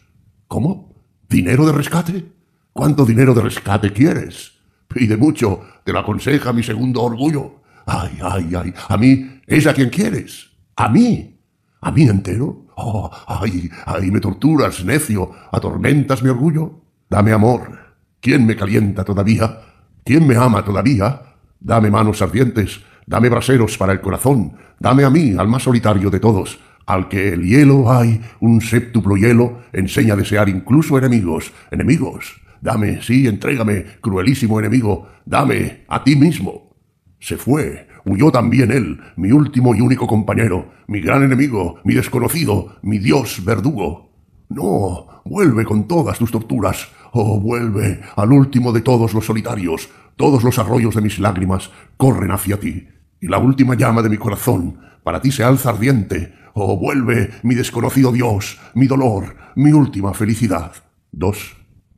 [0.47, 0.93] ¿Cómo?
[1.29, 2.34] ¿Dinero de rescate?
[2.77, 4.51] ¿Cuánto dinero de rescate quieres?
[4.89, 7.61] Pide mucho, te lo aconseja mi segundo orgullo.
[7.85, 10.51] Ay, ay, ay, a mí es a quien quieres.
[10.75, 11.39] A mí.
[11.79, 12.65] ¿A mí entero?
[12.75, 16.81] Oh, ay, ay, me torturas, necio, atormentas mi orgullo.
[17.09, 17.95] Dame amor.
[18.19, 19.61] ¿Quién me calienta todavía?
[20.03, 21.21] ¿Quién me ama todavía?
[21.61, 26.19] Dame manos ardientes, Dame braseros para el corazón, dame a mí, al más solitario de
[26.19, 32.41] todos, al que el hielo hay, un séptuplo hielo, enseña a desear incluso enemigos, enemigos.
[32.65, 36.75] Dame, sí, entrégame, cruelísimo enemigo, dame, a ti mismo.
[37.19, 42.77] Se fue, huyó también él, mi último y único compañero, mi gran enemigo, mi desconocido,
[42.81, 44.09] mi dios verdugo.
[44.49, 50.43] No, vuelve con todas tus torturas, oh, vuelve al último de todos los solitarios, todos
[50.43, 52.87] los arroyos de mis lágrimas corren hacia ti
[53.21, 56.33] y la última llama de mi corazón para ti se alza ardiente.
[56.55, 60.71] Oh, vuelve, mi desconocido Dios, mi dolor, mi última felicidad.
[61.11, 61.54] Dos.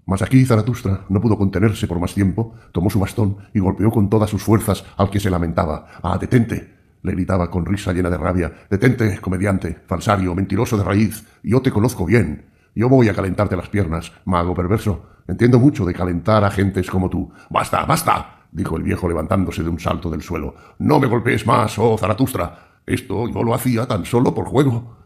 [0.07, 4.09] Mas aquí Zaratustra no pudo contenerse por más tiempo, tomó su bastón y golpeó con
[4.09, 5.85] todas sus fuerzas al que se lamentaba.
[6.01, 8.51] Ah, detente, le gritaba con risa llena de rabia.
[8.69, 11.23] Detente, comediante, falsario, mentiroso de raíz.
[11.43, 12.45] Yo te conozco bien.
[12.73, 15.05] Yo voy a calentarte las piernas, mago perverso.
[15.27, 17.31] Entiendo mucho de calentar a gentes como tú.
[17.51, 20.55] Basta, basta dijo el viejo levantándose de un salto del suelo.
[20.79, 22.81] No me golpees más, oh Zaratustra.
[22.85, 24.97] Esto yo lo hacía tan solo por juego.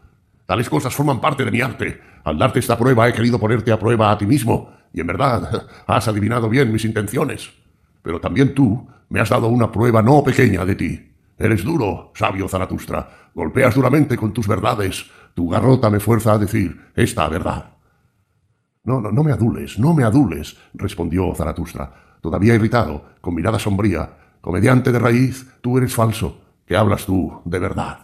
[0.46, 2.00] Tales cosas forman parte de mi arte.
[2.24, 5.66] Al darte esta prueba he querido ponerte a prueba a ti mismo, y en verdad
[5.86, 7.50] has adivinado bien mis intenciones.
[8.02, 11.12] Pero también tú me has dado una prueba no pequeña de ti.
[11.38, 13.30] Eres duro, sabio Zaratustra.
[13.34, 15.10] Golpeas duramente con tus verdades.
[15.34, 17.76] Tu garrota me fuerza a decir esta verdad.
[18.84, 24.16] No, no, no me adules, no me adules, respondió Zaratustra todavía irritado, con mirada sombría.
[24.40, 26.40] Comediante de raíz, tú eres falso.
[26.64, 27.98] ¿Qué hablas tú de verdad?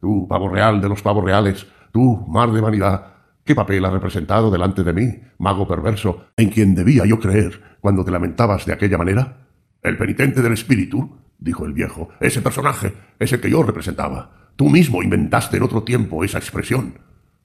[0.00, 3.13] Tú, pavo real de los pavos reales, tú, mar de vanidad.
[3.44, 8.02] ¿Qué papel has representado delante de mí, mago perverso, en quien debía yo creer cuando
[8.02, 9.48] te lamentabas de aquella manera?
[9.82, 14.50] El penitente del espíritu, dijo el viejo, ese personaje es el que yo representaba.
[14.56, 16.98] Tú mismo inventaste en otro tiempo esa expresión.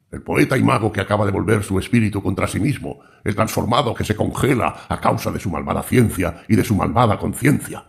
[0.09, 3.93] El poeta y mago que acaba de volver su espíritu contra sí mismo, el transformado
[3.93, 7.83] que se congela a causa de su malvada ciencia y de su malvada conciencia.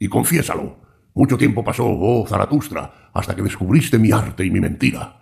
[0.00, 0.78] Y confiésalo.
[1.14, 5.17] Mucho tiempo pasó, oh Zaratustra, hasta que descubriste mi arte y mi mentira.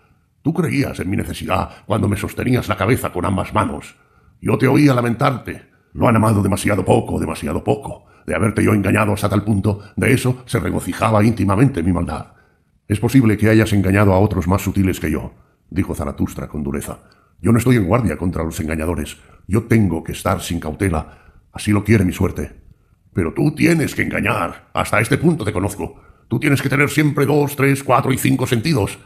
[0.46, 3.96] Tú creías en mi necesidad cuando me sostenías la cabeza con ambas manos.
[4.40, 5.70] Yo te oía lamentarte.
[5.92, 8.04] Lo han amado demasiado poco, demasiado poco.
[8.28, 12.28] De haberte yo engañado hasta tal punto, de eso se regocijaba íntimamente mi maldad.
[12.86, 15.32] Es posible que hayas engañado a otros más sutiles que yo,
[15.68, 17.00] dijo Zaratustra con dureza.
[17.42, 19.16] Yo no estoy en guardia contra los engañadores.
[19.48, 21.32] Yo tengo que estar sin cautela.
[21.52, 22.52] Así lo quiere mi suerte.
[23.12, 24.68] Pero tú tienes que engañar.
[24.74, 26.00] Hasta este punto te conozco.
[26.28, 28.96] Tú tienes que tener siempre dos, tres, cuatro y cinco sentidos.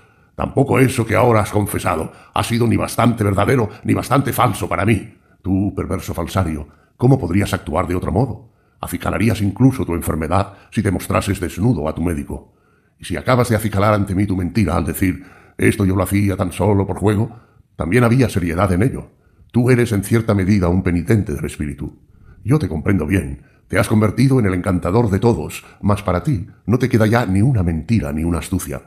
[0.41, 4.87] Tampoco eso que ahora has confesado ha sido ni bastante verdadero ni bastante falso para
[4.87, 5.19] mí.
[5.43, 8.49] Tú, perverso falsario, ¿cómo podrías actuar de otro modo?
[8.81, 12.55] Acicalarías incluso tu enfermedad si te mostrases desnudo a tu médico.
[12.99, 15.27] Y si acabas de acicalar ante mí tu mentira al decir
[15.59, 17.37] esto yo lo hacía tan solo por juego,
[17.77, 19.11] también había seriedad en ello.
[19.53, 21.99] Tú eres en cierta medida un penitente del espíritu.
[22.45, 23.43] Yo te comprendo bien.
[23.69, 27.27] Te has convertido en el encantador de todos, mas para ti no te queda ya
[27.27, 28.81] ni una mentira ni una astucia.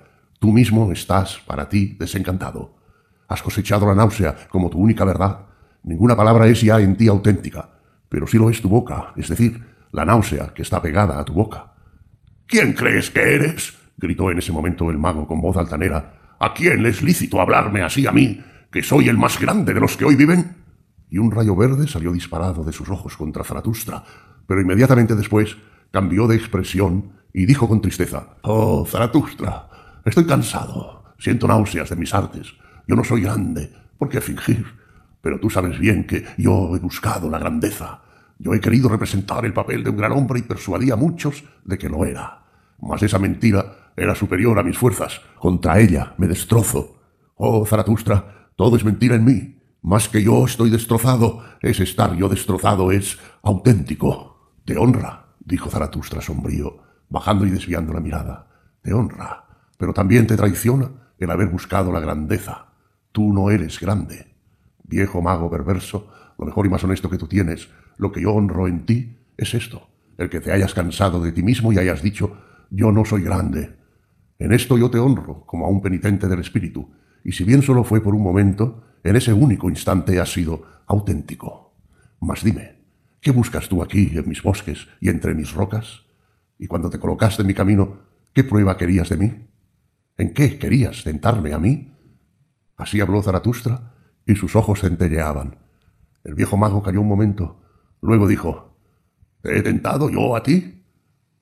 [0.43, 2.75] Tú mismo estás, para ti, desencantado.
[3.30, 5.45] Has cosechado la náusea como tu única verdad.
[5.83, 7.69] Ninguna palabra es ya en ti auténtica,
[8.09, 9.63] pero sí lo es tu boca, es decir,
[9.93, 11.75] la náusea que está pegada a tu boca.
[12.45, 13.73] ¿Quién crees que eres?
[13.95, 16.35] gritó en ese momento el mago con voz altanera.
[16.38, 19.95] ¿A quién es lícito hablarme así a mí, que soy el más grande de los
[19.95, 20.57] que hoy viven?
[21.09, 24.03] Y un rayo verde salió disparado de sus ojos contra Zaratustra,
[24.45, 25.55] pero inmediatamente después
[25.89, 29.69] cambió de expresión y dijo con tristeza, Oh, Zaratustra,
[30.06, 32.53] estoy cansado, siento náuseas de mis artes,
[32.88, 34.65] yo no soy grande, ¿por qué fingir?
[35.22, 38.01] Pero tú sabes bien que yo he buscado la grandeza,
[38.38, 41.77] yo he querido representar el papel de un gran hombre y persuadí a muchos de
[41.77, 42.43] que lo era.
[42.82, 46.98] Mas esa mentira era superior a mis fuerzas, contra ella me destrozo.
[47.35, 49.61] Oh, Zaratustra, todo es mentira en mí.
[49.82, 54.57] Más que yo estoy destrozado, es estar yo destrozado, es auténtico.
[54.65, 56.77] Te honra, dijo Zaratustra sombrío,
[57.09, 58.48] bajando y desviando la mirada.
[58.82, 59.45] Te honra,
[59.83, 62.67] pero también te traiciona el haber buscado la grandeza.
[63.11, 64.33] Tú no eres grande.
[64.81, 66.07] Viejo mago perverso,
[66.39, 69.53] lo mejor y más honesto que tú tienes, lo que yo honro en ti es
[69.53, 72.37] esto, el que te hayas cansado de ti mismo y hayas dicho,
[72.69, 73.75] yo no soy grande.
[74.39, 76.89] En esto yo te honro como a un penitente del espíritu,
[77.25, 81.75] y si bien solo fue por un momento, en ese único instante has sido auténtico.
[82.21, 82.85] Mas dime,
[83.19, 86.05] ¿qué buscas tú aquí, en mis bosques y entre mis rocas?
[86.57, 87.97] Y cuando te colocaste en mi camino,
[88.31, 89.52] ¿qué prueba querías de mí?
[90.17, 91.92] ¿En qué querías tentarme a mí?
[92.77, 93.93] Así habló Zaratustra,
[94.25, 95.58] y sus ojos centelleaban.
[96.24, 97.61] El viejo mago cayó un momento,
[98.01, 98.77] luego dijo,
[99.42, 100.83] ¿Te he tentado yo a ti?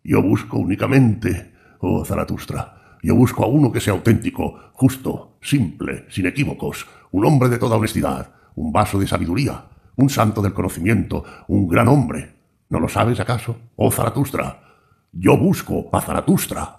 [0.04, 6.26] Yo busco únicamente, oh Zaratustra, yo busco a uno que sea auténtico, justo, simple, sin
[6.26, 9.66] equívocos, un hombre de toda honestidad, un vaso de sabiduría,
[9.98, 12.36] un santo del conocimiento, un gran hombre.
[12.70, 13.60] ¿No lo sabes acaso?
[13.76, 14.62] Oh Zaratustra.
[15.12, 16.78] Yo busco a Zaratustra.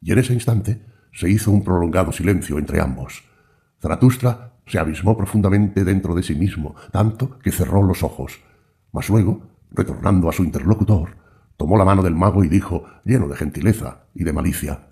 [0.00, 3.24] Y en ese instante se hizo un prolongado silencio entre ambos.
[3.80, 8.40] Zaratustra se abismó profundamente dentro de sí mismo, tanto que cerró los ojos.
[8.92, 11.16] Mas luego, retornando a su interlocutor,
[11.56, 14.88] tomó la mano del mago y dijo, lleno de gentileza y de malicia,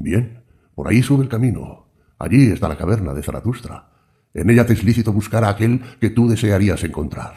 [0.00, 0.44] Bien,
[0.76, 1.86] por ahí sube el camino.
[2.18, 3.88] Allí está la caverna de Zaratustra.
[4.32, 7.34] En ella te es lícito buscar a aquel que tú desearías encontrar.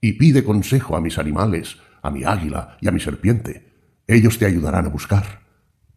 [0.00, 3.72] Y pide consejo a mis animales, a mi águila y a mi serpiente.
[4.08, 5.42] Ellos te ayudarán a buscar.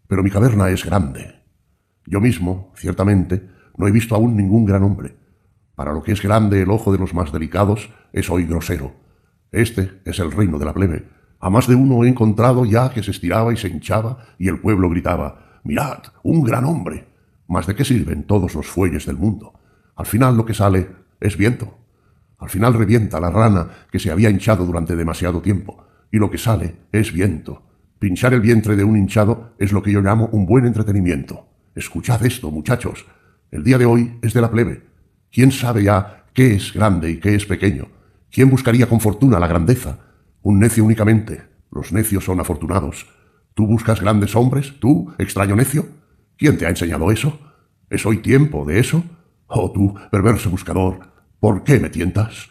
[0.08, 1.39] Pero mi caverna es grande.
[2.10, 3.48] Yo mismo, ciertamente,
[3.78, 5.16] no he visto aún ningún gran hombre.
[5.76, 8.96] Para lo que es grande el ojo de los más delicados, es hoy grosero.
[9.52, 11.08] Este es el reino de la plebe.
[11.40, 14.60] A más de uno he encontrado ya que se estiraba y se hinchaba y el
[14.60, 17.06] pueblo gritaba Mirad, un gran hombre.
[17.48, 19.54] Mas ¿de qué sirven todos los fuelles del mundo?
[19.96, 20.90] Al final lo que sale
[21.20, 21.78] es viento.
[22.40, 26.40] Al final revienta la rana que se había hinchado durante demasiado tiempo, y lo que
[26.40, 27.62] sale es viento.
[28.00, 31.49] Pinchar el vientre de un hinchado es lo que yo llamo un buen entretenimiento.
[31.80, 33.06] Escuchad esto, muchachos.
[33.52, 34.84] El día de hoy es de la plebe.
[35.32, 37.88] ¿Quién sabe ya qué es grande y qué es pequeño?
[38.30, 39.98] ¿Quién buscaría con fortuna la grandeza?
[40.42, 41.42] Un necio únicamente.
[41.72, 43.08] Los necios son afortunados.
[43.54, 44.78] ¿Tú buscas grandes hombres?
[44.82, 45.86] ¿Tú, extraño necio?
[46.38, 47.40] ¿Quién te ha enseñado eso?
[47.90, 49.02] ¿Es hoy tiempo de eso?
[49.48, 52.50] Oh tú, perverso buscador, ¿por qué me tientas?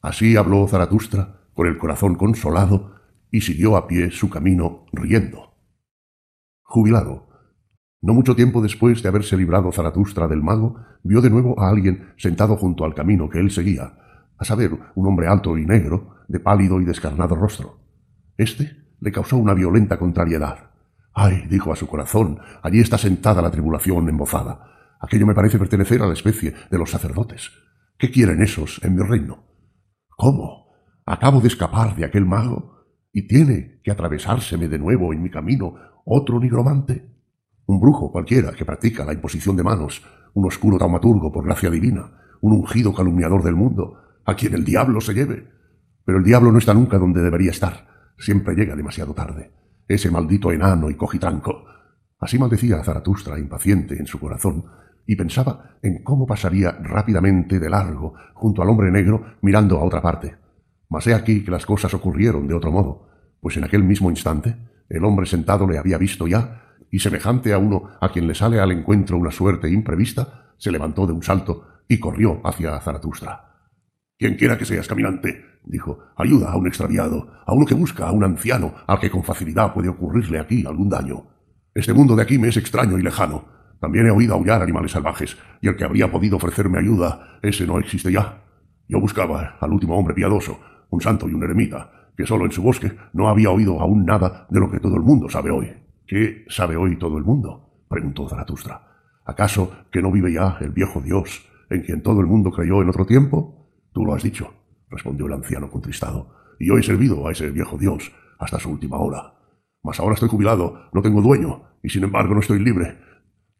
[0.00, 2.94] Así habló Zaratustra, con el corazón consolado,
[3.32, 5.56] y siguió a pie su camino riendo.
[6.62, 7.29] Jubilado.
[8.02, 12.14] No mucho tiempo después de haberse librado Zaratustra del mago, vio de nuevo a alguien
[12.16, 13.92] sentado junto al camino que él seguía,
[14.38, 17.78] a saber, un hombre alto y negro, de pálido y descarnado rostro.
[18.38, 20.70] Este le causó una violenta contrariedad.
[21.12, 24.96] Ay, dijo a su corazón, allí está sentada la tribulación embozada.
[24.98, 27.50] Aquello me parece pertenecer a la especie de los sacerdotes.
[27.98, 29.44] ¿Qué quieren esos en mi reino?
[30.16, 30.72] ¿Cómo?
[31.04, 32.86] ¿Acabo de escapar de aquel mago?
[33.12, 35.74] ¿Y tiene que atravesárseme de nuevo en mi camino
[36.06, 37.19] otro nigromante?
[37.70, 40.02] Un brujo cualquiera que practica la imposición de manos,
[40.34, 45.00] un oscuro taumaturgo por gracia divina, un ungido calumniador del mundo, a quien el diablo
[45.00, 45.46] se lleve.
[46.04, 47.86] Pero el diablo no está nunca donde debería estar,
[48.18, 49.52] siempre llega demasiado tarde.
[49.86, 51.64] Ese maldito enano y cojitranco.
[52.18, 54.64] Así maldecía Zaratustra impaciente en su corazón,
[55.06, 60.02] y pensaba en cómo pasaría rápidamente de largo junto al hombre negro mirando a otra
[60.02, 60.34] parte.
[60.88, 63.06] Mas he aquí que las cosas ocurrieron de otro modo,
[63.40, 64.56] pues en aquel mismo instante
[64.88, 68.60] el hombre sentado le había visto ya, y semejante a uno a quien le sale
[68.60, 73.50] al encuentro una suerte imprevista, se levantó de un salto y corrió hacia Zaratustra.
[74.18, 78.12] Quien quiera que seas, caminante, dijo, ayuda a un extraviado, a uno que busca a
[78.12, 81.26] un anciano al que con facilidad puede ocurrirle aquí algún daño.
[81.74, 83.46] Este mundo de aquí me es extraño y lejano.
[83.80, 87.78] También he oído aullar animales salvajes, y el que habría podido ofrecerme ayuda, ese no
[87.78, 88.44] existe ya.
[88.88, 90.60] Yo buscaba al último hombre piadoso,
[90.90, 94.46] un santo y un eremita, que solo en su bosque no había oído aún nada
[94.50, 95.72] de lo que todo el mundo sabe hoy.
[96.10, 97.84] ¿Qué sabe hoy todo el mundo?
[97.88, 98.82] preguntó Zaratustra.
[99.24, 102.88] ¿Acaso que no vive ya el viejo Dios, en quien todo el mundo creyó en
[102.88, 103.70] otro tiempo?
[103.92, 104.52] Tú lo has dicho,
[104.88, 108.98] respondió el anciano contristado, y yo he servido a ese viejo Dios hasta su última
[108.98, 109.34] hora.
[109.84, 112.98] Mas ahora estoy jubilado, no tengo dueño, y sin embargo no estoy libre.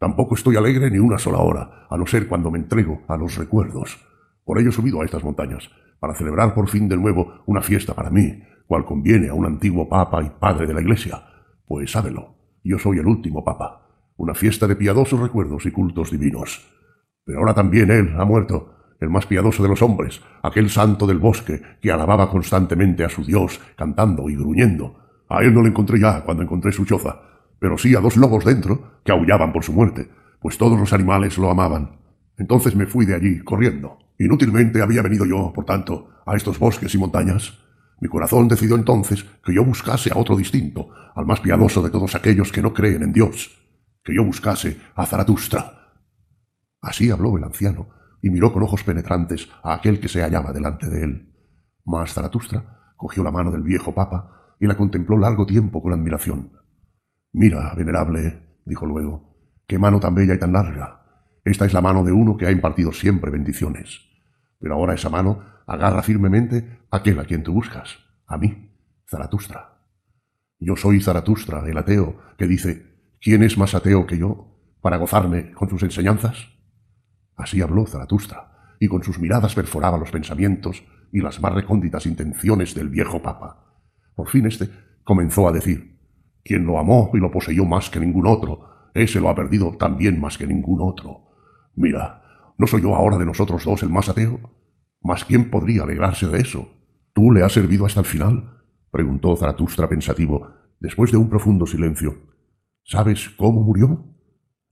[0.00, 3.36] Tampoco estoy alegre ni una sola hora, a no ser cuando me entrego a los
[3.36, 4.04] recuerdos.
[4.44, 5.70] Por ello he subido a estas montañas,
[6.00, 9.88] para celebrar por fin de nuevo una fiesta para mí, cual conviene a un antiguo
[9.88, 11.22] papa y padre de la Iglesia.
[11.64, 16.66] Pues sábelo, yo soy el último papa, una fiesta de piadosos recuerdos y cultos divinos.
[17.24, 21.18] Pero ahora también él ha muerto, el más piadoso de los hombres, aquel santo del
[21.18, 24.98] bosque que alababa constantemente a su Dios, cantando y gruñendo.
[25.28, 27.22] A él no le encontré ya cuando encontré su choza,
[27.58, 31.38] pero sí a dos lobos dentro que aullaban por su muerte, pues todos los animales
[31.38, 31.98] lo amaban.
[32.36, 33.98] Entonces me fui de allí, corriendo.
[34.18, 37.58] Inútilmente había venido yo, por tanto, a estos bosques y montañas.
[38.00, 42.14] Mi corazón decidió entonces que yo buscase a otro distinto, al más piadoso de todos
[42.14, 43.50] aquellos que no creen en Dios,
[44.02, 45.92] que yo buscase a Zaratustra.
[46.80, 47.88] Así habló el anciano,
[48.22, 51.34] y miró con ojos penetrantes a aquel que se hallaba delante de él.
[51.84, 56.52] Mas Zaratustra cogió la mano del viejo papa y la contempló largo tiempo con admiración.
[57.32, 61.02] Mira, venerable, dijo luego, qué mano tan bella y tan larga.
[61.44, 64.00] Esta es la mano de uno que ha impartido siempre bendiciones.
[64.58, 68.70] Pero ahora esa mano agarra firmemente aquel a quien tú buscas, a mí,
[69.08, 69.78] Zaratustra.
[70.58, 75.52] Yo soy Zaratustra, el ateo, que dice, ¿quién es más ateo que yo para gozarme
[75.52, 76.48] con sus enseñanzas?
[77.36, 80.82] Así habló Zaratustra, y con sus miradas perforaba los pensamientos
[81.12, 83.78] y las más recónditas intenciones del viejo papa.
[84.16, 84.68] Por fin éste
[85.04, 86.00] comenzó a decir,
[86.42, 90.20] quien lo amó y lo poseyó más que ningún otro, ese lo ha perdido también
[90.20, 91.28] más que ningún otro.
[91.76, 92.20] Mira,
[92.60, 94.38] ¿No soy yo ahora de nosotros dos el más ateo?
[95.02, 96.68] ¿Mas quién podría alegrarse de eso?
[97.12, 98.62] ¿Tú le has servido hasta el final?
[98.90, 100.48] preguntó Zaratustra pensativo,
[100.78, 102.18] después de un profundo silencio.
[102.84, 104.04] ¿Sabes cómo murió?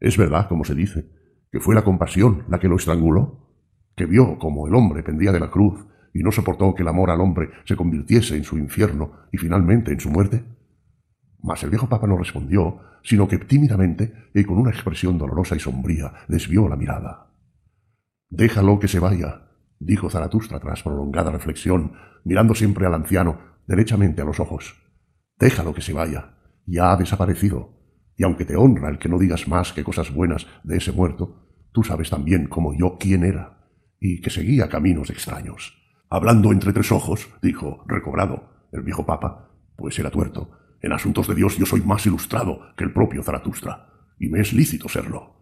[0.00, 1.10] Es verdad, como se dice,
[1.50, 3.48] que fue la compasión la que lo estranguló,
[3.96, 7.10] que vio como el hombre pendía de la cruz y no soportó que el amor
[7.10, 10.44] al hombre se convirtiese en su infierno y finalmente en su muerte.
[11.40, 15.60] Mas el viejo papa no respondió, sino que tímidamente y con una expresión dolorosa y
[15.60, 17.32] sombría desvió la mirada.
[18.30, 19.47] Déjalo que se vaya,
[19.78, 21.92] dijo Zaratustra tras prolongada reflexión,
[22.24, 24.76] mirando siempre al anciano derechamente a los ojos.
[25.38, 26.34] Déjalo que se vaya.
[26.66, 27.78] Ya ha desaparecido.
[28.16, 31.46] Y aunque te honra el que no digas más que cosas buenas de ese muerto,
[31.72, 35.76] tú sabes también como yo quién era, y que seguía caminos extraños.
[36.10, 40.50] Hablando entre tres ojos, dijo, recobrado, el viejo papa, pues era tuerto.
[40.80, 44.52] En asuntos de Dios yo soy más ilustrado que el propio Zaratustra, y me es
[44.52, 45.38] lícito serlo.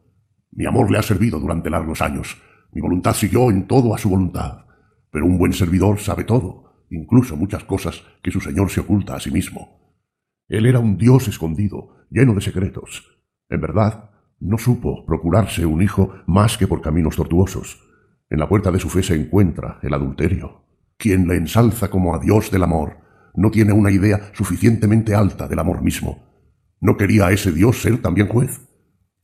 [0.51, 2.37] Mi amor le ha servido durante largos años,
[2.73, 4.67] mi voluntad siguió en todo a su voluntad.
[5.11, 9.21] Pero un buen servidor sabe todo, incluso muchas cosas que su Señor se oculta a
[9.21, 9.77] sí mismo.
[10.49, 13.19] Él era un Dios escondido, lleno de secretos.
[13.49, 17.83] En verdad, no supo procurarse un hijo más que por caminos tortuosos.
[18.29, 20.65] En la puerta de su fe se encuentra el adulterio.
[20.97, 22.99] Quien le ensalza como a Dios del amor
[23.35, 26.27] no tiene una idea suficientemente alta del amor mismo.
[26.81, 28.61] ¿No quería ese Dios ser también juez?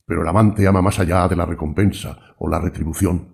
[0.05, 3.32] Pero el amante ama más allá de la recompensa o la retribución.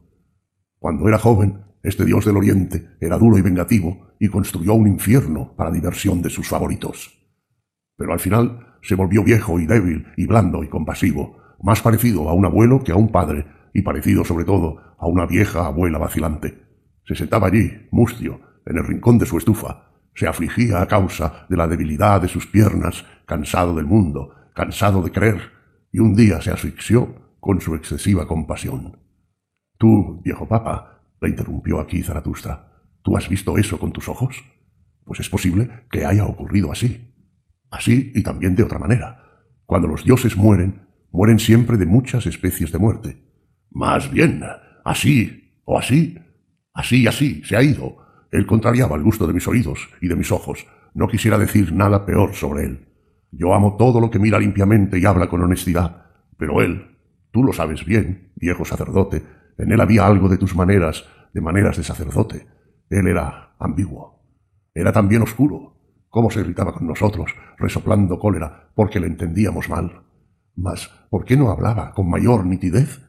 [0.79, 5.53] Cuando era joven, este dios del oriente era duro y vengativo y construyó un infierno
[5.55, 7.19] para diversión de sus favoritos.
[7.97, 12.33] Pero al final se volvió viejo y débil y blando y compasivo, más parecido a
[12.33, 16.63] un abuelo que a un padre y parecido sobre todo a una vieja abuela vacilante.
[17.05, 21.57] Se sentaba allí, mustio, en el rincón de su estufa, se afligía a causa de
[21.57, 25.41] la debilidad de sus piernas, cansado del mundo, cansado de creer,
[25.91, 28.97] y un día se asfixió con su excesiva compasión.
[29.79, 34.43] Tú, viejo papa, la interrumpió aquí Zaratustra, ¿tú has visto eso con tus ojos?
[35.09, 37.11] pues es posible que haya ocurrido así.
[37.71, 39.23] Así y también de otra manera.
[39.65, 43.17] Cuando los dioses mueren, mueren siempre de muchas especies de muerte.
[43.71, 44.43] Más bien,
[44.85, 46.15] así o así,
[46.75, 47.97] así y así, se ha ido.
[48.31, 50.67] Él contrariaba el gusto de mis oídos y de mis ojos.
[50.93, 52.85] No quisiera decir nada peor sobre él.
[53.31, 56.05] Yo amo todo lo que mira limpiamente y habla con honestidad,
[56.37, 56.99] pero él,
[57.31, 59.23] tú lo sabes bien, viejo sacerdote,
[59.59, 62.47] en él había algo de tus maneras, de maneras de sacerdote.
[62.89, 64.23] Él era ambiguo.
[64.73, 65.75] Era también oscuro.
[66.09, 70.03] Cómo se irritaba con nosotros, resoplando cólera, porque le entendíamos mal.
[70.55, 73.01] Mas, ¿por qué no hablaba con mayor nitidez?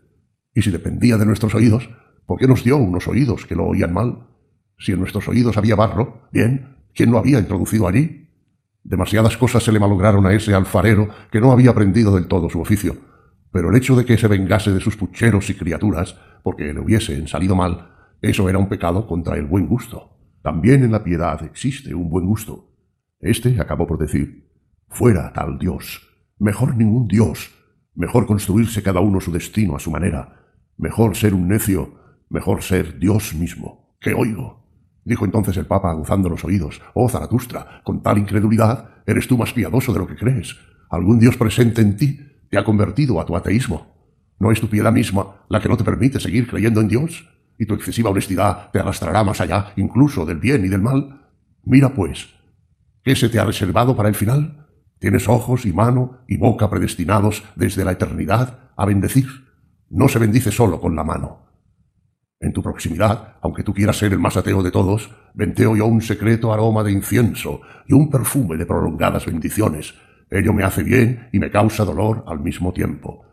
[0.52, 1.88] Y si dependía de nuestros oídos,
[2.26, 4.26] ¿por qué nos dio unos oídos que lo oían mal?
[4.76, 8.28] Si en nuestros oídos había barro, bien, ¿quién lo había introducido allí?
[8.82, 12.60] Demasiadas cosas se le malograron a ese alfarero que no había aprendido del todo su
[12.60, 12.96] oficio.
[13.52, 17.28] Pero el hecho de que se vengase de sus pucheros y criaturas, porque le hubiesen
[17.28, 17.90] salido mal,
[18.22, 20.18] eso era un pecado contra el buen gusto.
[20.42, 22.70] También en la piedad existe un buen gusto.
[23.20, 24.50] Este acabó por decir,
[24.88, 27.50] fuera tal Dios, mejor ningún Dios,
[27.94, 30.46] mejor construirse cada uno su destino a su manera,
[30.76, 31.94] mejor ser un necio,
[32.30, 33.96] mejor ser Dios mismo.
[34.00, 34.60] ¿Qué oigo?
[35.04, 36.80] Dijo entonces el Papa aguzando los oídos.
[36.94, 40.56] Oh, Zaratustra, con tal incredulidad, eres tú más piadoso de lo que crees.
[40.90, 42.20] Algún Dios presente en ti
[42.50, 43.99] te ha convertido a tu ateísmo.
[44.40, 47.28] ¿No es tu piedad misma la que no te permite seguir creyendo en Dios?
[47.56, 51.28] Y tu excesiva honestidad te arrastrará más allá, incluso del bien y del mal.
[51.62, 52.30] Mira, pues,
[53.04, 54.66] ¿qué se te ha reservado para el final?
[54.98, 59.28] Tienes ojos y mano y boca predestinados desde la eternidad a bendecir.
[59.88, 61.50] No se bendice solo con la mano,
[62.42, 66.00] en tu proximidad, aunque tú quieras ser el más ateo de todos, venteo yo un
[66.00, 69.94] secreto aroma de incienso y un perfume de prolongadas bendiciones.
[70.30, 73.26] Ello me hace bien y me causa dolor al mismo tiempo.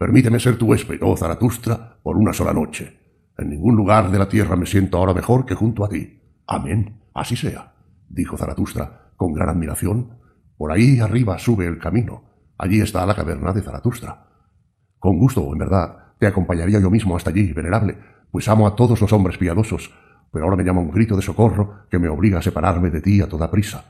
[0.00, 2.98] Permíteme ser tu huésped, oh Zaratustra, por una sola noche.
[3.36, 6.22] En ningún lugar de la tierra me siento ahora mejor que junto a ti.
[6.46, 7.02] Amén.
[7.12, 7.74] Así sea,
[8.08, 10.16] dijo Zaratustra, con gran admiración.
[10.56, 12.22] Por ahí arriba sube el camino.
[12.56, 14.24] Allí está la caverna de Zaratustra.
[14.98, 17.98] Con gusto, en verdad, te acompañaría yo mismo hasta allí, venerable,
[18.30, 19.92] pues amo a todos los hombres piadosos,
[20.32, 23.20] pero ahora me llama un grito de socorro que me obliga a separarme de ti
[23.20, 23.84] a toda prisa.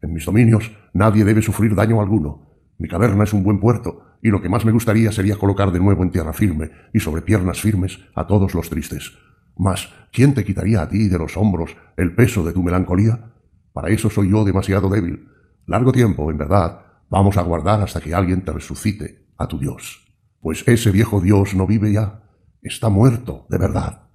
[0.00, 2.48] En mis dominios nadie debe sufrir daño alguno.
[2.78, 5.80] Mi caverna es un buen puerto, y lo que más me gustaría sería colocar de
[5.80, 9.12] nuevo en tierra firme y sobre piernas firmes a todos los tristes.
[9.56, 13.32] Mas, ¿quién te quitaría a ti de los hombros el peso de tu melancolía?
[13.72, 15.28] Para eso soy yo demasiado débil.
[15.66, 20.00] Largo tiempo, en verdad, vamos a guardar hasta que alguien te resucite a tu Dios.
[20.40, 22.22] Pues ese viejo Dios no vive ya,
[22.62, 24.08] está muerto de verdad.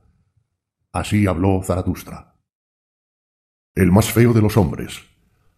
[0.93, 2.35] Así habló Zaratustra.
[3.75, 5.01] El más feo de los hombres.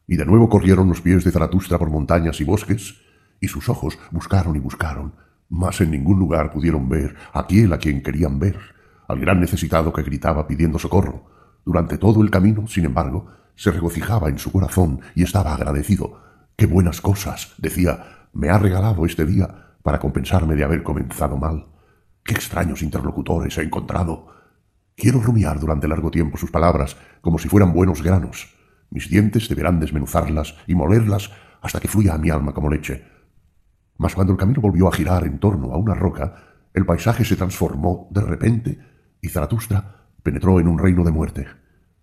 [0.08, 2.96] Y de nuevo corrieron los pies de Zaratustra por montañas y bosques,
[3.40, 5.14] y sus ojos buscaron y buscaron,
[5.50, 8.58] mas en ningún lugar pudieron ver a aquel a quien querían ver,
[9.08, 11.26] al gran necesitado que gritaba pidiendo socorro.
[11.66, 16.22] Durante todo el camino, sin embargo, se regocijaba en su corazón y estaba agradecido.
[16.56, 21.68] Qué buenas cosas, decía, me ha regalado este día para compensarme de haber comenzado mal.
[22.24, 24.28] Qué extraños interlocutores he encontrado.
[24.96, 28.56] Quiero rumiar durante largo tiempo sus palabras como si fueran buenos granos.
[28.92, 33.06] Mis dientes deberán desmenuzarlas y molerlas hasta que fluya a mi alma como leche.
[34.00, 36.34] Mas cuando el camino volvió a girar en torno a una roca,
[36.74, 38.80] el paisaje se transformó de repente
[39.22, 41.48] y Zaratustra penetró en un reino de muerte.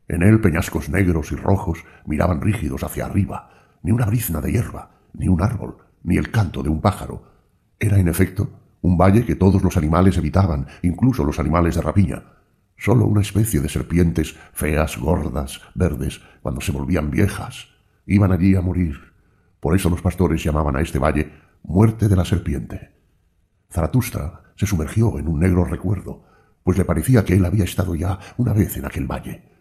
[0.06, 4.90] En él peñascos negros y rojos miraban rígidos hacia arriba, ni una brizna de hierba,
[5.14, 7.22] ni un árbol, ni el canto de un pájaro.
[7.80, 8.50] Era, en efecto,
[8.82, 12.24] un valle que todos los animales evitaban, incluso los animales de rapiña.
[12.76, 17.68] Solo una especie de serpientes feas, gordas, verdes, cuando se volvían viejas,
[18.04, 19.00] iban allí a morir.
[19.60, 22.92] Por eso los pastores llamaban a este valle muerte de la serpiente.
[23.70, 26.24] Zaratustra se sumergió en un negro recuerdo,
[26.62, 29.52] pues le parecía que él había estado ya una vez en aquel valle,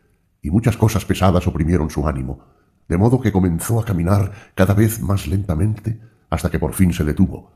[0.42, 2.46] y muchas cosas pesadas oprimieron su ánimo,
[2.88, 7.04] de modo que comenzó a caminar cada vez más lentamente hasta que por fin se
[7.04, 7.54] detuvo.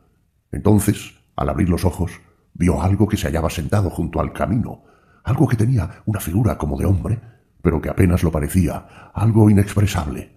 [0.52, 2.12] Entonces al abrir los ojos,
[2.54, 4.84] vio algo que se hallaba sentado junto al camino,
[5.24, 7.22] algo que tenía una figura como de hombre,
[7.62, 10.34] pero que apenas lo parecía, algo inexpresable.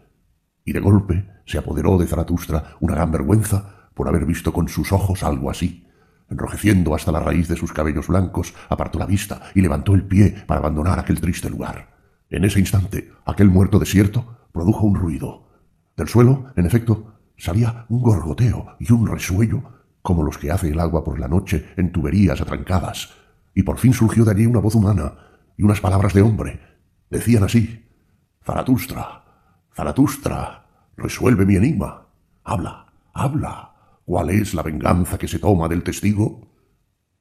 [0.65, 4.93] Y de golpe se apoderó de Zaratustra una gran vergüenza por haber visto con sus
[4.93, 5.87] ojos algo así.
[6.31, 10.45] Enrojeciendo hasta la raíz de sus cabellos blancos, apartó la vista y levantó el pie
[10.47, 11.95] para abandonar aquel triste lugar.
[12.31, 15.49] En ese instante, aquel muerto desierto produjo un ruido.
[15.97, 19.63] Del suelo, en efecto, salía un gorgoteo y un resuello
[20.01, 23.15] como los que hace el agua por la noche en tuberías atrancadas,
[23.55, 25.15] y por fin surgió de allí una voz humana
[25.57, 26.61] y unas palabras de hombre.
[27.11, 27.87] Decían así,
[28.45, 29.25] Zaratustra,
[29.75, 32.07] Zaratustra, resuelve mi enigma.
[32.45, 33.72] Habla, habla.
[34.05, 36.49] ¿Cuál es la venganza que se toma del testigo?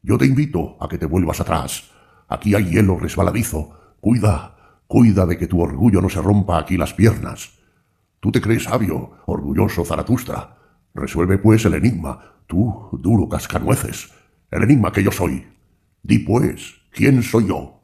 [0.01, 1.91] Yo te invito a que te vuelvas atrás.
[2.27, 3.95] Aquí hay hielo resbaladizo.
[3.99, 4.51] Cuida,
[4.91, 7.53] Cuida de que tu orgullo no se rompa aquí las piernas.
[8.19, 10.57] Tú te crees sabio, orgulloso Zaratustra.
[10.93, 14.11] Resuelve pues el enigma, tú, duro cascanueces,
[14.51, 15.47] el enigma que yo soy.
[16.03, 17.83] Di pues, ¿quién soy yo?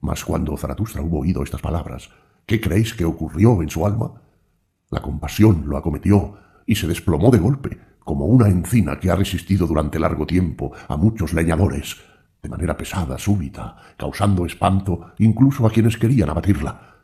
[0.00, 2.08] Mas cuando Zaratustra hubo oído estas palabras,
[2.46, 4.22] ¿qué creéis que ocurrió en su alma?
[4.90, 9.66] La compasión lo acometió y se desplomó de golpe, como una encina que ha resistido
[9.66, 11.98] durante largo tiempo a muchos leñadores,
[12.42, 16.96] de manera pesada, súbita, causando espanto incluso a quienes querían abatirla.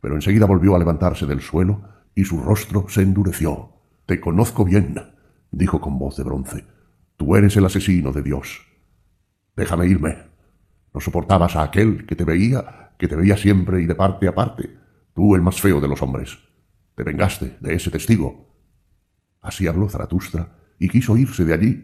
[0.00, 3.70] Pero enseguida volvió a levantarse del suelo y su rostro se endureció.
[4.04, 5.00] Te conozco bien,
[5.52, 6.64] dijo con voz de bronce.
[7.16, 8.66] Tú eres el asesino de Dios.
[9.54, 10.16] Déjame irme.
[10.92, 14.34] No soportabas a aquel que te veía, que te veía siempre y de parte a
[14.34, 14.76] parte.
[15.14, 16.36] Tú el más feo de los hombres.
[16.96, 18.47] Te vengaste de ese testigo.
[19.42, 21.82] Así habló Zaratustra y quiso irse de allí.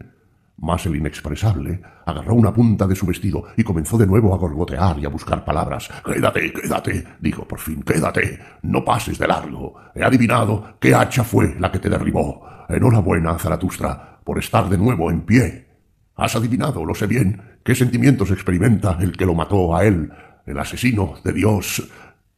[0.57, 4.97] Mas el inexpresable agarró una punta de su vestido y comenzó de nuevo a gorgotear
[4.99, 5.89] y a buscar palabras.
[6.05, 9.75] Quédate, quédate, dijo por fin, quédate, no pases de largo.
[9.93, 12.47] He adivinado qué hacha fue la que te derribó.
[12.69, 15.67] Enhorabuena, Zaratustra, por estar de nuevo en pie.
[16.15, 20.11] Has adivinado, lo sé bien, qué sentimientos experimenta el que lo mató a él,
[20.45, 21.85] el asesino de Dios.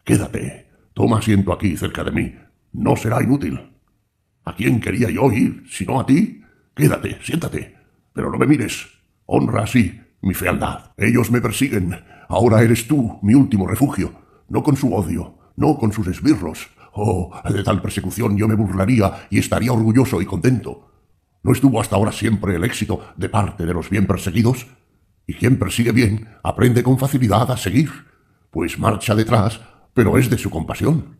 [0.03, 2.35] Quédate, toma asiento aquí cerca de mí.
[2.73, 3.76] No será inútil.
[4.47, 6.41] ¿A quién quería yo ir, sino a ti?
[6.73, 7.75] Quédate, siéntate.
[8.13, 8.87] Pero no me mires.
[9.25, 10.93] Honra así mi fealdad.
[10.95, 11.93] Ellos me persiguen.
[12.29, 14.13] Ahora eres tú mi último refugio.
[14.47, 16.69] No con su odio, no con sus esbirros.
[16.93, 20.93] Oh, de tal persecución yo me burlaría y estaría orgulloso y contento.
[21.43, 24.65] ¿No estuvo hasta ahora siempre el éxito de parte de los bien perseguidos?
[25.27, 27.89] Y quien persigue bien aprende con facilidad a seguir,
[28.49, 29.59] pues marcha detrás,
[29.93, 31.16] pero es de su compasión.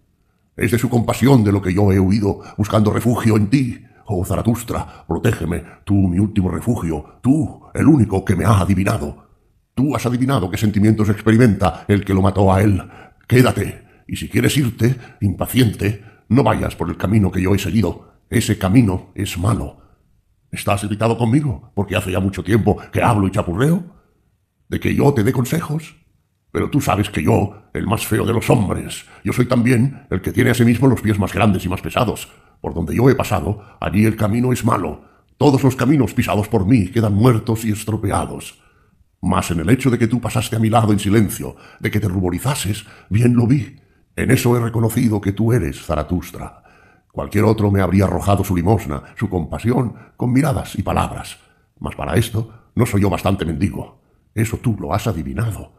[0.58, 3.86] Es de su compasión de lo que yo he huido, buscando refugio en ti.
[4.08, 9.28] Oh Zaratustra, protégeme, tú mi último refugio, tú, el único que me ha adivinado.
[9.76, 12.82] Tú has adivinado qué sentimientos experimenta el que lo mató a él.
[13.28, 18.24] Quédate, y si quieres irte, impaciente, no vayas por el camino que yo he seguido.
[18.32, 19.78] Ese camino es malo.
[20.52, 23.84] ¿Estás irritado conmigo porque hace ya mucho tiempo que hablo y chapurreo?
[24.70, 25.96] ¿De que yo te dé consejos?
[26.58, 30.24] Pero tú sabes que yo, el más feo de los hombres, yo soy también el
[30.24, 32.30] que tiene a sí mismo los pies más grandes y más pesados.
[32.62, 35.02] Por donde yo he pasado, allí el camino es malo.
[35.38, 38.60] Todos los caminos pisados por mí quedan muertos y estropeados.
[39.22, 42.00] Mas en el hecho de que tú pasaste a mi lado en silencio, de que
[42.00, 43.76] te ruborizases, bien lo vi.
[44.16, 46.64] En eso he reconocido que tú eres Zaratustra.
[47.12, 51.38] Cualquier otro me habría arrojado su limosna, su compasión, con miradas y palabras.
[51.80, 54.02] Mas para esto no soy yo bastante mendigo.
[54.34, 55.77] Eso tú lo has adivinado.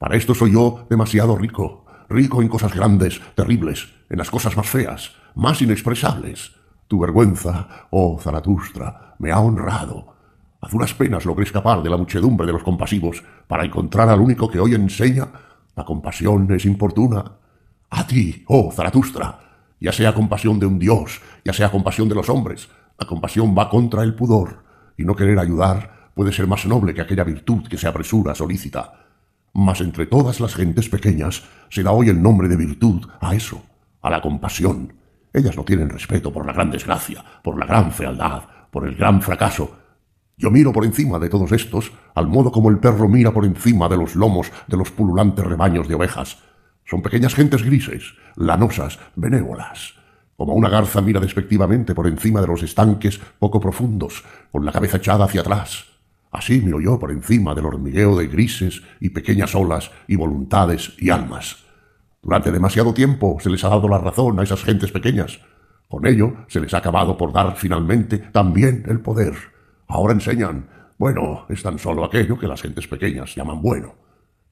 [0.00, 4.66] Para esto soy yo demasiado rico, rico en cosas grandes, terribles, en las cosas más
[4.66, 6.52] feas, más inexpresables.
[6.88, 10.14] Tu vergüenza, oh Zaratustra, me ha honrado.
[10.62, 14.50] A duras penas logré escapar de la muchedumbre de los compasivos para encontrar al único
[14.50, 15.28] que hoy enseña
[15.76, 17.32] la compasión es importuna.
[17.90, 19.38] A ti, oh Zaratustra,
[19.80, 23.68] ya sea compasión de un dios, ya sea compasión de los hombres, la compasión va
[23.68, 24.64] contra el pudor,
[24.96, 28.99] y no querer ayudar puede ser más noble que aquella virtud que se apresura solícita.
[29.52, 33.62] Mas entre todas las gentes pequeñas se da hoy el nombre de virtud a eso,
[34.00, 34.92] a la compasión.
[35.32, 39.20] Ellas no tienen respeto por la gran desgracia, por la gran fealdad, por el gran
[39.22, 39.76] fracaso.
[40.36, 43.88] Yo miro por encima de todos estos, al modo como el perro mira por encima
[43.88, 46.38] de los lomos de los pululantes rebaños de ovejas.
[46.84, 49.94] Son pequeñas gentes grises, lanosas, benévolas.
[50.36, 54.96] Como una garza mira despectivamente por encima de los estanques poco profundos, con la cabeza
[54.96, 55.84] echada hacia atrás.
[56.30, 61.10] Así miro yo por encima del hormigueo de grises y pequeñas olas y voluntades y
[61.10, 61.64] almas.
[62.22, 65.40] Durante demasiado tiempo se les ha dado la razón a esas gentes pequeñas.
[65.88, 69.34] Con ello se les ha acabado por dar finalmente también el poder.
[69.88, 70.68] Ahora enseñan,
[70.98, 73.94] bueno, es tan solo aquello que las gentes pequeñas llaman bueno.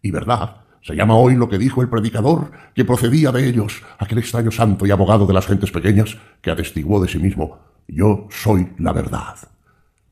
[0.03, 4.19] Y verdad, se llama hoy lo que dijo el predicador, que procedía de ellos, aquel
[4.19, 8.73] extraño santo y abogado de las gentes pequeñas, que atestiguó de sí mismo, yo soy
[8.79, 9.37] la verdad.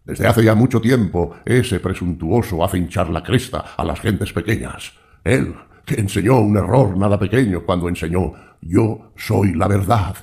[0.07, 4.93] Desde hace ya mucho tiempo ese presuntuoso hace hinchar la cresta a las gentes pequeñas.
[5.25, 10.15] Él, que enseñó un error nada pequeño cuando enseñó yo soy la verdad.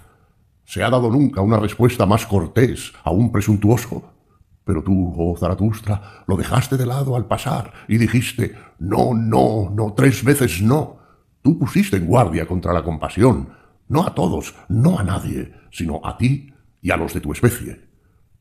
[0.63, 4.09] ¿Se ha dado nunca una respuesta más cortés a un presuntuoso?
[4.63, 9.93] Pero tú, oh Zaratustra, lo dejaste de lado al pasar y dijiste no, no, no,
[9.93, 10.97] tres veces no.
[11.41, 13.49] Tú pusiste en guardia contra la compasión,
[13.89, 17.92] no a todos, no a nadie, sino a ti y a los de tu especie.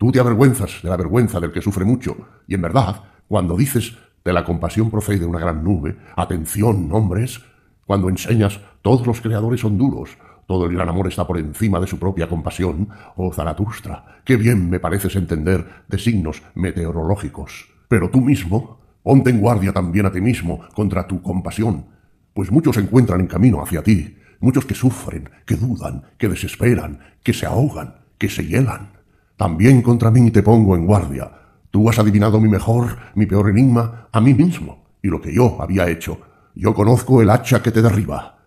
[0.03, 2.17] Tú te avergüenzas de la vergüenza del que sufre mucho,
[2.49, 7.41] y en verdad, cuando dices de la compasión procede una gran nube, atención, hombres,
[7.87, 11.87] cuando enseñas todos los creadores son duros, todo el gran amor está por encima de
[11.87, 17.69] su propia compasión, oh Zaratustra, qué bien me pareces entender de signos meteorológicos.
[17.87, 21.87] Pero tú mismo, ponte en guardia también a ti mismo contra tu compasión.
[22.35, 26.99] Pues muchos se encuentran en camino hacia ti, muchos que sufren, que dudan, que desesperan,
[27.23, 28.92] que se ahogan, que se hielan.
[29.37, 31.31] También contra mí te pongo en guardia.
[31.71, 35.61] Tú has adivinado mi mejor, mi peor enigma, a mí mismo, y lo que yo
[35.61, 36.19] había hecho.
[36.55, 38.39] Yo conozco el hacha que te derriba.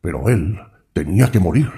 [0.00, 0.58] Pero él
[0.92, 1.70] tenía que morir.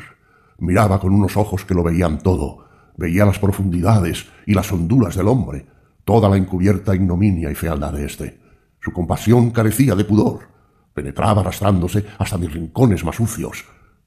[0.59, 5.29] Miraba con unos ojos que lo veían todo, veía las profundidades y las honduras del
[5.29, 5.67] hombre,
[6.05, 8.41] toda la encubierta ignominia y fealdad de éste.
[8.81, 10.41] Su compasión carecía de pudor,
[10.95, 13.65] penetraba arrastrándose hasta mis rincones más sucios.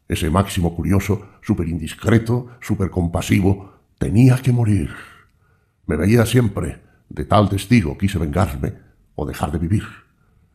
[0.08, 4.90] Ese máximo curioso, súper indiscreto, súper compasivo, tenía que morir.
[5.86, 8.74] Me veía siempre, de tal testigo quise vengarme
[9.16, 9.84] o dejar de vivir.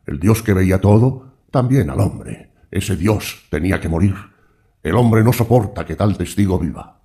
[0.07, 2.53] El Dios que veía todo, también al hombre.
[2.71, 4.15] Ese Dios tenía que morir.
[4.83, 7.03] El hombre no soporta que tal testigo viva.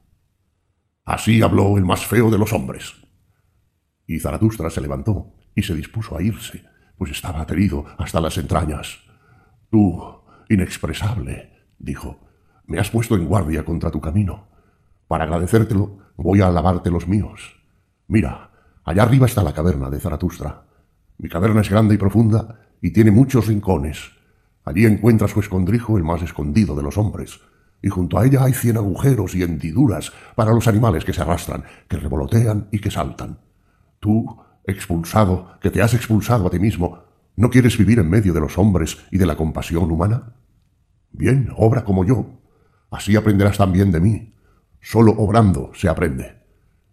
[1.04, 2.94] Así habló el más feo de los hombres.
[4.08, 6.64] Y Zaratustra se levantó y se dispuso a irse,
[6.98, 9.00] pues estaba aterido hasta las entrañas.
[9.70, 12.20] Tú, inexpresable, dijo,
[12.66, 14.48] me has puesto en guardia contra tu camino.
[15.08, 17.61] Para agradecértelo, voy a lavarte los míos.
[18.08, 18.52] Mira,
[18.84, 20.66] allá arriba está la caverna de Zaratustra.
[21.18, 24.11] Mi caverna es grande y profunda y tiene muchos rincones.
[24.64, 27.40] Allí encuentra su escondrijo el más escondido de los hombres,
[27.82, 31.64] y junto a ella hay cien agujeros y hendiduras para los animales que se arrastran,
[31.88, 33.40] que revolotean y que saltan.
[34.00, 37.06] Tú, expulsado, que te has expulsado a ti mismo,
[37.38, 40.35] ¿No quieres vivir en medio de los hombres y de la compasión humana?
[41.11, 42.40] Bien, obra como yo.
[42.90, 44.35] Así aprenderás también de mí.
[44.88, 46.44] Solo obrando se aprende.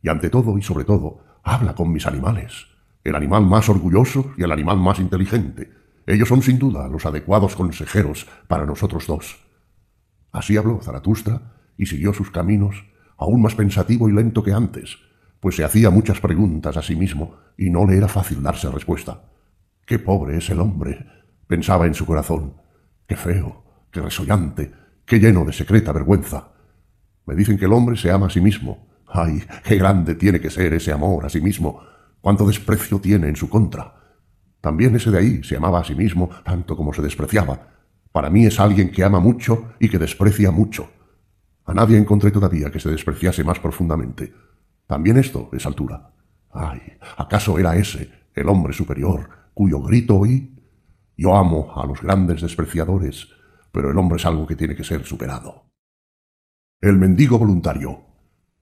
[0.01, 2.69] Y ante todo y sobre todo, habla con mis animales.
[3.05, 5.71] El animal más orgulloso y el animal más inteligente.
[6.07, 9.45] Ellos son sin duda los adecuados consejeros para nosotros dos.
[10.33, 12.83] Así habló Zaratustra y siguió sus caminos,
[13.19, 14.97] aún más pensativo y lento que antes,
[15.39, 19.25] pues se hacía muchas preguntas a sí mismo y no le era fácil darse respuesta.
[19.85, 21.07] Qué pobre es el hombre,
[21.47, 22.55] pensaba en su corazón.
[23.07, 24.73] Qué feo, qué resollante,
[25.05, 26.52] qué lleno de secreta vergüenza.
[27.33, 28.89] Me dicen que el hombre se ama a sí mismo.
[29.07, 31.81] Ay, qué grande tiene que ser ese amor a sí mismo.
[32.21, 33.95] Cuánto desprecio tiene en su contra.
[34.61, 37.69] También ese de ahí se amaba a sí mismo tanto como se despreciaba.
[38.13, 40.91] Para mí es alguien que ama mucho y que desprecia mucho.
[41.65, 44.35] A nadie encontré todavía que se despreciase más profundamente.
[44.87, 46.11] También esto es altura.
[46.51, 46.83] Ay,
[47.17, 50.55] ¿acaso era ese, el hombre superior, cuyo grito oí.
[51.17, 53.29] Yo amo a los grandes despreciadores,
[53.73, 55.72] pero el hombre es algo que tiene que ser superado.
[56.83, 58.01] El mendigo voluntario.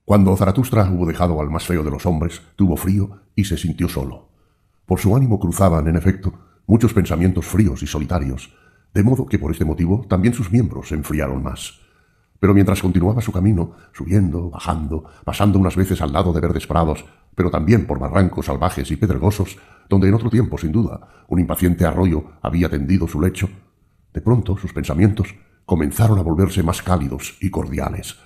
[0.05, 3.89] Cuando Zaratustra hubo dejado al más feo de los hombres, tuvo frío y se sintió
[3.89, 4.29] solo.
[4.85, 6.31] Por su ánimo cruzaban, en efecto,
[6.67, 8.53] muchos pensamientos fríos y solitarios,
[8.93, 11.79] de modo que por este motivo también sus miembros se enfriaron más.
[12.39, 17.03] Pero mientras continuaba su camino, subiendo, bajando, pasando unas veces al lado de verdes prados,
[17.33, 19.57] pero también por barrancos salvajes y pedregosos,
[19.89, 23.49] donde en otro tiempo, sin duda, un impaciente arroyo había tendido su lecho,
[24.13, 25.33] de pronto sus pensamientos
[25.65, 28.17] comenzaron a volverse más cálidos y cordiales.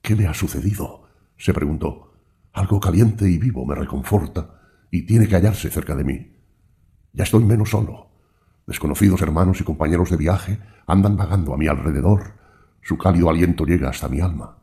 [0.00, 1.02] ¿Qué me ha sucedido?
[1.36, 2.12] se preguntó.
[2.52, 6.36] Algo caliente y vivo me reconforta y tiene que hallarse cerca de mí.
[7.12, 8.10] Ya estoy menos solo.
[8.66, 12.34] Desconocidos hermanos y compañeros de viaje andan vagando a mi alrededor,
[12.82, 14.58] su cálido aliento llega hasta mi alma.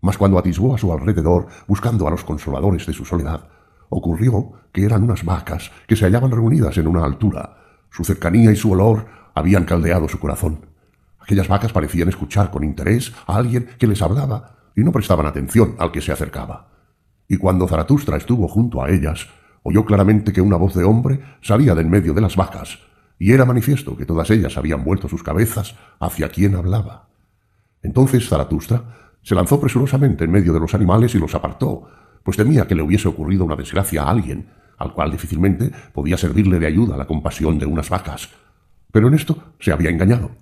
[0.00, 3.48] Mas cuando atisbó a su alrededor, buscando a los consoladores de su soledad,
[3.88, 7.58] ocurrió que eran unas vacas que se hallaban reunidas en una altura.
[7.90, 10.71] Su cercanía y su olor habían caldeado su corazón.
[11.22, 15.76] Aquellas vacas parecían escuchar con interés a alguien que les hablaba y no prestaban atención
[15.78, 16.68] al que se acercaba.
[17.28, 19.28] Y cuando Zaratustra estuvo junto a ellas,
[19.62, 22.78] oyó claramente que una voz de hombre salía de en medio de las vacas,
[23.18, 27.08] y era manifiesto que todas ellas habían vuelto sus cabezas hacia quien hablaba.
[27.82, 28.82] Entonces Zaratustra
[29.22, 31.88] se lanzó presurosamente en medio de los animales y los apartó,
[32.24, 36.58] pues temía que le hubiese ocurrido una desgracia a alguien, al cual difícilmente podía servirle
[36.58, 38.30] de ayuda la compasión de unas vacas.
[38.90, 40.32] Pero en esto se había engañado,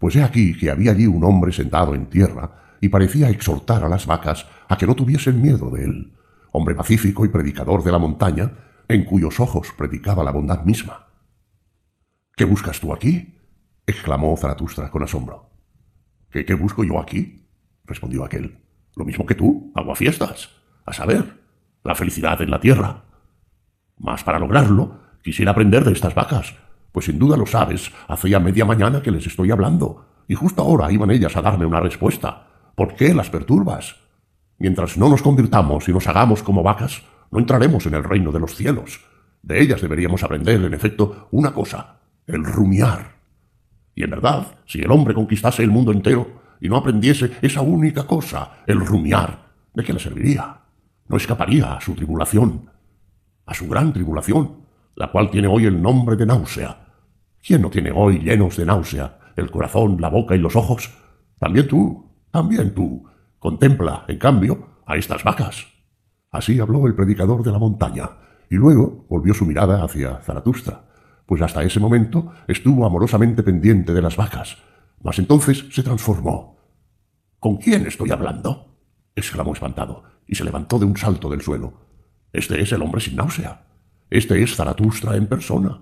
[0.00, 3.88] pues he aquí que había allí un hombre sentado en tierra y parecía exhortar a
[3.88, 6.16] las vacas a que no tuviesen miedo de él,
[6.52, 8.50] hombre pacífico y predicador de la montaña,
[8.88, 11.06] en cuyos ojos predicaba la bondad misma.
[12.34, 13.36] ¿Qué buscas tú aquí?
[13.86, 15.50] exclamó Zaratustra con asombro.
[16.30, 17.46] ¿Qué, busco yo aquí?
[17.84, 18.58] respondió aquel.
[18.96, 20.48] Lo mismo que tú, aguafiestas.
[20.86, 21.40] A saber,
[21.84, 23.04] la felicidad en la tierra.
[23.98, 26.54] Mas para lograrlo, quisiera aprender de estas vacas,
[26.92, 30.62] pues sin duda lo sabes, hace ya media mañana que les estoy hablando, y justo
[30.62, 32.46] ahora iban ellas a darme una respuesta.
[32.74, 33.96] ¿Por qué las perturbas?
[34.58, 38.40] Mientras no nos convirtamos y nos hagamos como vacas, no entraremos en el reino de
[38.40, 39.00] los cielos.
[39.42, 43.16] De ellas deberíamos aprender, en efecto, una cosa, el rumiar.
[43.94, 48.06] Y en verdad, si el hombre conquistase el mundo entero y no aprendiese esa única
[48.06, 50.60] cosa, el rumiar, ¿de qué le serviría?
[51.08, 52.70] No escaparía a su tribulación,
[53.46, 54.59] a su gran tribulación,
[54.94, 56.86] la cual tiene hoy el nombre de náusea.
[57.42, 60.90] ¿Quién no tiene hoy llenos de náusea el corazón, la boca y los ojos?
[61.38, 63.04] También tú, también tú.
[63.38, 65.66] Contempla, en cambio, a estas vacas.
[66.30, 68.10] Así habló el predicador de la montaña,
[68.50, 70.84] y luego volvió su mirada hacia Zaratustra,
[71.26, 74.58] pues hasta ese momento estuvo amorosamente pendiente de las vacas,
[75.00, 76.58] mas entonces se transformó.
[77.38, 78.76] ¿Con quién estoy hablando?
[79.14, 81.72] exclamó espantado, y se levantó de un salto del suelo.
[82.32, 83.69] Este es el hombre sin náusea.
[84.10, 85.78] Este es Zaratustra en persona,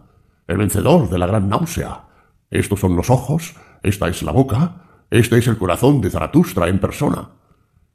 [0.46, 2.04] el vencedor de la gran náusea.
[2.50, 6.78] Estos son los ojos, esta es la boca, este es el corazón de Zaratustra en
[6.78, 7.30] persona.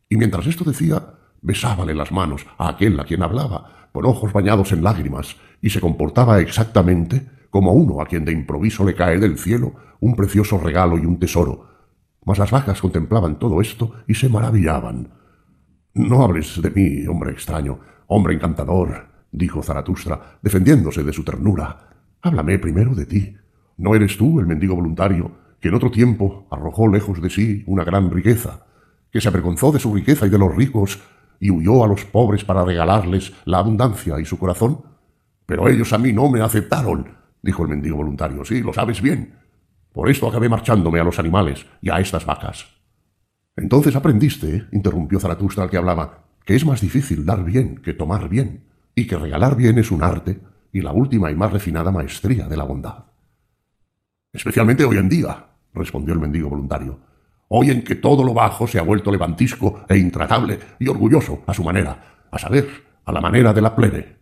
[0.09, 1.03] Y mientras esto decía,
[1.43, 5.79] besábale las manos a aquel a quien hablaba, con ojos bañados en lágrimas, y se
[5.79, 10.97] comportaba exactamente como uno a quien de improviso le cae del cielo un precioso regalo
[10.97, 11.67] y un tesoro.
[12.25, 15.13] Mas las vacas contemplaban todo esto y se maravillaban.
[15.93, 21.89] No hables de mí, hombre extraño, hombre encantador, dijo Zaratustra, defendiéndose de su ternura.
[22.21, 23.35] Háblame primero de ti.
[23.77, 27.83] ¿No eres tú el mendigo voluntario que en otro tiempo arrojó lejos de sí una
[27.83, 28.65] gran riqueza,
[29.11, 31.01] que se avergonzó de su riqueza y de los ricos
[31.39, 34.83] y huyó a los pobres para regalarles la abundancia y su corazón?
[35.45, 38.45] Pero ellos a mí no me aceptaron, dijo el mendigo voluntario.
[38.45, 39.35] Sí, lo sabes bien.
[39.91, 42.65] Por esto acabé marchándome a los animales y a estas vacas.
[43.55, 48.29] Entonces aprendiste, interrumpió Zaratustra al que hablaba, que es más difícil dar bien que tomar
[48.29, 48.65] bien,
[48.95, 50.39] y que regalar bien es un arte
[50.71, 53.05] y la última y más refinada maestría de la bondad.
[54.31, 56.99] Especialmente hoy en día, respondió el mendigo voluntario,
[57.49, 61.53] hoy en que todo lo bajo se ha vuelto levantisco e intratable y orgulloso a
[61.53, 62.67] su manera, a saber,
[63.05, 64.17] a la manera de la plebe.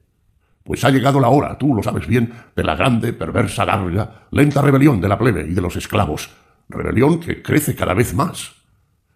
[0.63, 4.61] Pues ha llegado la hora, tú lo sabes bien, de la grande, perversa, larga, lenta
[4.61, 6.29] rebelión de la plebe y de los esclavos,
[6.69, 8.53] rebelión que crece cada vez más.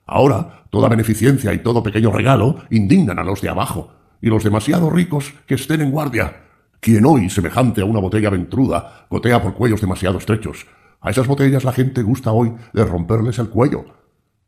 [0.05, 3.91] Ahora, toda beneficencia y todo pequeño regalo indignan a los de abajo,
[4.25, 6.41] y los demasiado ricos que estén en guardia.
[6.79, 10.65] Quien hoy, semejante a una botella ventruda, gotea por cuellos demasiado estrechos.
[10.99, 13.85] A esas botellas la gente gusta hoy de romperles el cuello.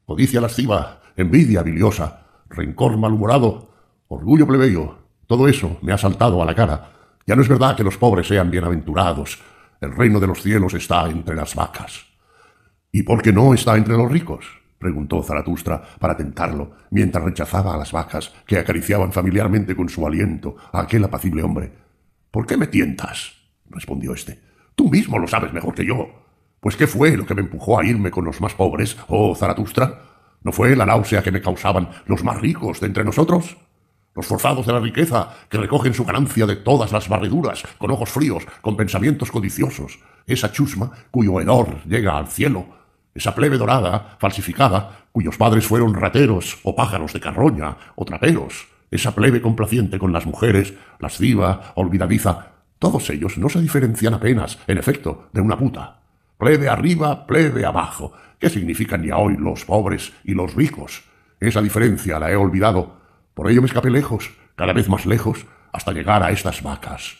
[0.03, 3.69] Codicia lasciva, envidia biliosa, rencor malhumorado,
[4.07, 4.97] orgullo plebeyo,
[5.27, 6.93] todo eso me ha saltado a la cara.
[7.27, 9.39] Ya no es verdad que los pobres sean bienaventurados.
[9.79, 12.03] El reino de los cielos está entre las vacas.
[12.91, 14.56] ¿Y por qué no está entre los ricos?
[14.77, 20.55] Preguntó Zaratustra para tentarlo, mientras rechazaba a las vacas que acariciaban familiarmente con su aliento
[20.71, 21.71] a aquel apacible hombre.
[22.31, 23.33] ¿Por qué me tientas?
[23.69, 24.39] respondió éste.
[24.75, 26.07] Tú mismo lo sabes mejor que yo.
[26.59, 30.01] Pues ¿qué fue lo que me empujó a irme con los más pobres, oh Zaratustra?
[30.43, 33.57] ¿No fue la náusea que me causaban los más ricos de entre nosotros?
[34.15, 38.09] Los forzados de la riqueza, que recogen su ganancia de todas las barriduras, con ojos
[38.09, 39.99] fríos, con pensamientos codiciosos.
[40.25, 42.65] Esa chusma cuyo hedor llega al cielo,
[43.17, 49.15] esa plebe dorada, falsificada, cuyos padres fueron rateros o pájaros de carroña o traperos, esa
[49.15, 55.29] plebe complaciente con las mujeres, lasciva, olvidadiza, todos ellos no se diferencian apenas, en efecto,
[55.33, 56.01] de una puta.
[56.37, 58.13] Plebe arriba, plebe abajo.
[58.37, 61.03] ¿Qué significan ya hoy los pobres y los ricos?
[61.39, 62.97] Esa diferencia la he olvidado.
[63.33, 67.17] Por ello me escapé lejos, cada vez más lejos, hasta llegar a estas vacas.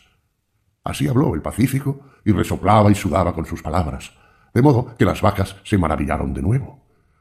[0.84, 4.12] Así habló el Pacífico y resoplaba y sudaba con sus palabras
[4.54, 6.80] de modo que las vacas se maravillaron de nuevo.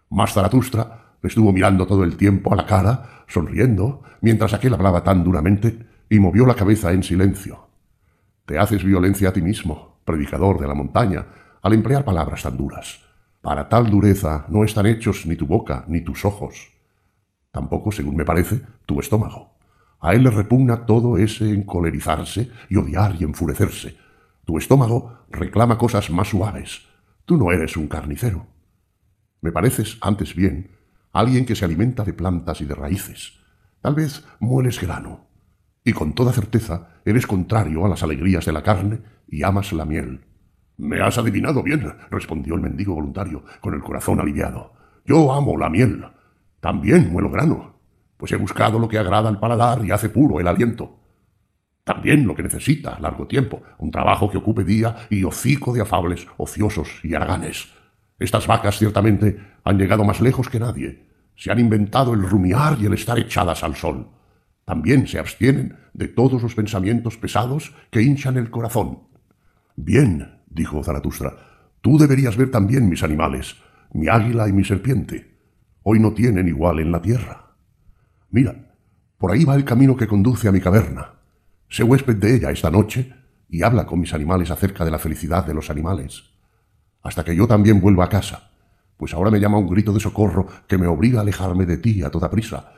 [0.10, 5.04] Más Zaratustra le estuvo mirando todo el tiempo a la cara, sonriendo, mientras aquel hablaba
[5.04, 7.68] tan duramente, y movió la cabeza en silencio.
[8.46, 11.26] Te haces violencia a ti mismo, predicador de la montaña,
[11.62, 13.02] al emplear palabras tan duras.
[13.42, 16.74] Para tal dureza no están hechos ni tu boca ni tus ojos.
[17.52, 19.58] Tampoco, según me parece, tu estómago.
[20.00, 23.98] A él le repugna todo ese encolerizarse y odiar y enfurecerse.
[24.46, 26.87] Tu estómago reclama cosas más suaves,
[27.28, 28.48] Tú no eres un carnicero.
[29.42, 30.72] Me pareces, antes bien,
[31.12, 33.34] alguien que se alimenta de plantas y de raíces.
[33.82, 35.28] Tal vez mueles grano.
[35.84, 39.84] Y con toda certeza eres contrario a las alegrías de la carne y amas la
[39.84, 40.22] miel.
[40.78, 44.72] Me has adivinado bien, respondió el mendigo voluntario, con el corazón aliviado.
[45.04, 46.06] Yo amo la miel.
[46.62, 47.82] También muelo grano,
[48.16, 50.98] pues he buscado lo que agrada al paladar y hace puro el aliento.
[51.88, 56.28] También lo que necesita largo tiempo, un trabajo que ocupe día y hocico de afables,
[56.36, 57.70] ociosos y haraganes.
[58.20, 61.08] Estas vacas ciertamente han llegado más lejos que nadie.
[61.38, 64.10] Se han inventado el rumiar y el estar echadas al sol.
[64.66, 69.04] También se abstienen de todos los pensamientos pesados que hinchan el corazón.
[69.78, 71.38] Bien, dijo Zaratustra,
[71.80, 73.56] tú deberías ver también mis animales,
[73.94, 75.38] mi águila y mi serpiente.
[75.84, 77.56] Hoy no tienen igual en la tierra.
[78.30, 78.76] Mira,
[79.18, 81.17] por ahí va el camino que conduce a mi caverna.
[81.70, 83.14] Sé huésped de ella esta noche
[83.50, 86.24] y habla con mis animales acerca de la felicidad de los animales,
[87.04, 88.52] hasta que yo también vuelva a casa,
[88.98, 92.04] pues ahora me llama un grito de socorro que me obliga a alejarme de ti
[92.04, 92.74] a toda prisa.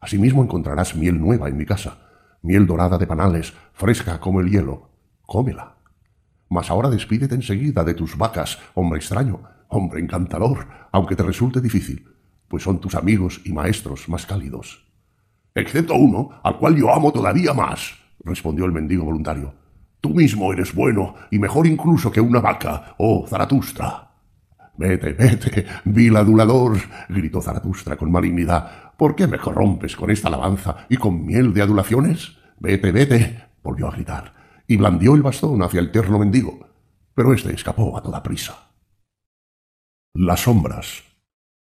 [0.00, 1.98] Asimismo encontrarás miel nueva en mi casa,
[2.42, 4.90] miel dorada de panales, fresca como el hielo.
[5.22, 5.76] Cómela.
[6.48, 12.08] Mas ahora despídete enseguida de tus vacas, hombre extraño, hombre encantador, aunque te resulte difícil,
[12.48, 14.90] pues son tus amigos y maestros más cálidos.
[15.54, 19.54] Excepto uno, al cual yo amo todavía más, respondió el mendigo voluntario.
[20.00, 24.10] Tú mismo eres bueno y mejor incluso que una vaca, oh Zaratustra.
[24.76, 28.94] Vete, vete, vil adulador, gritó Zaratustra con malignidad.
[28.96, 32.38] ¿Por qué me corrompes con esta alabanza y con miel de adulaciones?
[32.58, 34.34] Vete, vete, volvió a gritar,
[34.66, 36.66] y blandió el bastón hacia el terno mendigo,
[37.14, 38.70] pero éste escapó a toda prisa.
[40.14, 41.02] Las sombras.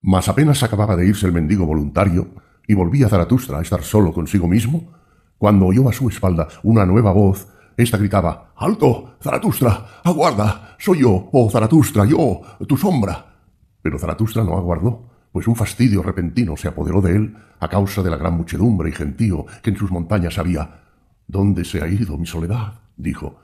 [0.02, 2.30] Mas apenas acababa de irse el mendigo voluntario,
[2.68, 4.94] y volvía Zaratustra a estar solo consigo mismo,
[5.38, 7.48] cuando oyó a su espalda una nueva voz
[7.78, 9.18] esta gritaba ¡Alto!
[9.22, 10.02] Zaratustra.
[10.04, 10.76] ¡Aguarda!
[10.80, 13.34] Soy yo, oh Zaratustra, yo, tu sombra.
[13.82, 18.10] Pero Zaratustra no aguardó, pues un fastidio repentino se apoderó de él a causa de
[18.10, 20.84] la gran muchedumbre y gentío que en sus montañas había.
[21.28, 22.76] ¿Dónde se ha ido mi soledad?
[22.96, 23.40] dijo.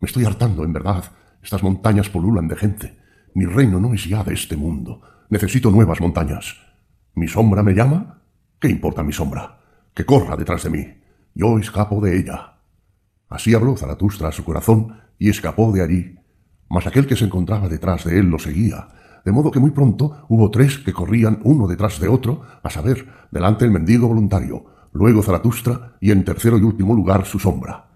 [0.00, 1.04] Me estoy hartando, en verdad.
[1.42, 2.98] Estas montañas polulan de gente.
[3.34, 5.02] Mi reino no es ya de este mundo.
[5.28, 6.56] Necesito nuevas montañas.
[7.14, 8.22] ¿Mi sombra me llama?
[8.58, 9.58] ¿Qué importa mi sombra?
[9.92, 11.03] Que corra detrás de mí.
[11.34, 12.60] Yo escapo de ella.
[13.28, 16.18] Así habló Zaratustra a su corazón y escapó de allí.
[16.70, 18.88] Mas aquel que se encontraba detrás de él lo seguía,
[19.24, 23.08] de modo que muy pronto hubo tres que corrían uno detrás de otro, a saber,
[23.32, 27.88] delante el mendigo voluntario, luego Zaratustra y en tercero y último lugar su sombra.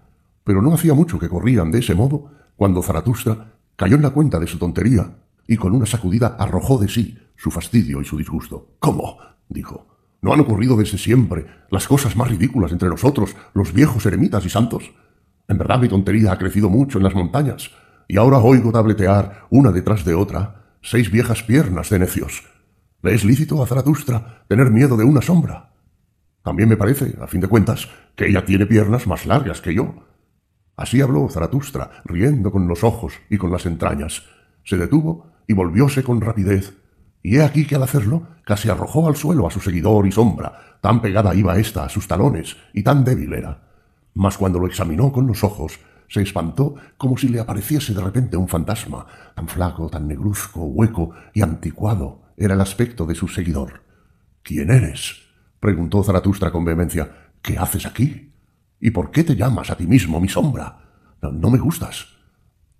[0.43, 4.37] Pero no hacía mucho que corrían de ese modo cuando Zaratustra cayó en la cuenta
[4.37, 5.15] de su tontería
[5.47, 8.75] y con una sacudida arrojó de sí su fastidio y su disgusto.
[8.79, 9.17] ¿Cómo?
[9.47, 9.87] dijo.
[10.21, 14.49] ¿No han ocurrido desde siempre las cosas más ridículas entre nosotros, los viejos eremitas y
[14.49, 14.91] santos?
[15.47, 17.71] En verdad mi tontería ha crecido mucho en las montañas,
[18.07, 22.43] y ahora oigo tabletear, una detrás de otra, seis viejas piernas de necios.
[23.01, 25.73] ¿Le es lícito a Zaratustra tener miedo de una sombra?
[26.43, 30.03] También me parece, a fin de cuentas, que ella tiene piernas más largas que yo.
[30.75, 34.23] Así habló Zaratustra, riendo con los ojos y con las entrañas.
[34.63, 36.77] Se detuvo y volvióse con rapidez,
[37.23, 40.77] y he aquí que al hacerlo casi arrojó al suelo a su seguidor y sombra,
[40.81, 43.69] tan pegada iba ésta a sus talones y tan débil era
[44.19, 48.35] mas cuando lo examinó con los ojos, se espantó como si le apareciese de repente
[48.35, 53.83] un fantasma, tan flaco, tan negruzco, hueco y anticuado era el aspecto de su seguidor.
[54.43, 55.29] ¿Quién eres?
[55.59, 57.29] preguntó Zaratustra con vehemencia.
[57.41, 58.33] ¿Qué haces aquí?
[58.81, 60.79] ¿Y por qué te llamas a ti mismo mi sombra?
[61.21, 62.07] No, me gustas.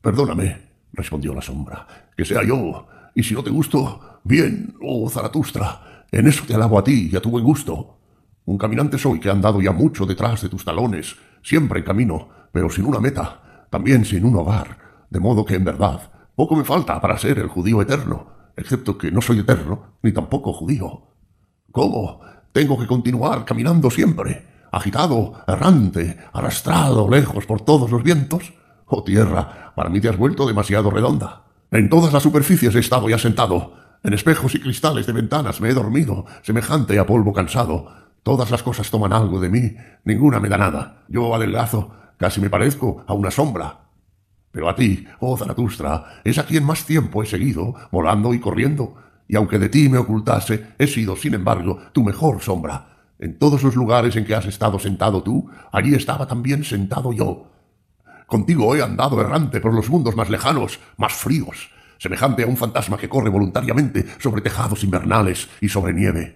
[0.02, 0.58] Perdóname,
[0.92, 1.88] respondió la sombra,
[2.18, 6.78] que sea yo, y si no te gusto, bien, oh Zaratustra, en eso te alabo
[6.78, 7.98] a ti y a tu buen gusto.
[8.46, 12.30] Un caminante soy que ha andado ya mucho detrás de tus talones, siempre en camino,
[12.52, 14.78] pero sin una meta, también sin un hogar,
[15.10, 19.12] de modo que en verdad poco me falta para ser el judío eterno, excepto que
[19.12, 21.08] no soy eterno, ni tampoco judío.
[21.72, 22.22] ¿Cómo?
[22.54, 28.54] Tengo que continuar caminando siempre, agitado, errante, arrastrado lejos por todos los vientos.
[28.86, 31.46] Oh tierra, para mí te has vuelto demasiado redonda.
[31.72, 35.70] En todas las superficies he estado ya sentado, en espejos y cristales de ventanas me
[35.70, 40.50] he dormido, semejante a polvo cansado, Todas las cosas toman algo de mí, ninguna me
[40.50, 41.04] da nada.
[41.08, 43.80] Yo adelgazo, casi me parezco a una sombra.
[44.52, 48.96] Pero a ti, oh Zaratustra, es a quien más tiempo he seguido, volando y corriendo,
[49.28, 52.98] y aunque de ti me ocultase, he sido, sin embargo, tu mejor sombra.
[53.20, 57.48] En todos los lugares en que has estado sentado tú, allí estaba también sentado yo.
[58.28, 62.98] Contigo he andado errante por los mundos más lejanos, más fríos, semejante a un fantasma
[62.98, 66.36] que corre voluntariamente sobre tejados invernales y sobre nieve.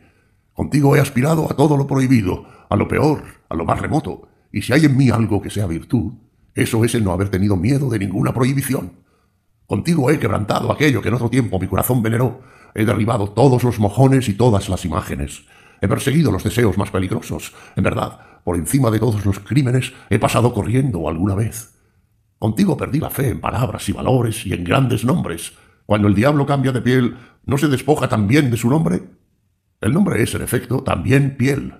[0.54, 4.62] Contigo he aspirado a todo lo prohibido, a lo peor, a lo más remoto, y
[4.62, 6.14] si hay en mí algo que sea virtud,
[6.54, 8.94] eso es el no haber tenido miedo de ninguna prohibición.
[9.66, 12.42] Contigo he quebrantado aquello que en otro tiempo mi corazón veneró,
[12.76, 15.46] he derribado todos los mojones y todas las imágenes,
[15.82, 20.20] he perseguido los deseos más peligrosos, en verdad, por encima de todos los crímenes he
[20.20, 21.74] pasado corriendo alguna vez.
[22.44, 25.54] Contigo perdí la fe en palabras y valores y en grandes nombres.
[25.86, 27.16] Cuando el diablo cambia de piel,
[27.46, 29.02] ¿no se despoja también de su nombre?
[29.80, 31.74] El nombre es, en efecto, también piel.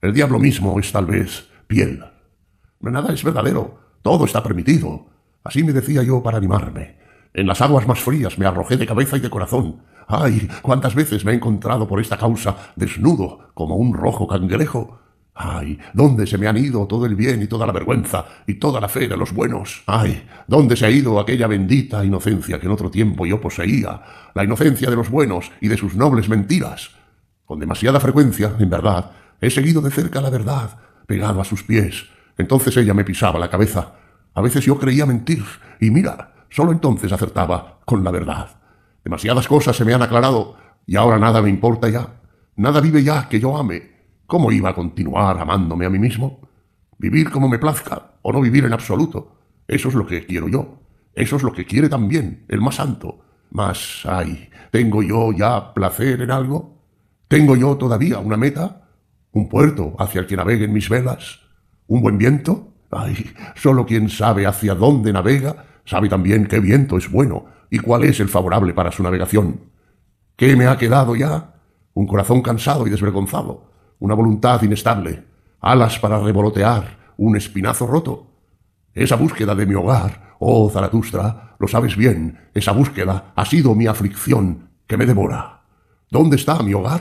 [0.00, 2.04] El diablo mismo es tal vez piel.
[2.78, 5.06] Nada es verdadero, todo está permitido.
[5.42, 6.96] Así me decía yo para animarme.
[7.32, 9.82] En las aguas más frías me arrojé de cabeza y de corazón.
[10.06, 10.48] ¡Ay!
[10.62, 15.00] cuántas veces me he encontrado por esta causa desnudo, como un rojo cangrejo.
[15.34, 15.80] ¡Ay!
[15.92, 18.88] ¿Dónde se me han ido todo el bien y toda la vergüenza y toda la
[18.88, 19.82] fe de los buenos?
[19.86, 20.26] ¡Ay!
[20.46, 24.00] ¿Dónde se ha ido aquella bendita inocencia que en otro tiempo yo poseía?
[24.34, 26.90] La inocencia de los buenos y de sus nobles mentiras.
[27.44, 32.06] Con demasiada frecuencia, en verdad, he seguido de cerca la verdad, pegado a sus pies.
[32.38, 33.94] Entonces ella me pisaba la cabeza.
[34.34, 35.44] A veces yo creía mentir,
[35.80, 38.50] y mira, solo entonces acertaba con la verdad.
[39.02, 40.56] Demasiadas cosas se me han aclarado,
[40.86, 42.20] y ahora nada me importa ya.
[42.56, 43.93] Nada vive ya que yo ame.
[44.26, 46.40] ¿Cómo iba a continuar amándome a mí mismo?
[46.98, 49.36] Vivir como me plazca, o no vivir en absoluto.
[49.68, 50.78] Eso es lo que quiero yo.
[51.14, 53.20] Eso es lo que quiere también el más santo.
[53.50, 56.82] Mas, ay, ¿tengo yo ya placer en algo?
[57.28, 58.88] ¿Tengo yo todavía una meta?
[59.32, 61.40] ¿Un puerto hacia el que naveguen mis velas?
[61.86, 62.72] ¿Un buen viento?
[62.90, 68.04] Ay, solo quien sabe hacia dónde navega sabe también qué viento es bueno y cuál
[68.04, 69.60] es el favorable para su navegación.
[70.36, 71.54] ¿Qué me ha quedado ya?
[71.92, 75.24] Un corazón cansado y desvergonzado, una voluntad inestable,
[75.60, 78.26] alas para revolotear, un espinazo roto.
[78.92, 83.86] Esa búsqueda de mi hogar, oh Zaratustra, lo sabes bien, esa búsqueda ha sido mi
[83.86, 85.62] aflicción que me devora.
[86.10, 87.00] ¿Dónde está mi hogar?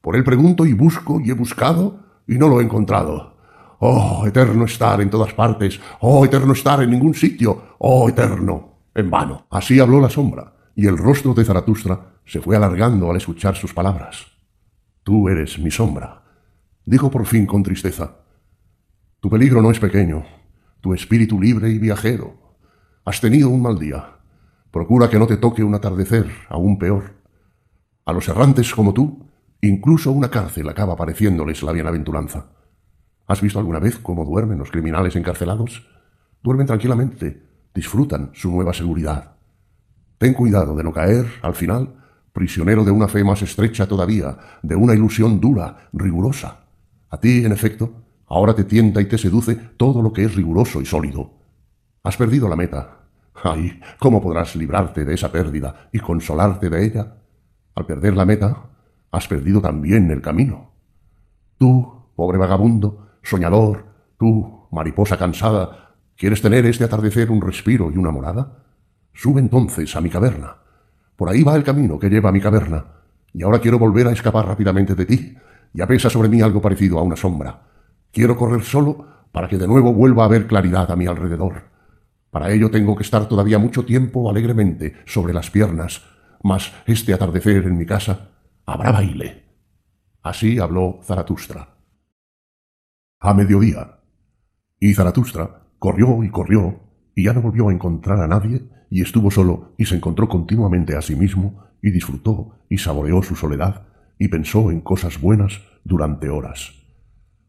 [0.00, 3.36] Por él pregunto y busco y he buscado y no lo he encontrado.
[3.78, 9.10] Oh, eterno estar en todas partes, oh, eterno estar en ningún sitio, oh, eterno, en
[9.10, 9.46] vano.
[9.50, 13.74] Así habló la sombra, y el rostro de Zaratustra se fue alargando al escuchar sus
[13.74, 14.35] palabras.
[15.06, 16.24] Tú eres mi sombra,
[16.84, 18.16] dijo por fin con tristeza.
[19.20, 20.24] Tu peligro no es pequeño,
[20.80, 22.56] tu espíritu libre y viajero.
[23.04, 24.16] Has tenido un mal día.
[24.72, 27.22] Procura que no te toque un atardecer, aún peor.
[28.04, 32.46] A los errantes como tú, incluso una cárcel acaba pareciéndoles la bienaventuranza.
[33.28, 35.86] ¿Has visto alguna vez cómo duermen los criminales encarcelados?
[36.42, 39.36] Duermen tranquilamente, disfrutan su nueva seguridad.
[40.18, 41.94] Ten cuidado de no caer, al final,
[42.36, 46.66] prisionero de una fe más estrecha todavía, de una ilusión dura, rigurosa.
[47.08, 47.94] A ti, en efecto,
[48.26, 51.30] ahora te tienta y te seduce todo lo que es riguroso y sólido.
[52.02, 52.98] Has perdido la meta.
[53.42, 57.14] Ay, ¿cómo podrás librarte de esa pérdida y consolarte de ella?
[57.74, 58.66] Al perder la meta,
[59.10, 60.72] has perdido también el camino.
[61.56, 63.86] Tú, pobre vagabundo, Soñador,
[64.18, 68.58] tú, mariposa cansada, ¿quieres tener este atardecer un respiro y una morada?
[69.14, 70.65] Sube entonces a mi caverna.
[71.16, 72.84] Por ahí va el camino que lleva a mi caverna,
[73.32, 75.36] y ahora quiero volver a escapar rápidamente de ti.
[75.72, 77.62] Ya pesa sobre mí algo parecido a una sombra.
[78.12, 81.64] Quiero correr solo para que de nuevo vuelva a haber claridad a mi alrededor.
[82.30, 86.02] Para ello tengo que estar todavía mucho tiempo alegremente sobre las piernas,
[86.42, 88.30] mas este atardecer en mi casa
[88.64, 89.44] habrá baile.
[90.22, 91.76] Así habló Zaratustra
[93.20, 93.98] a mediodía.
[94.78, 96.80] Y Zaratustra corrió y corrió,
[97.14, 100.96] y ya no volvió a encontrar a nadie, y estuvo solo, y se encontró continuamente
[100.96, 103.86] a sí mismo, y disfrutó y saboreó su soledad,
[104.18, 106.72] y pensó en cosas buenas durante horas.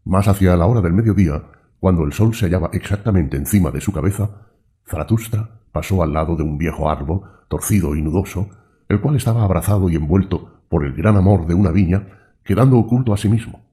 [0.03, 1.43] Más hacia la hora del mediodía,
[1.79, 4.47] cuando el sol se hallaba exactamente encima de su cabeza,
[4.85, 8.49] Zaratustra pasó al lado de un viejo árbol, torcido y nudoso,
[8.89, 12.07] el cual estaba abrazado y envuelto por el gran amor de una viña,
[12.43, 13.65] quedando oculto a sí mismo.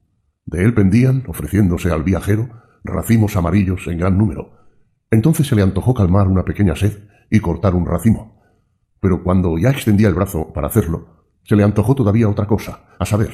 [0.45, 2.49] De él pendían, ofreciéndose al viajero,
[2.83, 4.51] racimos amarillos en gran número.
[5.09, 8.41] Entonces se le antojó calmar una pequeña sed y cortar un racimo.
[8.99, 13.05] Pero cuando ya extendía el brazo para hacerlo, se le antojó todavía otra cosa, a
[13.05, 13.31] saber,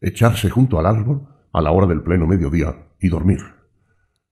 [0.00, 3.40] echarse junto al árbol a la hora del pleno mediodía y dormir.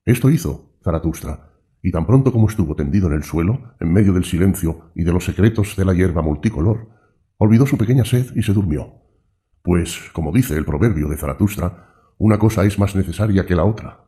[0.04, 1.52] Esto hizo Zaratustra,
[1.82, 5.12] y tan pronto como estuvo tendido en el suelo, en medio del silencio y de
[5.12, 6.88] los secretos de la hierba multicolor,
[7.38, 9.02] olvidó su pequeña sed y se durmió.
[9.62, 14.04] Pues, como dice el proverbio de Zaratustra, una cosa es más necesaria que la otra.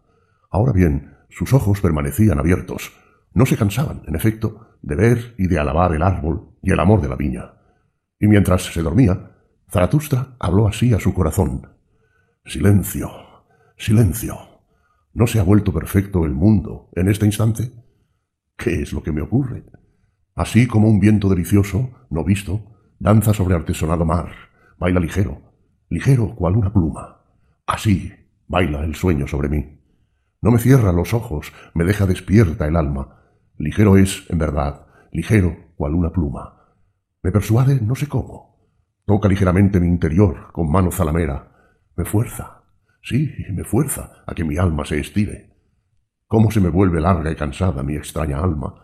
[0.51, 2.93] Ahora bien, sus ojos permanecían abiertos.
[3.37, 7.03] No se cansaban, en efecto, de ver y de alabar el árbol y el amor
[7.03, 7.53] de la viña.
[8.19, 9.33] Y mientras se dormía,
[9.71, 11.69] Zaratustra habló así a su corazón.
[12.47, 13.11] Silencio,
[13.77, 14.39] silencio.
[15.13, 17.73] ¿No se ha vuelto perfecto el mundo en este instante?
[18.57, 19.67] ¿Qué es lo que me ocurre?
[20.35, 22.63] Así como un viento delicioso, no visto,
[22.99, 24.31] danza sobre artesonado mar,
[24.79, 25.43] baila ligero,
[25.91, 27.21] ligero cual una pluma.
[27.67, 28.15] Así
[28.49, 29.79] baila el sueño sobre mí.
[30.41, 33.16] No me cierra los ojos, me deja despierta el alma.
[33.59, 36.75] Ligero es, en verdad, ligero cual una pluma.
[37.23, 38.71] Me persuade no sé cómo.
[39.05, 41.79] Toca ligeramente mi interior con mano zalamera.
[41.97, 42.65] Me fuerza,
[43.03, 45.55] sí, me fuerza a que mi alma se estire.
[46.27, 48.75] Cómo se me vuelve larga y cansada mi extraña alma.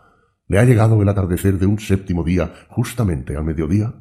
[0.47, 3.93] ¿Le ha llegado el atardecer de un séptimo día justamente al mediodía?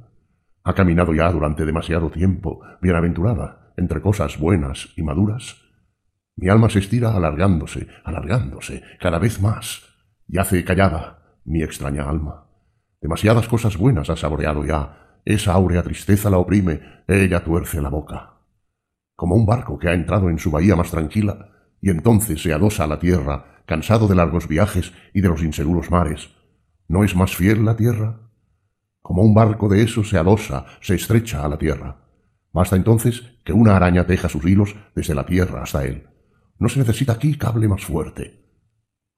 [0.65, 5.62] Ha caminado ya durante demasiado tiempo, bienaventurada, entre cosas buenas y maduras,
[6.36, 9.83] mi alma se estira alargándose, alargándose, cada vez más.
[10.33, 12.47] Yace callada mi extraña alma.
[13.02, 15.19] Demasiadas cosas buenas ha saboreado ya.
[15.27, 18.39] Esa áurea tristeza la oprime, ella tuerce la boca.
[19.15, 21.51] Como un barco que ha entrado en su bahía más tranquila
[21.83, 25.91] y entonces se adosa a la tierra, cansado de largos viajes y de los inseguros
[25.91, 26.31] mares.
[26.89, 28.31] ¿No es más fiel la tierra?
[29.02, 32.07] Como un barco de eso se adosa, se estrecha a la tierra.
[32.55, 36.09] Basta entonces que una araña teja sus hilos desde la tierra hasta él.
[36.59, 38.42] No se necesita aquí cable más fuerte.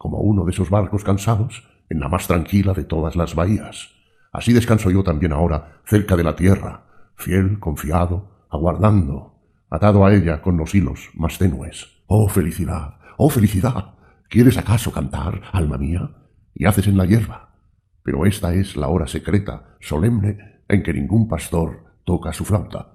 [0.05, 3.89] Como uno de esos barcos cansados, en la más tranquila de todas las bahías.
[4.33, 6.85] Así descanso yo también ahora, cerca de la tierra,
[7.17, 12.03] fiel, confiado, aguardando, atado a ella con los hilos más tenues.
[12.07, 13.95] Oh felicidad, oh felicidad.
[14.29, 16.11] ¿Quieres acaso cantar, alma mía?
[16.53, 17.55] Y haces en la hierba.
[18.03, 22.93] pero esta es la hora secreta, solemne, en que ningún pastor toca su flauta.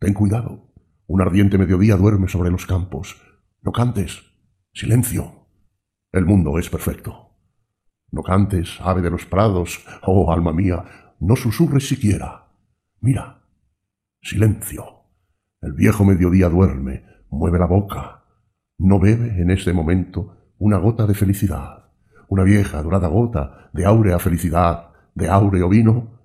[0.00, 0.72] Ten cuidado.
[1.06, 3.16] Un ardiente mediodía duerme sobre los campos.
[3.62, 4.24] No cantes.
[4.72, 5.35] Silencio.
[6.16, 7.28] El mundo es perfecto.
[8.10, 12.46] No cantes, ave de los prados, oh alma mía, no susurres siquiera.
[13.02, 13.42] Mira.
[14.22, 15.02] Silencio.
[15.60, 18.24] El viejo mediodía duerme, mueve la boca.
[18.78, 21.90] No bebe en este momento una gota de felicidad,
[22.28, 26.18] una vieja dorada gota de áurea felicidad, de áureo vino.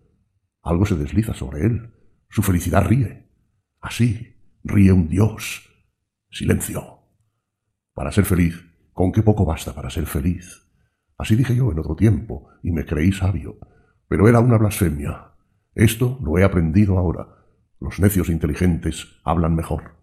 [0.63, 1.93] Algo se desliza sobre él.
[2.29, 3.27] Su felicidad ríe.
[3.81, 5.69] Así ríe un dios.
[6.29, 6.99] Silencio.
[7.93, 10.67] Para ser feliz, ¿con qué poco basta para ser feliz?
[11.17, 13.57] Así dije yo en otro tiempo, y me creí sabio,
[14.07, 15.33] pero era una blasfemia.
[15.75, 17.45] Esto lo he aprendido ahora.
[17.79, 19.95] Los necios inteligentes hablan mejor.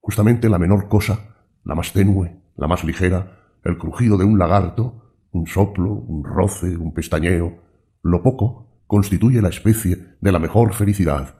[0.00, 5.16] Justamente la menor cosa, la más tenue, la más ligera, el crujido de un lagarto,
[5.32, 7.58] un soplo, un roce, un pestañeo,
[8.02, 11.36] lo poco constituye la especie de la mejor felicidad.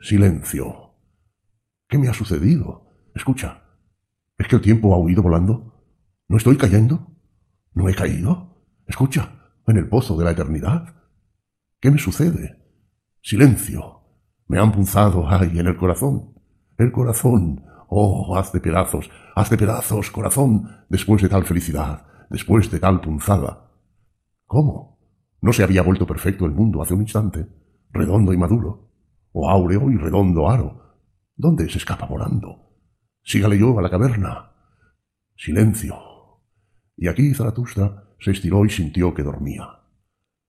[0.00, 0.94] Silencio.
[1.88, 2.92] ¿Qué me ha sucedido?
[3.14, 3.62] Escucha,
[4.36, 5.77] ¿es que el tiempo ha huido volando?
[6.28, 7.16] ¿No estoy cayendo?
[7.72, 8.62] ¿No he caído?
[8.86, 9.32] Escucha,
[9.66, 10.94] en el pozo de la eternidad.
[11.80, 12.62] ¿Qué me sucede?
[13.22, 14.02] Silencio.
[14.46, 16.34] Me han punzado, ay, en el corazón.
[16.76, 17.64] El corazón.
[17.88, 23.00] Oh, haz de pedazos, haz de pedazos, corazón, después de tal felicidad, después de tal
[23.00, 23.72] punzada.
[24.44, 24.98] ¿Cómo?
[25.40, 27.48] ¿No se había vuelto perfecto el mundo hace un instante?
[27.90, 28.90] Redondo y maduro.
[29.32, 30.88] O áureo y redondo aro
[31.36, 32.74] ¿Dónde se escapa volando?
[33.22, 34.52] Sígale yo a la caverna.
[35.36, 36.07] Silencio.
[36.98, 39.80] Y aquí Zaratustra se estiró y sintió que dormía.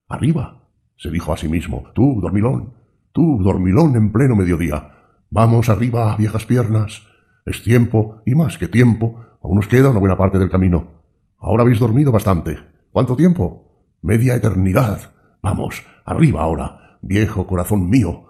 [0.08, 2.74] Arriba, se dijo a sí mismo, tú, dormilón,
[3.12, 4.92] tú, dormilón en pleno mediodía.
[5.30, 7.06] Vamos arriba, viejas piernas.
[7.46, 11.00] Es tiempo, y más que tiempo, aún nos queda una buena parte del camino.
[11.38, 12.58] Ahora habéis dormido bastante.
[12.90, 13.96] ¿Cuánto tiempo?
[14.02, 15.12] Media eternidad.
[15.40, 18.26] Vamos, arriba ahora, viejo corazón mío,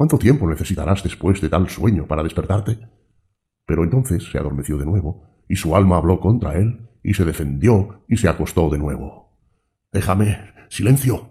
[0.00, 2.78] ¿Cuánto tiempo necesitarás después de tal sueño para despertarte?
[3.66, 8.04] Pero entonces se adormeció de nuevo, y su alma habló contra él, y se defendió,
[8.08, 9.38] y se acostó de nuevo.
[9.92, 10.38] Déjame.
[10.68, 11.30] Silencio.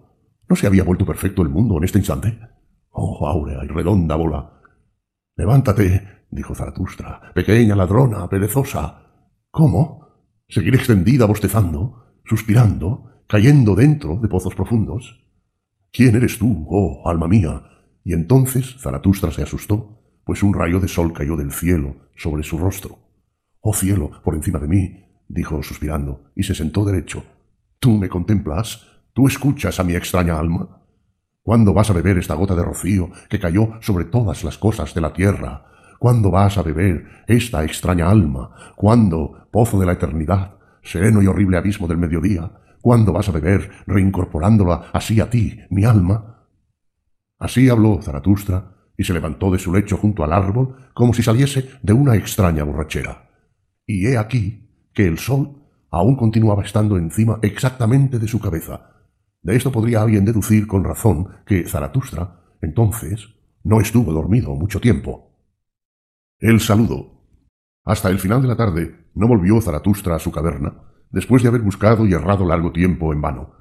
[0.50, 2.40] ¿No se había vuelto perfecto el mundo en este instante?
[2.90, 4.62] Oh, áurea y redonda bola.
[5.38, 9.30] Levántate, dijo Zaratustra, pequeña ladrona, perezosa.
[9.52, 10.08] ¿Cómo?
[10.50, 15.26] ¿Seguir extendida bostezando, suspirando, cayendo dentro de pozos profundos?
[15.92, 17.64] ¿Quién eres tú, oh alma mía,
[18.04, 22.58] y entonces Zaratustra se asustó, pues un rayo de sol cayó del cielo sobre su
[22.58, 23.00] rostro.
[23.62, 27.24] Oh cielo, por encima de mí, dijo suspirando, y se sentó derecho.
[27.80, 28.86] ¿Tú me contemplas?
[29.14, 30.84] ¿Tú escuchas a mi extraña alma?
[31.42, 35.02] ¿Cuándo vas a beber esta gota de rocío que cayó sobre todas las cosas de
[35.02, 35.66] la tierra?
[36.00, 38.74] ¿Cuándo vas a beber esta extraña alma?
[38.76, 42.52] ¿Cuándo, pozo de la eternidad, sereno y horrible abismo del mediodía?
[42.82, 46.48] ¿Cuándo vas a beber, reincorporándola así a ti, mi alma?
[47.38, 51.70] Así habló Zaratustra, y se levantó de su lecho junto al árbol como si saliese
[51.82, 53.30] de una extraña borrachera.
[53.86, 54.69] Y he aquí
[55.00, 55.56] que el sol
[55.92, 58.98] aún continuaba estando encima exactamente de su cabeza.
[59.42, 63.30] De esto podría alguien deducir con razón que Zaratustra, entonces,
[63.64, 65.40] no estuvo dormido mucho tiempo.
[66.38, 67.24] El saludo.
[67.86, 70.74] Hasta el final de la tarde no volvió Zaratustra a su caverna,
[71.12, 73.54] después de haber buscado y errado largo tiempo en vano.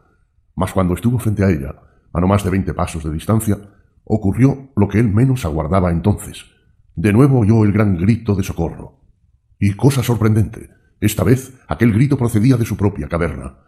[0.56, 1.72] Mas cuando estuvo frente a ella,
[2.12, 3.56] a no más de veinte pasos de distancia,
[4.02, 6.46] ocurrió lo que él menos aguardaba entonces.
[6.96, 9.04] De nuevo oyó el gran grito de socorro.
[9.60, 13.58] Y cosa sorprendente, esta vez aquel grito procedía de su propia caverna.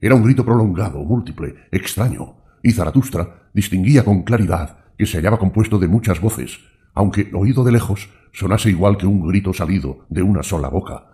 [0.00, 5.78] Era un grito prolongado, múltiple, extraño, y Zaratustra distinguía con claridad que se hallaba compuesto
[5.78, 6.60] de muchas voces,
[6.94, 11.06] aunque oído de lejos sonase igual que un grito salido de una sola boca.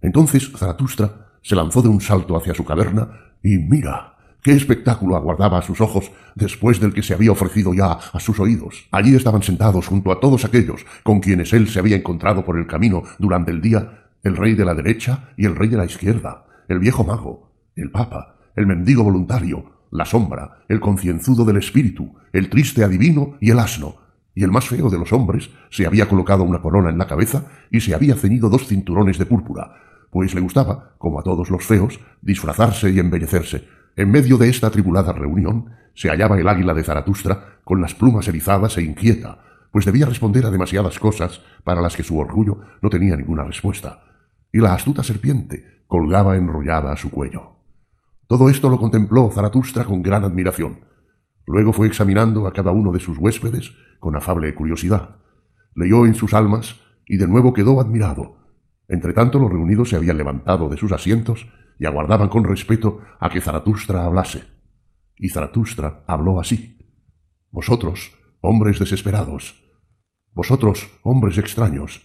[0.00, 5.58] Entonces Zaratustra se lanzó de un salto hacia su caverna y mira, ¿Qué espectáculo aguardaba
[5.58, 8.86] a sus ojos después del que se había ofrecido ya a sus oídos?
[8.92, 12.68] Allí estaban sentados junto a todos aquellos con quienes él se había encontrado por el
[12.68, 16.46] camino durante el día el rey de la derecha y el rey de la izquierda,
[16.68, 22.48] el viejo mago, el papa, el mendigo voluntario, la sombra, el concienzudo del espíritu, el
[22.50, 23.96] triste adivino y el asno,
[24.34, 27.46] y el más feo de los hombres se había colocado una corona en la cabeza
[27.70, 31.64] y se había ceñido dos cinturones de púrpura, pues le gustaba, como a todos los
[31.64, 36.84] feos, disfrazarse y embellecerse, en medio de esta atribulada reunión se hallaba el águila de
[36.84, 39.38] Zaratustra con las plumas erizadas e inquieta,
[39.72, 44.04] pues debía responder a demasiadas cosas para las que su orgullo no tenía ninguna respuesta,
[44.52, 47.56] y la astuta serpiente colgaba enrollada a su cuello.
[48.26, 50.80] Todo esto lo contempló Zaratustra con gran admiración.
[51.46, 55.16] Luego fue examinando a cada uno de sus huéspedes con afable curiosidad.
[55.74, 58.38] Leyó en sus almas y de nuevo quedó admirado.
[58.88, 61.46] Entretanto los reunidos se habían levantado de sus asientos
[61.78, 64.44] y aguardaban con respeto a que Zaratustra hablase.
[65.16, 66.78] Y Zaratustra habló así.
[67.50, 69.62] Vosotros, hombres desesperados,
[70.32, 72.02] vosotros, hombres extraños,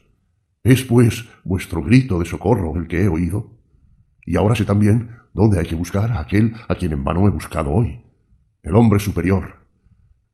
[0.64, 3.58] ¿es pues vuestro grito de socorro el que he oído?
[4.26, 7.32] Y ahora sé también dónde hay que buscar a aquel a quien en vano he
[7.32, 8.04] buscado hoy,
[8.64, 9.68] el hombre superior.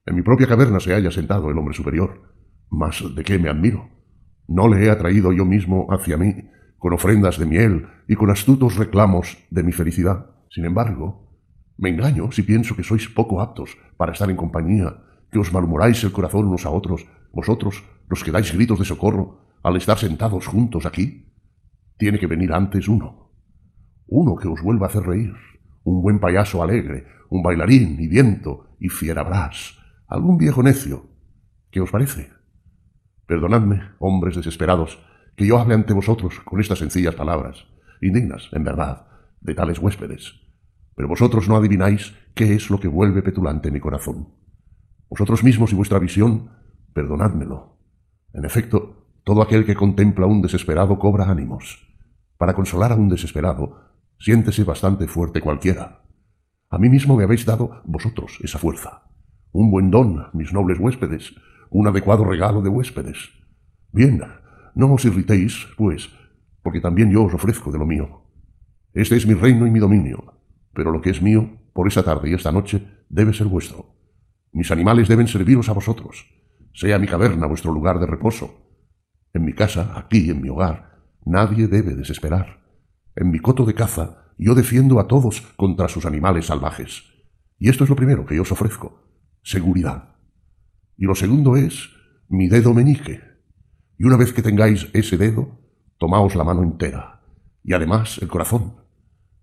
[0.05, 2.33] En mi propia caverna se halla sentado el hombre superior.
[2.69, 3.89] Mas ¿de qué me admiro?
[4.47, 8.75] ¿No le he atraído yo mismo hacia mí con ofrendas de miel y con astutos
[8.75, 10.31] reclamos de mi felicidad?
[10.49, 11.27] Sin embargo,
[11.77, 16.03] me engaño si pienso que sois poco aptos para estar en compañía, que os malhumoráis
[16.03, 20.47] el corazón unos a otros, vosotros, los que dais gritos de socorro, al estar sentados
[20.47, 21.33] juntos aquí.
[21.97, 23.33] Tiene que venir antes uno.
[24.07, 25.33] Uno que os vuelva a hacer reír,
[25.83, 31.09] un buen payaso alegre, un bailarín y viento y fierabras, algún viejo necio.
[31.69, 32.29] ¿Qué os parece?
[33.25, 35.03] Perdonadme, hombres desesperados,
[35.35, 37.67] que yo hable ante vosotros con estas sencillas palabras,
[38.01, 39.07] indignas, en verdad,
[39.41, 40.39] de tales huéspedes.
[40.95, 44.29] Pero vosotros no adivináis qué es lo que vuelve petulante mi corazón.
[45.09, 46.51] Vosotros mismos y vuestra visión,
[46.93, 47.77] perdonádmelo.
[48.33, 51.85] En efecto, todo aquel que contempla a un desesperado cobra ánimos.
[52.37, 53.75] Para consolar a un desesperado,
[54.17, 56.05] siéntese bastante fuerte cualquiera.
[56.69, 59.03] A mí mismo me habéis dado vosotros esa fuerza.
[59.51, 61.35] Un buen don, mis nobles huéspedes,
[61.69, 63.17] un adecuado regalo de huéspedes.
[63.91, 64.23] Bien,
[64.75, 66.09] no os irritéis, pues,
[66.63, 68.21] porque también yo os ofrezco de lo mío.
[68.93, 70.39] Este es mi reino y mi dominio,
[70.73, 73.93] pero lo que es mío, por esta tarde y esta noche, debe ser vuestro.
[74.53, 76.31] Mis animales deben serviros a vosotros,
[76.73, 78.66] sea mi caverna vuestro lugar de reposo.
[79.37, 82.59] En mi casa, aquí, en mi hogar, nadie debe desesperar.
[83.15, 87.03] En mi coto de caza, yo defiendo a todos contra sus animales salvajes.
[87.59, 89.03] Y esto es lo primero que yo os ofrezco,
[89.43, 90.15] seguridad.
[90.97, 91.87] Y lo segundo es
[92.27, 93.21] mi dedo meñique.
[93.99, 95.59] Y una vez que tengáis ese dedo,
[95.99, 97.21] tomaos la mano entera,
[97.63, 98.77] y además el corazón.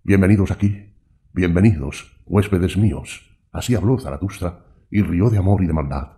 [0.03, 0.93] Bienvenidos aquí,
[1.31, 3.39] bienvenidos, huéspedes míos.
[3.49, 6.17] Así habló Zaratustra, y rió de amor y de maldad.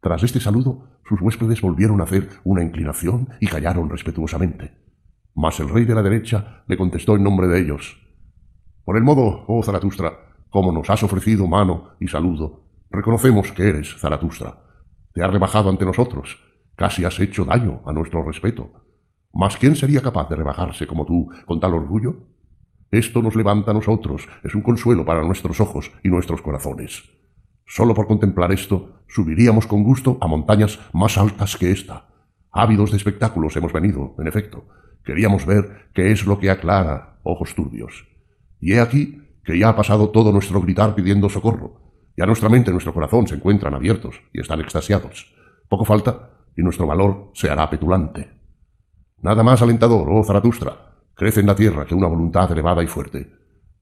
[0.00, 4.72] Tras este saludo, sus huéspedes volvieron a hacer una inclinación y callaron respetuosamente.
[5.34, 8.00] Mas el rey de la derecha le contestó en nombre de ellos.
[8.84, 10.12] Por el modo, oh Zaratustra,
[10.50, 14.64] como nos has ofrecido mano y saludo, reconocemos que eres Zaratustra
[15.14, 16.42] te has rebajado ante nosotros,
[16.74, 18.72] casi has hecho daño a nuestro respeto.
[19.32, 22.16] Mas ¿quién sería capaz de rebajarse como tú con tal orgullo?
[22.90, 27.13] Esto nos levanta a nosotros, es un consuelo para nuestros ojos y nuestros corazones.
[27.66, 32.08] Solo por contemplar esto, subiríamos con gusto a montañas más altas que esta.
[32.50, 34.64] Ávidos de espectáculos hemos venido, en efecto.
[35.04, 38.06] Queríamos ver qué es lo que aclara ojos turbios.
[38.60, 41.84] Y he aquí que ya ha pasado todo nuestro gritar pidiendo socorro,
[42.16, 45.34] ya nuestra mente y nuestro corazón se encuentran abiertos y están extasiados.
[45.68, 48.30] Poco falta y nuestro valor se hará petulante.
[49.20, 53.32] Nada más alentador, oh Zaratustra, crece en la tierra que una voluntad elevada y fuerte.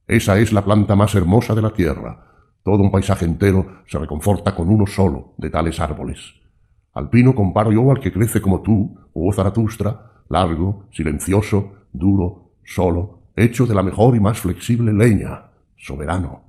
[0.07, 2.32] Esa es la planta más hermosa de la tierra.
[2.63, 6.35] Todo un paisaje entero se reconforta con uno solo de tales árboles.
[6.95, 13.23] Al pino comparo yo al que crece como tú, oh Zaratustra, largo, silencioso, duro, solo,
[13.37, 16.43] hecho de la mejor y más flexible leña, soberano.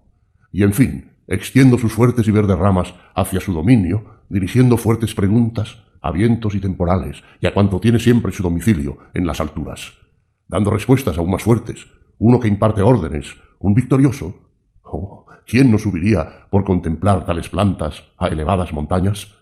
[0.51, 5.83] Y en fin, extiendo sus fuertes y verdes ramas hacia su dominio, dirigiendo fuertes preguntas
[6.01, 9.93] a vientos y temporales y a cuanto tiene siempre su domicilio en las alturas,
[10.47, 11.87] dando respuestas aún más fuertes,
[12.19, 14.35] uno que imparte órdenes, un victorioso.
[14.83, 19.35] Oh, ¿quién no subiría por contemplar tales plantas a elevadas montañas?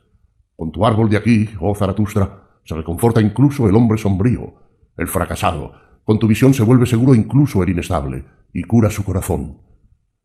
[0.55, 4.53] Con tu árbol de aquí, oh Zaratustra, se reconforta incluso el hombre sombrío,
[4.97, 5.73] el fracasado.
[6.03, 9.57] Con tu visión se vuelve seguro incluso el inestable y cura su corazón.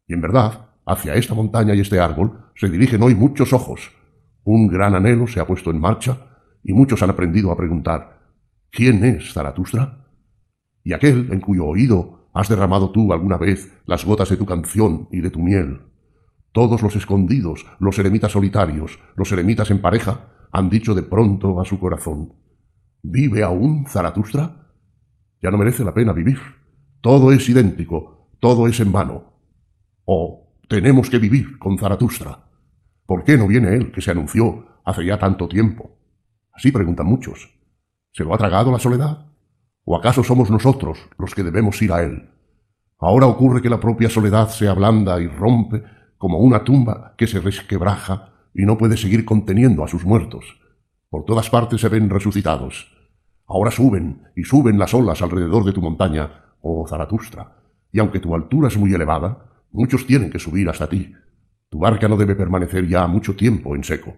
[0.06, 3.90] Y en verdad, Hacia esta montaña y este árbol se dirigen hoy muchos ojos.
[4.44, 6.16] Un gran anhelo se ha puesto en marcha
[6.62, 8.20] y muchos han aprendido a preguntar
[8.70, 10.06] ¿Quién es Zaratustra?
[10.84, 15.08] Y aquel en cuyo oído has derramado tú alguna vez las gotas de tu canción
[15.10, 15.80] y de tu miel.
[16.52, 21.64] Todos los escondidos, los eremitas solitarios, los eremitas en pareja, han dicho de pronto a
[21.64, 22.34] su corazón
[23.02, 24.66] ¿Vive aún Zaratustra?
[25.40, 26.38] Ya no merece la pena vivir.
[27.00, 29.32] Todo es idéntico, todo es en vano.
[30.04, 32.50] Oh, tenemos que vivir con Zaratustra.
[33.06, 35.98] ¿Por qué no viene él, que se anunció hace ya tanto tiempo?
[36.52, 37.48] Así preguntan muchos.
[38.12, 39.25] ¿Se lo ha tragado la soledad?
[39.86, 42.28] ¿O acaso somos nosotros los que debemos ir a él?
[42.98, 45.82] Ahora ocurre que la propia soledad se ablanda y rompe
[46.18, 50.44] como una tumba que se resquebraja y no puede seguir conteniendo a sus muertos.
[51.08, 52.92] Por todas partes se ven resucitados.
[53.46, 57.56] Ahora suben y suben las olas alrededor de tu montaña, oh Zaratustra,
[57.90, 61.12] y aunque tu altura es muy elevada, Muchos tienen que subir hasta ti.
[61.68, 64.14] Tu barca no debe permanecer ya mucho tiempo en seco.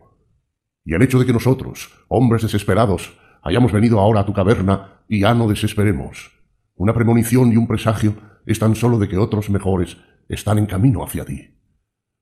[0.84, 5.20] Y el hecho de que nosotros, hombres desesperados, hayamos venido ahora a tu caverna y
[5.20, 6.30] ya no desesperemos.
[6.76, 8.14] Una premonición y un presagio
[8.46, 9.96] es tan solo de que otros mejores
[10.28, 11.54] están en camino hacia ti.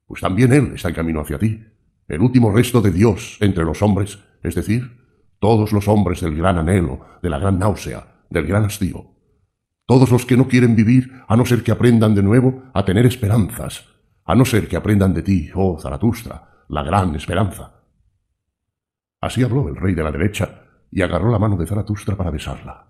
[0.06, 1.64] Pues también Él está en camino hacia ti,
[2.08, 5.04] el último resto de Dios entre los hombres, es decir,
[5.40, 9.10] todos los hombres del gran anhelo, de la gran náusea, del gran hastío.
[9.84, 13.06] Todos los que no quieren vivir a no ser que aprendan de nuevo a tener
[13.06, 13.84] esperanzas,
[14.24, 17.82] a no ser que aprendan de ti, oh Zaratustra, la gran esperanza.
[19.20, 20.65] Así habló el rey de la derecha
[20.96, 22.86] y agarró la mano de Zaratustra para besarla.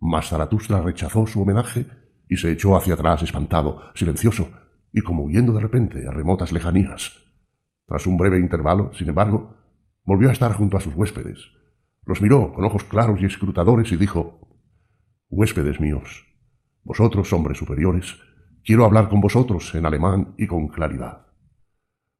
[0.00, 1.86] Mas Zaratustra rechazó su homenaje
[2.28, 4.48] y se echó hacia atrás espantado, silencioso,
[4.92, 7.24] y como huyendo de repente a remotas lejanías.
[7.86, 9.54] Tras un breve intervalo, sin embargo,
[10.02, 11.38] volvió a estar junto a sus huéspedes.
[12.04, 14.40] Los miró con ojos claros y escrutadores y dijo
[15.28, 16.26] Huéspedes míos,
[16.82, 18.16] vosotros, hombres superiores,
[18.64, 21.28] quiero hablar con vosotros en alemán y con claridad.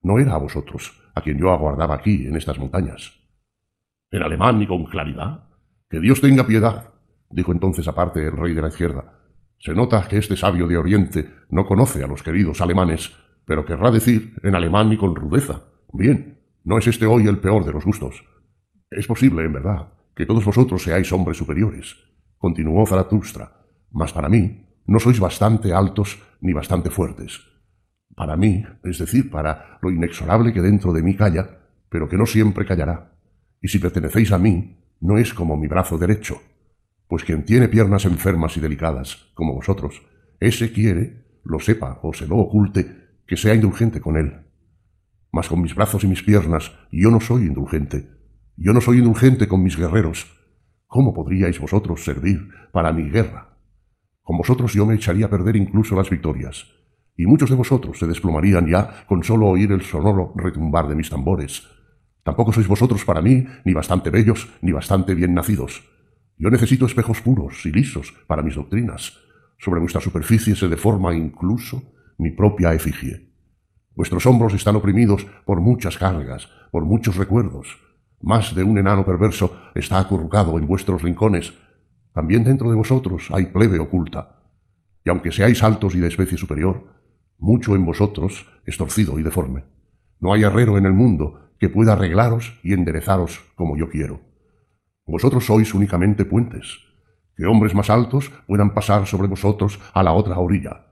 [0.03, 3.26] No era a vosotros a quien yo aguardaba aquí, en estas montañas.
[4.17, 5.45] ¿En alemán y con claridad?
[5.91, 6.95] Que Dios tenga piedad,
[7.29, 9.13] dijo entonces aparte el rey de la izquierda.
[9.59, 13.15] Se nota que este sabio de Oriente no conoce a los queridos alemanes,
[13.45, 15.65] pero querrá decir en alemán y con rudeza.
[15.93, 18.25] Bien, no es este hoy el peor de los gustos.
[18.91, 21.95] Es posible, en verdad, que todos vosotros seáis hombres superiores,
[22.39, 27.43] continuó Zaratustra, mas para mí no sois bastante altos ni bastante fuertes.
[28.15, 31.51] Para mí, es decir, para lo inexorable que dentro de mí calla,
[31.91, 33.16] pero que no siempre callará.
[33.67, 36.41] Y si pertenecéis a mí, no es como mi brazo derecho,
[37.09, 40.03] pues quien tiene piernas enfermas y delicadas, como vosotros,
[40.39, 44.47] ese quiere, lo sepa o se lo oculte, que sea indulgente con él.
[45.33, 48.09] Mas con mis brazos y mis piernas yo no soy indulgente.
[48.57, 50.33] Yo no soy indulgente con mis guerreros.
[50.87, 53.59] ¿Cómo podríais vosotros servir para mi guerra?
[54.23, 56.69] Con vosotros yo me echaría a perder incluso las victorias,
[57.17, 61.11] y muchos de vosotros se desplomarían ya con solo oír el sonoro retumbar de mis
[61.11, 61.76] tambores.
[62.27, 65.85] Tampoco sois vosotros para mí ni bastante bellos ni bastante bien nacidos.
[66.37, 69.17] Yo necesito espejos puros y lisos para mis doctrinas.
[69.59, 71.85] Sobre vuestra superficie se deforma incluso
[72.19, 73.31] mi propia efigie.
[73.95, 77.79] Vuestros hombros están oprimidos por muchas cargas, por muchos recuerdos.
[78.21, 81.55] Más de un enano perverso está acurrucado en vuestros rincones.
[82.13, 84.43] También dentro de vosotros hay plebe oculta.
[85.05, 86.89] Y aunque seáis altos y de especie superior,
[87.39, 89.63] mucho en vosotros es torcido y deforme.
[90.19, 94.21] No hay herrero en el mundo que pueda arreglaros y enderezaros como yo quiero.
[95.07, 96.79] Vosotros sois únicamente puentes,
[97.37, 100.87] que hombres más altos puedan pasar sobre vosotros a la otra orilla.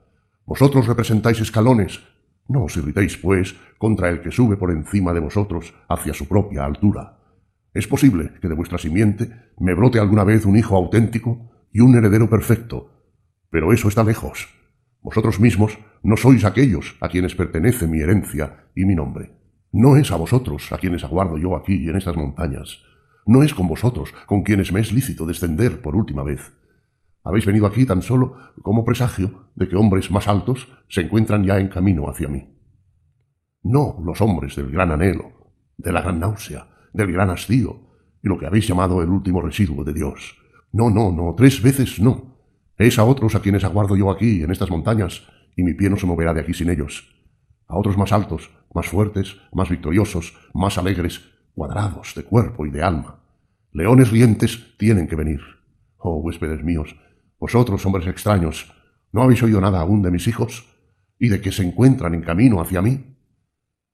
[0.47, 2.03] Vosotros representáis escalones.
[2.47, 6.65] No os irritéis, pues, contra el que sube por encima de vosotros hacia su propia
[6.65, 7.19] altura.
[7.73, 11.97] Es posible que de vuestra simiente me brote alguna vez un hijo auténtico y un
[11.97, 12.91] heredero perfecto,
[13.51, 14.49] pero eso está lejos.
[15.01, 19.44] Vosotros mismos no sois aquellos a quienes pertenece mi herencia y mi nombre.
[19.77, 22.79] No es a vosotros a quienes aguardo yo aquí en estas montañas.
[23.27, 26.53] No es con vosotros con quienes me es lícito descender por última vez.
[27.25, 31.59] Habéis venido aquí tan solo como presagio de que hombres más altos se encuentran ya
[31.59, 32.57] en camino hacia mí.
[33.65, 35.33] No los hombres del gran anhelo,
[35.77, 37.81] de la gran náusea, del gran hastío,
[38.23, 40.37] y lo que habéis llamado el último residuo de Dios.
[40.71, 42.37] No, no, no, tres veces no.
[42.79, 45.97] Es a otros a quienes aguardo yo aquí, en estas montañas, y mi pie no
[45.97, 47.13] se moverá de aquí sin ellos.
[47.67, 51.23] A otros más altos, más fuertes, más victoriosos, más alegres,
[51.55, 53.21] cuadrados de cuerpo y de alma.
[53.73, 55.41] Leones rientes tienen que venir.
[55.97, 56.97] Oh, huéspedes míos,
[57.39, 58.73] vosotros, hombres extraños,
[59.13, 60.67] ¿no habéis oído nada aún de mis hijos?
[61.19, 63.17] ¿Y de que se encuentran en camino hacia mí?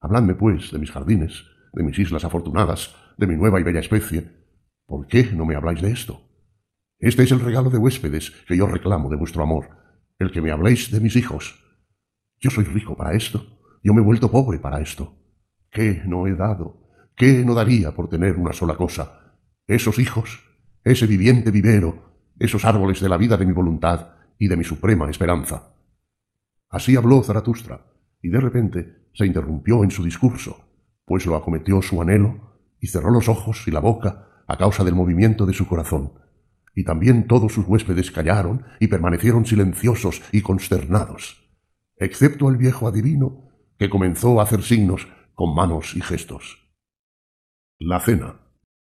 [0.00, 4.30] Habladme, pues, de mis jardines, de mis islas afortunadas, de mi nueva y bella especie.
[4.86, 6.22] ¿Por qué no me habláis de esto?
[6.98, 9.68] Este es el regalo de huéspedes que yo reclamo de vuestro amor,
[10.18, 11.62] el que me habléis de mis hijos.
[12.38, 15.14] Yo soy rico para esto, yo me he vuelto pobre para esto.
[15.70, 16.88] ¿Qué no he dado?
[17.16, 19.36] ¿Qué no daría por tener una sola cosa?
[19.66, 20.44] Esos hijos,
[20.84, 25.08] ese viviente vivero, esos árboles de la vida de mi voluntad y de mi suprema
[25.08, 25.74] esperanza.
[26.68, 27.86] Así habló Zaratustra,
[28.22, 30.64] y de repente se interrumpió en su discurso,
[31.04, 32.50] pues lo acometió su anhelo,
[32.80, 36.14] y cerró los ojos y la boca a causa del movimiento de su corazón.
[36.74, 41.50] Y también todos sus huéspedes callaron y permanecieron silenciosos y consternados,
[41.96, 43.49] excepto el viejo adivino,
[43.80, 46.70] que comenzó a hacer signos con manos y gestos.
[47.78, 48.36] La cena.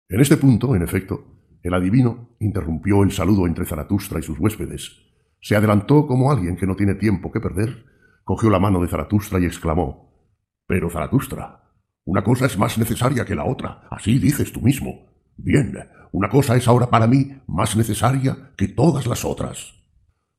[0.08, 1.26] En este punto, en efecto,
[1.62, 4.96] el adivino interrumpió el saludo entre Zaratustra y sus huéspedes.
[5.42, 7.84] Se adelantó como alguien que no tiene tiempo que perder,
[8.24, 10.32] cogió la mano de Zaratustra y exclamó
[10.66, 11.64] Pero Zaratustra,
[12.06, 15.12] una cosa es más necesaria que la otra, así dices tú mismo.
[15.36, 15.76] Bien,
[16.12, 19.74] una cosa es ahora para mí más necesaria que todas las otras.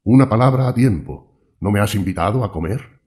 [0.01, 1.55] Una palabra a tiempo.
[1.61, 2.98] ¿No me has invitado a comer?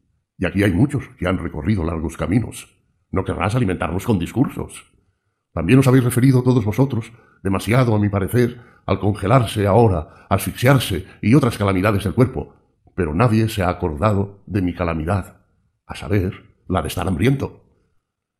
[0.42, 2.68] Y aquí hay muchos que han recorrido largos caminos.
[3.12, 4.92] No querrás alimentarnos con discursos.
[5.52, 7.12] También os habéis referido todos vosotros,
[7.44, 12.56] demasiado a mi parecer, al congelarse ahora, asfixiarse y otras calamidades del cuerpo,
[12.96, 15.46] pero nadie se ha acordado de mi calamidad,
[15.86, 17.62] a saber, la de estar hambriento.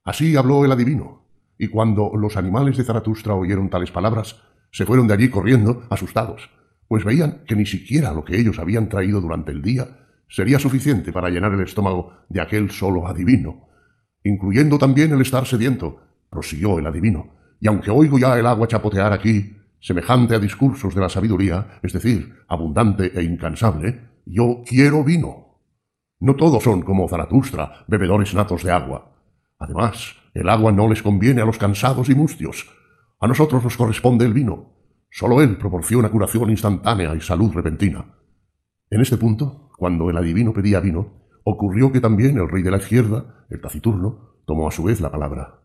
[0.03, 5.07] Así habló el adivino, y cuando los animales de Zaratustra oyeron tales palabras, se fueron
[5.07, 6.51] de allí corriendo, asustados,
[6.89, 10.02] pues veían que ni siquiera lo que ellos habían traído durante el día
[10.33, 13.69] sería suficiente para llenar el estómago de aquel solo adivino,
[14.25, 19.13] incluyendo también el estar sediento, prosiguió el adivino, y aunque oigo ya el agua chapotear
[19.13, 25.59] aquí, semejante a discursos de la sabiduría, es decir, abundante e incansable, yo quiero vino.
[26.19, 29.13] No todos son como Zaratustra, bebedores natos de agua.
[29.59, 32.71] Además, el agua no les conviene a los cansados y mustios.
[33.21, 34.73] A nosotros nos corresponde el vino.
[35.11, 38.07] Solo él proporciona curación instantánea y salud repentina.
[38.89, 42.79] En este punto, cuando el adivino pedía vino, ocurrió que también el rey de la
[42.79, 45.63] izquierda, el taciturno, tomó a su vez la palabra.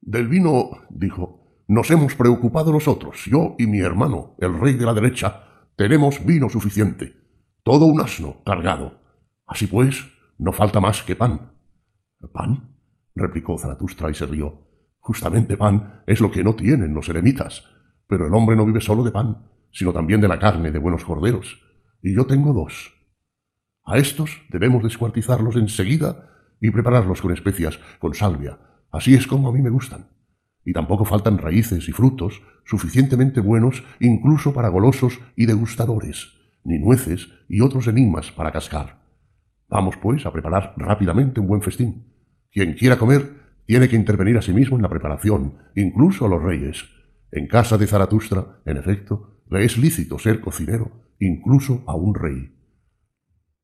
[0.00, 4.94] Del vino, dijo, nos hemos preocupado nosotros, yo y mi hermano, el rey de la
[4.94, 5.42] derecha,
[5.76, 7.16] tenemos vino suficiente,
[7.62, 9.00] todo un asno cargado.
[9.46, 10.04] Así pues,
[10.38, 11.52] no falta más que pan.
[12.32, 12.76] ¿Pan?
[13.14, 14.66] replicó Zaratustra y se rió.
[15.00, 17.64] Justamente pan es lo que no tienen los eremitas.
[18.08, 21.04] Pero el hombre no vive solo de pan, sino también de la carne de buenos
[21.04, 21.60] corderos.
[22.02, 22.95] Y yo tengo dos.
[23.86, 26.28] A estos debemos descuartizarlos enseguida
[26.60, 28.58] y prepararlos con especias, con salvia.
[28.90, 30.08] Así es como a mí me gustan.
[30.64, 36.32] Y tampoco faltan raíces y frutos suficientemente buenos incluso para golosos y degustadores,
[36.64, 39.06] ni nueces y otros enigmas para cascar.
[39.68, 42.06] Vamos, pues, a preparar rápidamente un buen festín.
[42.50, 46.42] Quien quiera comer tiene que intervenir a sí mismo en la preparación, incluso a los
[46.42, 46.84] reyes.
[47.30, 50.90] En casa de Zaratustra, en efecto, le es lícito ser cocinero,
[51.20, 52.55] incluso a un rey.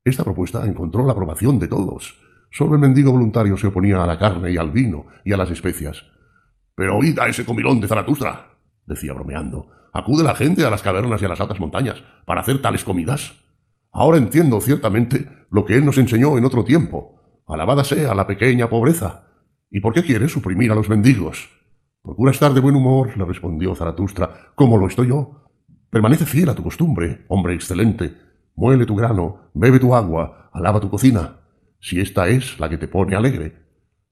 [0.05, 2.18] Esta propuesta encontró la aprobación de todos.
[2.50, 5.50] Solo el mendigo voluntario se oponía a la carne y al vino y a las
[5.50, 6.05] especias.
[6.74, 9.68] Pero oíd a ese comilón de Zaratustra, decía bromeando.
[9.92, 13.34] Acude la gente a las cavernas y a las altas montañas para hacer tales comidas.
[13.92, 17.42] Ahora entiendo ciertamente lo que él nos enseñó en otro tiempo.
[17.47, 19.28] Alabada sea la pequeña pobreza.
[19.70, 21.48] ¿Y por qué quiere suprimir a los mendigos?
[22.02, 25.44] Procura estar de buen humor, le respondió Zaratustra, como lo estoy yo.
[25.90, 28.32] Permanece fiel a tu costumbre, hombre excelente.
[28.55, 31.40] Muele tu grano, bebe tu agua, alaba tu cocina,
[31.81, 33.56] si esta es la que te pone alegre.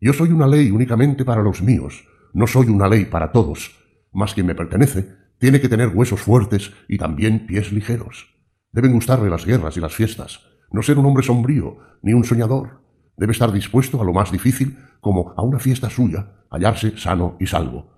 [0.01, 3.77] Yo soy una ley únicamente para los míos, no soy una ley para todos,
[4.12, 8.35] mas quien me pertenece tiene que tener huesos fuertes y también pies ligeros.
[8.73, 12.83] Deben gustarle las guerras y las fiestas, no ser un hombre sombrío, ni un soñador.
[13.17, 17.47] Debe estar dispuesto a lo más difícil, como a una fiesta suya, hallarse sano y
[17.47, 17.91] salvo.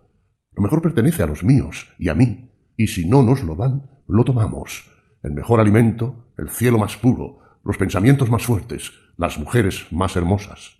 [0.52, 3.90] Lo mejor pertenece a los míos y a mí, y si no nos lo dan,
[4.06, 4.91] lo tomamos.
[5.22, 10.78] El mejor alimento, el cielo más puro, los pensamientos más fuertes, las mujeres más hermosas.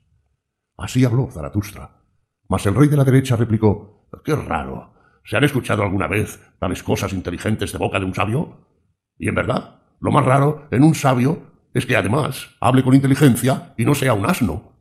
[0.76, 2.02] Así habló Zaratustra.
[2.48, 4.94] Mas el rey de la derecha replicó Qué raro.
[5.24, 8.66] ¿Se han escuchado alguna vez tales cosas inteligentes de boca de un sabio?
[9.16, 13.74] Y en verdad, lo más raro en un sabio es que además hable con inteligencia
[13.76, 14.72] y no sea un asno.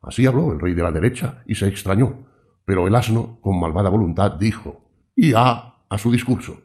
[0.00, 2.26] Así habló el rey de la derecha y se extrañó,
[2.64, 4.80] pero el asno, con malvada voluntad, dijo
[5.14, 6.62] y a a su discurso.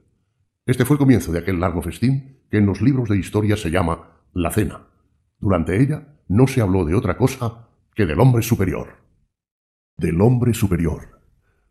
[0.68, 3.72] Este fue el comienzo de aquel largo festín que en los libros de historia se
[3.72, 4.88] llama la cena.
[5.40, 8.90] Durante ella no se habló de otra cosa que del hombre superior.
[9.96, 11.22] Del hombre superior.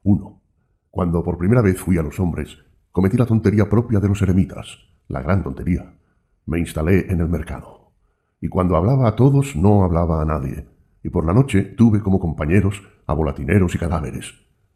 [0.02, 0.42] 1.
[0.89, 2.57] Cuando por primera vez fui a los hombres,
[2.91, 5.99] cometí la tontería propia de los eremitas, la gran tontería.
[6.47, 7.92] Me instalé en el mercado.
[8.41, 10.68] Y cuando hablaba a todos, no hablaba a nadie.
[11.02, 14.33] Y por la noche tuve como compañeros a volatineros y cadáveres.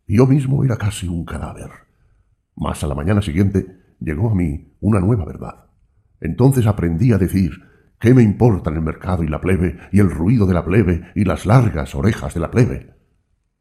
[0.07, 1.71] Y yo mismo era casi un cadáver.
[2.55, 5.67] Mas a la mañana siguiente llegó a mí una nueva verdad.
[6.21, 7.53] Entonces aprendí a decir,
[7.99, 11.25] ¿qué me importan el mercado y la plebe, y el ruido de la plebe, y
[11.25, 12.95] las largas orejas de la plebe?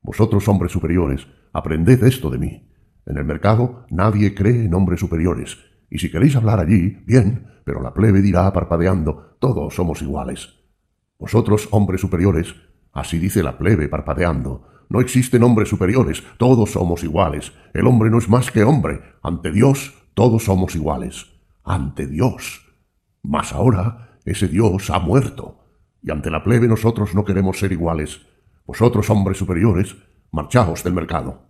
[0.01, 2.69] Vosotros, hombres superiores, aprended esto de mí.
[3.05, 5.57] En el mercado nadie cree en hombres superiores,
[5.89, 10.55] y si queréis hablar allí, bien, pero la plebe dirá parpadeando, todos somos iguales.
[11.17, 12.55] Vosotros, hombres superiores,
[12.93, 17.53] así dice la plebe parpadeando, no existen hombres superiores, todos somos iguales.
[17.75, 19.01] El hombre no es más que hombre.
[19.21, 21.27] Ante Dios, todos somos iguales.
[21.63, 22.75] Ante Dios.
[23.23, 25.63] Mas ahora ese Dios ha muerto.
[26.03, 28.19] Y ante la plebe nosotros no queremos ser iguales.
[28.65, 29.95] Vosotros, hombres superiores,
[30.29, 31.43] marchaos del mercado.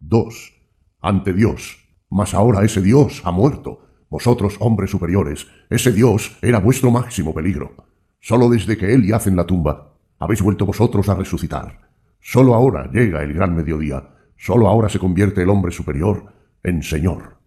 [0.00, 0.52] 2.
[1.00, 1.78] Ante Dios.
[2.08, 3.86] Mas ahora ese Dios ha muerto.
[4.08, 7.76] Vosotros, hombres superiores, ese Dios era vuestro máximo peligro.
[8.18, 11.92] Solo desde que Él yace en la tumba, habéis vuelto vosotros a resucitar.
[12.18, 16.32] Solo ahora llega el gran mediodía, solo ahora se convierte el hombre superior
[16.64, 17.39] en Señor.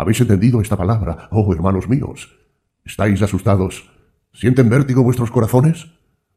[0.00, 2.34] ¿Habéis entendido esta palabra, oh hermanos míos?
[2.86, 3.90] ¿Estáis asustados?
[4.32, 5.88] ¿Sienten vértigo vuestros corazones?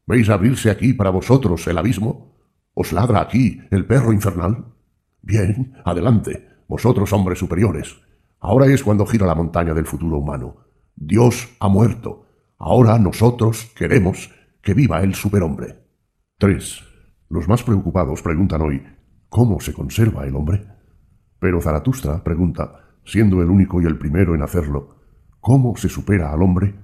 [0.04, 2.36] ¿Veis abrirse aquí para vosotros el abismo?
[2.74, 4.66] ¿Os ladra aquí el perro infernal?
[5.22, 7.96] Bien, adelante, vosotros hombres superiores.
[8.38, 10.56] Ahora es cuando gira la montaña del futuro humano.
[10.94, 12.26] Dios ha muerto.
[12.58, 15.86] Ahora nosotros queremos que viva el superhombre.
[16.36, 16.84] 3.
[17.30, 18.82] Los más preocupados preguntan hoy,
[19.30, 20.66] ¿cómo se conserva el hombre?
[21.38, 24.96] Pero Zaratustra pregunta, siendo el único y el primero en hacerlo,
[25.40, 26.74] ¿cómo se supera al hombre?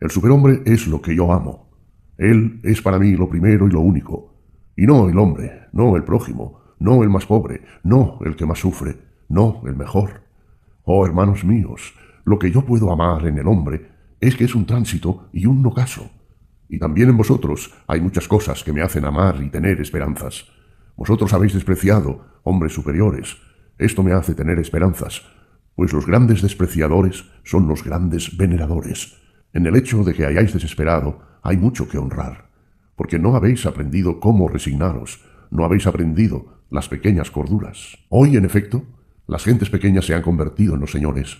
[0.00, 1.70] El superhombre es lo que yo amo.
[2.18, 4.34] Él es para mí lo primero y lo único.
[4.76, 8.58] Y no el hombre, no el prójimo, no el más pobre, no el que más
[8.58, 8.96] sufre,
[9.28, 10.22] no el mejor.
[10.84, 13.88] Oh hermanos míos, lo que yo puedo amar en el hombre
[14.20, 16.10] es que es un tránsito y un ocaso.
[16.68, 20.46] Y también en vosotros hay muchas cosas que me hacen amar y tener esperanzas.
[20.96, 23.36] Vosotros habéis despreciado, hombres superiores.
[23.78, 25.22] Esto me hace tener esperanzas,
[25.74, 29.16] pues los grandes despreciadores son los grandes veneradores.
[29.52, 32.50] En el hecho de que hayáis desesperado hay mucho que honrar,
[32.96, 37.98] porque no habéis aprendido cómo resignaros, no habéis aprendido las pequeñas corduras.
[38.08, 38.84] Hoy, en efecto,
[39.26, 41.38] las gentes pequeñas se han convertido en los señores.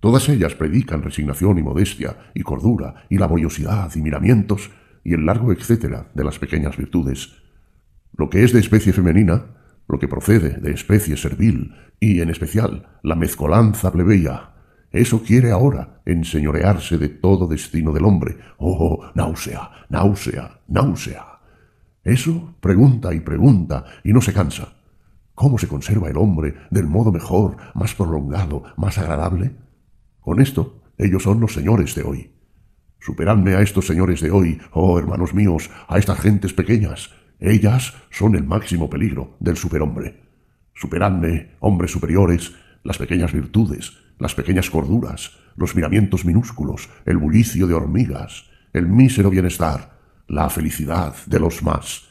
[0.00, 4.70] Todas ellas predican resignación y modestia, y cordura, y laboriosidad, y miramientos,
[5.02, 7.34] y el largo etcétera de las pequeñas virtudes.
[8.16, 9.53] Lo que es de especie femenina,
[9.88, 14.54] lo que procede de especie servil, y en especial la mezcolanza plebeya,
[14.94, 18.38] eso quiere ahora enseñorearse de todo destino del hombre.
[18.58, 21.40] Oh, náusea, náusea, náusea.
[22.04, 24.74] Eso pregunta y pregunta y no se cansa.
[25.34, 29.56] ¿Cómo se conserva el hombre del modo mejor, más prolongado, más agradable?
[30.20, 32.30] Con esto, ellos son los señores de hoy.
[33.00, 37.10] Superadme a estos señores de hoy, oh hermanos míos, a estas gentes pequeñas.
[37.46, 40.22] Ellas son el máximo peligro del superhombre.
[40.72, 47.74] Superadme, hombres superiores, las pequeñas virtudes, las pequeñas corduras, los miramientos minúsculos, el bullicio de
[47.74, 52.08] hormigas, el mísero bienestar, la felicidad de los más.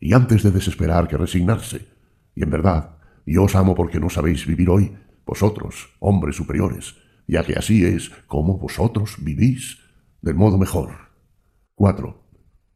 [0.00, 1.88] Y antes de desesperar que resignarse,
[2.34, 7.44] y en verdad, yo os amo porque no sabéis vivir hoy, vosotros, hombres superiores, ya
[7.44, 9.80] que así es como vosotros vivís,
[10.22, 11.10] del modo mejor.
[11.74, 12.21] 4.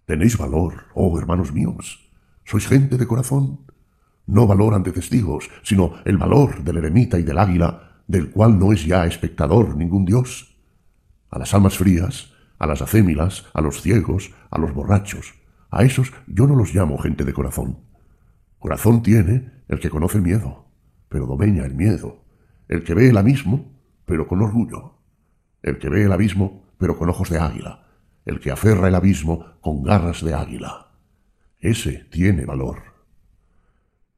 [0.06, 2.08] Tenéis valor, oh hermanos míos.
[2.44, 3.66] Sois gente de corazón.
[4.24, 8.72] No valor ante testigos, sino el valor del eremita y del águila del cual no
[8.72, 10.56] es ya espectador ningún dios.
[11.28, 15.34] A las almas frías, a las acémilas, a los ciegos, a los borrachos,
[15.70, 17.80] a esos yo no los llamo gente de corazón.
[18.60, 20.68] Corazón tiene el que conoce el miedo,
[21.08, 22.22] pero domeña el miedo,
[22.68, 23.72] el que ve el abismo,
[24.04, 24.98] pero con orgullo,
[25.62, 27.86] el que ve el abismo, pero con ojos de águila,
[28.26, 30.92] el que aferra el abismo con garras de águila.
[31.58, 32.82] Ese tiene valor.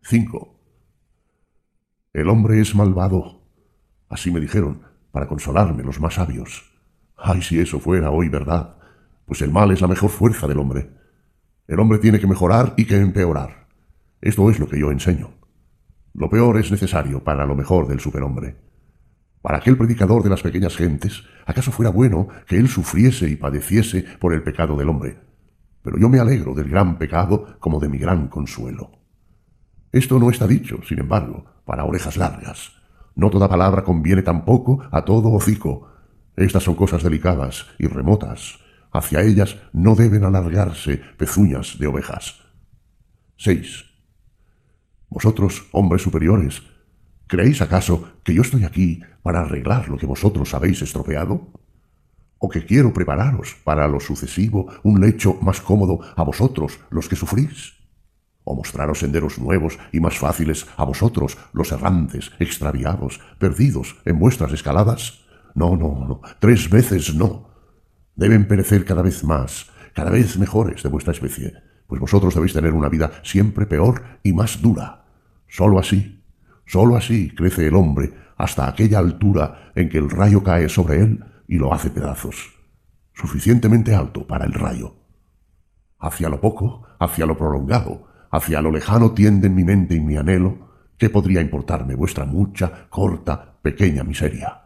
[0.02, 0.60] 5.
[2.14, 3.38] El hombre es malvado
[4.08, 6.72] Así me dijeron, para consolarme los más sabios.
[7.16, 8.76] Ay, si eso fuera hoy verdad,
[9.26, 10.90] pues el mal es la mejor fuerza del hombre.
[11.66, 13.68] El hombre tiene que mejorar y que empeorar.
[14.20, 15.30] Esto es lo que yo enseño.
[16.14, 18.56] Lo peor es necesario para lo mejor del superhombre.
[19.42, 24.05] Para aquel predicador de las pequeñas gentes, ¿acaso fuera bueno que él sufriese y padeciese
[24.18, 25.18] por el pecado del hombre?
[25.83, 28.91] Pero yo me alegro del gran pecado como de mi gran consuelo.
[29.92, 32.73] Esto no está dicho, sin embargo, para orejas largas.
[33.15, 35.89] No toda palabra conviene tampoco a todo hocico.
[36.36, 38.58] Estas son cosas delicadas y remotas.
[38.92, 42.41] Hacia ellas no deben alargarse pezuñas de ovejas.
[43.36, 43.84] 6.
[45.08, 46.62] Vosotros, hombres superiores,
[47.28, 51.52] ¿creéis acaso que yo estoy aquí para arreglar lo que vosotros habéis estropeado?
[52.39, 57.16] ¿O que quiero prepararos para lo sucesivo un lecho más cómodo a vosotros los que
[57.16, 57.78] sufrís?
[58.48, 64.55] o mostraros senderos nuevos y más fáciles a vosotros, los errantes, extraviados, perdidos en vuestras
[64.55, 65.20] escaladas?
[65.55, 67.50] No, no, no, tres veces no.
[68.16, 71.52] Deben perecer cada vez más, cada vez mejores de vuestra especie,
[71.86, 75.05] pues vosotros debéis tener una vida siempre peor y más dura.
[75.47, 76.17] Solo así,
[76.68, 81.24] solo así crece el hombre hasta aquella altura en que el rayo cae sobre él
[81.48, 82.55] y lo hace pedazos,
[83.14, 84.94] suficientemente alto para el rayo.
[85.98, 90.68] Hacia lo poco, hacia lo prolongado, hacia lo lejano tienden mi mente y mi anhelo,
[90.98, 94.62] ¿qué podría importarme vuestra mucha, corta, pequeña miseria?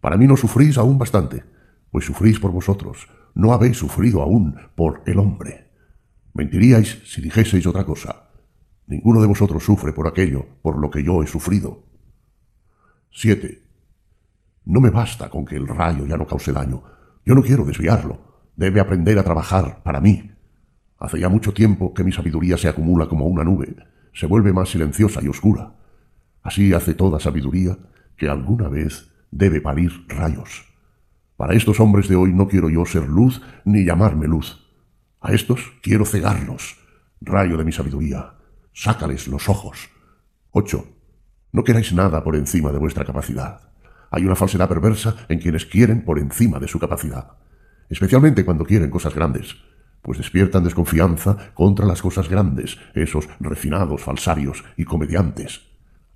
[0.00, 1.44] Para mí no sufrís aún bastante,
[1.90, 5.70] pues sufrís por vosotros, no habéis sufrido aún por el hombre.
[6.34, 8.21] Mentiríais si dijeseis otra cosa.
[8.92, 11.82] Ninguno de vosotros sufre por aquello por lo que yo he sufrido.
[13.10, 13.62] 7.
[14.66, 16.82] No me basta con que el rayo ya no cause daño.
[17.24, 18.50] Yo no quiero desviarlo.
[18.54, 20.30] Debe aprender a trabajar para mí,
[20.98, 23.74] Hace ya mucho tiempo que mi sabiduría se acumula como una nube,
[24.12, 25.74] se vuelve más silenciosa y oscura.
[26.42, 27.76] Así hace toda sabiduría
[28.16, 30.64] que alguna vez debe parir rayos.
[31.36, 34.64] Para estos hombres de hoy no quiero yo ser luz ni llamarme luz.
[35.20, 36.76] A estos quiero cegarlos.
[37.20, 38.34] Rayo de mi sabiduría,
[38.72, 39.90] sácales los ojos.
[40.52, 40.86] 8.
[41.52, 43.72] No queráis nada por encima de vuestra capacidad.
[44.10, 47.32] Hay una falsedad perversa en quienes quieren por encima de su capacidad,
[47.88, 49.56] especialmente cuando quieren cosas grandes.
[50.02, 55.60] pues despiertan desconfianza contra las cosas grandes, esos refinados falsarios y comediantes,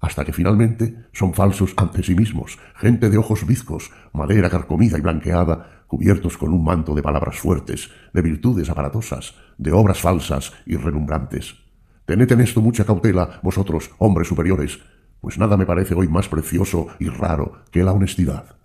[0.00, 5.02] hasta que finalmente son falsos ante sí mismos, gente de ojos bizcos, madera carcomida y
[5.02, 10.76] blanqueada, cubiertos con un manto de palabras fuertes, de virtudes aparatosas, de obras falsas y
[10.76, 11.65] relumbrantes.
[12.06, 14.78] Tened en esto mucha cautela, vosotros, hombres superiores,
[15.20, 18.56] pues nada me parece hoy más precioso y raro que la honestidad.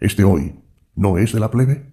[0.00, 0.56] Este hoy
[0.96, 1.92] no es de la plebe,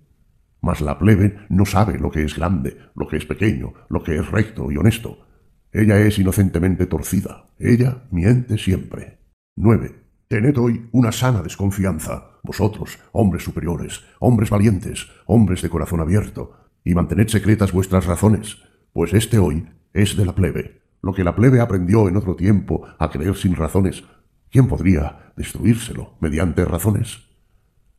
[0.62, 4.16] mas la plebe no sabe lo que es grande, lo que es pequeño, lo que
[4.16, 5.28] es recto y honesto.
[5.72, 9.20] Ella es inocentemente torcida, ella miente siempre.
[9.58, 9.96] 9.
[10.28, 16.54] Tened hoy una sana desconfianza, vosotros, hombres superiores, hombres valientes, hombres de corazón abierto,
[16.84, 18.58] y mantened secretas vuestras razones,
[18.92, 20.79] pues este hoy es de la plebe.
[21.02, 24.04] Lo que la plebe aprendió en otro tiempo a creer sin razones,
[24.50, 27.30] ¿quién podría destruírselo mediante razones?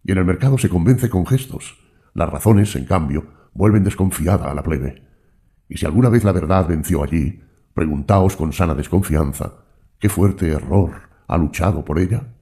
[0.04, 1.78] Y en el mercado se convence con gestos.
[2.14, 5.02] Las razones, en cambio, vuelven desconfiada a la plebe.
[5.68, 7.42] Y si alguna vez la verdad venció allí,
[7.74, 9.64] preguntaos con sana desconfianza,
[9.98, 12.34] ¿qué fuerte error ha luchado por ella?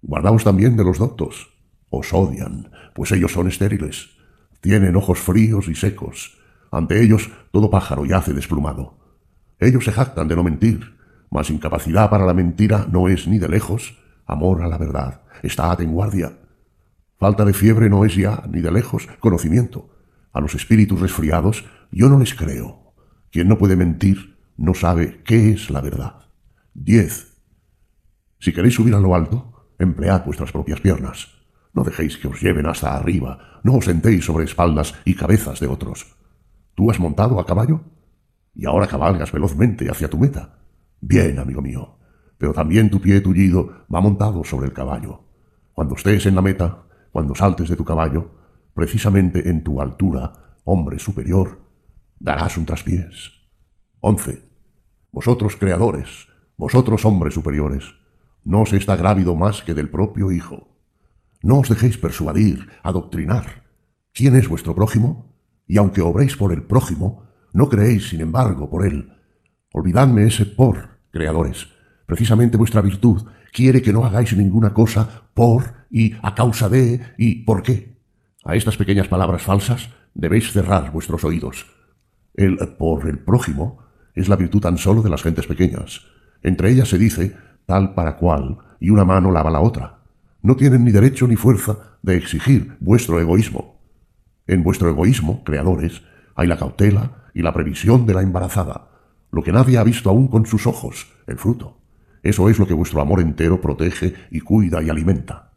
[0.00, 1.52] Guardaos también de los doctos.
[1.90, 4.10] Os odian, pues ellos son estériles.
[4.60, 6.38] Tienen ojos fríos y secos.
[6.70, 9.01] Ante ellos todo pájaro yace desplumado.
[9.62, 10.98] Ellos se jactan de no mentir,
[11.30, 15.22] mas incapacidad para la mentira no es ni de lejos amor a la verdad.
[15.44, 16.32] Estad en guardia.
[17.16, 19.88] Falta de fiebre no es ya, ni de lejos, conocimiento.
[20.32, 22.92] A los espíritus resfriados yo no les creo.
[23.30, 26.26] Quien no puede mentir no sabe qué es la verdad.
[26.74, 27.38] 10.
[28.40, 31.28] Si queréis subir a lo alto, emplead vuestras propias piernas.
[31.72, 35.68] No dejéis que os lleven hasta arriba, no os sentéis sobre espaldas y cabezas de
[35.68, 36.16] otros.
[36.74, 37.91] ¿Tú has montado a caballo?
[38.54, 40.58] Y ahora cabalgas velozmente hacia tu meta.
[41.00, 41.98] Bien, amigo mío,
[42.38, 45.24] pero también tu pie tullido va montado sobre el caballo.
[45.72, 48.30] Cuando estés en la meta, cuando saltes de tu caballo,
[48.74, 50.32] precisamente en tu altura,
[50.64, 51.60] hombre superior,
[52.18, 53.32] darás un traspiés.
[54.00, 54.42] 11.
[55.10, 57.94] Vosotros creadores, vosotros hombres superiores,
[58.44, 60.68] no os está grávido más que del propio Hijo.
[61.42, 63.64] No os dejéis persuadir, adoctrinar.
[64.12, 65.36] ¿Quién es vuestro prójimo?
[65.66, 69.12] Y aunque obréis por el prójimo, no creéis, sin embargo, por él.
[69.72, 71.68] Olvidadme ese por, creadores.
[72.06, 77.44] Precisamente vuestra virtud quiere que no hagáis ninguna cosa por y a causa de y
[77.44, 77.96] por qué.
[78.44, 81.66] A estas pequeñas palabras falsas debéis cerrar vuestros oídos.
[82.34, 83.78] El por el prójimo
[84.14, 86.02] es la virtud tan solo de las gentes pequeñas.
[86.42, 89.98] Entre ellas se dice tal para cual y una mano lava la otra.
[90.42, 93.80] No tienen ni derecho ni fuerza de exigir vuestro egoísmo.
[94.46, 96.02] En vuestro egoísmo, creadores,
[96.34, 98.88] hay la cautela, y la previsión de la embarazada,
[99.30, 101.80] lo que nadie ha visto aún con sus ojos, el fruto.
[102.22, 105.54] Eso es lo que vuestro amor entero protege y cuida y alimenta.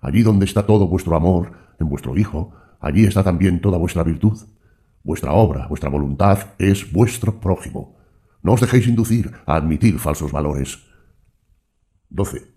[0.00, 4.38] Allí donde está todo vuestro amor, en vuestro Hijo, allí está también toda vuestra virtud.
[5.02, 7.96] Vuestra obra, vuestra voluntad es vuestro prójimo.
[8.42, 10.78] No os dejéis inducir a admitir falsos valores.
[12.10, 12.54] 12.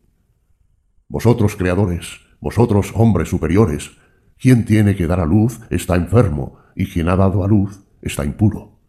[1.07, 3.91] Vosotros, creadores, vosotros, hombres superiores,
[4.37, 8.25] quien tiene que dar a luz está enfermo, y quien ha dado a luz está
[8.25, 8.79] impuro.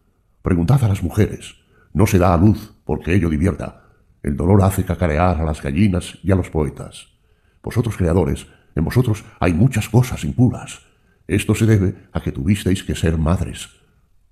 [0.42, 1.56] Preguntad a las mujeres.
[1.92, 3.84] No se da a luz porque ello divierta.
[4.22, 7.08] El dolor hace cacarear a las gallinas y a los poetas.
[7.62, 10.80] Vosotros creadores, en vosotros hay muchas cosas impuras.
[11.26, 13.68] Esto se debe a que tuvisteis que ser madres.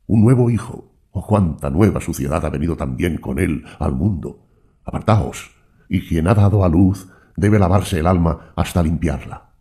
[0.07, 0.94] Un nuevo hijo.
[1.10, 4.47] Oh, cuánta nueva suciedad ha venido también con él al mundo.
[4.84, 5.50] Apartaos,
[5.89, 9.55] y quien ha dado a luz debe lavarse el alma hasta limpiarla.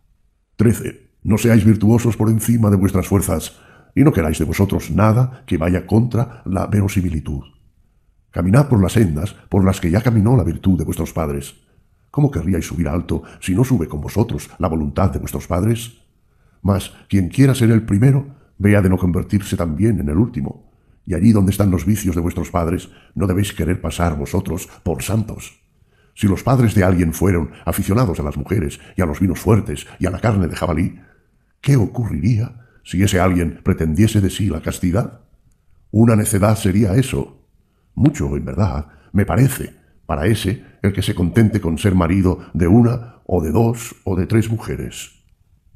[0.56, 1.08] 13.
[1.22, 3.58] No seáis virtuosos por encima de vuestras fuerzas,
[3.94, 7.42] y no queráis de vosotros nada que vaya contra la verosimilitud.
[8.30, 11.56] Caminad por las sendas por las que ya caminó la virtud de vuestros padres.
[12.10, 15.98] ¿Cómo querríais subir alto si no sube con vosotros la voluntad de vuestros padres?
[16.62, 18.26] Mas quien quiera ser el primero,
[18.58, 20.70] vea de no convertirse también en el último.
[21.06, 25.02] Y allí donde están los vicios de vuestros padres, no debéis querer pasar vosotros por
[25.02, 25.62] santos.
[26.14, 29.86] Si los padres de alguien fueron aficionados a las mujeres y a los vinos fuertes
[29.98, 31.00] y a la carne de jabalí,
[31.60, 35.20] ¿qué ocurriría si ese alguien pretendiese de sí la castidad?
[35.90, 37.44] Una necedad sería eso.
[37.94, 39.74] Mucho, en verdad, me parece,
[40.06, 44.16] para ese el que se contente con ser marido de una o de dos o
[44.16, 45.22] de tres mujeres.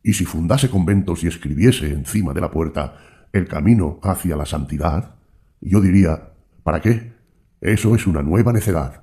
[0.03, 2.97] Y si fundase conventos y escribiese encima de la puerta
[3.31, 5.17] el camino hacia la santidad,
[5.61, 6.31] yo diría,
[6.63, 7.13] ¿para qué?
[7.61, 9.03] Eso es una nueva necedad.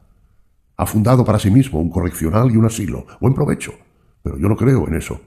[0.78, 3.06] Ha fundado para sí mismo un correccional y un asilo.
[3.22, 3.74] Buen provecho.
[4.24, 5.22] Pero yo no creo en eso.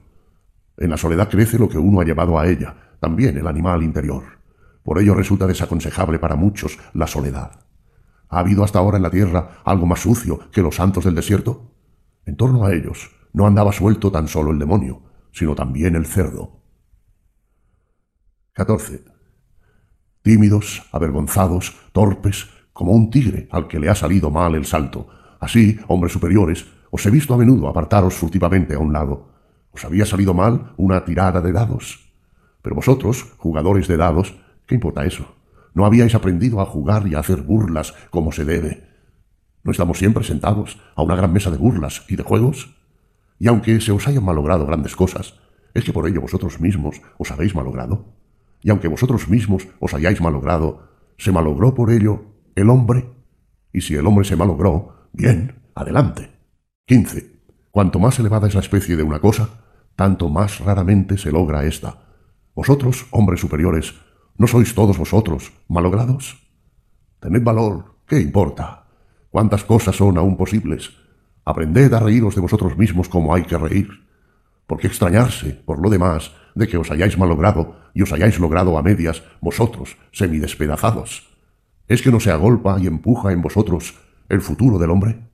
[0.76, 4.23] En la soledad crece lo que uno ha llevado a ella, también el animal interior.
[4.83, 7.60] Por ello resulta desaconsejable para muchos la soledad.
[8.28, 11.73] ¿Ha habido hasta ahora en la tierra algo más sucio que los santos del desierto?
[12.25, 15.02] En torno a ellos no andaba suelto tan solo el demonio,
[15.33, 16.60] sino también el cerdo.
[18.55, 19.05] 14.
[20.23, 25.09] tímidos, avergonzados, torpes, como un tigre al que le ha salido mal el salto.
[25.41, 29.33] Así, hombres superiores, os he visto a menudo apartaros furtivamente a un lado.
[29.73, 32.12] Os había salido mal una tirada de dados.
[32.62, 34.36] Pero vosotros, jugadores de dados,
[34.67, 35.34] ¿qué importa eso?
[35.75, 38.86] ¿No habíais aprendido a jugar y a hacer burlas como se debe?
[39.65, 42.76] ¿No estamos siempre sentados a una gran mesa de burlas y de juegos?
[43.39, 45.34] Y aunque se os hayan malogrado grandes cosas,
[45.75, 48.15] ¿es que por ello vosotros mismos os habéis malogrado?
[48.60, 53.09] Y aunque vosotros mismos os hayáis malogrado, ¿se malogró por ello el hombre?
[53.73, 56.31] Y si el hombre se malogró, bien, adelante.
[56.86, 57.32] 15.
[57.73, 59.49] Cuanto más elevada es la especie de una cosa,
[59.97, 62.02] tanto más raramente se logra ésta.
[62.55, 63.94] Vosotros, hombres superiores,
[64.36, 66.36] ¿no sois todos vosotros malogrados?
[67.18, 68.84] Tened valor, ¿qué importa?
[69.31, 70.91] ¿Cuántas cosas son aún posibles?
[71.47, 73.89] Aprended a reíros de vosotros mismos como hay que reír.
[74.67, 78.76] ¿Por qué extrañarse, por lo demás, de que os hayáis malogrado y os hayáis logrado
[78.76, 81.26] a medias vosotros, semidespedazados?
[81.89, 83.94] ¿Es que no se agolpa y empuja en vosotros
[84.28, 85.32] el futuro del hombre?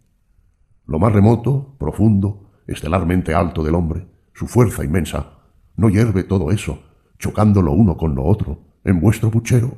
[0.88, 5.34] Lo más remoto, profundo, estelarmente alto del hombre, su fuerza inmensa,
[5.76, 6.82] ¿no hierve todo eso,
[7.18, 9.76] chocando lo uno con lo otro, en vuestro puchero?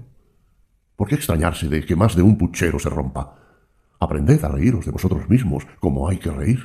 [0.95, 3.35] ¿Por qué extrañarse de que más de un puchero se rompa?
[3.99, 6.61] Aprended a reíros de vosotros mismos como hay que reír.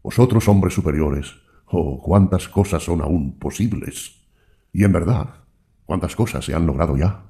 [0.00, 1.34] Vosotros, hombres superiores,
[1.66, 4.28] oh, cuántas cosas son aún posibles.
[4.72, 5.42] Y en verdad,
[5.86, 7.24] cuántas cosas se han logrado ya.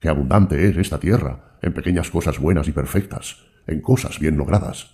[0.00, 4.93] Qué abundante es esta tierra en pequeñas cosas buenas y perfectas, en cosas bien logradas.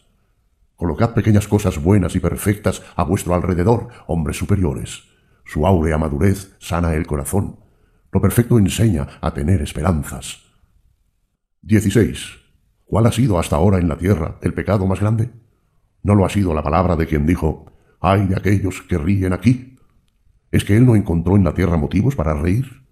[0.80, 5.02] Colocad pequeñas cosas buenas y perfectas a vuestro alrededor, hombres superiores.
[5.44, 7.58] Su áurea madurez sana el corazón.
[8.10, 10.38] Lo perfecto enseña a tener esperanzas.
[11.60, 12.30] 16.
[12.86, 15.30] ¿Cuál ha sido hasta ahora en la tierra el pecado más grande?
[16.02, 17.66] ¿No lo ha sido la palabra de quien dijo,
[18.00, 19.76] ay de aquellos que ríen aquí?
[20.50, 22.86] ¿Es que él no encontró en la tierra motivos para reír?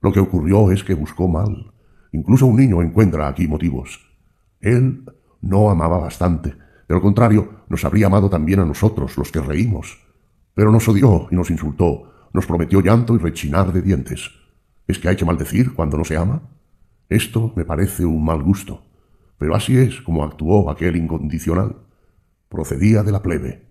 [0.00, 1.74] Lo que ocurrió es que buscó mal.
[2.10, 4.00] Incluso un niño encuentra aquí motivos.
[4.58, 5.04] Él
[5.40, 6.56] no amaba bastante.
[6.90, 10.00] De lo contrario, nos habría amado también a nosotros, los que reímos.
[10.54, 14.32] Pero nos odió y nos insultó, nos prometió llanto y rechinar de dientes.
[14.88, 16.42] ¿Es que hay que maldecir cuando no se ama?
[17.08, 18.82] Esto me parece un mal gusto.
[19.38, 21.76] Pero así es como actuó aquel incondicional.
[22.48, 23.68] Procedía de la plebe.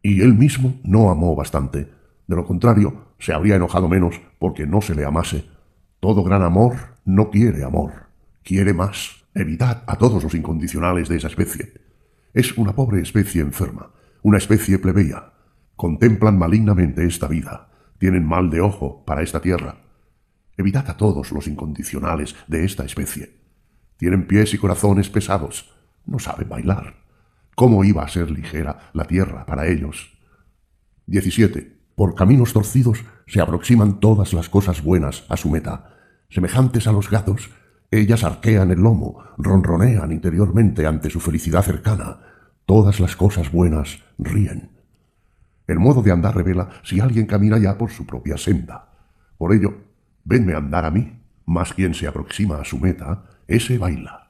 [0.00, 1.90] Y él mismo no amó bastante.
[2.26, 5.44] De lo contrario, se habría enojado menos porque no se le amase.
[6.00, 8.06] Todo gran amor no quiere amor,
[8.42, 9.26] quiere más.
[9.34, 11.83] Evitad a todos los incondicionales de esa especie.
[12.34, 15.34] Es una pobre especie enferma, una especie plebeya.
[15.76, 19.76] Contemplan malignamente esta vida, tienen mal de ojo para esta tierra.
[20.56, 23.38] Evitad a todos los incondicionales de esta especie.
[23.98, 25.72] Tienen pies y corazones pesados.
[26.06, 26.96] No saben bailar.
[27.54, 30.18] ¿Cómo iba a ser ligera la tierra para ellos?
[31.06, 31.78] 17.
[31.94, 35.94] Por caminos torcidos se aproximan todas las cosas buenas a su meta.
[36.30, 37.50] Semejantes a los gatos,
[38.00, 42.18] ellas arquean el lomo, ronronean interiormente ante su felicidad cercana.
[42.66, 44.70] Todas las cosas buenas ríen.
[45.66, 48.88] El modo de andar revela si alguien camina ya por su propia senda.
[49.38, 49.74] Por ello,
[50.24, 54.28] venme andar a mí, más quien se aproxima a su meta, ese baila.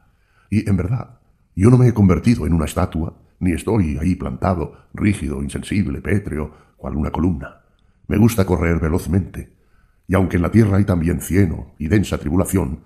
[0.51, 1.19] Y en verdad,
[1.55, 6.53] yo no me he convertido en una estatua, ni estoy ahí plantado, rígido, insensible, pétreo,
[6.77, 7.63] cual una columna.
[8.09, 9.55] Me gusta correr velozmente,
[10.07, 12.81] y aunque en la tierra hay también cieno y densa tribulación,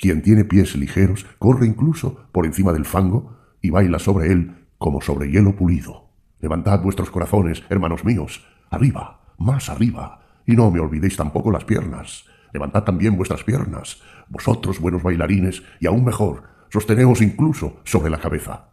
[0.00, 5.00] quien tiene pies ligeros corre incluso por encima del fango y baila sobre él como
[5.00, 6.08] sobre hielo pulido.
[6.40, 12.24] Levantad vuestros corazones, hermanos míos, arriba, más arriba, y no me olvidéis tampoco las piernas,
[12.52, 18.70] Levantad también vuestras piernas, vosotros buenos bailarines, y aún mejor, sosteneos incluso sobre la cabeza.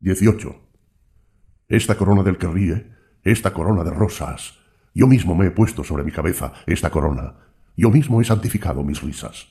[0.00, 0.54] 18.
[1.68, 4.58] Esta corona del que ríe, esta corona de rosas,
[4.94, 7.34] yo mismo me he puesto sobre mi cabeza esta corona,
[7.76, 9.48] yo mismo he santificado mis risas.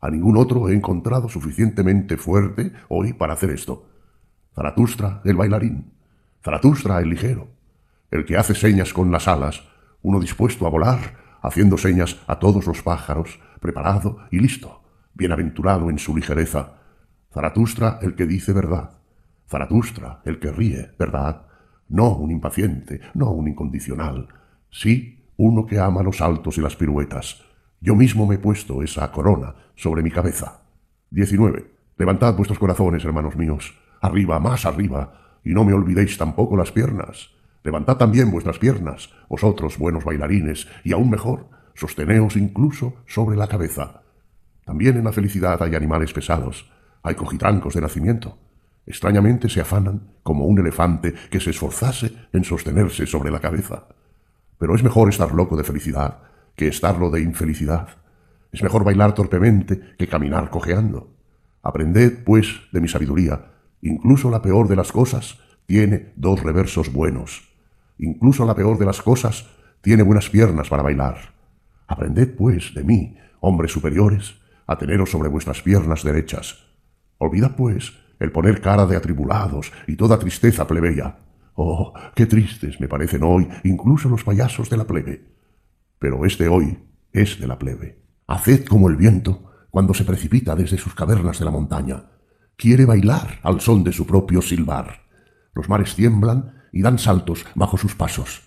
[0.00, 3.88] A ningún otro he encontrado suficientemente fuerte hoy para hacer esto.
[4.54, 5.92] Zaratustra, el bailarín,
[6.42, 7.48] Zaratustra, el ligero,
[8.10, 9.64] el que hace señas con las alas,
[10.02, 14.82] uno dispuesto a volar haciendo señas a todos los pájaros, preparado y listo,
[15.14, 16.74] bienaventurado en su ligereza.
[17.32, 18.90] Zaratustra el que dice verdad,
[19.48, 21.46] Zaratustra el que ríe verdad,
[21.88, 24.28] no un impaciente, no un incondicional,
[24.70, 27.47] sí uno que ama los saltos y las piruetas.
[27.80, 30.62] Yo mismo me he puesto esa corona sobre mi cabeza.
[31.10, 31.70] 19.
[31.96, 37.30] Levantad vuestros corazones, hermanos míos, arriba, más arriba, y no me olvidéis tampoco las piernas.
[37.62, 44.02] Levantad también vuestras piernas, vosotros buenos bailarines, y aún mejor, sosteneos incluso sobre la cabeza.
[44.64, 46.70] También en la felicidad hay animales pesados,
[47.02, 48.38] hay cojitrancos de nacimiento.
[48.86, 53.86] Extrañamente se afanan como un elefante que se esforzase en sostenerse sobre la cabeza.
[54.58, 56.27] Pero es mejor estar loco de felicidad
[56.58, 57.88] que estarlo de infelicidad.
[58.50, 61.14] Es mejor bailar torpemente que caminar cojeando.
[61.62, 63.52] Aprended, pues, de mi sabiduría.
[63.80, 67.48] Incluso la peor de las cosas tiene dos reversos buenos.
[67.98, 69.48] Incluso la peor de las cosas
[69.82, 71.32] tiene buenas piernas para bailar.
[71.86, 74.34] Aprended, pues, de mí, hombres superiores,
[74.66, 76.66] a teneros sobre vuestras piernas derechas.
[77.18, 81.18] Olvidad, pues, el poner cara de atribulados y toda tristeza plebeya.
[81.54, 85.37] Oh, qué tristes me parecen hoy incluso los payasos de la plebe.
[85.98, 86.78] Pero este hoy
[87.12, 88.02] es de la plebe.
[88.26, 92.10] Haced como el viento cuando se precipita desde sus cavernas de la montaña.
[92.56, 95.02] Quiere bailar al son de su propio silbar.
[95.54, 98.42] Los mares tiemblan y dan saltos bajo sus pasos.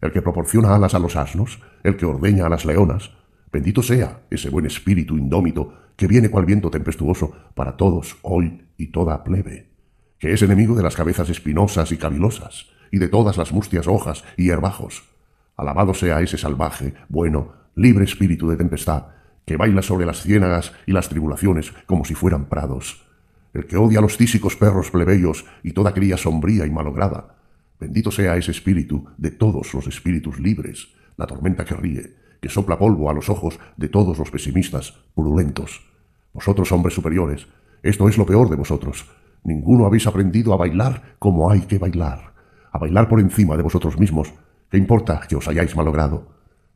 [0.00, 3.10] El que proporciona alas a los asnos, el que ordeña a las leonas,
[3.52, 8.86] bendito sea ese buen espíritu indómito que viene cual viento tempestuoso para todos hoy y
[8.86, 9.70] toda plebe,
[10.18, 14.24] que es enemigo de las cabezas espinosas y cavilosas, y de todas las mustias hojas
[14.38, 15.04] y herbajos.
[15.60, 19.08] Alabado sea ese salvaje, bueno, libre espíritu de tempestad,
[19.44, 23.04] que baila sobre las ciénagas y las tribulaciones como si fueran prados,
[23.52, 27.36] el que odia a los tísicos perros plebeyos y toda cría sombría y malograda.
[27.78, 32.78] Bendito sea ese espíritu de todos los espíritus libres, la tormenta que ríe, que sopla
[32.78, 35.86] polvo a los ojos de todos los pesimistas, purulentos.
[36.32, 37.46] Vosotros, hombres superiores,
[37.82, 39.10] esto es lo peor de vosotros.
[39.44, 42.32] Ninguno habéis aprendido a bailar como hay que bailar,
[42.72, 44.32] a bailar por encima de vosotros mismos.
[44.70, 46.28] ¿Qué importa que os hayáis malogrado?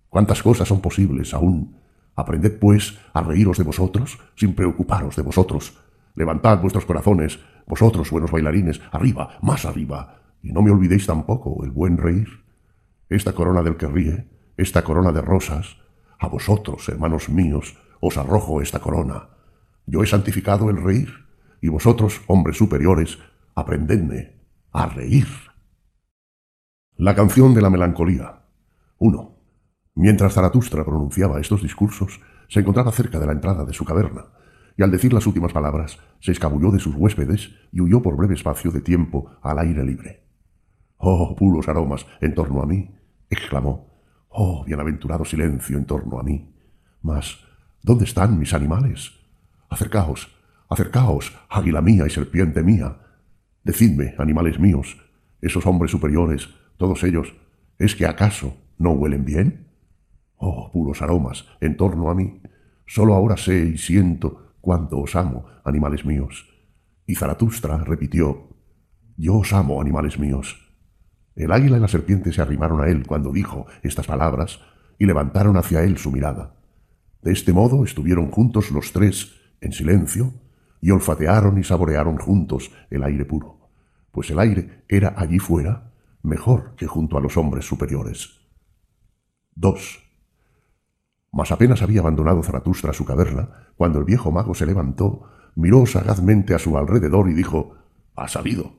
[0.08, 1.76] ¿Cuántas cosas son posibles aún?
[2.16, 5.78] Aprended, pues, a reíros de vosotros sin preocuparos de vosotros.
[6.16, 11.70] Levantad vuestros corazones, vosotros, buenos bailarines, arriba, más arriba, y no me olvidéis tampoco el
[11.70, 12.26] buen reír.
[13.08, 15.76] Esta corona del que ríe, esta corona de rosas,
[16.18, 19.28] a vosotros, hermanos míos, os arrojo esta corona.
[19.86, 21.12] Yo he santificado el reír,
[21.60, 23.18] y vosotros, hombres superiores,
[23.54, 24.34] aprendedme
[24.72, 25.28] a reír.
[26.96, 28.44] La canción de la melancolía.
[28.98, 29.36] 1.
[29.96, 34.26] Mientras Zaratustra pronunciaba estos discursos, se encontraba cerca de la entrada de su caverna,
[34.76, 38.34] y al decir las últimas palabras, se escabulló de sus huéspedes y huyó por breve
[38.34, 40.22] espacio de tiempo al aire libre.
[40.96, 42.94] Oh, puros aromas en torno a mí,
[43.28, 44.00] exclamó.
[44.28, 46.54] Oh, bienaventurado silencio en torno a mí.
[47.02, 47.40] Mas,
[47.82, 49.14] ¿dónde están mis animales?
[49.68, 50.32] Acercaos,
[50.68, 52.98] acercaos, águila mía y serpiente mía.
[53.64, 54.96] Decidme, animales míos,
[55.40, 57.34] esos hombres superiores, todos ellos,
[57.78, 59.68] ¿es que acaso no huelen bien?
[60.36, 62.42] Oh, puros aromas, en torno a mí.
[62.86, 66.48] Solo ahora sé y siento cuánto os amo, animales míos.
[67.06, 68.48] Y Zaratustra repitió,
[69.16, 70.72] Yo os amo, animales míos.
[71.36, 74.60] El águila y la serpiente se arrimaron a él cuando dijo estas palabras
[74.98, 76.54] y levantaron hacia él su mirada.
[77.22, 80.34] De este modo estuvieron juntos los tres, en silencio,
[80.80, 83.70] y olfatearon y saborearon juntos el aire puro,
[84.12, 85.93] pues el aire era allí fuera
[86.24, 88.40] mejor que junto a los hombres superiores.
[89.56, 90.02] 2.
[91.32, 96.54] Mas apenas había abandonado Zaratustra su caverna, cuando el viejo mago se levantó, miró sagazmente
[96.54, 97.76] a su alrededor y dijo
[98.16, 98.72] Ha salido.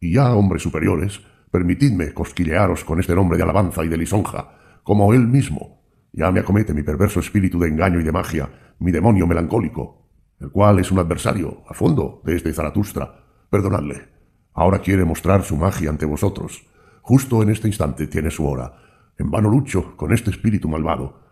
[0.00, 1.20] Y ya, hombres superiores,
[1.50, 5.82] permitidme cosquillearos con este nombre de alabanza y de lisonja, como él mismo.
[6.12, 10.08] Ya me acomete mi perverso espíritu de engaño y de magia, mi demonio melancólico,
[10.40, 13.24] el cual es un adversario, a fondo, de este Zaratustra.
[13.50, 14.15] Perdonadle.
[14.56, 16.66] Ahora quiere mostrar su magia ante vosotros.
[17.02, 18.74] Justo en este instante tiene su hora.
[19.18, 21.26] En vano lucho con este espíritu malvado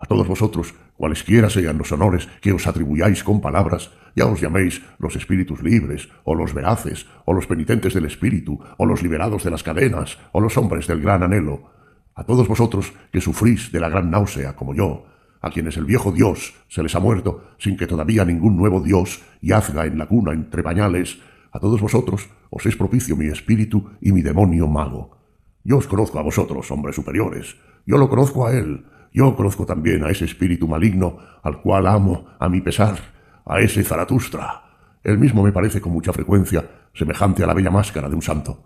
[0.00, 4.82] a todos vosotros, cualesquiera sean los honores que os atribuyáis con palabras, ya os llaméis
[4.98, 9.50] los espíritus libres, o los veraces, o los penitentes del espíritu, o los liberados de
[9.50, 11.70] las cadenas, o los hombres del gran anhelo.
[12.14, 15.04] A todos vosotros que sufrís de la gran náusea, como yo,
[15.42, 19.22] a quienes el viejo Dios se les ha muerto sin que todavía ningún nuevo Dios
[19.42, 21.18] yazga en la cuna entre pañales,
[21.52, 25.18] a todos vosotros os es propicio mi espíritu y mi demonio mago.
[25.64, 27.56] Yo os conozco a vosotros, hombres superiores,
[27.86, 32.26] yo lo conozco a él, yo conozco también a ese espíritu maligno al cual amo
[32.38, 32.98] a mi pesar,
[33.44, 34.62] a ese Zaratustra.
[35.02, 38.62] Él mismo me parece con mucha frecuencia semejante a la bella máscara de un santo,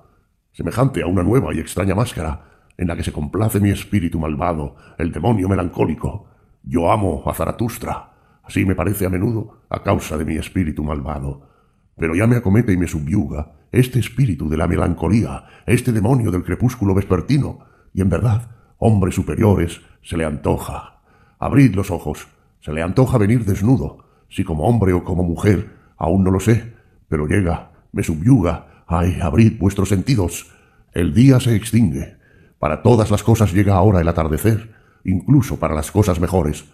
[0.52, 4.76] semejante a una nueva y extraña máscara en la que se complace mi espíritu malvado,
[4.98, 6.26] el demonio melancólico.
[6.62, 11.53] Yo amo a Zaratustra, así me parece a menudo a causa de mi espíritu malvado.
[11.96, 16.44] Pero ya me acomete y me subyuga este espíritu de la melancolía, este demonio del
[16.44, 17.60] crepúsculo vespertino,
[17.92, 21.00] y en verdad hombres superiores, se le antoja.
[21.38, 22.28] Abrid los ojos,
[22.60, 26.74] se le antoja venir desnudo, si como hombre o como mujer, aún no lo sé,
[27.08, 30.52] pero llega, me subyuga, ay, abrid vuestros sentidos.
[30.92, 32.18] El día se extingue.
[32.58, 34.74] Para todas las cosas llega ahora el atardecer,
[35.04, 36.66] incluso para las cosas mejores.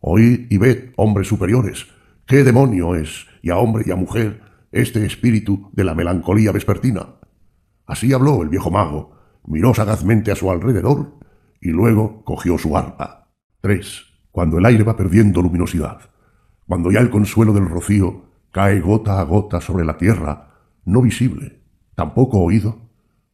[0.00, 1.86] Oíd y ved, hombres superiores,
[2.26, 4.40] qué demonio es, y a hombre y a mujer,
[4.72, 7.16] este espíritu de la melancolía vespertina.
[7.86, 9.12] Así habló el viejo mago,
[9.46, 11.14] miró sagazmente a su alrededor
[11.60, 13.30] y luego cogió su arpa.
[13.60, 16.00] Tres, cuando el aire va perdiendo luminosidad,
[16.66, 21.62] cuando ya el consuelo del rocío cae gota a gota sobre la tierra, no visible,
[21.94, 22.78] tampoco oído,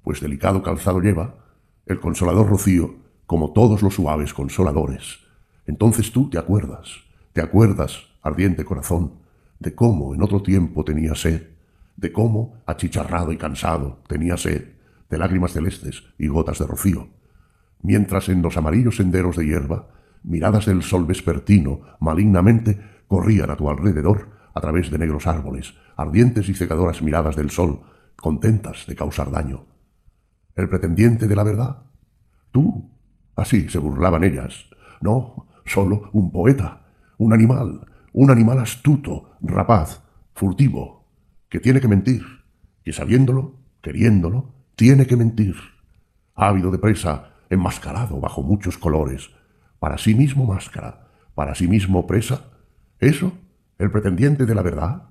[0.02, 1.36] pues delicado calzado lleva,
[1.86, 2.94] el consolador rocío,
[3.26, 5.20] como todos los suaves consoladores.
[5.66, 6.90] Entonces tú te acuerdas,
[7.32, 9.23] te acuerdas, ardiente corazón,
[9.64, 11.48] de cómo en otro tiempo tenía sed,
[11.96, 14.74] de cómo, achicharrado y cansado, tenía sed,
[15.08, 17.08] de lágrimas celestes y gotas de rocío,
[17.80, 19.88] mientras en los amarillos senderos de hierba,
[20.22, 22.78] miradas del sol vespertino malignamente
[23.08, 27.80] corrían a tu alrededor a través de negros árboles, ardientes y cegadoras miradas del sol,
[28.16, 29.64] contentas de causar daño.
[30.56, 31.84] ¿El pretendiente de la verdad?
[32.52, 32.90] Tú.
[33.34, 34.66] Así se burlaban ellas.
[35.00, 36.86] No, solo un poeta,
[37.18, 37.80] un animal,
[38.14, 40.00] un animal astuto, rapaz,
[40.34, 41.04] furtivo,
[41.48, 42.22] que tiene que mentir,
[42.84, 45.56] que sabiéndolo, queriéndolo, tiene que mentir.
[46.36, 49.30] Ávido de presa, enmascarado bajo muchos colores,
[49.80, 52.52] para sí mismo máscara, para sí mismo presa.
[53.00, 53.32] ¿Eso?
[53.78, 55.08] ¿El pretendiente de la verdad?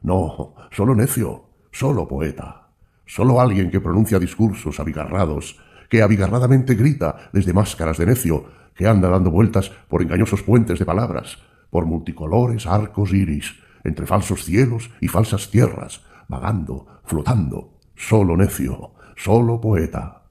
[0.00, 2.70] No, solo necio, solo poeta,
[3.04, 5.60] solo alguien que pronuncia discursos abigarrados,
[5.90, 10.86] que abigarradamente grita desde máscaras de necio, que anda dando vueltas por engañosos puentes de
[10.86, 11.36] palabras,
[11.76, 19.60] por multicolores arcos iris, entre falsos cielos y falsas tierras, vagando, flotando, solo necio, solo
[19.60, 20.22] poeta.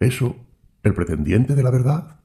[0.00, 0.34] ¿Eso,
[0.82, 2.18] el pretendiente de la verdad?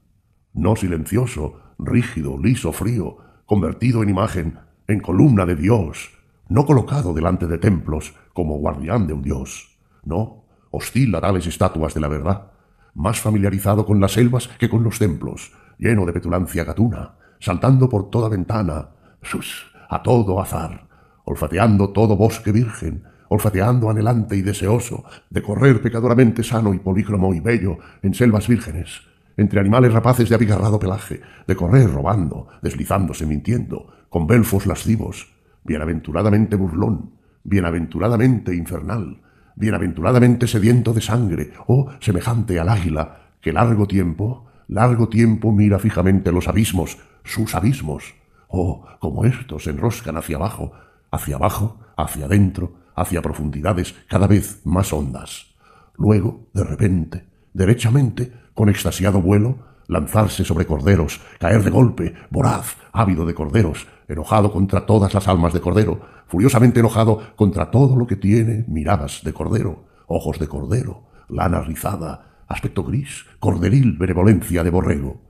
[0.54, 6.10] No silencioso, rígido, liso, frío, convertido en imagen, en columna de Dios,
[6.48, 11.94] no colocado delante de templos como guardián de un Dios, no, hostil a tales estatuas
[11.94, 12.50] de la verdad,
[12.92, 18.08] más familiarizado con las selvas que con los templos, lleno de petulancia gatuna, saltando por
[18.08, 18.90] toda ventana,
[19.20, 20.86] sus, a todo azar,
[21.24, 27.40] olfateando todo bosque virgen, olfateando anhelante y deseoso de correr pecadoramente sano y polícromo y
[27.40, 29.02] bello en selvas vírgenes,
[29.36, 36.54] entre animales rapaces de abigarrado pelaje, de correr robando, deslizándose mintiendo, con belfos lascivos, bienaventuradamente
[36.54, 39.20] burlón, bienaventuradamente infernal,
[39.56, 46.30] bienaventuradamente sediento de sangre, o semejante al águila, que largo tiempo, largo tiempo mira fijamente
[46.30, 48.14] los abismos, sus abismos,
[48.48, 50.72] o como éstos se enroscan hacia abajo,
[51.10, 55.54] hacia abajo, hacia adentro, hacia profundidades cada vez más hondas.
[55.96, 63.26] Luego, de repente, derechamente, con extasiado vuelo, lanzarse sobre corderos, caer de golpe, voraz, ávido
[63.26, 68.16] de corderos, enojado contra todas las almas de cordero, furiosamente enojado contra todo lo que
[68.16, 75.20] tiene miradas de cordero, ojos de cordero, lana rizada, aspecto gris, corderil benevolencia de borrego.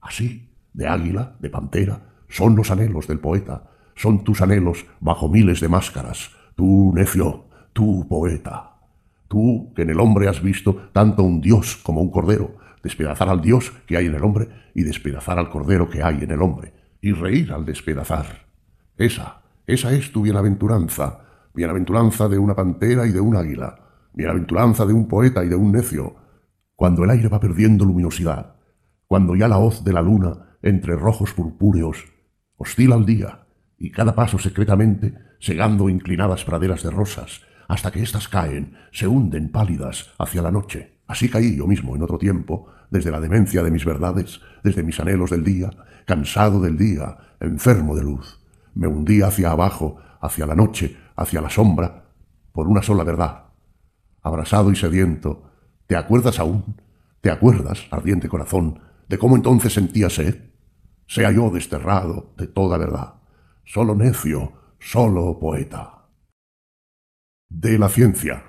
[0.00, 5.60] Así, de águila, de pantera, son los anhelos del poeta, son tus anhelos bajo miles
[5.60, 8.76] de máscaras, tú necio, tú poeta,
[9.28, 13.40] tú que en el hombre has visto tanto un dios como un cordero, despedazar al
[13.40, 16.72] dios que hay en el hombre y despedazar al cordero que hay en el hombre,
[17.00, 18.46] y reír al despedazar.
[18.96, 21.20] Esa, esa es tu bienaventuranza,
[21.54, 23.78] bienaventuranza de una pantera y de un águila,
[24.12, 26.16] bienaventuranza de un poeta y de un necio,
[26.76, 28.56] cuando el aire va perdiendo luminosidad,
[29.06, 32.04] cuando ya la hoz de la luna, entre rojos purpúreos,
[32.56, 33.46] oscila al día,
[33.78, 39.50] y cada paso secretamente segando inclinadas praderas de rosas, hasta que éstas caen, se hunden
[39.50, 41.00] pálidas hacia la noche.
[41.08, 45.00] Así caí yo mismo en otro tiempo, desde la demencia de mis verdades, desde mis
[45.00, 45.70] anhelos del día,
[46.06, 48.40] cansado del día, enfermo de luz.
[48.74, 52.04] Me hundí hacia abajo, hacia la noche, hacia la sombra,
[52.52, 53.46] por una sola verdad.
[54.22, 55.50] Abrasado y sediento,
[55.88, 56.76] ¿te acuerdas aún?
[57.20, 60.51] ¿Te acuerdas, ardiente corazón, de cómo entonces sentía sed?
[61.14, 63.16] Sea yo desterrado de toda verdad,
[63.66, 66.06] solo necio, solo poeta.
[67.50, 68.44] De la ciencia.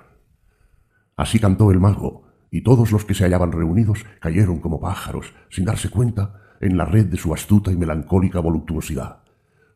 [1.14, 5.66] Así cantó el mago, y todos los que se hallaban reunidos cayeron como pájaros, sin
[5.66, 9.24] darse cuenta, en la red de su astuta y melancólica voluptuosidad.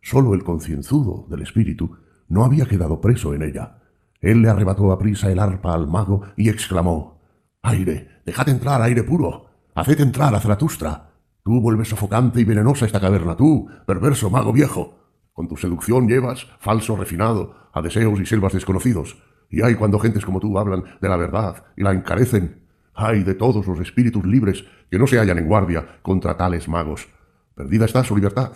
[0.01, 1.95] Sólo el concienzudo del espíritu
[2.29, 3.83] no había quedado preso en ella.
[4.23, 7.21] Él le arrebató a prisa el arpa al mago y exclamó
[7.61, 11.08] Aire, dejad entrar aire puro, haced entrar a Zaratustra.
[11.49, 14.99] Tú vuelves sofocante y venenosa esta caverna, tú, perverso mago viejo.
[15.33, 19.17] Con tu seducción llevas, falso refinado, a deseos y selvas desconocidos.
[19.49, 22.67] Y hay cuando gentes como tú hablan de la verdad y la encarecen.
[22.93, 27.09] Ay de todos los espíritus libres que no se hallan en guardia contra tales magos.
[27.55, 28.53] Perdida está su libertad.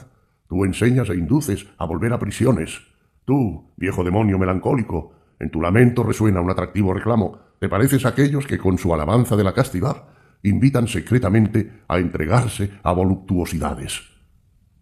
[0.46, 2.78] Tú enseñas e induces a volver a prisiones.
[3.24, 7.38] Tú, viejo demonio melancólico, en tu lamento resuena un atractivo reclamo.
[7.58, 10.08] Te pareces a aquellos que con su alabanza de la castidad
[10.42, 14.02] invitan secretamente a entregarse a voluptuosidades.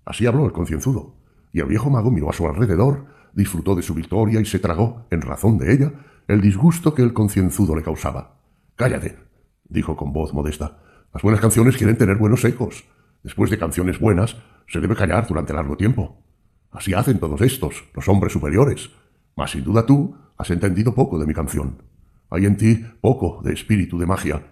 [0.05, 1.17] Así habló el concienzudo,
[1.53, 5.07] y el viejo mago miró a su alrededor, disfrutó de su victoria y se tragó,
[5.11, 5.93] en razón de ella,
[6.29, 8.41] el disgusto que el concienzudo le causaba.
[8.77, 9.19] Cállate,
[9.69, 10.79] dijo con voz modesta.
[11.13, 12.85] Las buenas canciones quieren tener buenos ecos.
[13.23, 16.23] Después de canciones buenas, se debe callar durante largo tiempo.
[16.71, 18.91] Así hacen todos estos, los hombres superiores.
[19.37, 21.83] Mas sin duda tú has entendido poco de mi canción.
[22.31, 24.43] Hay en ti poco de espíritu de magia.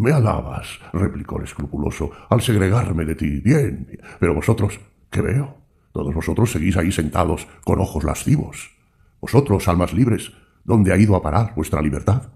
[0.00, 3.40] Me alabas, replicó el escrupuloso, al segregarme de ti.
[3.40, 3.86] Bien,
[4.18, 4.80] pero vosotros,
[5.10, 5.58] ¿qué veo?
[5.92, 8.70] Todos vosotros seguís ahí sentados con ojos lascivos.
[9.20, 10.32] Vosotros, almas libres,
[10.64, 12.30] ¿dónde ha ido a parar vuestra libertad?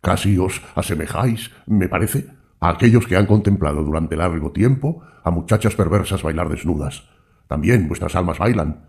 [0.00, 2.26] Casi os asemejáis, me parece,
[2.58, 7.06] a aquellos que han contemplado durante largo tiempo a muchachas perversas bailar desnudas.
[7.48, 8.86] También vuestras almas bailan.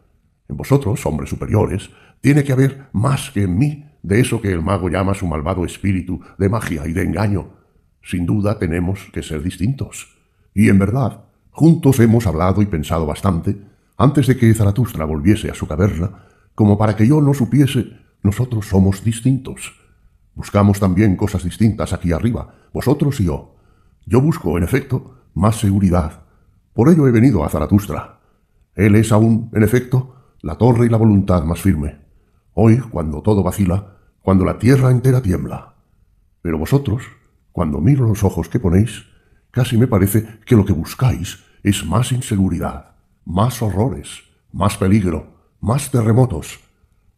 [0.47, 1.89] En vosotros, hombres superiores,
[2.21, 5.65] tiene que haber más que en mí de eso que el mago llama su malvado
[5.65, 7.60] espíritu de magia y de engaño.
[8.01, 10.17] Sin duda tenemos que ser distintos.
[10.53, 11.21] Y en verdad,
[11.51, 13.57] juntos hemos hablado y pensado bastante
[13.97, 18.67] antes de que Zaratustra volviese a su caverna, como para que yo no supiese, nosotros
[18.67, 19.73] somos distintos.
[20.33, 23.55] Buscamos también cosas distintas aquí arriba, vosotros y yo.
[24.07, 26.23] Yo busco, en efecto, más seguridad.
[26.73, 28.19] Por ello he venido a Zaratustra.
[28.73, 31.99] Él es aún, en efecto, la torre y la voluntad más firme.
[32.53, 35.75] Hoy, cuando todo vacila, cuando la tierra entera tiembla.
[36.41, 37.03] Pero vosotros,
[37.51, 39.03] cuando miro los ojos que ponéis,
[39.51, 45.91] casi me parece que lo que buscáis es más inseguridad, más horrores, más peligro, más
[45.91, 46.59] terremotos.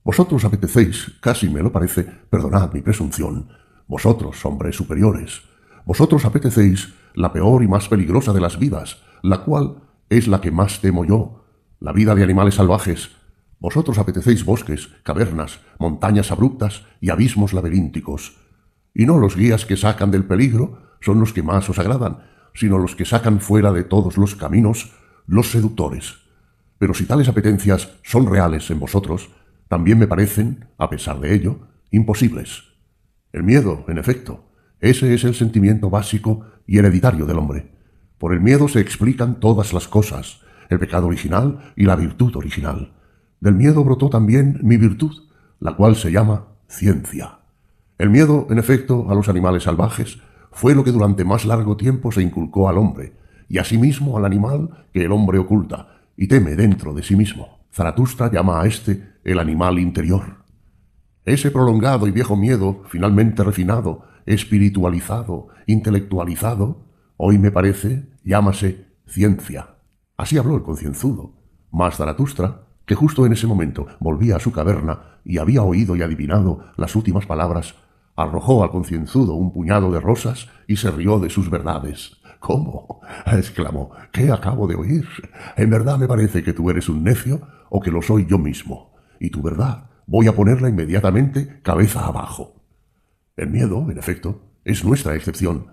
[0.03, 3.49] Vosotros apetecéis, casi me lo parece, perdonad mi presunción,
[3.87, 5.43] vosotros, hombres superiores,
[5.85, 10.51] vosotros apetecéis la peor y más peligrosa de las vidas, la cual es la que
[10.51, 11.45] más temo yo,
[11.79, 13.11] la vida de animales salvajes.
[13.59, 18.37] Vosotros apetecéis bosques, cavernas, montañas abruptas y abismos laberínticos.
[18.93, 22.19] Y no los guías que sacan del peligro son los que más os agradan,
[22.53, 24.93] sino los que sacan fuera de todos los caminos
[25.25, 26.15] los seductores.
[26.77, 29.31] Pero si tales apetencias son reales en vosotros,
[29.67, 32.63] también me parecen, a pesar de ello, imposibles.
[33.31, 37.71] El miedo, en efecto, ese es el sentimiento básico y hereditario del hombre.
[38.17, 42.93] Por el miedo se explican todas las cosas, el pecado original y la virtud original.
[43.39, 45.11] Del miedo brotó también mi virtud,
[45.59, 47.39] la cual se llama ciencia.
[47.97, 50.19] El miedo, en efecto, a los animales salvajes
[50.51, 53.13] fue lo que durante más largo tiempo se inculcó al hombre,
[53.49, 57.59] y asimismo al animal que el hombre oculta y teme dentro de sí mismo.
[57.71, 60.43] Zaratustra llama a éste el animal interior.
[61.25, 66.85] Ese prolongado y viejo miedo, finalmente refinado, espiritualizado, intelectualizado,
[67.17, 69.75] hoy me parece, llámase ciencia.
[70.17, 71.33] Así habló el concienzudo.
[71.71, 76.01] Mas Zaratustra, que justo en ese momento volvía a su caverna y había oído y
[76.01, 77.75] adivinado las últimas palabras,
[78.15, 82.17] arrojó al concienzudo un puñado de rosas y se rió de sus verdades.
[82.39, 83.01] ¿Cómo?
[83.25, 83.91] exclamó.
[84.11, 85.07] ¿Qué acabo de oír?
[85.55, 88.93] En verdad me parece que tú eres un necio o que lo soy yo mismo.
[89.19, 92.61] Y tu verdad voy a ponerla inmediatamente cabeza abajo.
[93.35, 95.67] El miedo, en efecto, es nuestra excepción,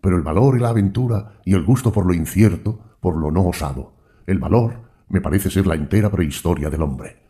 [0.00, 3.46] pero el valor y la aventura y el gusto por lo incierto, por lo no
[3.46, 3.94] osado,
[4.26, 7.22] el valor me parece ser la entera prehistoria del hombre.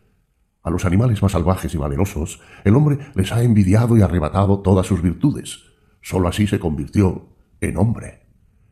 [0.65, 4.87] A los animales más salvajes y valerosos, el hombre les ha envidiado y arrebatado todas
[4.87, 5.59] sus virtudes.
[6.01, 7.29] Sólo así se convirtió
[7.61, 8.25] en hombre.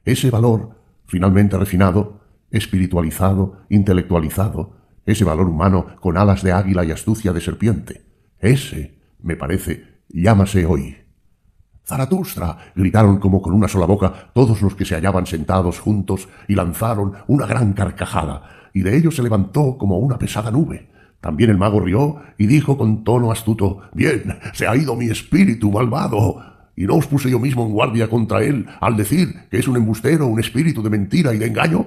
[0.04, 7.32] Ese valor, finalmente refinado, espiritualizado, intelectualizado, ese valor humano con alas de águila y astucia
[7.32, 8.06] de serpiente,
[8.40, 10.98] ese, me parece, llámase hoy
[11.86, 12.58] Zaratustra.
[12.76, 17.14] gritaron como con una sola boca todos los que se hallaban sentados juntos y lanzaron
[17.28, 20.93] una gran carcajada, y de ellos se levantó como una pesada nube.
[21.24, 25.72] También el mago rió y dijo con tono astuto Bien, se ha ido mi espíritu
[25.72, 26.44] malvado.
[26.76, 29.78] ¿Y no os puse yo mismo en guardia contra él al decir que es un
[29.78, 31.86] embustero, un espíritu de mentira y de engaño?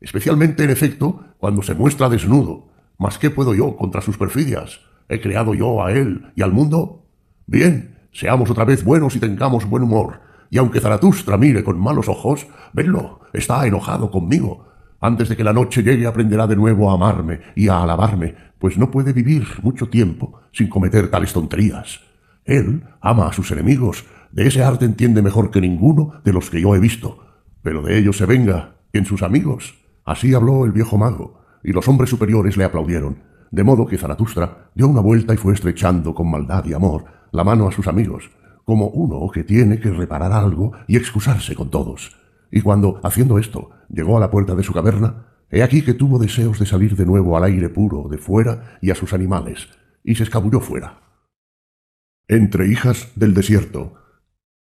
[0.00, 2.68] Especialmente, en efecto, cuando se muestra desnudo.
[2.98, 4.80] ¿Mas qué puedo yo contra sus perfidias?
[5.08, 7.04] ¿He creado yo a él y al mundo?
[7.46, 10.20] Bien, Seamos otra vez buenos y tengamos buen humor.
[10.50, 14.66] Y aunque Zaratustra mire con malos ojos, venlo, está enojado conmigo.
[15.00, 18.78] Antes de que la noche llegue aprenderá de nuevo a amarme y a alabarme, pues
[18.78, 22.02] no puede vivir mucho tiempo sin cometer tales tonterías.
[22.44, 26.60] Él ama a sus enemigos, de ese arte entiende mejor que ninguno de los que
[26.60, 27.18] yo he visto,
[27.62, 29.74] pero de ellos se venga, en sus amigos.
[30.04, 34.70] Así habló el viejo mago, y los hombres superiores le aplaudieron, de modo que Zaratustra
[34.74, 38.30] dio una vuelta y fue estrechando con maldad y amor la mano a sus amigos,
[38.64, 42.16] como uno que tiene que reparar algo y excusarse con todos.
[42.50, 46.18] Y cuando, haciendo esto, llegó a la puerta de su caverna, he aquí que tuvo
[46.18, 49.68] deseos de salir de nuevo al aire puro de fuera y a sus animales,
[50.04, 51.00] y se escabulló fuera.
[52.28, 53.94] Entre hijas del desierto.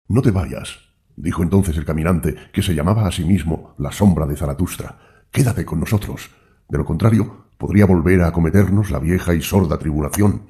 [0.08, 0.80] No te vayas,
[1.16, 5.00] dijo entonces el caminante, que se llamaba a sí mismo la sombra de Zaratustra.
[5.32, 6.30] Quédate con nosotros.
[6.69, 10.48] De lo contrario, podría volver a acometernos la vieja y sorda tribulación,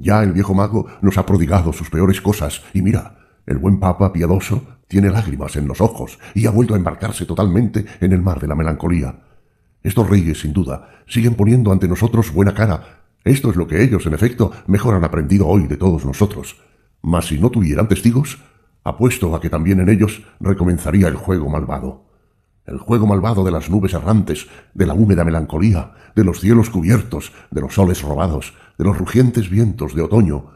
[0.00, 4.12] ya el viejo mago nos ha prodigado sus peores cosas, y mira, el buen papa
[4.12, 8.40] piadoso tiene lágrimas en los ojos y ha vuelto a embarcarse totalmente en el mar
[8.40, 9.27] de la melancolía.
[9.82, 13.04] Estos reyes, sin duda, siguen poniendo ante nosotros buena cara.
[13.24, 16.56] Esto es lo que ellos, en efecto, mejor han aprendido hoy de todos nosotros.
[17.02, 18.38] Mas si no tuvieran testigos,
[18.84, 22.06] apuesto a que también en ellos recomenzaría el juego malvado.
[22.66, 27.32] El juego malvado de las nubes errantes, de la húmeda melancolía, de los cielos cubiertos,
[27.50, 30.50] de los soles robados, de los rugientes vientos de otoño,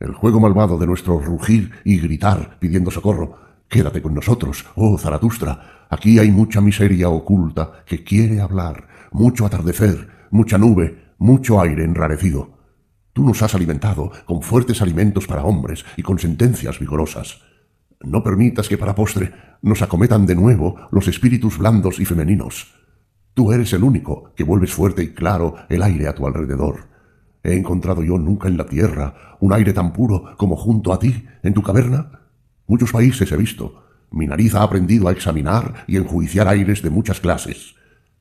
[0.00, 3.38] el juego malvado de nuestro rugir y gritar pidiendo socorro.
[3.72, 5.86] Quédate con nosotros, oh Zaratustra.
[5.88, 12.50] Aquí hay mucha miseria oculta que quiere hablar, mucho atardecer, mucha nube, mucho aire enrarecido.
[13.14, 17.40] Tú nos has alimentado con fuertes alimentos para hombres y con sentencias vigorosas.
[18.02, 22.74] No permitas que para postre nos acometan de nuevo los espíritus blandos y femeninos.
[23.32, 26.88] Tú eres el único que vuelves fuerte y claro el aire a tu alrededor.
[27.42, 31.24] ¿He encontrado yo nunca en la tierra un aire tan puro como junto a ti,
[31.42, 32.21] en tu caverna?
[32.66, 33.84] Muchos países he visto.
[34.10, 37.74] Mi nariz ha aprendido a examinar y enjuiciar aires de muchas clases.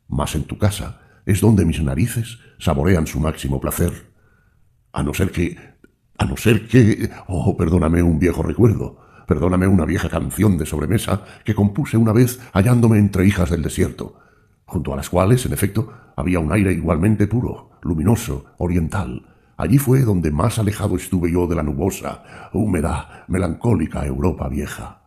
[0.08, 4.12] Mas en tu casa es donde mis narices saborean su máximo placer.
[4.94, 5.58] A no ser que...
[6.18, 7.10] a no ser que...
[7.28, 9.00] oh, perdóname un viejo recuerdo.
[9.28, 14.22] Perdóname una vieja canción de sobremesa que compuse una vez hallándome entre hijas del desierto
[14.72, 19.31] junto a las cuales, en efecto, había un aire igualmente puro, luminoso, oriental.
[19.62, 25.04] Allí fue donde más alejado estuve yo de la nubosa, húmeda, melancólica Europa vieja.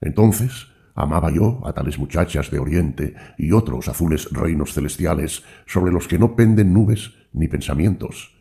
[0.00, 0.66] Entonces
[0.96, 6.18] amaba yo a tales muchachas de Oriente y otros azules reinos celestiales sobre los que
[6.18, 8.36] no penden nubes ni pensamientos.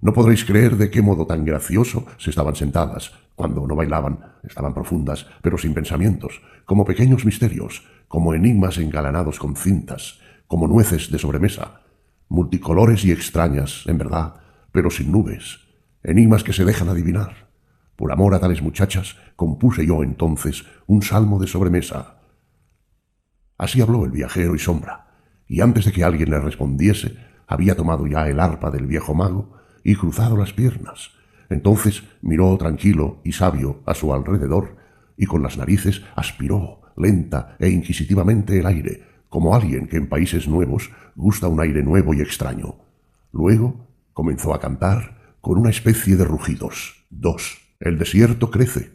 [0.00, 4.72] No podréis creer de qué modo tan gracioso se estaban sentadas, cuando no bailaban, estaban
[4.72, 11.18] profundas, pero sin pensamientos, como pequeños misterios, como enigmas engalanados con cintas, como nueces de
[11.18, 11.82] sobremesa,
[12.30, 14.47] multicolores y extrañas, en verdad,
[14.78, 15.58] pero sin nubes,
[16.04, 17.48] enigmas que se dejan adivinar.
[17.96, 22.20] Por amor a tales muchachas, compuse yo entonces un salmo de sobremesa.
[23.56, 25.08] Así habló el viajero y sombra,
[25.48, 29.56] y antes de que alguien le respondiese, había tomado ya el arpa del viejo mago
[29.82, 31.10] y cruzado las piernas.
[31.50, 34.76] Entonces miró tranquilo y sabio a su alrededor,
[35.16, 40.46] y con las narices aspiró lenta e inquisitivamente el aire, como alguien que en países
[40.46, 42.76] nuevos gusta un aire nuevo y extraño.
[43.32, 43.87] Luego
[44.18, 47.06] comenzó a cantar con una especie de rugidos.
[47.08, 47.58] Dos.
[47.78, 48.90] El desierto crece.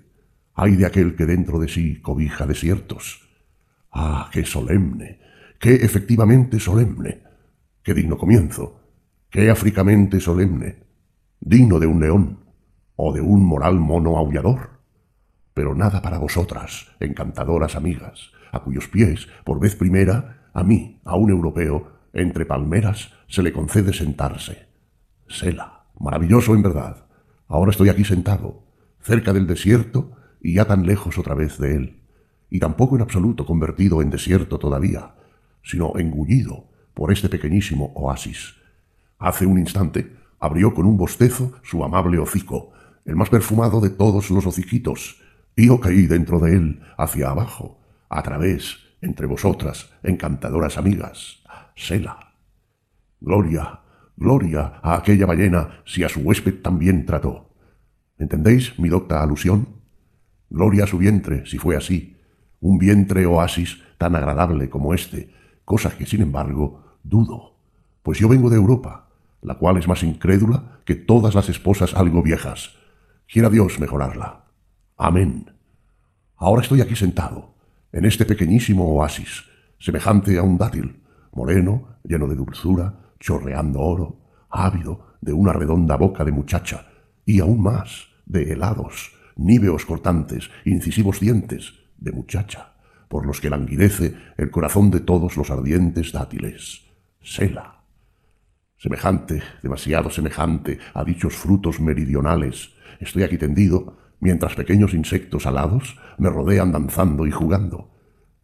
[0.53, 3.21] Hay de aquel que dentro de sí cobija desiertos.
[3.89, 5.21] Ah, qué solemne,
[5.61, 7.23] qué efectivamente solemne,
[7.83, 8.81] qué digno comienzo,
[9.29, 10.83] qué africamente solemne,
[11.39, 12.39] digno de un león
[12.97, 14.73] o de un moral mono aullador
[15.53, 21.15] pero nada para vosotras, encantadoras amigas, a cuyos pies, por vez primera, a mí, a
[21.15, 24.72] un europeo, entre palmeras, se le concede sentarse.
[25.27, 27.05] Sela, maravilloso en verdad.
[27.47, 28.63] Ahora estoy aquí sentado,
[29.01, 30.11] cerca del desierto
[30.41, 31.99] y ya tan lejos otra vez de él,
[32.49, 35.15] y tampoco en absoluto convertido en desierto todavía,
[35.63, 38.55] sino engullido por este pequeñísimo oasis.
[39.17, 42.71] Hace un instante abrió con un bostezo su amable hocico,
[43.05, 45.21] el más perfumado de todos los hociquitos,
[45.55, 47.79] y yo caí dentro de él, hacia abajo,
[48.09, 51.43] a través, entre vosotras, encantadoras amigas,
[51.75, 52.33] Sela.
[53.21, 53.82] Gloria,
[54.15, 57.49] gloria a aquella ballena si a su huésped también trató.
[58.17, 59.67] ¿Entendéis mi docta alusión?
[60.49, 62.17] Gloria a su vientre, si fue así,
[62.59, 65.33] un vientre oasis tan agradable como este,
[65.65, 67.57] cosa que, sin embargo, dudo,
[68.03, 69.09] pues yo vengo de Europa,
[69.41, 72.75] la cual es más incrédula que todas las esposas algo viejas.
[73.27, 74.45] Quiera Dios mejorarla.
[74.97, 75.51] Amén.
[76.37, 77.55] Ahora estoy aquí sentado,
[77.91, 79.45] en este pequeñísimo oasis,
[79.79, 81.01] semejante a un dátil,
[81.31, 84.19] moreno, lleno de dulzura, chorreando oro,
[84.49, 86.87] ávido de una redonda boca de muchacha,
[87.25, 92.73] y aún más, de helados, níveos cortantes, incisivos dientes, de muchacha,
[93.07, 96.81] por los que languidece el corazón de todos los ardientes dátiles.
[97.21, 97.85] Sela.
[98.75, 106.29] Semejante, demasiado semejante a dichos frutos meridionales, estoy aquí tendido mientras pequeños insectos alados me
[106.29, 107.89] rodean danzando y jugando,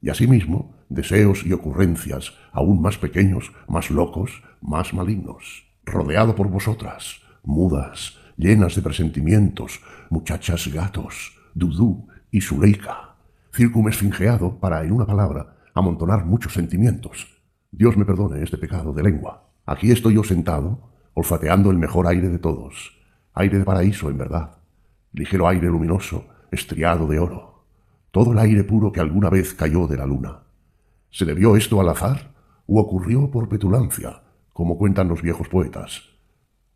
[0.01, 7.21] y asimismo deseos y ocurrencias aún más pequeños, más locos, más malignos, rodeado por vosotras,
[7.43, 13.15] mudas, llenas de presentimientos, muchachas gatos, Dudú y Suleika,
[13.89, 17.27] esfingeado para, en una palabra, amontonar muchos sentimientos.
[17.71, 19.49] Dios me perdone este pecado de lengua.
[19.65, 22.97] Aquí estoy yo sentado, olfateando el mejor aire de todos,
[23.33, 24.57] aire de paraíso en verdad,
[25.13, 27.65] ligero aire luminoso, estriado de oro,
[28.11, 30.39] todo el aire puro que alguna vez cayó de la luna.
[31.11, 32.33] ¿Se debió esto al azar
[32.67, 34.21] o ocurrió por petulancia,
[34.53, 36.03] como cuentan los viejos poetas?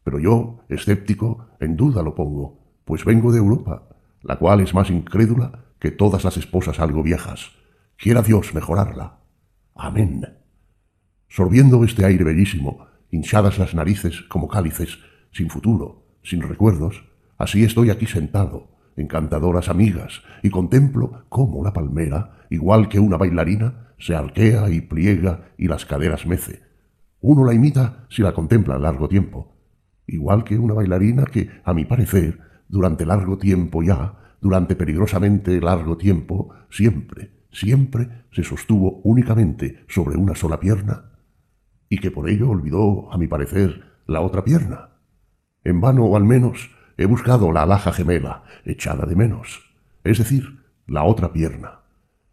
[0.03, 3.89] Pero yo, escéptico, en duda lo pongo, pues vengo de Europa,
[4.21, 7.51] la cual es más incrédula que todas las esposas algo viejas.
[7.97, 9.19] Quiera Dios mejorarla.
[9.75, 10.39] Amén.
[11.27, 14.99] sorbiendo este aire bellísimo, hinchadas las narices como cálices,
[15.31, 17.05] sin futuro, sin recuerdos,
[17.37, 23.93] así estoy aquí sentado, encantadoras amigas, y contemplo cómo la palmera, igual que una bailarina,
[23.97, 26.61] se arquea y pliega y las caderas mece.
[27.21, 29.55] Uno la imita si la contempla largo tiempo,
[30.07, 35.97] igual que una bailarina que, a mi parecer, durante largo tiempo ya, durante peligrosamente largo
[35.97, 41.11] tiempo, siempre, siempre se sostuvo únicamente sobre una sola pierna,
[41.87, 44.89] y que por ello olvidó, a mi parecer, la otra pierna.
[45.63, 46.71] En vano, o al menos,
[47.03, 49.61] he buscado la alhaja gemela, echada de menos,
[50.03, 51.81] es decir, la otra pierna,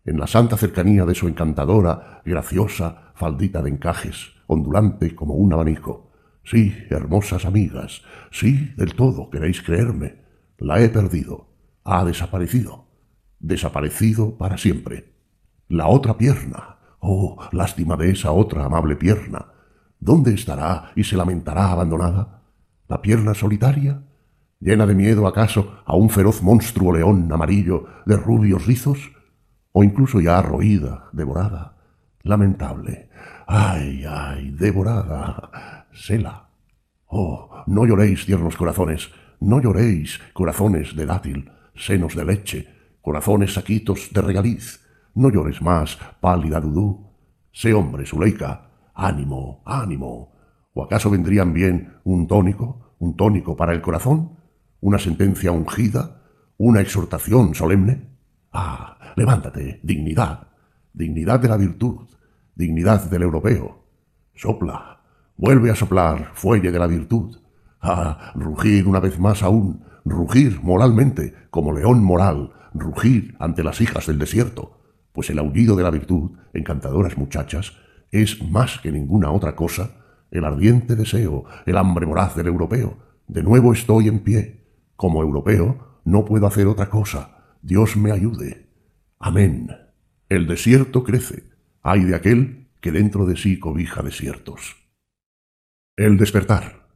[0.04, 6.10] en la santa cercanía de su encantadora, graciosa faldita de encajes, ondulante como un abanico.
[6.42, 10.22] Sí, hermosas amigas, sí, del todo, queréis creerme,
[10.58, 11.48] la he perdido,
[11.84, 12.86] ha desaparecido,
[13.38, 15.12] desaparecido para siempre.
[15.68, 19.46] La otra pierna, oh, lástima de esa otra amable pierna,
[19.98, 22.42] ¿dónde estará y se lamentará abandonada?
[22.88, 24.02] ¿La pierna solitaria?
[24.62, 29.10] ¿Llena de miedo acaso a un feroz monstruo león amarillo de rubios rizos?
[29.72, 31.78] ¿O incluso ya roída, devorada?
[32.24, 33.08] Lamentable.
[33.46, 35.86] Ay, ay, devorada.
[35.94, 36.50] Sela.
[37.06, 42.68] Oh, no lloréis, tiernos corazones, no lloréis, corazones de dátil, senos de leche,
[43.00, 44.86] corazones saquitos de regaliz.
[45.14, 47.14] No llores más, pálida Dudú.
[47.50, 48.90] Sé hombre, Zuleika.
[48.94, 50.32] Ánimo, ánimo.
[50.74, 54.39] ¿O acaso vendrían bien un tónico, un tónico para el corazón?
[54.80, 56.22] Una sentencia ungida,
[56.56, 58.08] una exhortación solemne.
[58.52, 60.48] Ah, levántate, dignidad,
[60.92, 62.08] dignidad de la virtud,
[62.54, 63.84] dignidad del europeo.
[64.34, 65.00] Sopla,
[65.36, 67.36] vuelve a soplar, fuelle de la virtud.
[67.80, 74.06] Ah, rugir una vez más aún, rugir moralmente, como león moral, rugir ante las hijas
[74.06, 74.78] del desierto,
[75.12, 77.72] pues el aullido de la virtud, encantadoras muchachas,
[78.10, 79.92] es más que ninguna otra cosa
[80.30, 82.98] el ardiente deseo, el hambre moraz del europeo.
[83.26, 84.59] De nuevo estoy en pie,
[85.00, 87.56] como europeo, no puedo hacer otra cosa.
[87.62, 88.68] Dios me ayude.
[89.18, 89.70] Amén.
[90.28, 91.44] El desierto crece.
[91.82, 94.76] Hay de aquel que dentro de sí cobija desiertos.
[95.96, 96.86] El despertar.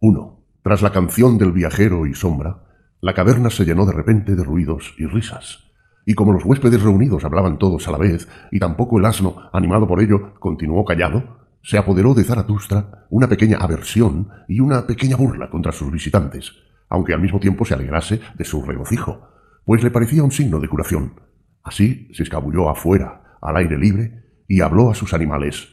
[0.00, 0.44] 1.
[0.62, 2.62] Tras la canción del viajero y sombra,
[3.00, 5.72] la caverna se llenó de repente de ruidos y risas.
[6.04, 9.88] Y como los huéspedes reunidos hablaban todos a la vez, y tampoco el asno, animado
[9.88, 15.48] por ello, continuó callado, se apoderó de Zaratustra una pequeña aversión y una pequeña burla
[15.48, 16.52] contra sus visitantes,
[16.88, 19.28] aunque al mismo tiempo se alegrase de su regocijo,
[19.64, 21.20] pues le parecía un signo de curación.
[21.62, 25.68] Así se escabulló afuera, al aire libre, y habló a sus animales.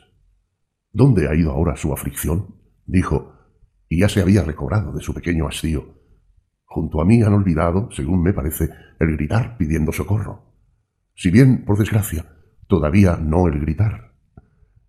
[0.91, 2.55] ¿Dónde ha ido ahora su aflicción?
[2.85, 3.33] dijo,
[3.87, 6.01] y ya se había recobrado de su pequeño hastío.
[6.65, 8.69] Junto a mí han olvidado, según me parece,
[8.99, 10.53] el gritar pidiendo socorro.
[11.15, 12.25] Si bien, por desgracia,
[12.67, 14.15] todavía no el gritar.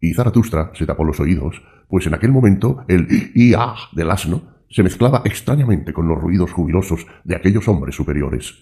[0.00, 4.82] Y Zaratustra se tapó los oídos, pues en aquel momento el i-ah del asno se
[4.82, 8.54] mezclaba extrañamente con los ruidos jubilosos de aquellos hombres superiores.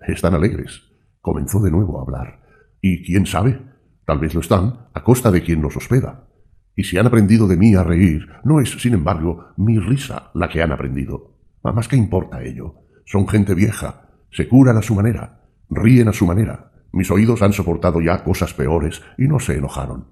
[0.00, 0.82] Están alegres.
[1.20, 2.42] Comenzó de nuevo a hablar.
[2.80, 3.60] Y quién sabe,
[4.06, 6.28] tal vez lo están a costa de quien los hospeda.
[6.74, 10.48] Y si han aprendido de mí a reír, no es, sin embargo, mi risa la
[10.48, 11.38] que han aprendido.
[11.62, 12.76] Más que importa ello.
[13.04, 16.72] Son gente vieja, se curan a su manera, ríen a su manera.
[16.92, 20.08] Mis oídos han soportado ya cosas peores y no se enojaron.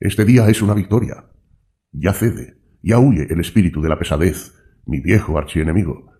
[0.00, 1.30] Este día es una victoria.
[1.92, 4.52] Ya cede, ya huye el espíritu de la pesadez,
[4.86, 6.12] mi viejo archienemigo.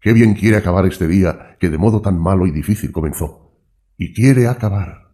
[0.00, 3.52] Qué bien quiere acabar este día que de modo tan malo y difícil comenzó.
[3.96, 5.12] Y quiere acabar.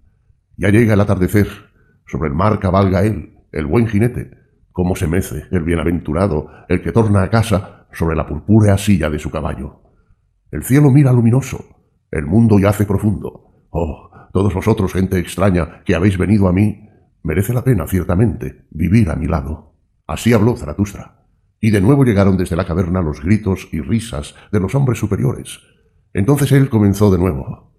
[0.56, 1.48] Ya llega el atardecer.
[2.06, 4.30] Sobre el mar cabalga él, el buen jinete.
[4.72, 9.18] Cómo se mece el bienaventurado, el que torna a casa sobre la purpúrea silla de
[9.18, 9.82] su caballo.
[10.50, 11.64] El cielo mira luminoso,
[12.10, 13.66] el mundo yace profundo.
[13.70, 16.88] Oh, todos vosotros, gente extraña, que habéis venido a mí,
[17.22, 19.76] merece la pena, ciertamente, vivir a mi lado.
[20.06, 21.19] Así habló Zaratustra.
[21.60, 25.60] Y de nuevo llegaron desde la caverna los gritos y risas de los hombres superiores.
[26.14, 27.74] Entonces él comenzó de nuevo.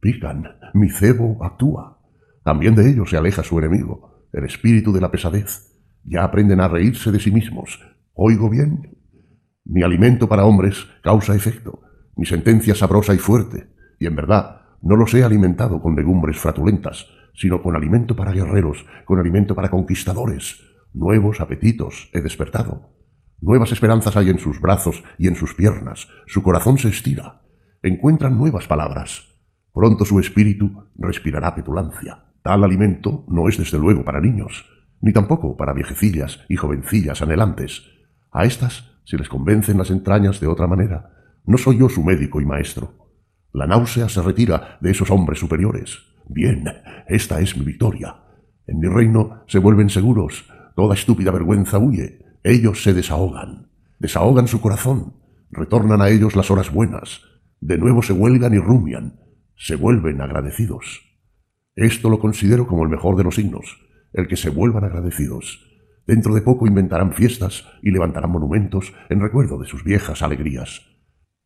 [0.00, 0.44] Pican,
[0.74, 1.98] mi cebo actúa.
[2.44, 5.72] También de ellos se aleja su enemigo, el espíritu de la pesadez.
[6.04, 7.80] Ya aprenden a reírse de sí mismos.
[8.12, 8.98] ¿Oigo bien?
[9.64, 11.80] Mi alimento para hombres causa efecto,
[12.16, 17.06] mi sentencia sabrosa y fuerte, y en verdad no los he alimentado con legumbres fratulentas,
[17.34, 20.60] sino con alimento para guerreros, con alimento para conquistadores.
[20.92, 22.90] Nuevos apetitos he despertado.
[23.42, 26.06] Nuevas esperanzas hay en sus brazos y en sus piernas.
[26.26, 27.42] Su corazón se estira.
[27.82, 29.34] Encuentran nuevas palabras.
[29.74, 32.22] Pronto su espíritu respirará petulancia.
[32.44, 34.64] Tal alimento no es desde luego para niños,
[35.00, 37.82] ni tampoco para viejecillas y jovencillas anhelantes.
[38.30, 41.10] A estas se les convencen las entrañas de otra manera.
[41.44, 42.94] No soy yo su médico y maestro.
[43.52, 45.98] La náusea se retira de esos hombres superiores.
[46.28, 46.64] Bien,
[47.08, 48.22] esta es mi victoria.
[48.68, 52.21] En mi reino se vuelven seguros, Toda estúpida vergüenza huye.
[52.44, 53.70] Ellos se desahogan.
[54.00, 55.14] Desahogan su corazón.
[55.50, 57.22] Retornan a ellos las horas buenas.
[57.60, 59.20] De nuevo se huelgan y rumian.
[59.54, 61.02] Se vuelven agradecidos.
[61.76, 63.78] Esto lo considero como el mejor de los signos,
[64.12, 65.70] el que se vuelvan agradecidos.
[66.04, 70.82] Dentro de poco inventarán fiestas y levantarán monumentos en recuerdo de sus viejas alegrías.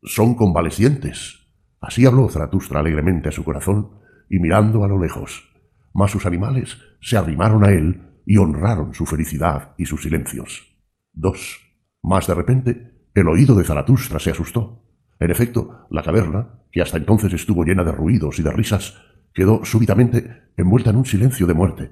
[0.01, 1.47] Son convalecientes.
[1.79, 3.99] Así habló Zaratustra alegremente a su corazón
[4.31, 5.47] y mirando a lo lejos.
[5.93, 10.76] Mas sus animales se arrimaron a él y honraron su felicidad y sus silencios.
[11.17, 11.59] 2.
[12.03, 14.83] Mas de repente el oído de Zaratustra se asustó.
[15.19, 19.01] En efecto, la caverna, que hasta entonces estuvo llena de ruidos y de risas,
[19.33, 21.91] quedó súbitamente envuelta en un silencio de muerte,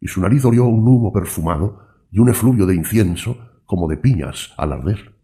[0.00, 4.54] y su nariz olió un humo perfumado y un efluvio de incienso como de piñas
[4.56, 5.14] al arder.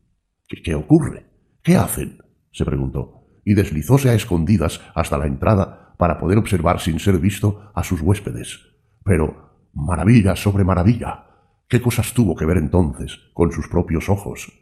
[0.46, 1.26] ¿Qué, qué ocurre?
[1.62, 2.18] ¿Qué hacen?
[2.52, 7.70] se preguntó, y deslizóse a escondidas hasta la entrada para poder observar sin ser visto
[7.74, 8.60] a sus huéspedes.
[9.04, 11.29] Pero, maravilla sobre maravilla,
[11.70, 14.52] ¿qué cosas tuvo que ver entonces con sus propios ojos?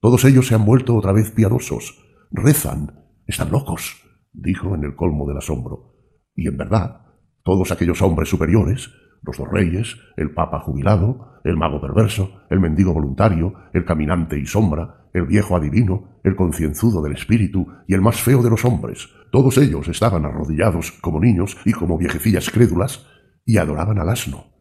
[0.00, 4.00] Todos ellos se han vuelto otra vez piadosos, rezan, están locos,
[4.32, 5.96] dijo en el colmo del asombro.
[6.34, 7.00] Y en verdad,
[7.42, 8.90] todos aquellos hombres superiores,
[9.22, 14.46] los dos reyes, el papa jubilado, el mago perverso, el mendigo voluntario, el caminante y
[14.46, 19.08] sombra, el viejo adivino, el concienzudo del espíritu y el más feo de los hombres,
[19.32, 23.06] todos ellos estaban arrodillados como niños y como viejecillas crédulas
[23.44, 24.55] y adoraban al asno.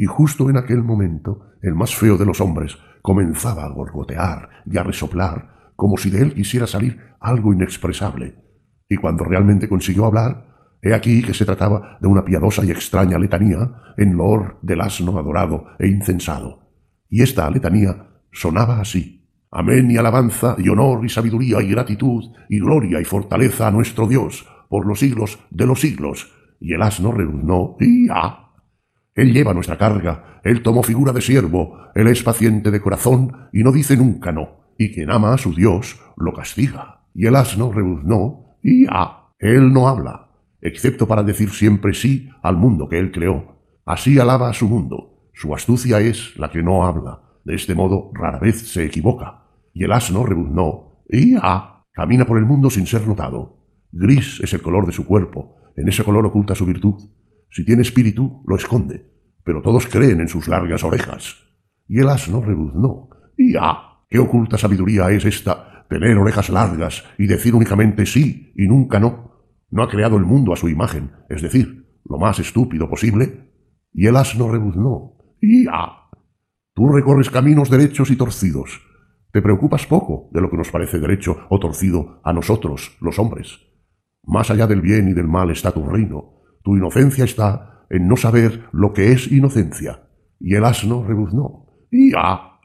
[0.00, 4.78] Y justo en aquel momento, el más feo de los hombres comenzaba a gorgotear y
[4.78, 8.34] a resoplar, como si de él quisiera salir algo inexpresable.
[8.88, 10.46] Y cuando realmente consiguió hablar,
[10.80, 15.18] He aquí que se trataba de una piadosa y extraña letanía en loor del asno
[15.18, 16.60] adorado e incensado.
[17.10, 19.28] Y esta letanía sonaba así.
[19.50, 24.08] Amén y alabanza y honor y sabiduría y gratitud y gloria y fortaleza a nuestro
[24.08, 26.32] Dios por los siglos de los siglos.
[26.58, 28.49] Y el asno rebuznó y ah.
[29.14, 33.62] Él lleva nuestra carga, él tomó figura de siervo, él es paciente de corazón y
[33.62, 37.02] no dice nunca no, y quien ama a su Dios lo castiga.
[37.14, 39.16] Y el asno rebuznó y ah.
[39.38, 40.28] Él no habla,
[40.60, 43.56] excepto para decir siempre sí al mundo que él creó.
[43.86, 45.30] Así alaba a su mundo.
[45.32, 47.22] Su astucia es la que no habla.
[47.44, 49.44] De este modo rara vez se equivoca.
[49.72, 51.02] Y el asno rebuznó.
[51.08, 51.86] ¡Y ah!
[51.92, 53.56] Camina por el mundo sin ser notado.
[53.90, 55.56] Gris es el color de su cuerpo.
[55.74, 56.96] En ese color oculta su virtud.
[57.50, 59.06] Si tiene espíritu, lo esconde.
[59.44, 61.36] Pero todos creen en sus largas orejas.
[61.88, 63.08] Y el asno rebuznó.
[63.36, 64.04] ¡Y ah!
[64.08, 65.86] ¿Qué oculta sabiduría es esta?
[65.88, 69.30] Tener orejas largas y decir únicamente sí y nunca no
[69.70, 73.50] no ha creado el mundo a su imagen, es decir, lo más estúpido posible,
[73.92, 75.16] y el asno rebuznó.
[75.40, 76.08] ¡Ya!
[76.74, 78.80] Tú recorres caminos derechos y torcidos.
[79.32, 83.60] Te preocupas poco de lo que nos parece derecho o torcido a nosotros, los hombres.
[84.24, 86.39] Más allá del bien y del mal está tu reino.
[86.62, 90.08] Tu inocencia está en no saber lo que es inocencia.
[90.38, 91.66] Y el asno rebuznó.
[91.90, 92.60] ¡Ya!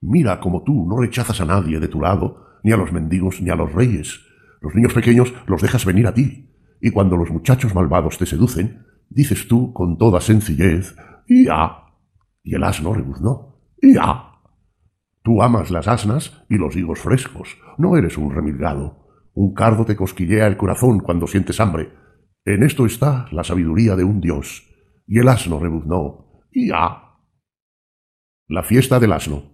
[0.00, 3.50] Mira como tú no rechazas a nadie de tu lado, ni a los mendigos ni
[3.50, 4.20] a los reyes,
[4.60, 8.86] los niños pequeños los dejas venir a ti, y cuando los muchachos malvados te seducen,
[9.08, 10.96] dices tú con toda sencillez,
[11.28, 11.84] ¡Ya!
[12.42, 14.32] Y el asno rebuznó, ¡Ya!
[15.22, 19.02] Tú amas las asnas y los higos frescos, no eres un remilgado.
[19.34, 21.92] Un cardo te cosquillea el corazón cuando sientes hambre.
[22.44, 24.68] En esto está la sabiduría de un dios.
[25.06, 27.18] Y el asno rebuznó, ¡Ya!
[28.48, 29.44] La fiesta del asno.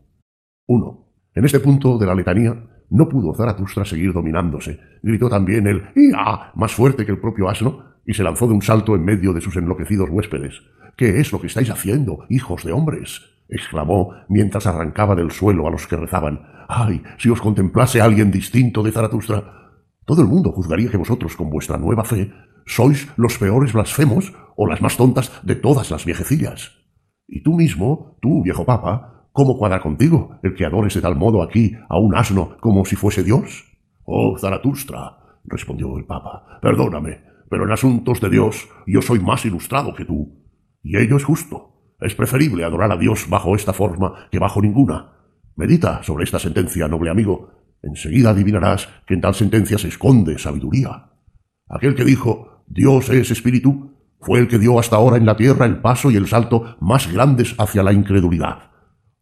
[0.66, 1.12] 1.
[1.34, 4.80] En este punto de la letanía no pudo Zaratustra seguir dominándose.
[5.02, 6.50] Gritó también el ¡Ia!
[6.54, 9.42] más fuerte que el propio asno y se lanzó de un salto en medio de
[9.42, 10.62] sus enloquecidos huéspedes.
[10.96, 13.20] ¿Qué es lo que estáis haciendo, hijos de hombres?
[13.50, 16.40] exclamó mientras arrancaba del suelo a los que rezaban.
[16.68, 17.02] ¡Ay!
[17.18, 19.58] Si os contemplase alguien distinto de Zaratustra.
[20.06, 22.32] Todo el mundo juzgaría que vosotros, con vuestra nueva fe,
[22.68, 26.78] sois los peores blasfemos o las más tontas de todas las viejecillas.
[27.26, 31.44] Y tú mismo, tú, viejo papa, ¿Cómo cuadra contigo el que adores de tal modo
[31.44, 33.64] aquí a un asno como si fuese Dios?
[34.02, 39.94] Oh, Zaratustra, respondió el Papa, perdóname, pero en asuntos de Dios yo soy más ilustrado
[39.94, 40.44] que tú.
[40.82, 41.94] Y ello es justo.
[42.00, 45.12] Es preferible adorar a Dios bajo esta forma que bajo ninguna.
[45.54, 47.50] Medita sobre esta sentencia, noble amigo.
[47.80, 51.12] Enseguida adivinarás que en tal sentencia se esconde sabiduría.
[51.68, 55.66] Aquel que dijo Dios es espíritu fue el que dio hasta ahora en la tierra
[55.66, 58.70] el paso y el salto más grandes hacia la incredulidad.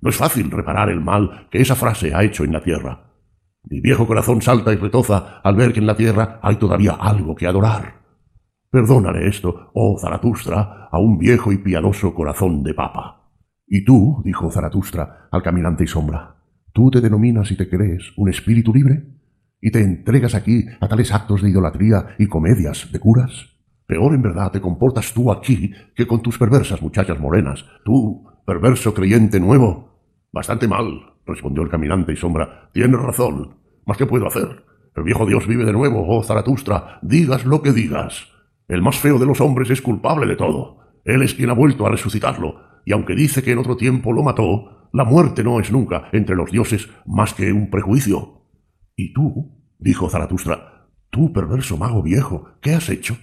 [0.01, 3.13] No es fácil reparar el mal que esa frase ha hecho en la tierra.
[3.65, 7.35] Mi viejo corazón salta y retoza al ver que en la tierra hay todavía algo
[7.35, 7.97] que adorar.
[8.71, 13.33] Perdónale esto, oh Zaratustra, a un viejo y piadoso corazón de papa.
[13.67, 16.37] Y tú, dijo Zaratustra al caminante y sombra,
[16.73, 19.16] ¿tú te denominas y te crees un espíritu libre?
[19.61, 23.57] ¿Y te entregas aquí a tales actos de idolatría y comedias de curas?
[23.87, 28.93] Peor en verdad te comportas tú aquí que con tus perversas muchachas morenas, tú perverso
[28.93, 30.01] creyente nuevo.
[30.33, 32.71] Bastante mal, respondió el caminante y sombra.
[32.73, 33.57] Tienes razón.
[33.87, 34.65] ¿Mas qué puedo hacer?
[34.95, 38.29] El viejo Dios vive de nuevo, oh Zaratustra, digas lo que digas.
[38.69, 40.79] El más feo de los hombres es culpable de todo.
[41.05, 44.23] Él es quien ha vuelto a resucitarlo, y aunque dice que en otro tiempo lo
[44.23, 48.36] mató, la muerte no es nunca entre los dioses más que un prejuicio.
[48.97, 49.53] ¿Y tú?
[49.79, 53.17] dijo Zaratustra, tú perverso mago viejo, ¿qué has hecho?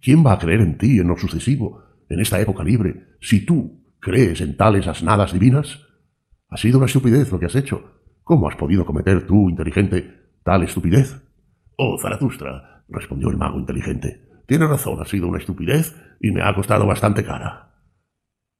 [0.00, 3.84] ¿Quién va a creer en ti en lo sucesivo, en esta época libre, si tú
[3.98, 5.80] crees en tales asnadas divinas?
[6.48, 8.02] Ha sido una estupidez lo que has hecho.
[8.22, 10.14] ¿Cómo has podido cometer tú, inteligente,
[10.44, 11.20] tal estupidez?
[11.76, 14.22] Oh, Zaratustra, respondió el mago inteligente.
[14.46, 17.82] Tienes razón, ha sido una estupidez y me ha costado bastante cara.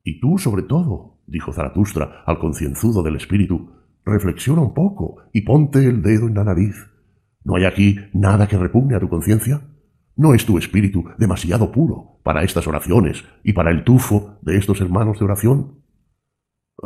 [0.02, 3.70] Y tú, sobre todo, dijo Zaratustra al concienzudo del espíritu,
[4.06, 6.76] reflexiona un poco y ponte el dedo en la nariz.
[7.44, 9.60] ¿No hay aquí nada que repugne a tu conciencia?
[10.16, 14.80] ¿No es tu espíritu demasiado puro para estas oraciones y para el tufo de estos
[14.80, 15.82] hermanos de oración?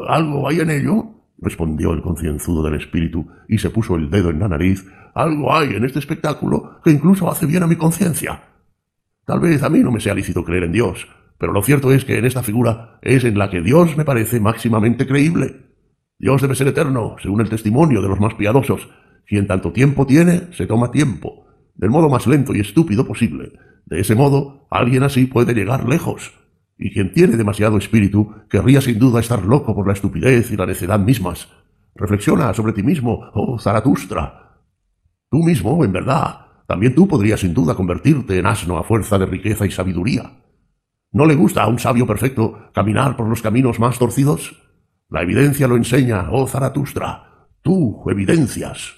[0.08, 1.16] ¿Algo hay en ello?
[1.39, 4.86] respondió el concienzudo del espíritu y se puso el dedo en la nariz.
[5.15, 8.42] Algo hay en este espectáculo que incluso hace bien a mi conciencia.
[9.24, 11.07] Tal vez a mí no me sea lícito creer en Dios,
[11.39, 14.40] pero lo cierto es que en esta figura es en la que Dios me parece
[14.40, 15.69] máximamente creíble.
[16.20, 18.90] Dios debe ser eterno, según el testimonio de los más piadosos.
[19.26, 23.52] Quien tanto tiempo tiene, se toma tiempo, del modo más lento y estúpido posible.
[23.86, 26.34] De ese modo, alguien así puede llegar lejos.
[26.76, 30.66] Y quien tiene demasiado espíritu querría sin duda estar loco por la estupidez y la
[30.66, 31.49] necedad mismas.
[31.94, 34.58] Reflexiona sobre ti mismo, oh Zaratustra.
[35.31, 39.24] Tú mismo, en verdad, también tú podrías sin duda convertirte en asno a fuerza de
[39.24, 40.31] riqueza y sabiduría.
[41.12, 44.69] ¿No le gusta a un sabio perfecto caminar por los caminos más torcidos?
[45.11, 47.49] La evidencia lo enseña, oh Zaratustra.
[47.63, 48.95] Tú evidencias.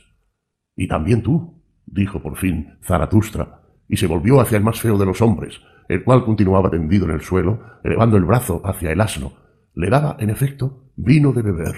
[0.77, 5.07] Y también tú, dijo por fin Zaratustra, y se volvió hacia el más feo de
[5.07, 9.33] los hombres, el cual continuaba tendido en el suelo, elevando el brazo hacia el asno.
[9.75, 11.77] Le daba, en efecto, vino de beber.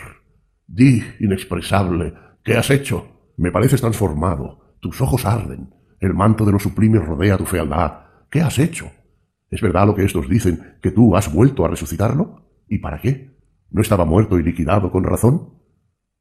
[0.66, 3.32] Di, inexpresable, ¿qué has hecho?
[3.36, 8.00] Me pareces transformado, tus ojos arden, el manto de los sublimes rodea tu fealdad.
[8.30, 8.90] ¿Qué has hecho?
[9.48, 12.42] ¿Es verdad lo que estos dicen, que tú has vuelto a resucitarlo?
[12.68, 13.33] ¿Y para qué?
[13.70, 15.54] ¿No estaba muerto y liquidado con razón?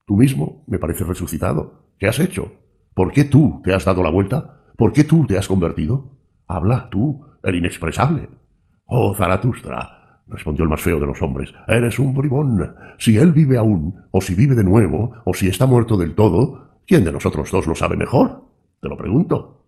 [0.06, 1.94] Tú mismo me pareces resucitado.
[1.98, 2.52] ¿Qué has hecho?
[2.94, 4.66] ¿Por qué tú te has dado la vuelta?
[4.78, 6.18] ¿Por qué tú te has convertido?
[6.48, 8.30] Habla tú, el inexpresable.
[8.86, 12.76] Oh, Zaratustra, respondió el más feo de los hombres, eres un bribón.
[12.98, 16.82] Si él vive aún, o si vive de nuevo, o si está muerto del todo,
[16.86, 18.44] ¿quién de nosotros dos lo sabe mejor?
[18.82, 19.66] Te lo pregunto.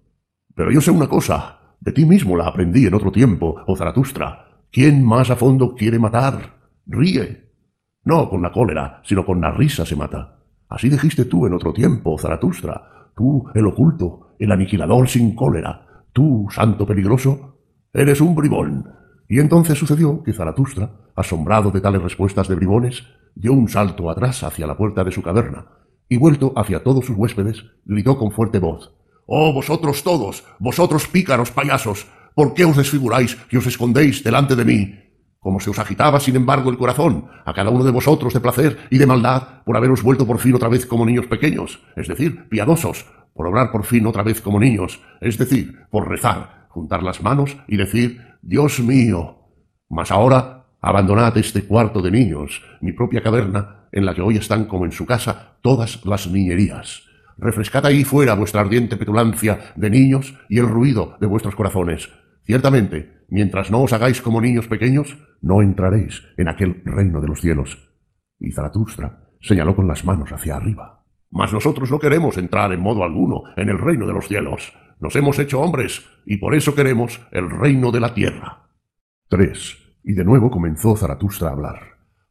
[0.54, 4.64] Pero yo sé una cosa, de ti mismo la aprendí en otro tiempo, oh Zaratustra.
[4.72, 6.56] ¿Quién más a fondo quiere matar?
[6.86, 7.45] Ríe.
[8.06, 10.38] No con la cólera, sino con la risa se mata.
[10.69, 13.09] Así dijiste tú en otro tiempo, Zaratustra.
[13.16, 16.03] Tú, el oculto, el aniquilador sin cólera.
[16.14, 17.58] Tú, santo peligroso,
[17.92, 18.90] eres un bribón.
[19.27, 23.03] Y entonces sucedió que Zaratustra, asombrado de tales respuestas de bribones,
[23.34, 25.66] dio un salto atrás hacia la puerta de su caverna,
[26.08, 28.93] y vuelto hacia todos sus huéspedes, gritó con fuerte voz
[29.25, 34.66] Oh vosotros todos, vosotros pícaros payasos, ¿por qué os desfiguráis y os escondéis delante de
[34.66, 35.05] mí?
[35.46, 38.80] Como se os agitaba, sin embargo, el corazón, a cada uno de vosotros de placer
[38.90, 42.50] y de maldad, por haberos vuelto por fin otra vez como niños pequeños, es decir,
[42.50, 47.22] piadosos, por obrar por fin otra vez como niños, es decir, por rezar, juntar las
[47.22, 49.38] manos y decir, Dios mío.
[49.88, 54.66] Mas ahora, abandonad este cuarto de niños, mi propia caverna, en la que hoy están
[54.66, 57.04] como en su casa todas las niñerías.
[57.38, 62.10] Refrescad ahí fuera vuestra ardiente petulancia de niños y el ruido de vuestros corazones.
[62.46, 67.42] Ciertamente, mientras no os hagáis como niños pequeños, no entraréis en aquel reino de los
[67.42, 67.90] cielos.
[68.40, 71.04] Y Zaratustra señaló con las manos hacia arriba.
[71.32, 74.74] Mas nosotros no queremos entrar en modo alguno en el reino de los cielos.
[75.00, 78.70] Nos hemos hecho hombres y por eso queremos el reino de la tierra.
[79.30, 79.78] 3.
[80.04, 81.80] Y de nuevo comenzó Zaratustra a hablar.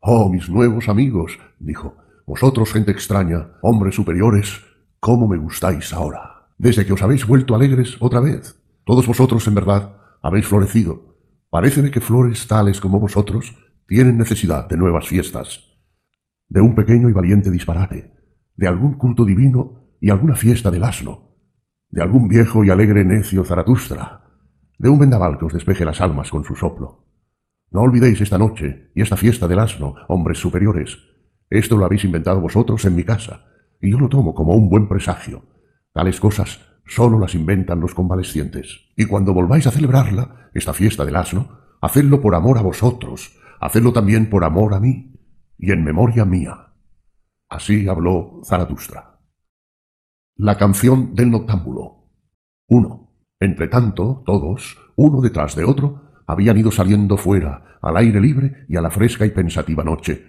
[0.00, 4.62] Oh, mis nuevos amigos, dijo, vosotros gente extraña, hombres superiores,
[5.00, 8.60] cómo me gustáis ahora, desde que os habéis vuelto alegres otra vez.
[8.84, 11.18] Todos vosotros, en verdad, habéis florecido.
[11.50, 13.54] Paréceme que flores tales como vosotros
[13.86, 15.76] tienen necesidad de nuevas fiestas,
[16.48, 18.10] de un pequeño y valiente disparate,
[18.56, 21.36] de algún culto divino y alguna fiesta del asno,
[21.90, 24.22] de algún viejo y alegre necio Zaratustra,
[24.78, 27.04] de un vendaval que os despeje las almas con su soplo.
[27.70, 30.96] No olvidéis esta noche y esta fiesta del asno, hombres superiores.
[31.50, 33.44] Esto lo habéis inventado vosotros en mi casa,
[33.78, 35.42] y yo lo tomo como un buen presagio.
[35.92, 38.90] Tales cosas solo las inventan los convalescientes.
[38.96, 43.92] Y cuando volváis a celebrarla, esta fiesta del asno, hacedlo por amor a vosotros, hacedlo
[43.92, 45.14] también por amor a mí,
[45.58, 46.72] y en memoria mía.
[47.48, 49.20] Así habló Zaratustra.
[50.36, 52.10] La canción del noctámbulo.
[52.68, 53.10] 1.
[53.40, 58.76] Entre tanto, todos, uno detrás de otro, habían ido saliendo fuera, al aire libre y
[58.76, 60.26] a la fresca y pensativa noche.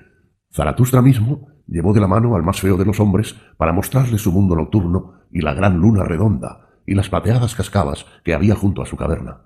[0.51, 4.32] Zaratustra mismo llevó de la mano al más feo de los hombres para mostrarle su
[4.32, 8.86] mundo nocturno y la gran luna redonda y las plateadas cascadas que había junto a
[8.86, 9.42] su caverna.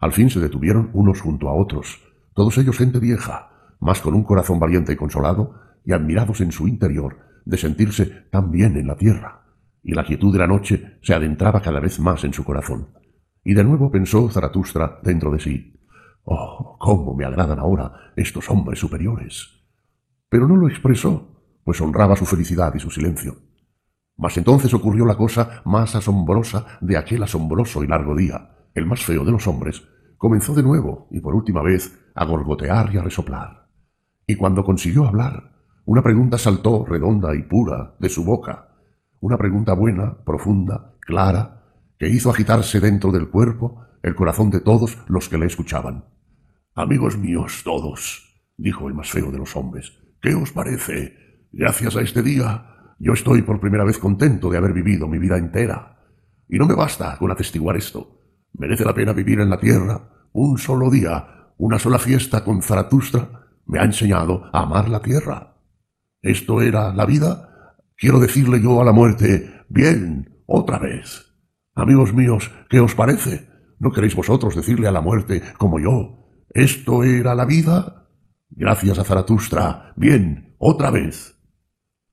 [0.00, 2.02] Al fin se detuvieron unos junto a otros,
[2.34, 6.66] todos ellos gente vieja, mas con un corazón valiente y consolado, y admirados en su
[6.66, 9.44] interior de sentirse tan bien en la tierra,
[9.84, 12.88] y la quietud de la noche se adentraba cada vez más en su corazón.
[13.44, 15.76] Y de nuevo pensó Zaratustra dentro de sí,
[16.24, 19.48] Oh, cómo me agradan ahora estos hombres superiores.
[20.28, 23.49] Pero no lo expresó, pues honraba su felicidad y su silencio.
[24.20, 28.50] Mas entonces ocurrió la cosa más asombrosa de aquel asombroso y largo día.
[28.74, 29.82] El más feo de los hombres
[30.18, 33.70] comenzó de nuevo y por última vez a gorgotear y a resoplar.
[34.26, 38.68] Y cuando consiguió hablar, una pregunta saltó redonda y pura de su boca,
[39.20, 41.64] una pregunta buena, profunda, clara,
[41.98, 46.04] que hizo agitarse dentro del cuerpo el corazón de todos los que le escuchaban.
[46.74, 51.48] Amigos míos todos, dijo el más feo de los hombres, ¿qué os parece?
[51.52, 55.38] Gracias a este día, yo estoy por primera vez contento de haber vivido mi vida
[55.38, 55.98] entera.
[56.46, 58.20] Y no me basta con atestiguar esto.
[58.52, 63.48] Merece la pena vivir en la tierra un solo día, una sola fiesta con Zaratustra
[63.64, 65.56] me ha enseñado a amar la tierra.
[66.20, 67.74] ¿Esto era la vida?
[67.96, 71.34] Quiero decirle yo a la muerte, bien, otra vez.
[71.74, 73.48] Amigos míos, ¿qué os parece?
[73.78, 78.08] ¿No queréis vosotros decirle a la muerte, como yo, esto era la vida?
[78.50, 81.39] Gracias a Zaratustra, bien, otra vez.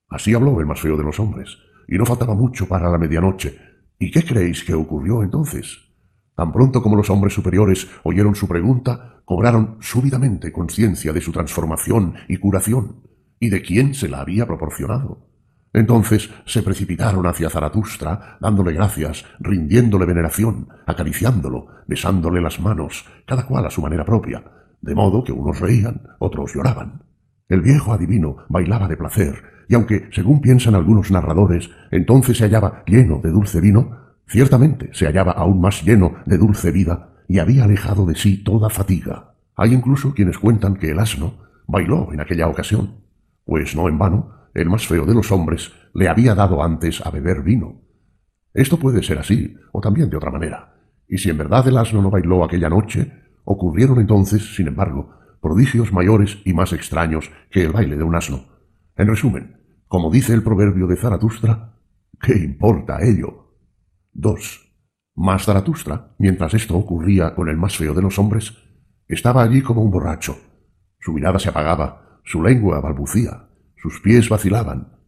[0.09, 3.57] Así habló el más feo de los hombres, y no faltaba mucho para la medianoche.
[3.99, 5.77] ¿Y qué creéis que ocurrió entonces?
[6.35, 12.13] Tan pronto como los hombres superiores oyeron su pregunta, cobraron súbitamente conciencia de su transformación
[12.27, 13.07] y curación,
[13.39, 15.27] y de quién se la había proporcionado.
[15.73, 23.65] Entonces se precipitaron hacia Zaratustra, dándole gracias, rindiéndole veneración, acariciándolo, besándole las manos, cada cual
[23.65, 24.43] a su manera propia,
[24.81, 27.03] de modo que unos reían, otros lloraban.
[27.49, 32.83] El viejo adivino bailaba de placer, y aunque, según piensan algunos narradores, entonces se hallaba
[32.85, 33.97] lleno de dulce vino,
[34.27, 38.69] ciertamente se hallaba aún más lleno de dulce vida y había alejado de sí toda
[38.69, 39.35] fatiga.
[39.55, 43.01] Hay incluso quienes cuentan que el asno bailó en aquella ocasión,
[43.45, 47.11] pues no en vano el más feo de los hombres, le había dado antes a
[47.11, 47.81] beber vino.
[48.53, 50.73] Esto puede ser así, o también de otra manera.
[51.07, 53.11] Y si en verdad el asno no bailó aquella noche,
[53.43, 58.45] ocurrieron entonces, sin embargo, prodigios mayores y más extraños que el baile de un asno.
[58.95, 59.56] En resumen,
[59.87, 61.73] como dice el proverbio de Zaratustra,
[62.19, 63.55] ¿qué importa ello?
[64.13, 64.73] 2.
[65.15, 68.53] Mas Zaratustra, mientras esto ocurría con el más feo de los hombres,
[69.07, 70.37] estaba allí como un borracho.
[70.99, 74.99] Su mirada se apagaba, su lengua balbucía, sus pies vacilaban.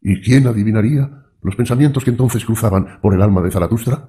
[0.00, 4.06] ¿Y quién adivinaría los pensamientos que entonces cruzaban por el alma de Zaratustra?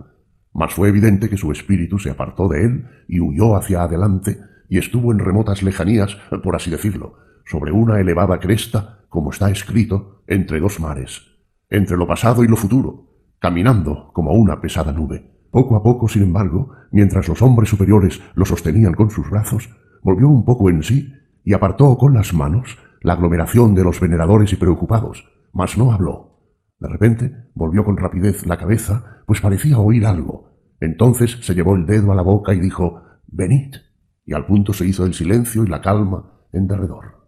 [0.54, 4.78] Mas fue evidente que su espíritu se apartó de él y huyó hacia adelante y
[4.78, 7.16] estuvo en remotas lejanías, por así decirlo,
[7.46, 11.22] sobre una elevada cresta, como está escrito, entre dos mares,
[11.70, 13.10] entre lo pasado y lo futuro,
[13.40, 15.50] caminando como una pesada nube.
[15.52, 19.70] Poco a poco, sin embargo, mientras los hombres superiores lo sostenían con sus brazos,
[20.02, 24.54] volvió un poco en sí y apartó con las manos la aglomeración de los veneradores
[24.54, 26.40] y preocupados, mas no habló.
[26.80, 30.54] De repente volvió con rapidez la cabeza, pues parecía oír algo.
[30.80, 33.76] Entonces se llevó el dedo a la boca y dijo Venid.
[34.24, 37.21] Y al punto se hizo el silencio y la calma en derredor.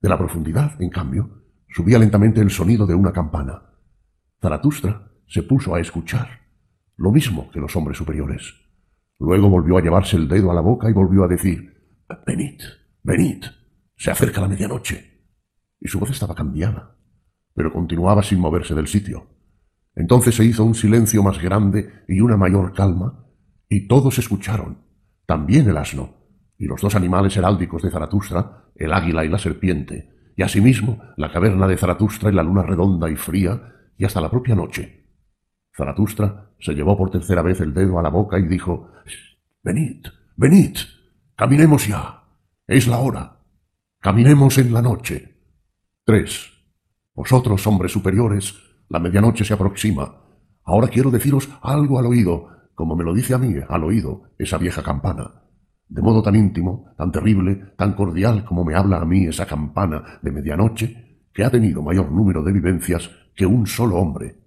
[0.00, 3.62] De la profundidad, en cambio, subía lentamente el sonido de una campana.
[4.40, 6.40] Zaratustra se puso a escuchar,
[6.96, 8.54] lo mismo que los hombres superiores.
[9.18, 11.70] Luego volvió a llevarse el dedo a la boca y volvió a decir
[12.26, 12.60] Venid,
[13.02, 13.44] venid.
[13.96, 15.28] Se acerca la medianoche.
[15.78, 16.96] Y su voz estaba cambiada,
[17.54, 19.28] pero continuaba sin moverse del sitio.
[19.94, 23.26] Entonces se hizo un silencio más grande y una mayor calma,
[23.68, 24.78] y todos escucharon,
[25.26, 26.19] también el asno,
[26.60, 31.32] y los dos animales heráldicos de Zaratustra, el águila y la serpiente, y asimismo la
[31.32, 35.06] caverna de Zaratustra y la luna redonda y fría, y hasta la propia noche.
[35.74, 38.90] Zaratustra se llevó por tercera vez el dedo a la boca y dijo
[39.62, 40.06] Venid,
[40.36, 40.76] venid,
[41.34, 42.24] caminemos ya.
[42.66, 43.38] Es la hora.
[43.98, 45.34] Caminemos en la noche.
[46.04, 46.52] 3.
[47.14, 48.54] Vosotros, hombres superiores,
[48.90, 50.14] la medianoche se aproxima.
[50.64, 54.58] Ahora quiero deciros algo al oído, como me lo dice a mí al oído esa
[54.58, 55.40] vieja campana.
[55.90, 60.20] De modo tan íntimo, tan terrible, tan cordial como me habla a mí esa campana
[60.22, 64.38] de medianoche, que ha tenido mayor número de vivencias que un solo hombre,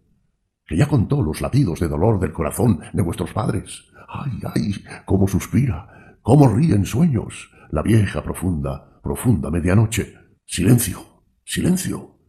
[0.66, 3.84] que ya contó los latidos de dolor del corazón de vuestros padres.
[4.08, 4.74] ¡Ay, ay!
[5.06, 10.16] cómo suspira, cómo ríe en sueños, la vieja profunda, profunda medianoche.
[10.46, 11.00] Silencio,
[11.44, 12.20] silencio.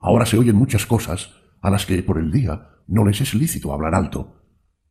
[0.00, 3.72] Ahora se oyen muchas cosas a las que por el día no les es lícito
[3.72, 4.42] hablar alto.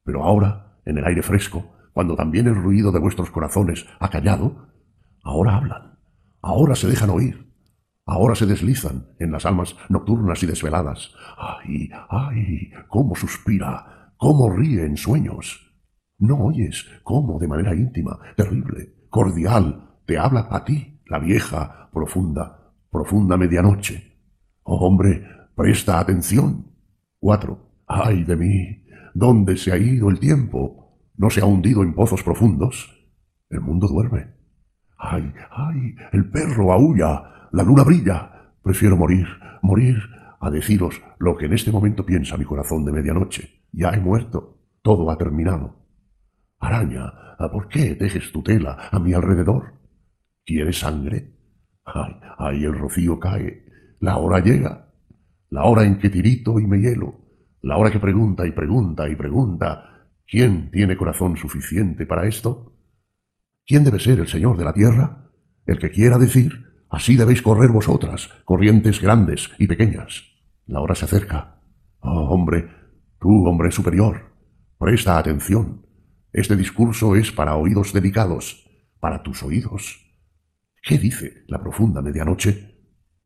[0.06, 4.68] Pero ahora, en el aire fresco, cuando también el ruido de vuestros corazones ha callado,
[5.24, 6.00] ahora hablan,
[6.42, 7.54] ahora se dejan oír,
[8.06, 11.14] ahora se deslizan en las almas nocturnas y desveladas.
[11.38, 12.72] ¡Ay, ay!
[12.90, 14.14] ¿Cómo suspira?
[14.18, 15.74] ¿Cómo ríe en sueños?
[16.18, 22.74] ¿No oyes cómo de manera íntima, terrible, cordial, te habla a ti, la vieja, profunda,
[22.90, 24.14] profunda medianoche?
[24.64, 26.72] Oh, hombre, presta atención.
[27.20, 27.74] Cuatro.
[27.86, 28.86] ¡Ay de mí!
[29.14, 30.83] ¿Dónde se ha ido el tiempo?
[31.24, 33.02] ¿No se ha hundido en pozos profundos?
[33.50, 34.34] El mundo duerme.
[34.98, 35.96] ¡Ay, ay!
[36.12, 37.48] El perro aúlla.
[37.54, 38.52] La luna brilla.
[38.62, 39.26] Prefiero morir,
[39.62, 40.00] morir,
[40.42, 43.62] a deciros lo que en este momento piensa mi corazón de medianoche.
[43.72, 44.58] Ya he muerto.
[44.82, 45.88] Todo ha terminado.
[46.60, 47.14] Araña,
[47.54, 49.76] ¿por qué dejes tu tela a mi alrededor?
[50.46, 51.38] ¿Quieres sangre?
[51.86, 53.64] Ay, ay, el rocío cae.
[54.02, 54.90] La hora llega.
[55.50, 57.14] La hora en que tirito y me hielo.
[57.62, 59.93] La hora que pregunta y pregunta y pregunta.
[60.28, 62.76] ¿Quién tiene corazón suficiente para esto?
[63.66, 65.32] ¿Quién debe ser el Señor de la tierra?
[65.66, 70.24] El que quiera decir, así debéis correr vosotras, corrientes grandes y pequeñas.
[70.66, 71.62] La hora se acerca.
[72.00, 72.70] Oh, hombre,
[73.20, 74.34] tú, hombre superior,
[74.78, 75.86] presta atención.
[76.34, 78.70] Este discurso es para oídos dedicados,
[79.00, 80.04] para tus oídos.
[80.82, 82.76] ¿Qué dice la profunda medianoche?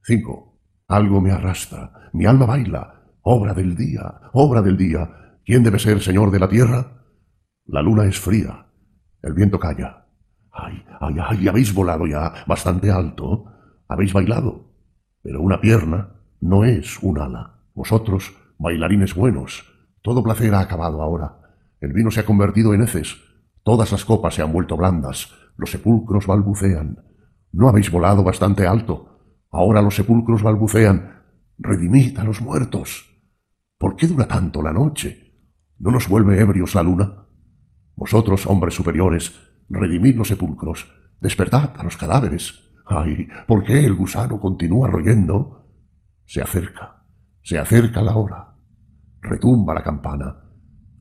[0.04, 0.60] 5.
[0.90, 5.27] Algo me arrastra, mi alma baila, obra del día, obra del día.
[5.48, 7.06] ¿Quién debe ser señor de la tierra?
[7.68, 8.66] La luna es fría,
[9.22, 10.06] el viento calla.
[10.52, 13.46] Ay, ay, ay, habéis volado ya bastante alto,
[13.88, 14.74] habéis bailado,
[15.22, 17.62] pero una pierna no es un ala.
[17.74, 19.64] Vosotros, bailarines buenos,
[20.02, 21.40] todo placer ha acabado ahora.
[21.80, 23.16] El vino se ha convertido en heces.
[23.64, 25.34] Todas las copas se han vuelto blandas.
[25.56, 27.06] Los sepulcros balbucean.
[27.54, 29.46] No habéis volado bastante alto.
[29.50, 31.24] Ahora los sepulcros balbucean.
[31.58, 33.06] Redimid a los muertos.
[33.78, 35.27] ¿Por qué dura tanto la noche?
[35.80, 37.28] ¿No nos vuelve ebrios la luna?
[37.96, 39.34] Vosotros, hombres superiores,
[39.70, 40.92] redimid los sepulcros.
[41.20, 42.72] Despertad a los cadáveres.
[42.86, 45.66] Ay, ¿por qué el gusano continúa royendo?
[46.26, 47.04] Se acerca,
[47.42, 48.56] se acerca la hora.
[49.22, 50.36] Retumba la campana.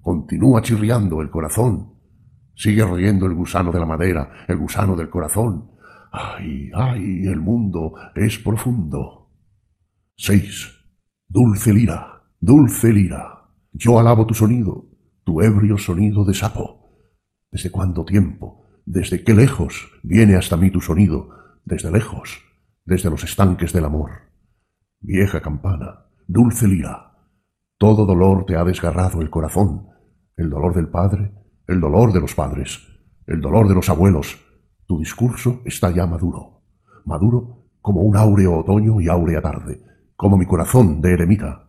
[0.01, 1.95] Continúa chirriando el corazón.
[2.55, 5.71] Sigue riendo el gusano de la madera, el gusano del corazón.
[6.13, 9.31] Ay, ay, el mundo es profundo.
[10.17, 10.73] 6.
[11.29, 13.36] Dulce lira, dulce lira.
[13.79, 14.87] Yo alabo tu sonido,
[15.23, 16.97] tu ebrio sonido de sapo.
[17.53, 18.65] ¿Desde cuánto tiempo?
[18.87, 21.29] ¿Desde qué lejos viene hasta mí tu sonido?
[21.63, 22.39] Desde lejos,
[22.87, 24.13] desde los estanques del amor.
[25.01, 27.19] Vieja campana, dulce lira.
[27.77, 29.89] Todo dolor te ha desgarrado el corazón,
[30.39, 31.35] el dolor del padre,
[31.67, 32.81] el dolor de los padres,
[33.27, 34.41] el dolor de los abuelos.
[34.87, 36.63] Tu discurso está ya maduro,
[37.05, 39.83] maduro como un áureo otoño y áurea tarde,
[40.17, 41.69] como mi corazón de eremita.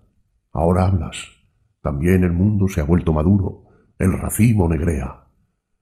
[0.54, 1.37] Ahora hablas.
[1.82, 3.66] También el mundo se ha vuelto maduro,
[3.98, 5.28] el racimo negrea.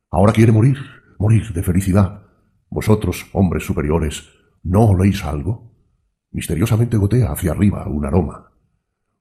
[0.10, 0.78] Ahora quiere morir,
[1.20, 2.24] morir de felicidad.
[2.70, 4.30] Vosotros, hombres superiores,
[4.64, 5.74] ¿no oléis algo?
[6.32, 8.52] Misteriosamente gotea hacia arriba un aroma,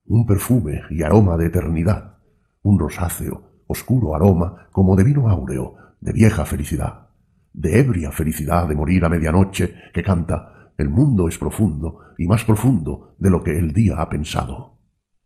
[0.07, 2.19] un perfume y aroma de eternidad,
[2.63, 7.09] un rosáceo, oscuro aroma como de vino áureo, de vieja felicidad,
[7.53, 12.45] de ebria felicidad de morir a medianoche, que canta El mundo es profundo y más
[12.45, 14.79] profundo de lo que el día ha pensado.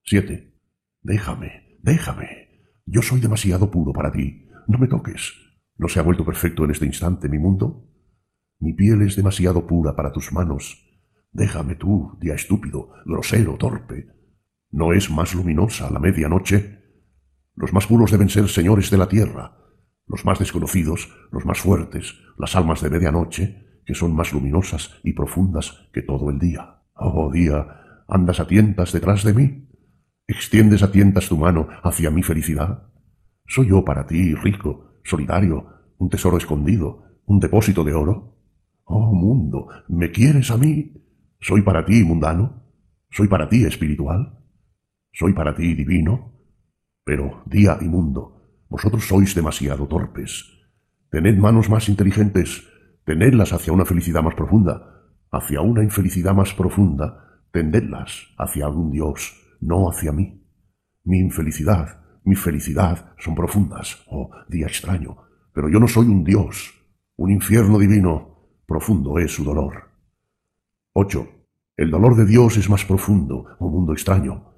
[0.04, 0.47] 7.
[1.02, 2.48] Déjame, déjame.
[2.86, 4.48] Yo soy demasiado puro para ti.
[4.66, 5.32] No me toques.
[5.76, 7.88] ¿No se ha vuelto perfecto en este instante mi mundo?
[8.58, 10.84] Mi piel es demasiado pura para tus manos.
[11.30, 14.08] Déjame tú, día estúpido, grosero, torpe.
[14.70, 16.82] ¿No es más luminosa la medianoche?
[17.54, 19.56] Los más puros deben ser señores de la tierra,
[20.06, 25.12] los más desconocidos, los más fuertes, las almas de medianoche, que son más luminosas y
[25.12, 26.82] profundas que todo el día.
[26.94, 29.67] Oh día, ¿andas a tientas detrás de mí?
[30.30, 32.92] ¿Extiendes a tientas tu mano hacia mi felicidad?
[33.46, 35.66] ¿Soy yo para ti rico, solidario,
[35.96, 38.36] un tesoro escondido, un depósito de oro?
[38.84, 40.92] Oh mundo, ¿me quieres a mí?
[41.40, 42.62] ¿Soy para ti mundano?
[43.10, 44.38] ¿Soy para ti espiritual?
[45.14, 46.34] ¿Soy para ti divino?
[47.04, 50.44] Pero, día y mundo, vosotros sois demasiado torpes.
[51.10, 52.68] Tened manos más inteligentes,
[53.06, 59.37] tenedlas hacia una felicidad más profunda, hacia una infelicidad más profunda, tendedlas hacia algún Dios,
[59.60, 60.42] no hacia mí.
[61.04, 65.16] Mi infelicidad, mi felicidad son profundas, oh día extraño,
[65.52, 66.74] pero yo no soy un Dios,
[67.16, 69.90] un infierno divino, profundo es su dolor.
[70.92, 71.28] 8.
[71.76, 74.48] El dolor de Dios es más profundo, oh mundo extraño,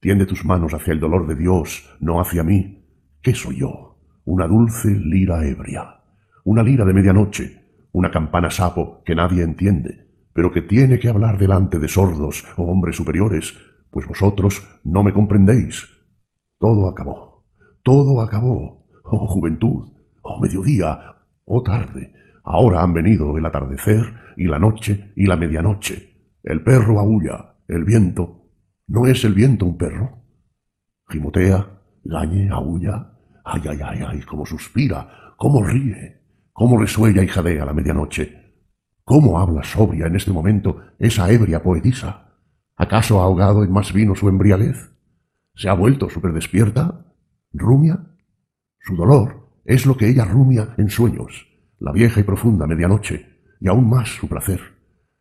[0.00, 2.86] Tiende tus manos hacia el dolor de Dios, no hacia mí.
[3.20, 3.98] ¿Qué soy yo?
[4.24, 6.02] Una dulce lira ebria,
[6.44, 11.36] una lira de medianoche, una campana sapo que nadie entiende, pero que tiene que hablar
[11.36, 13.58] delante de sordos o hombres superiores,
[13.90, 15.88] pues vosotros no me comprendéis.
[16.58, 17.44] Todo acabó,
[17.82, 18.86] todo acabó.
[19.04, 19.92] Oh juventud,
[20.22, 22.12] oh mediodía, oh tarde.
[22.44, 24.04] Ahora han venido el atardecer
[24.36, 26.36] y la noche y la medianoche.
[26.42, 28.50] El perro aúlla, el viento.
[28.86, 30.24] ¿No es el viento un perro?
[31.08, 33.12] Gimotea, gañe, aúlla.
[33.44, 38.38] Ay, ay, ay, ay, cómo suspira, cómo ríe, cómo resuella y jadea la medianoche.
[39.04, 42.27] ¿Cómo habla sobria en este momento esa ebria poetisa?
[42.78, 44.92] ¿Acaso ahogado en más vino su embriaguez?
[45.56, 47.12] ¿Se ha vuelto superdespierta?
[47.52, 48.14] ¿Rumia?
[48.78, 51.48] Su dolor es lo que ella rumia en sueños,
[51.80, 54.60] la vieja y profunda medianoche, y aún más su placer.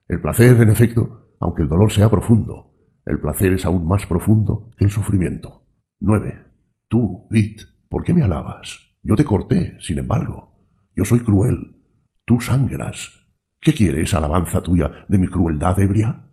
[0.08, 2.76] El placer, en efecto, aunque el dolor sea profundo,
[3.08, 5.66] el placer es aún más profundo que el sufrimiento.
[6.00, 6.46] 9.
[6.88, 8.80] Tú, Bit, ¿por qué me alabas?
[9.02, 10.52] Yo te corté, sin embargo.
[10.96, 11.76] Yo soy cruel.
[12.24, 13.26] Tú sangras.
[13.60, 16.27] ¿Qué quiere esa alabanza tuya de mi crueldad ebria?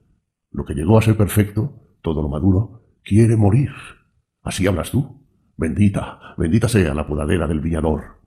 [0.54, 3.70] Lo que llegó a ser perfecto, todo lo maduro, quiere morir.
[4.40, 5.20] Así hablas tú.
[5.56, 8.20] Bendita, bendita sea la podadera del viñador.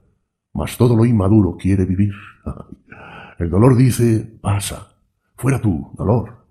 [0.52, 2.12] Mas todo lo inmaduro quiere vivir.
[3.38, 4.98] El dolor dice, pasa.
[5.36, 6.46] Fuera tú, dolor.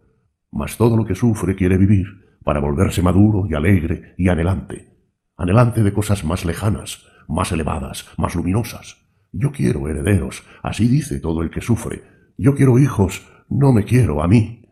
[0.52, 2.08] Mas todo lo que sufre quiere vivir
[2.44, 4.98] para volverse maduro y alegre y anhelante.
[5.38, 9.06] Anhelante de cosas más lejanas, más elevadas, más luminosas.
[9.32, 12.02] Yo quiero herederos, así dice todo el que sufre,
[12.38, 14.67] yo quiero hijos, no me quiero a mí.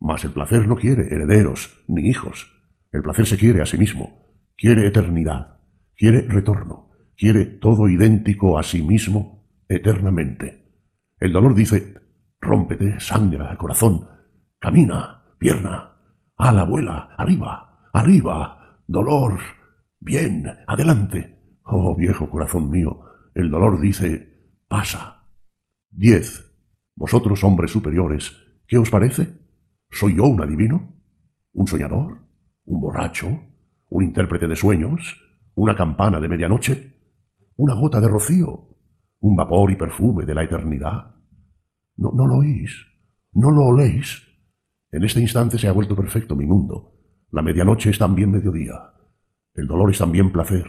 [0.00, 2.50] Mas el placer no quiere herederos ni hijos.
[2.90, 5.58] El placer se quiere a sí mismo, quiere eternidad,
[5.94, 10.64] quiere retorno, quiere todo idéntico a sí mismo eternamente.
[11.18, 11.94] El dolor dice,
[12.40, 14.08] rómpete, sangra, corazón,
[14.58, 15.96] camina, pierna,
[16.36, 19.38] ala, vuela, arriba, arriba, dolor,
[20.00, 21.38] bien, adelante.
[21.62, 23.02] Oh viejo corazón mío,
[23.34, 25.28] el dolor dice, pasa.
[25.90, 26.46] Diez.
[26.96, 29.39] Vosotros, hombres superiores, ¿qué os parece?
[29.90, 30.94] ¿Soy yo un adivino?
[31.52, 32.18] ¿Un soñador?
[32.64, 33.26] ¿Un borracho?
[33.88, 35.20] ¿Un intérprete de sueños?
[35.54, 36.94] ¿Una campana de medianoche?
[37.56, 38.68] ¿Una gota de rocío?
[39.18, 41.16] ¿Un vapor y perfume de la eternidad?
[41.96, 42.86] No, lo oís,
[43.32, 44.22] no lo oléis.
[44.92, 46.94] En este instante se ha vuelto perfecto mi mundo.
[47.30, 48.94] La medianoche es también mediodía.
[49.54, 50.66] El dolor es también placer.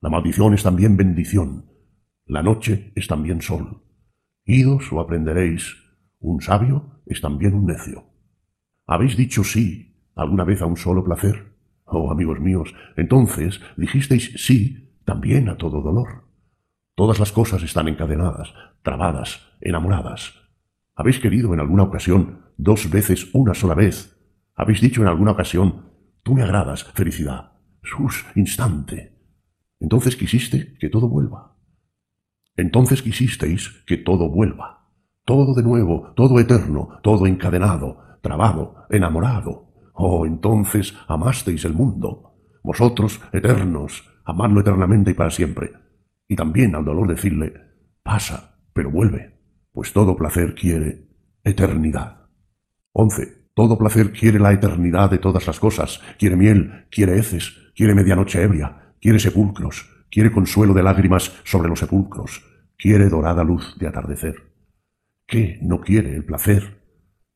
[0.00, 1.70] La maldición es también bendición.
[2.26, 3.82] La noche es también sol.
[4.44, 5.76] Idos o aprenderéis,
[6.18, 8.09] un sabio es también un necio.
[8.90, 11.54] ¿Habéis dicho sí alguna vez a un solo placer?
[11.84, 16.24] Oh, amigos míos, entonces dijisteis sí también a todo dolor.
[16.96, 18.52] Todas las cosas están encadenadas,
[18.82, 20.34] trabadas, enamoradas.
[20.96, 24.18] ¿Habéis querido en alguna ocasión dos veces una sola vez?
[24.56, 25.92] ¿Habéis dicho en alguna ocasión,
[26.24, 27.52] tú me agradas, felicidad,
[27.84, 29.16] sus, instante?
[29.78, 31.56] Entonces quisiste que todo vuelva.
[32.56, 34.90] Entonces quisisteis que todo vuelva,
[35.24, 39.90] todo de nuevo, todo eterno, todo encadenado, trabado, enamorado.
[39.94, 45.72] Oh, entonces amasteis el mundo, vosotros eternos, amadlo eternamente y para siempre.
[46.28, 47.52] Y también al dolor decirle,
[48.02, 49.38] pasa, pero vuelve,
[49.72, 51.08] pues todo placer quiere
[51.44, 52.28] eternidad.
[52.92, 53.40] 11.
[53.54, 58.42] Todo placer quiere la eternidad de todas las cosas, quiere miel, quiere heces, quiere medianoche
[58.42, 62.44] ebria, quiere sepulcros, quiere consuelo de lágrimas sobre los sepulcros,
[62.76, 64.50] quiere dorada luz de atardecer.
[65.26, 66.79] ¿Qué no quiere el placer?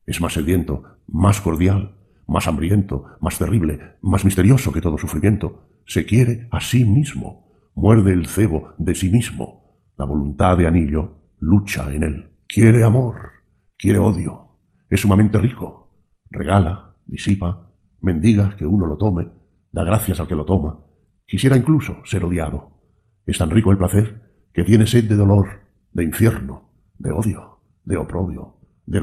[0.05, 1.95] Es más sediento, más cordial,
[2.27, 5.67] más hambriento, más terrible, más misterioso que todo sufrimiento.
[5.85, 9.79] Se quiere a sí mismo, muerde el cebo de sí mismo.
[9.97, 12.29] La voluntad de anillo lucha en él.
[12.47, 13.31] Quiere amor,
[13.77, 14.57] quiere odio.
[14.89, 15.91] Es sumamente rico.
[16.29, 19.29] Regala, disipa, mendiga que uno lo tome,
[19.71, 20.79] da gracias al que lo toma.
[21.25, 22.71] Quisiera incluso ser odiado.
[23.25, 24.21] Es tan rico el placer
[24.53, 25.61] que tiene sed de dolor,
[25.91, 28.99] de infierno, de odio, de oprobio, de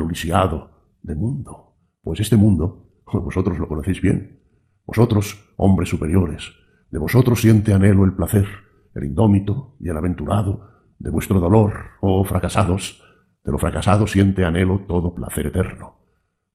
[1.02, 1.76] de mundo.
[2.02, 4.40] Pues este mundo, vosotros lo conocéis bien.
[4.86, 6.52] Vosotros, hombres superiores,
[6.90, 8.46] de vosotros siente anhelo el placer,
[8.94, 13.02] el indómito y el aventurado, de vuestro dolor, oh fracasados,
[13.44, 15.96] de lo fracasado siente anhelo todo placer eterno.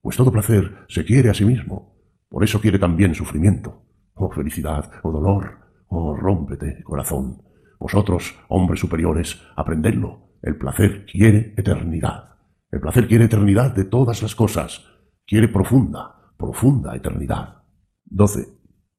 [0.01, 1.97] Pues todo placer se quiere a sí mismo,
[2.29, 3.83] por eso quiere también sufrimiento.
[4.13, 7.41] Oh felicidad, oh dolor, oh rómpete, corazón.
[7.79, 10.37] Vosotros, hombres superiores, aprendedlo.
[10.41, 12.36] El placer quiere eternidad.
[12.69, 14.85] El placer quiere eternidad de todas las cosas.
[15.25, 17.63] Quiere profunda, profunda eternidad.
[18.05, 18.47] 12.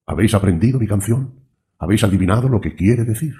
[0.07, 1.45] ¿Habéis aprendido mi canción?
[1.79, 3.35] ¿Habéis adivinado lo que quiere decir?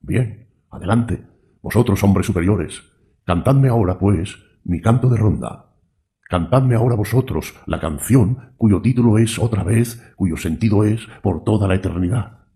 [0.00, 1.26] Bien, adelante.
[1.60, 2.82] Vosotros, hombres superiores,
[3.24, 5.76] cantadme ahora, pues, mi canto de ronda.
[6.22, 11.68] Cantadme ahora vosotros la canción cuyo título es otra vez, cuyo sentido es por toda
[11.68, 12.46] la eternidad.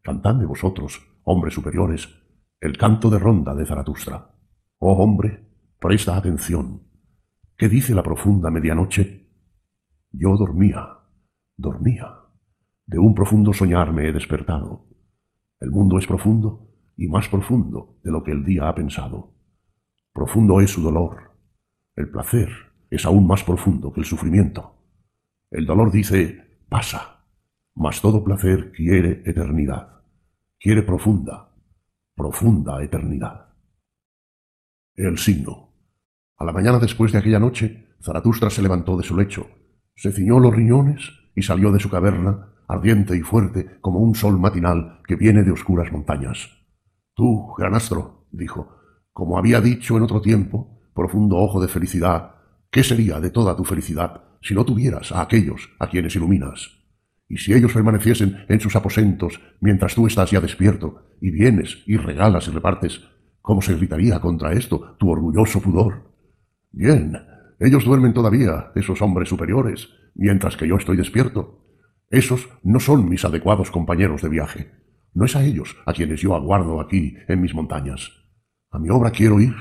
[0.00, 2.08] Cantadme vosotros hombres superiores,
[2.60, 4.30] el canto de ronda de Zaratustra.
[4.78, 5.51] Oh hombre,
[5.82, 6.84] presta atención.
[7.56, 9.28] ¿Qué dice la profunda medianoche?
[10.12, 11.00] Yo dormía,
[11.56, 12.20] dormía.
[12.86, 14.86] De un profundo soñar me he despertado.
[15.58, 19.34] El mundo es profundo, y más profundo de lo que el día ha pensado.
[20.12, 21.32] Profundo es su dolor.
[21.96, 22.48] El placer
[22.88, 24.76] es aún más profundo que el sufrimiento.
[25.50, 27.24] El dolor dice, pasa,
[27.74, 30.04] mas todo placer quiere eternidad,
[30.60, 31.56] quiere profunda,
[32.14, 33.48] profunda eternidad.
[34.94, 35.71] El signo.
[36.42, 39.46] A la mañana después de aquella noche, Zaratustra se levantó de su lecho,
[39.94, 44.40] se ciñó los riñones y salió de su caverna, ardiente y fuerte como un sol
[44.40, 46.50] matinal que viene de oscuras montañas.
[47.14, 48.76] Tú, granastro, dijo,
[49.12, 52.34] como había dicho en otro tiempo, profundo ojo de felicidad,
[52.72, 56.72] ¿qué sería de toda tu felicidad si no tuvieras a aquellos a quienes iluminas?
[57.28, 61.98] Y si ellos permaneciesen en sus aposentos mientras tú estás ya despierto, y vienes y
[61.98, 63.00] regalas y repartes,
[63.42, 66.10] ¿cómo se irritaría contra esto tu orgulloso pudor?
[66.72, 67.18] Bien,
[67.60, 71.64] ellos duermen todavía, esos hombres superiores, mientras que yo estoy despierto.
[72.10, 74.72] Esos no son mis adecuados compañeros de viaje.
[75.14, 78.10] No es a ellos a quienes yo aguardo aquí en mis montañas.
[78.70, 79.54] A mi obra quiero ir,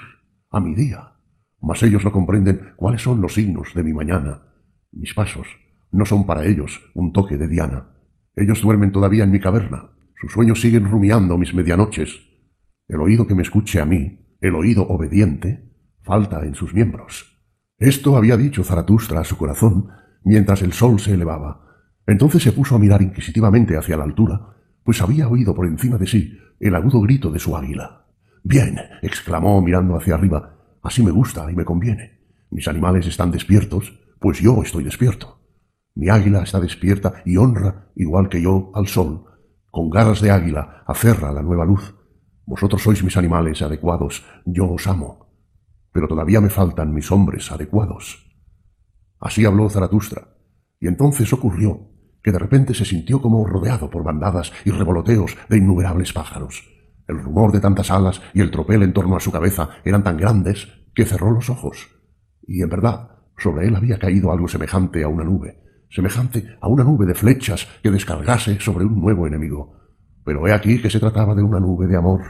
[0.49, 1.13] a mi día.
[1.61, 4.43] Mas ellos no comprenden cuáles son los signos de mi mañana.
[4.91, 5.47] Mis pasos
[5.91, 7.89] no son para ellos un toque de diana.
[8.35, 9.91] Ellos duermen todavía en mi caverna.
[10.19, 12.21] Sus sueños siguen rumiando mis medianoches.
[12.87, 15.70] El oído que me escuche a mí, el oído obediente,
[16.03, 17.39] falta en sus miembros.
[17.77, 19.89] Esto había dicho Zaratustra a su corazón
[20.23, 21.61] mientras el sol se elevaba.
[22.05, 26.07] Entonces se puso a mirar inquisitivamente hacia la altura, pues había oído por encima de
[26.07, 28.05] sí el agudo grito de su águila.
[28.43, 32.19] Bien, exclamó mirando hacia arriba, así me gusta y me conviene.
[32.49, 35.39] Mis animales están despiertos, pues yo estoy despierto.
[35.95, 39.25] Mi águila está despierta y honra, igual que yo, al sol.
[39.69, 41.95] Con garras de águila aferra la nueva luz.
[42.45, 45.30] Vosotros sois mis animales adecuados, yo os amo.
[45.91, 48.31] Pero todavía me faltan mis hombres adecuados.
[49.19, 50.35] Así habló Zaratustra,
[50.79, 51.91] y entonces ocurrió
[52.23, 56.63] que de repente se sintió como rodeado por bandadas y revoloteos de innumerables pájaros.
[57.07, 60.17] El rumor de tantas alas y el tropel en torno a su cabeza eran tan
[60.17, 61.89] grandes que cerró los ojos.
[62.47, 66.83] Y en verdad, sobre él había caído algo semejante a una nube, semejante a una
[66.83, 69.77] nube de flechas que descargase sobre un nuevo enemigo.
[70.23, 72.21] Pero he aquí que se trataba de una nube de amor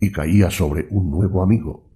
[0.00, 1.93] y caía sobre un nuevo amigo.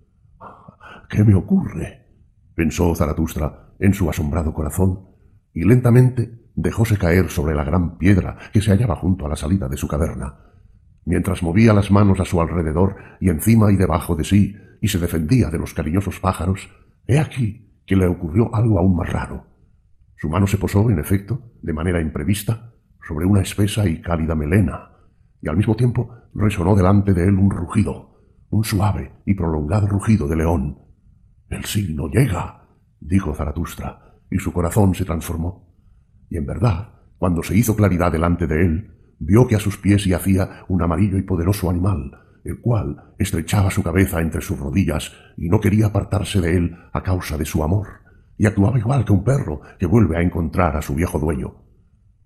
[1.09, 2.07] ¿Qué me ocurre?
[2.55, 5.09] pensó Zaratustra en su asombrado corazón,
[5.55, 9.69] y lentamente dejóse caer sobre la gran piedra que se hallaba junto a la salida
[9.69, 10.49] de su caverna
[11.09, 14.99] mientras movía las manos a su alrededor y encima y debajo de sí, y se
[14.99, 16.69] defendía de los cariñosos pájaros,
[17.07, 19.47] he aquí que le ocurrió algo aún más raro.
[20.17, 22.75] Su mano se posó, en efecto, de manera imprevista,
[23.07, 24.91] sobre una espesa y cálida melena,
[25.41, 30.29] y al mismo tiempo resonó delante de él un rugido, un suave y prolongado rugido
[30.29, 30.79] de león.
[31.51, 32.69] El signo llega,
[33.01, 35.75] dijo Zaratustra, y su corazón se transformó.
[36.29, 40.05] Y en verdad, cuando se hizo claridad delante de él, vio que a sus pies
[40.05, 42.13] yacía un amarillo y poderoso animal,
[42.45, 47.03] el cual estrechaba su cabeza entre sus rodillas y no quería apartarse de él a
[47.03, 47.89] causa de su amor,
[48.37, 51.65] y actuaba igual que un perro que vuelve a encontrar a su viejo dueño.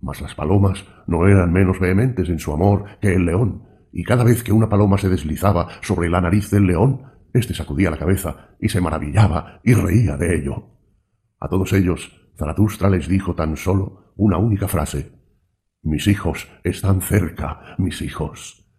[0.00, 4.24] Mas las palomas no eran menos vehementes en su amor que el león, y cada
[4.24, 8.56] vez que una paloma se deslizaba sobre la nariz del león, éste sacudía la cabeza
[8.60, 10.78] y se maravillaba y reía de ello.
[11.40, 15.22] A todos ellos, Zaratustra les dijo tan solo una única frase
[15.84, 18.72] mis hijos están cerca, mis hijos.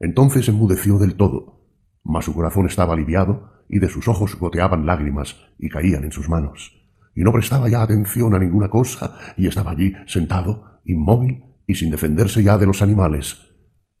[0.00, 1.64] Entonces enmudeció del todo,
[2.02, 6.28] mas su corazón estaba aliviado y de sus ojos goteaban lágrimas y caían en sus
[6.28, 6.72] manos.
[7.14, 11.92] Y no prestaba ya atención a ninguna cosa y estaba allí sentado, inmóvil y sin
[11.92, 13.53] defenderse ya de los animales.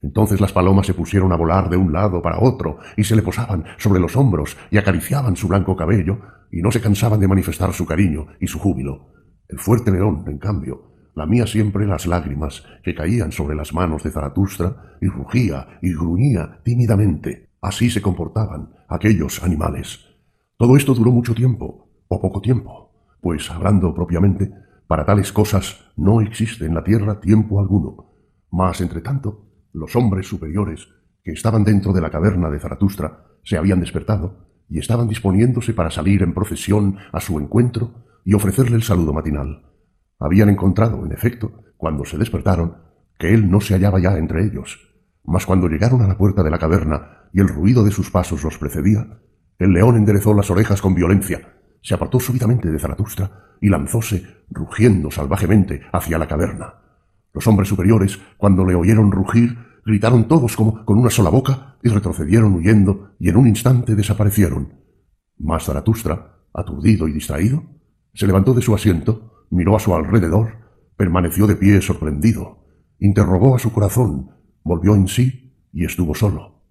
[0.04, 3.22] Entonces las palomas se pusieron a volar de un lado para otro y se le
[3.22, 6.18] posaban sobre los hombros y acariciaban su blanco cabello
[6.52, 9.14] y no se cansaban de manifestar su cariño y su júbilo.
[9.48, 14.10] El fuerte león, en cambio, lamía siempre las lágrimas que caían sobre las manos de
[14.10, 17.48] Zaratustra y rugía y gruñía tímidamente.
[17.62, 20.04] Así se comportaban aquellos animales.
[20.58, 24.52] Todo esto duró mucho tiempo, o poco tiempo, pues, hablando propiamente,
[24.86, 28.12] para tales cosas no existe en la tierra tiempo alguno.
[28.50, 29.43] Mas, entre tanto,
[29.74, 30.88] los hombres superiores,
[31.22, 35.90] que estaban dentro de la caverna de Zaratustra, se habían despertado y estaban disponiéndose para
[35.90, 39.70] salir en procesión a su encuentro y ofrecerle el saludo matinal.
[40.18, 42.76] Habían encontrado, en efecto, cuando se despertaron,
[43.18, 44.94] que él no se hallaba ya entre ellos.
[45.24, 48.44] Mas cuando llegaron a la puerta de la caverna y el ruido de sus pasos
[48.44, 49.20] los precedía,
[49.58, 55.10] el león enderezó las orejas con violencia, se apartó súbitamente de Zaratustra y lanzóse, rugiendo
[55.10, 56.83] salvajemente, hacia la caverna.
[57.34, 61.88] Los hombres superiores, cuando le oyeron rugir, gritaron todos como con una sola boca y
[61.88, 64.72] retrocedieron huyendo y en un instante desaparecieron.
[65.38, 67.64] Mas Zaratustra, aturdido y distraído,
[68.14, 70.58] se levantó de su asiento miró a su alrededor,
[70.96, 72.66] permaneció de pie sorprendido,
[72.98, 74.30] interrogó a su corazón,
[74.62, 76.62] volvió en sí y estuvo solo.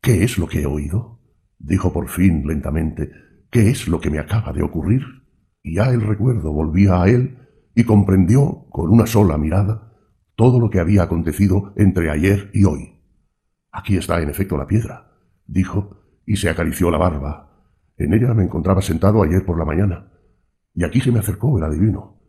[0.00, 1.20] ¿Qué es lo que he oído?
[1.58, 3.10] dijo por fin lentamente.
[3.50, 5.02] ¿Qué es lo que me acaba de ocurrir?
[5.62, 7.38] Y ya el recuerdo volvía a él
[7.74, 9.86] y comprendió con una sola mirada
[10.36, 13.00] todo lo que había acontecido entre ayer y hoy.
[13.72, 15.12] Aquí está, en efecto, la piedra,
[15.46, 17.50] dijo, y se acarició la barba.
[17.96, 20.12] En ella me encontraba sentado ayer por la mañana,
[20.74, 22.20] y aquí se me acercó el adivino,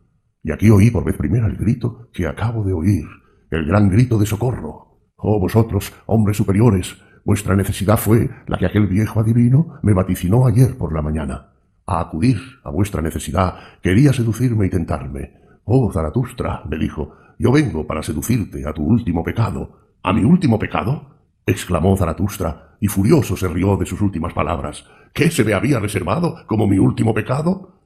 [0.42, 3.04] y aquí oí por vez primera el grito que acabo de oír,
[3.50, 5.12] el gran grito de socorro.
[5.16, 10.78] Oh vosotros, hombres superiores, vuestra necesidad fue la que aquel viejo adivino me vaticinó ayer
[10.78, 11.52] por la mañana.
[11.84, 15.34] A acudir a vuestra necesidad quería seducirme y tentarme.
[15.64, 19.96] Oh, Zaratustra, me dijo, yo vengo para seducirte a tu último pecado.
[20.02, 21.16] ¿A mi último pecado?
[21.46, 24.84] exclamó Zaratustra, y furioso se rió de sus últimas palabras.
[25.14, 27.80] ¿Qué se me había reservado como mi último pecado?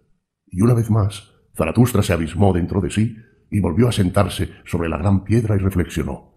[0.47, 3.17] Y una vez más, Zaratustra se abismó dentro de sí
[3.51, 6.33] y volvió a sentarse sobre la gran piedra y reflexionó.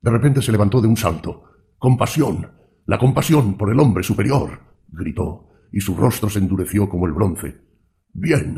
[0.00, 1.44] De repente se levantó de un salto.
[1.78, 2.50] Compasión.
[2.86, 4.60] La compasión por el hombre superior.
[4.88, 7.56] gritó, y su rostro se endureció como el bronce.
[8.12, 8.56] Bien.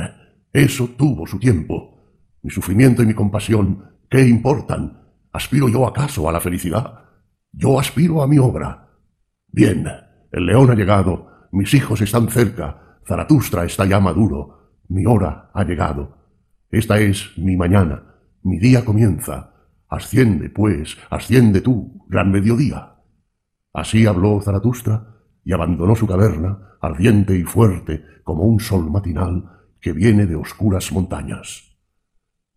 [0.52, 1.93] Eso tuvo su tiempo.
[2.44, 5.00] Mi sufrimiento y mi compasión, ¿qué importan?
[5.32, 7.04] ¿Aspiro yo acaso a la felicidad?
[7.52, 8.90] Yo aspiro a mi obra.
[9.48, 9.86] Bien,
[10.30, 15.64] el león ha llegado, mis hijos están cerca, Zaratustra está ya maduro, mi hora ha
[15.64, 16.18] llegado.
[16.70, 19.54] Esta es mi mañana, mi día comienza.
[19.88, 22.96] Asciende, pues, asciende tú, gran mediodía.
[23.72, 29.92] Así habló Zaratustra y abandonó su caverna, ardiente y fuerte como un sol matinal que
[29.92, 31.73] viene de oscuras montañas.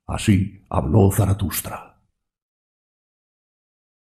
[0.07, 1.97] Así habló Zaratustra.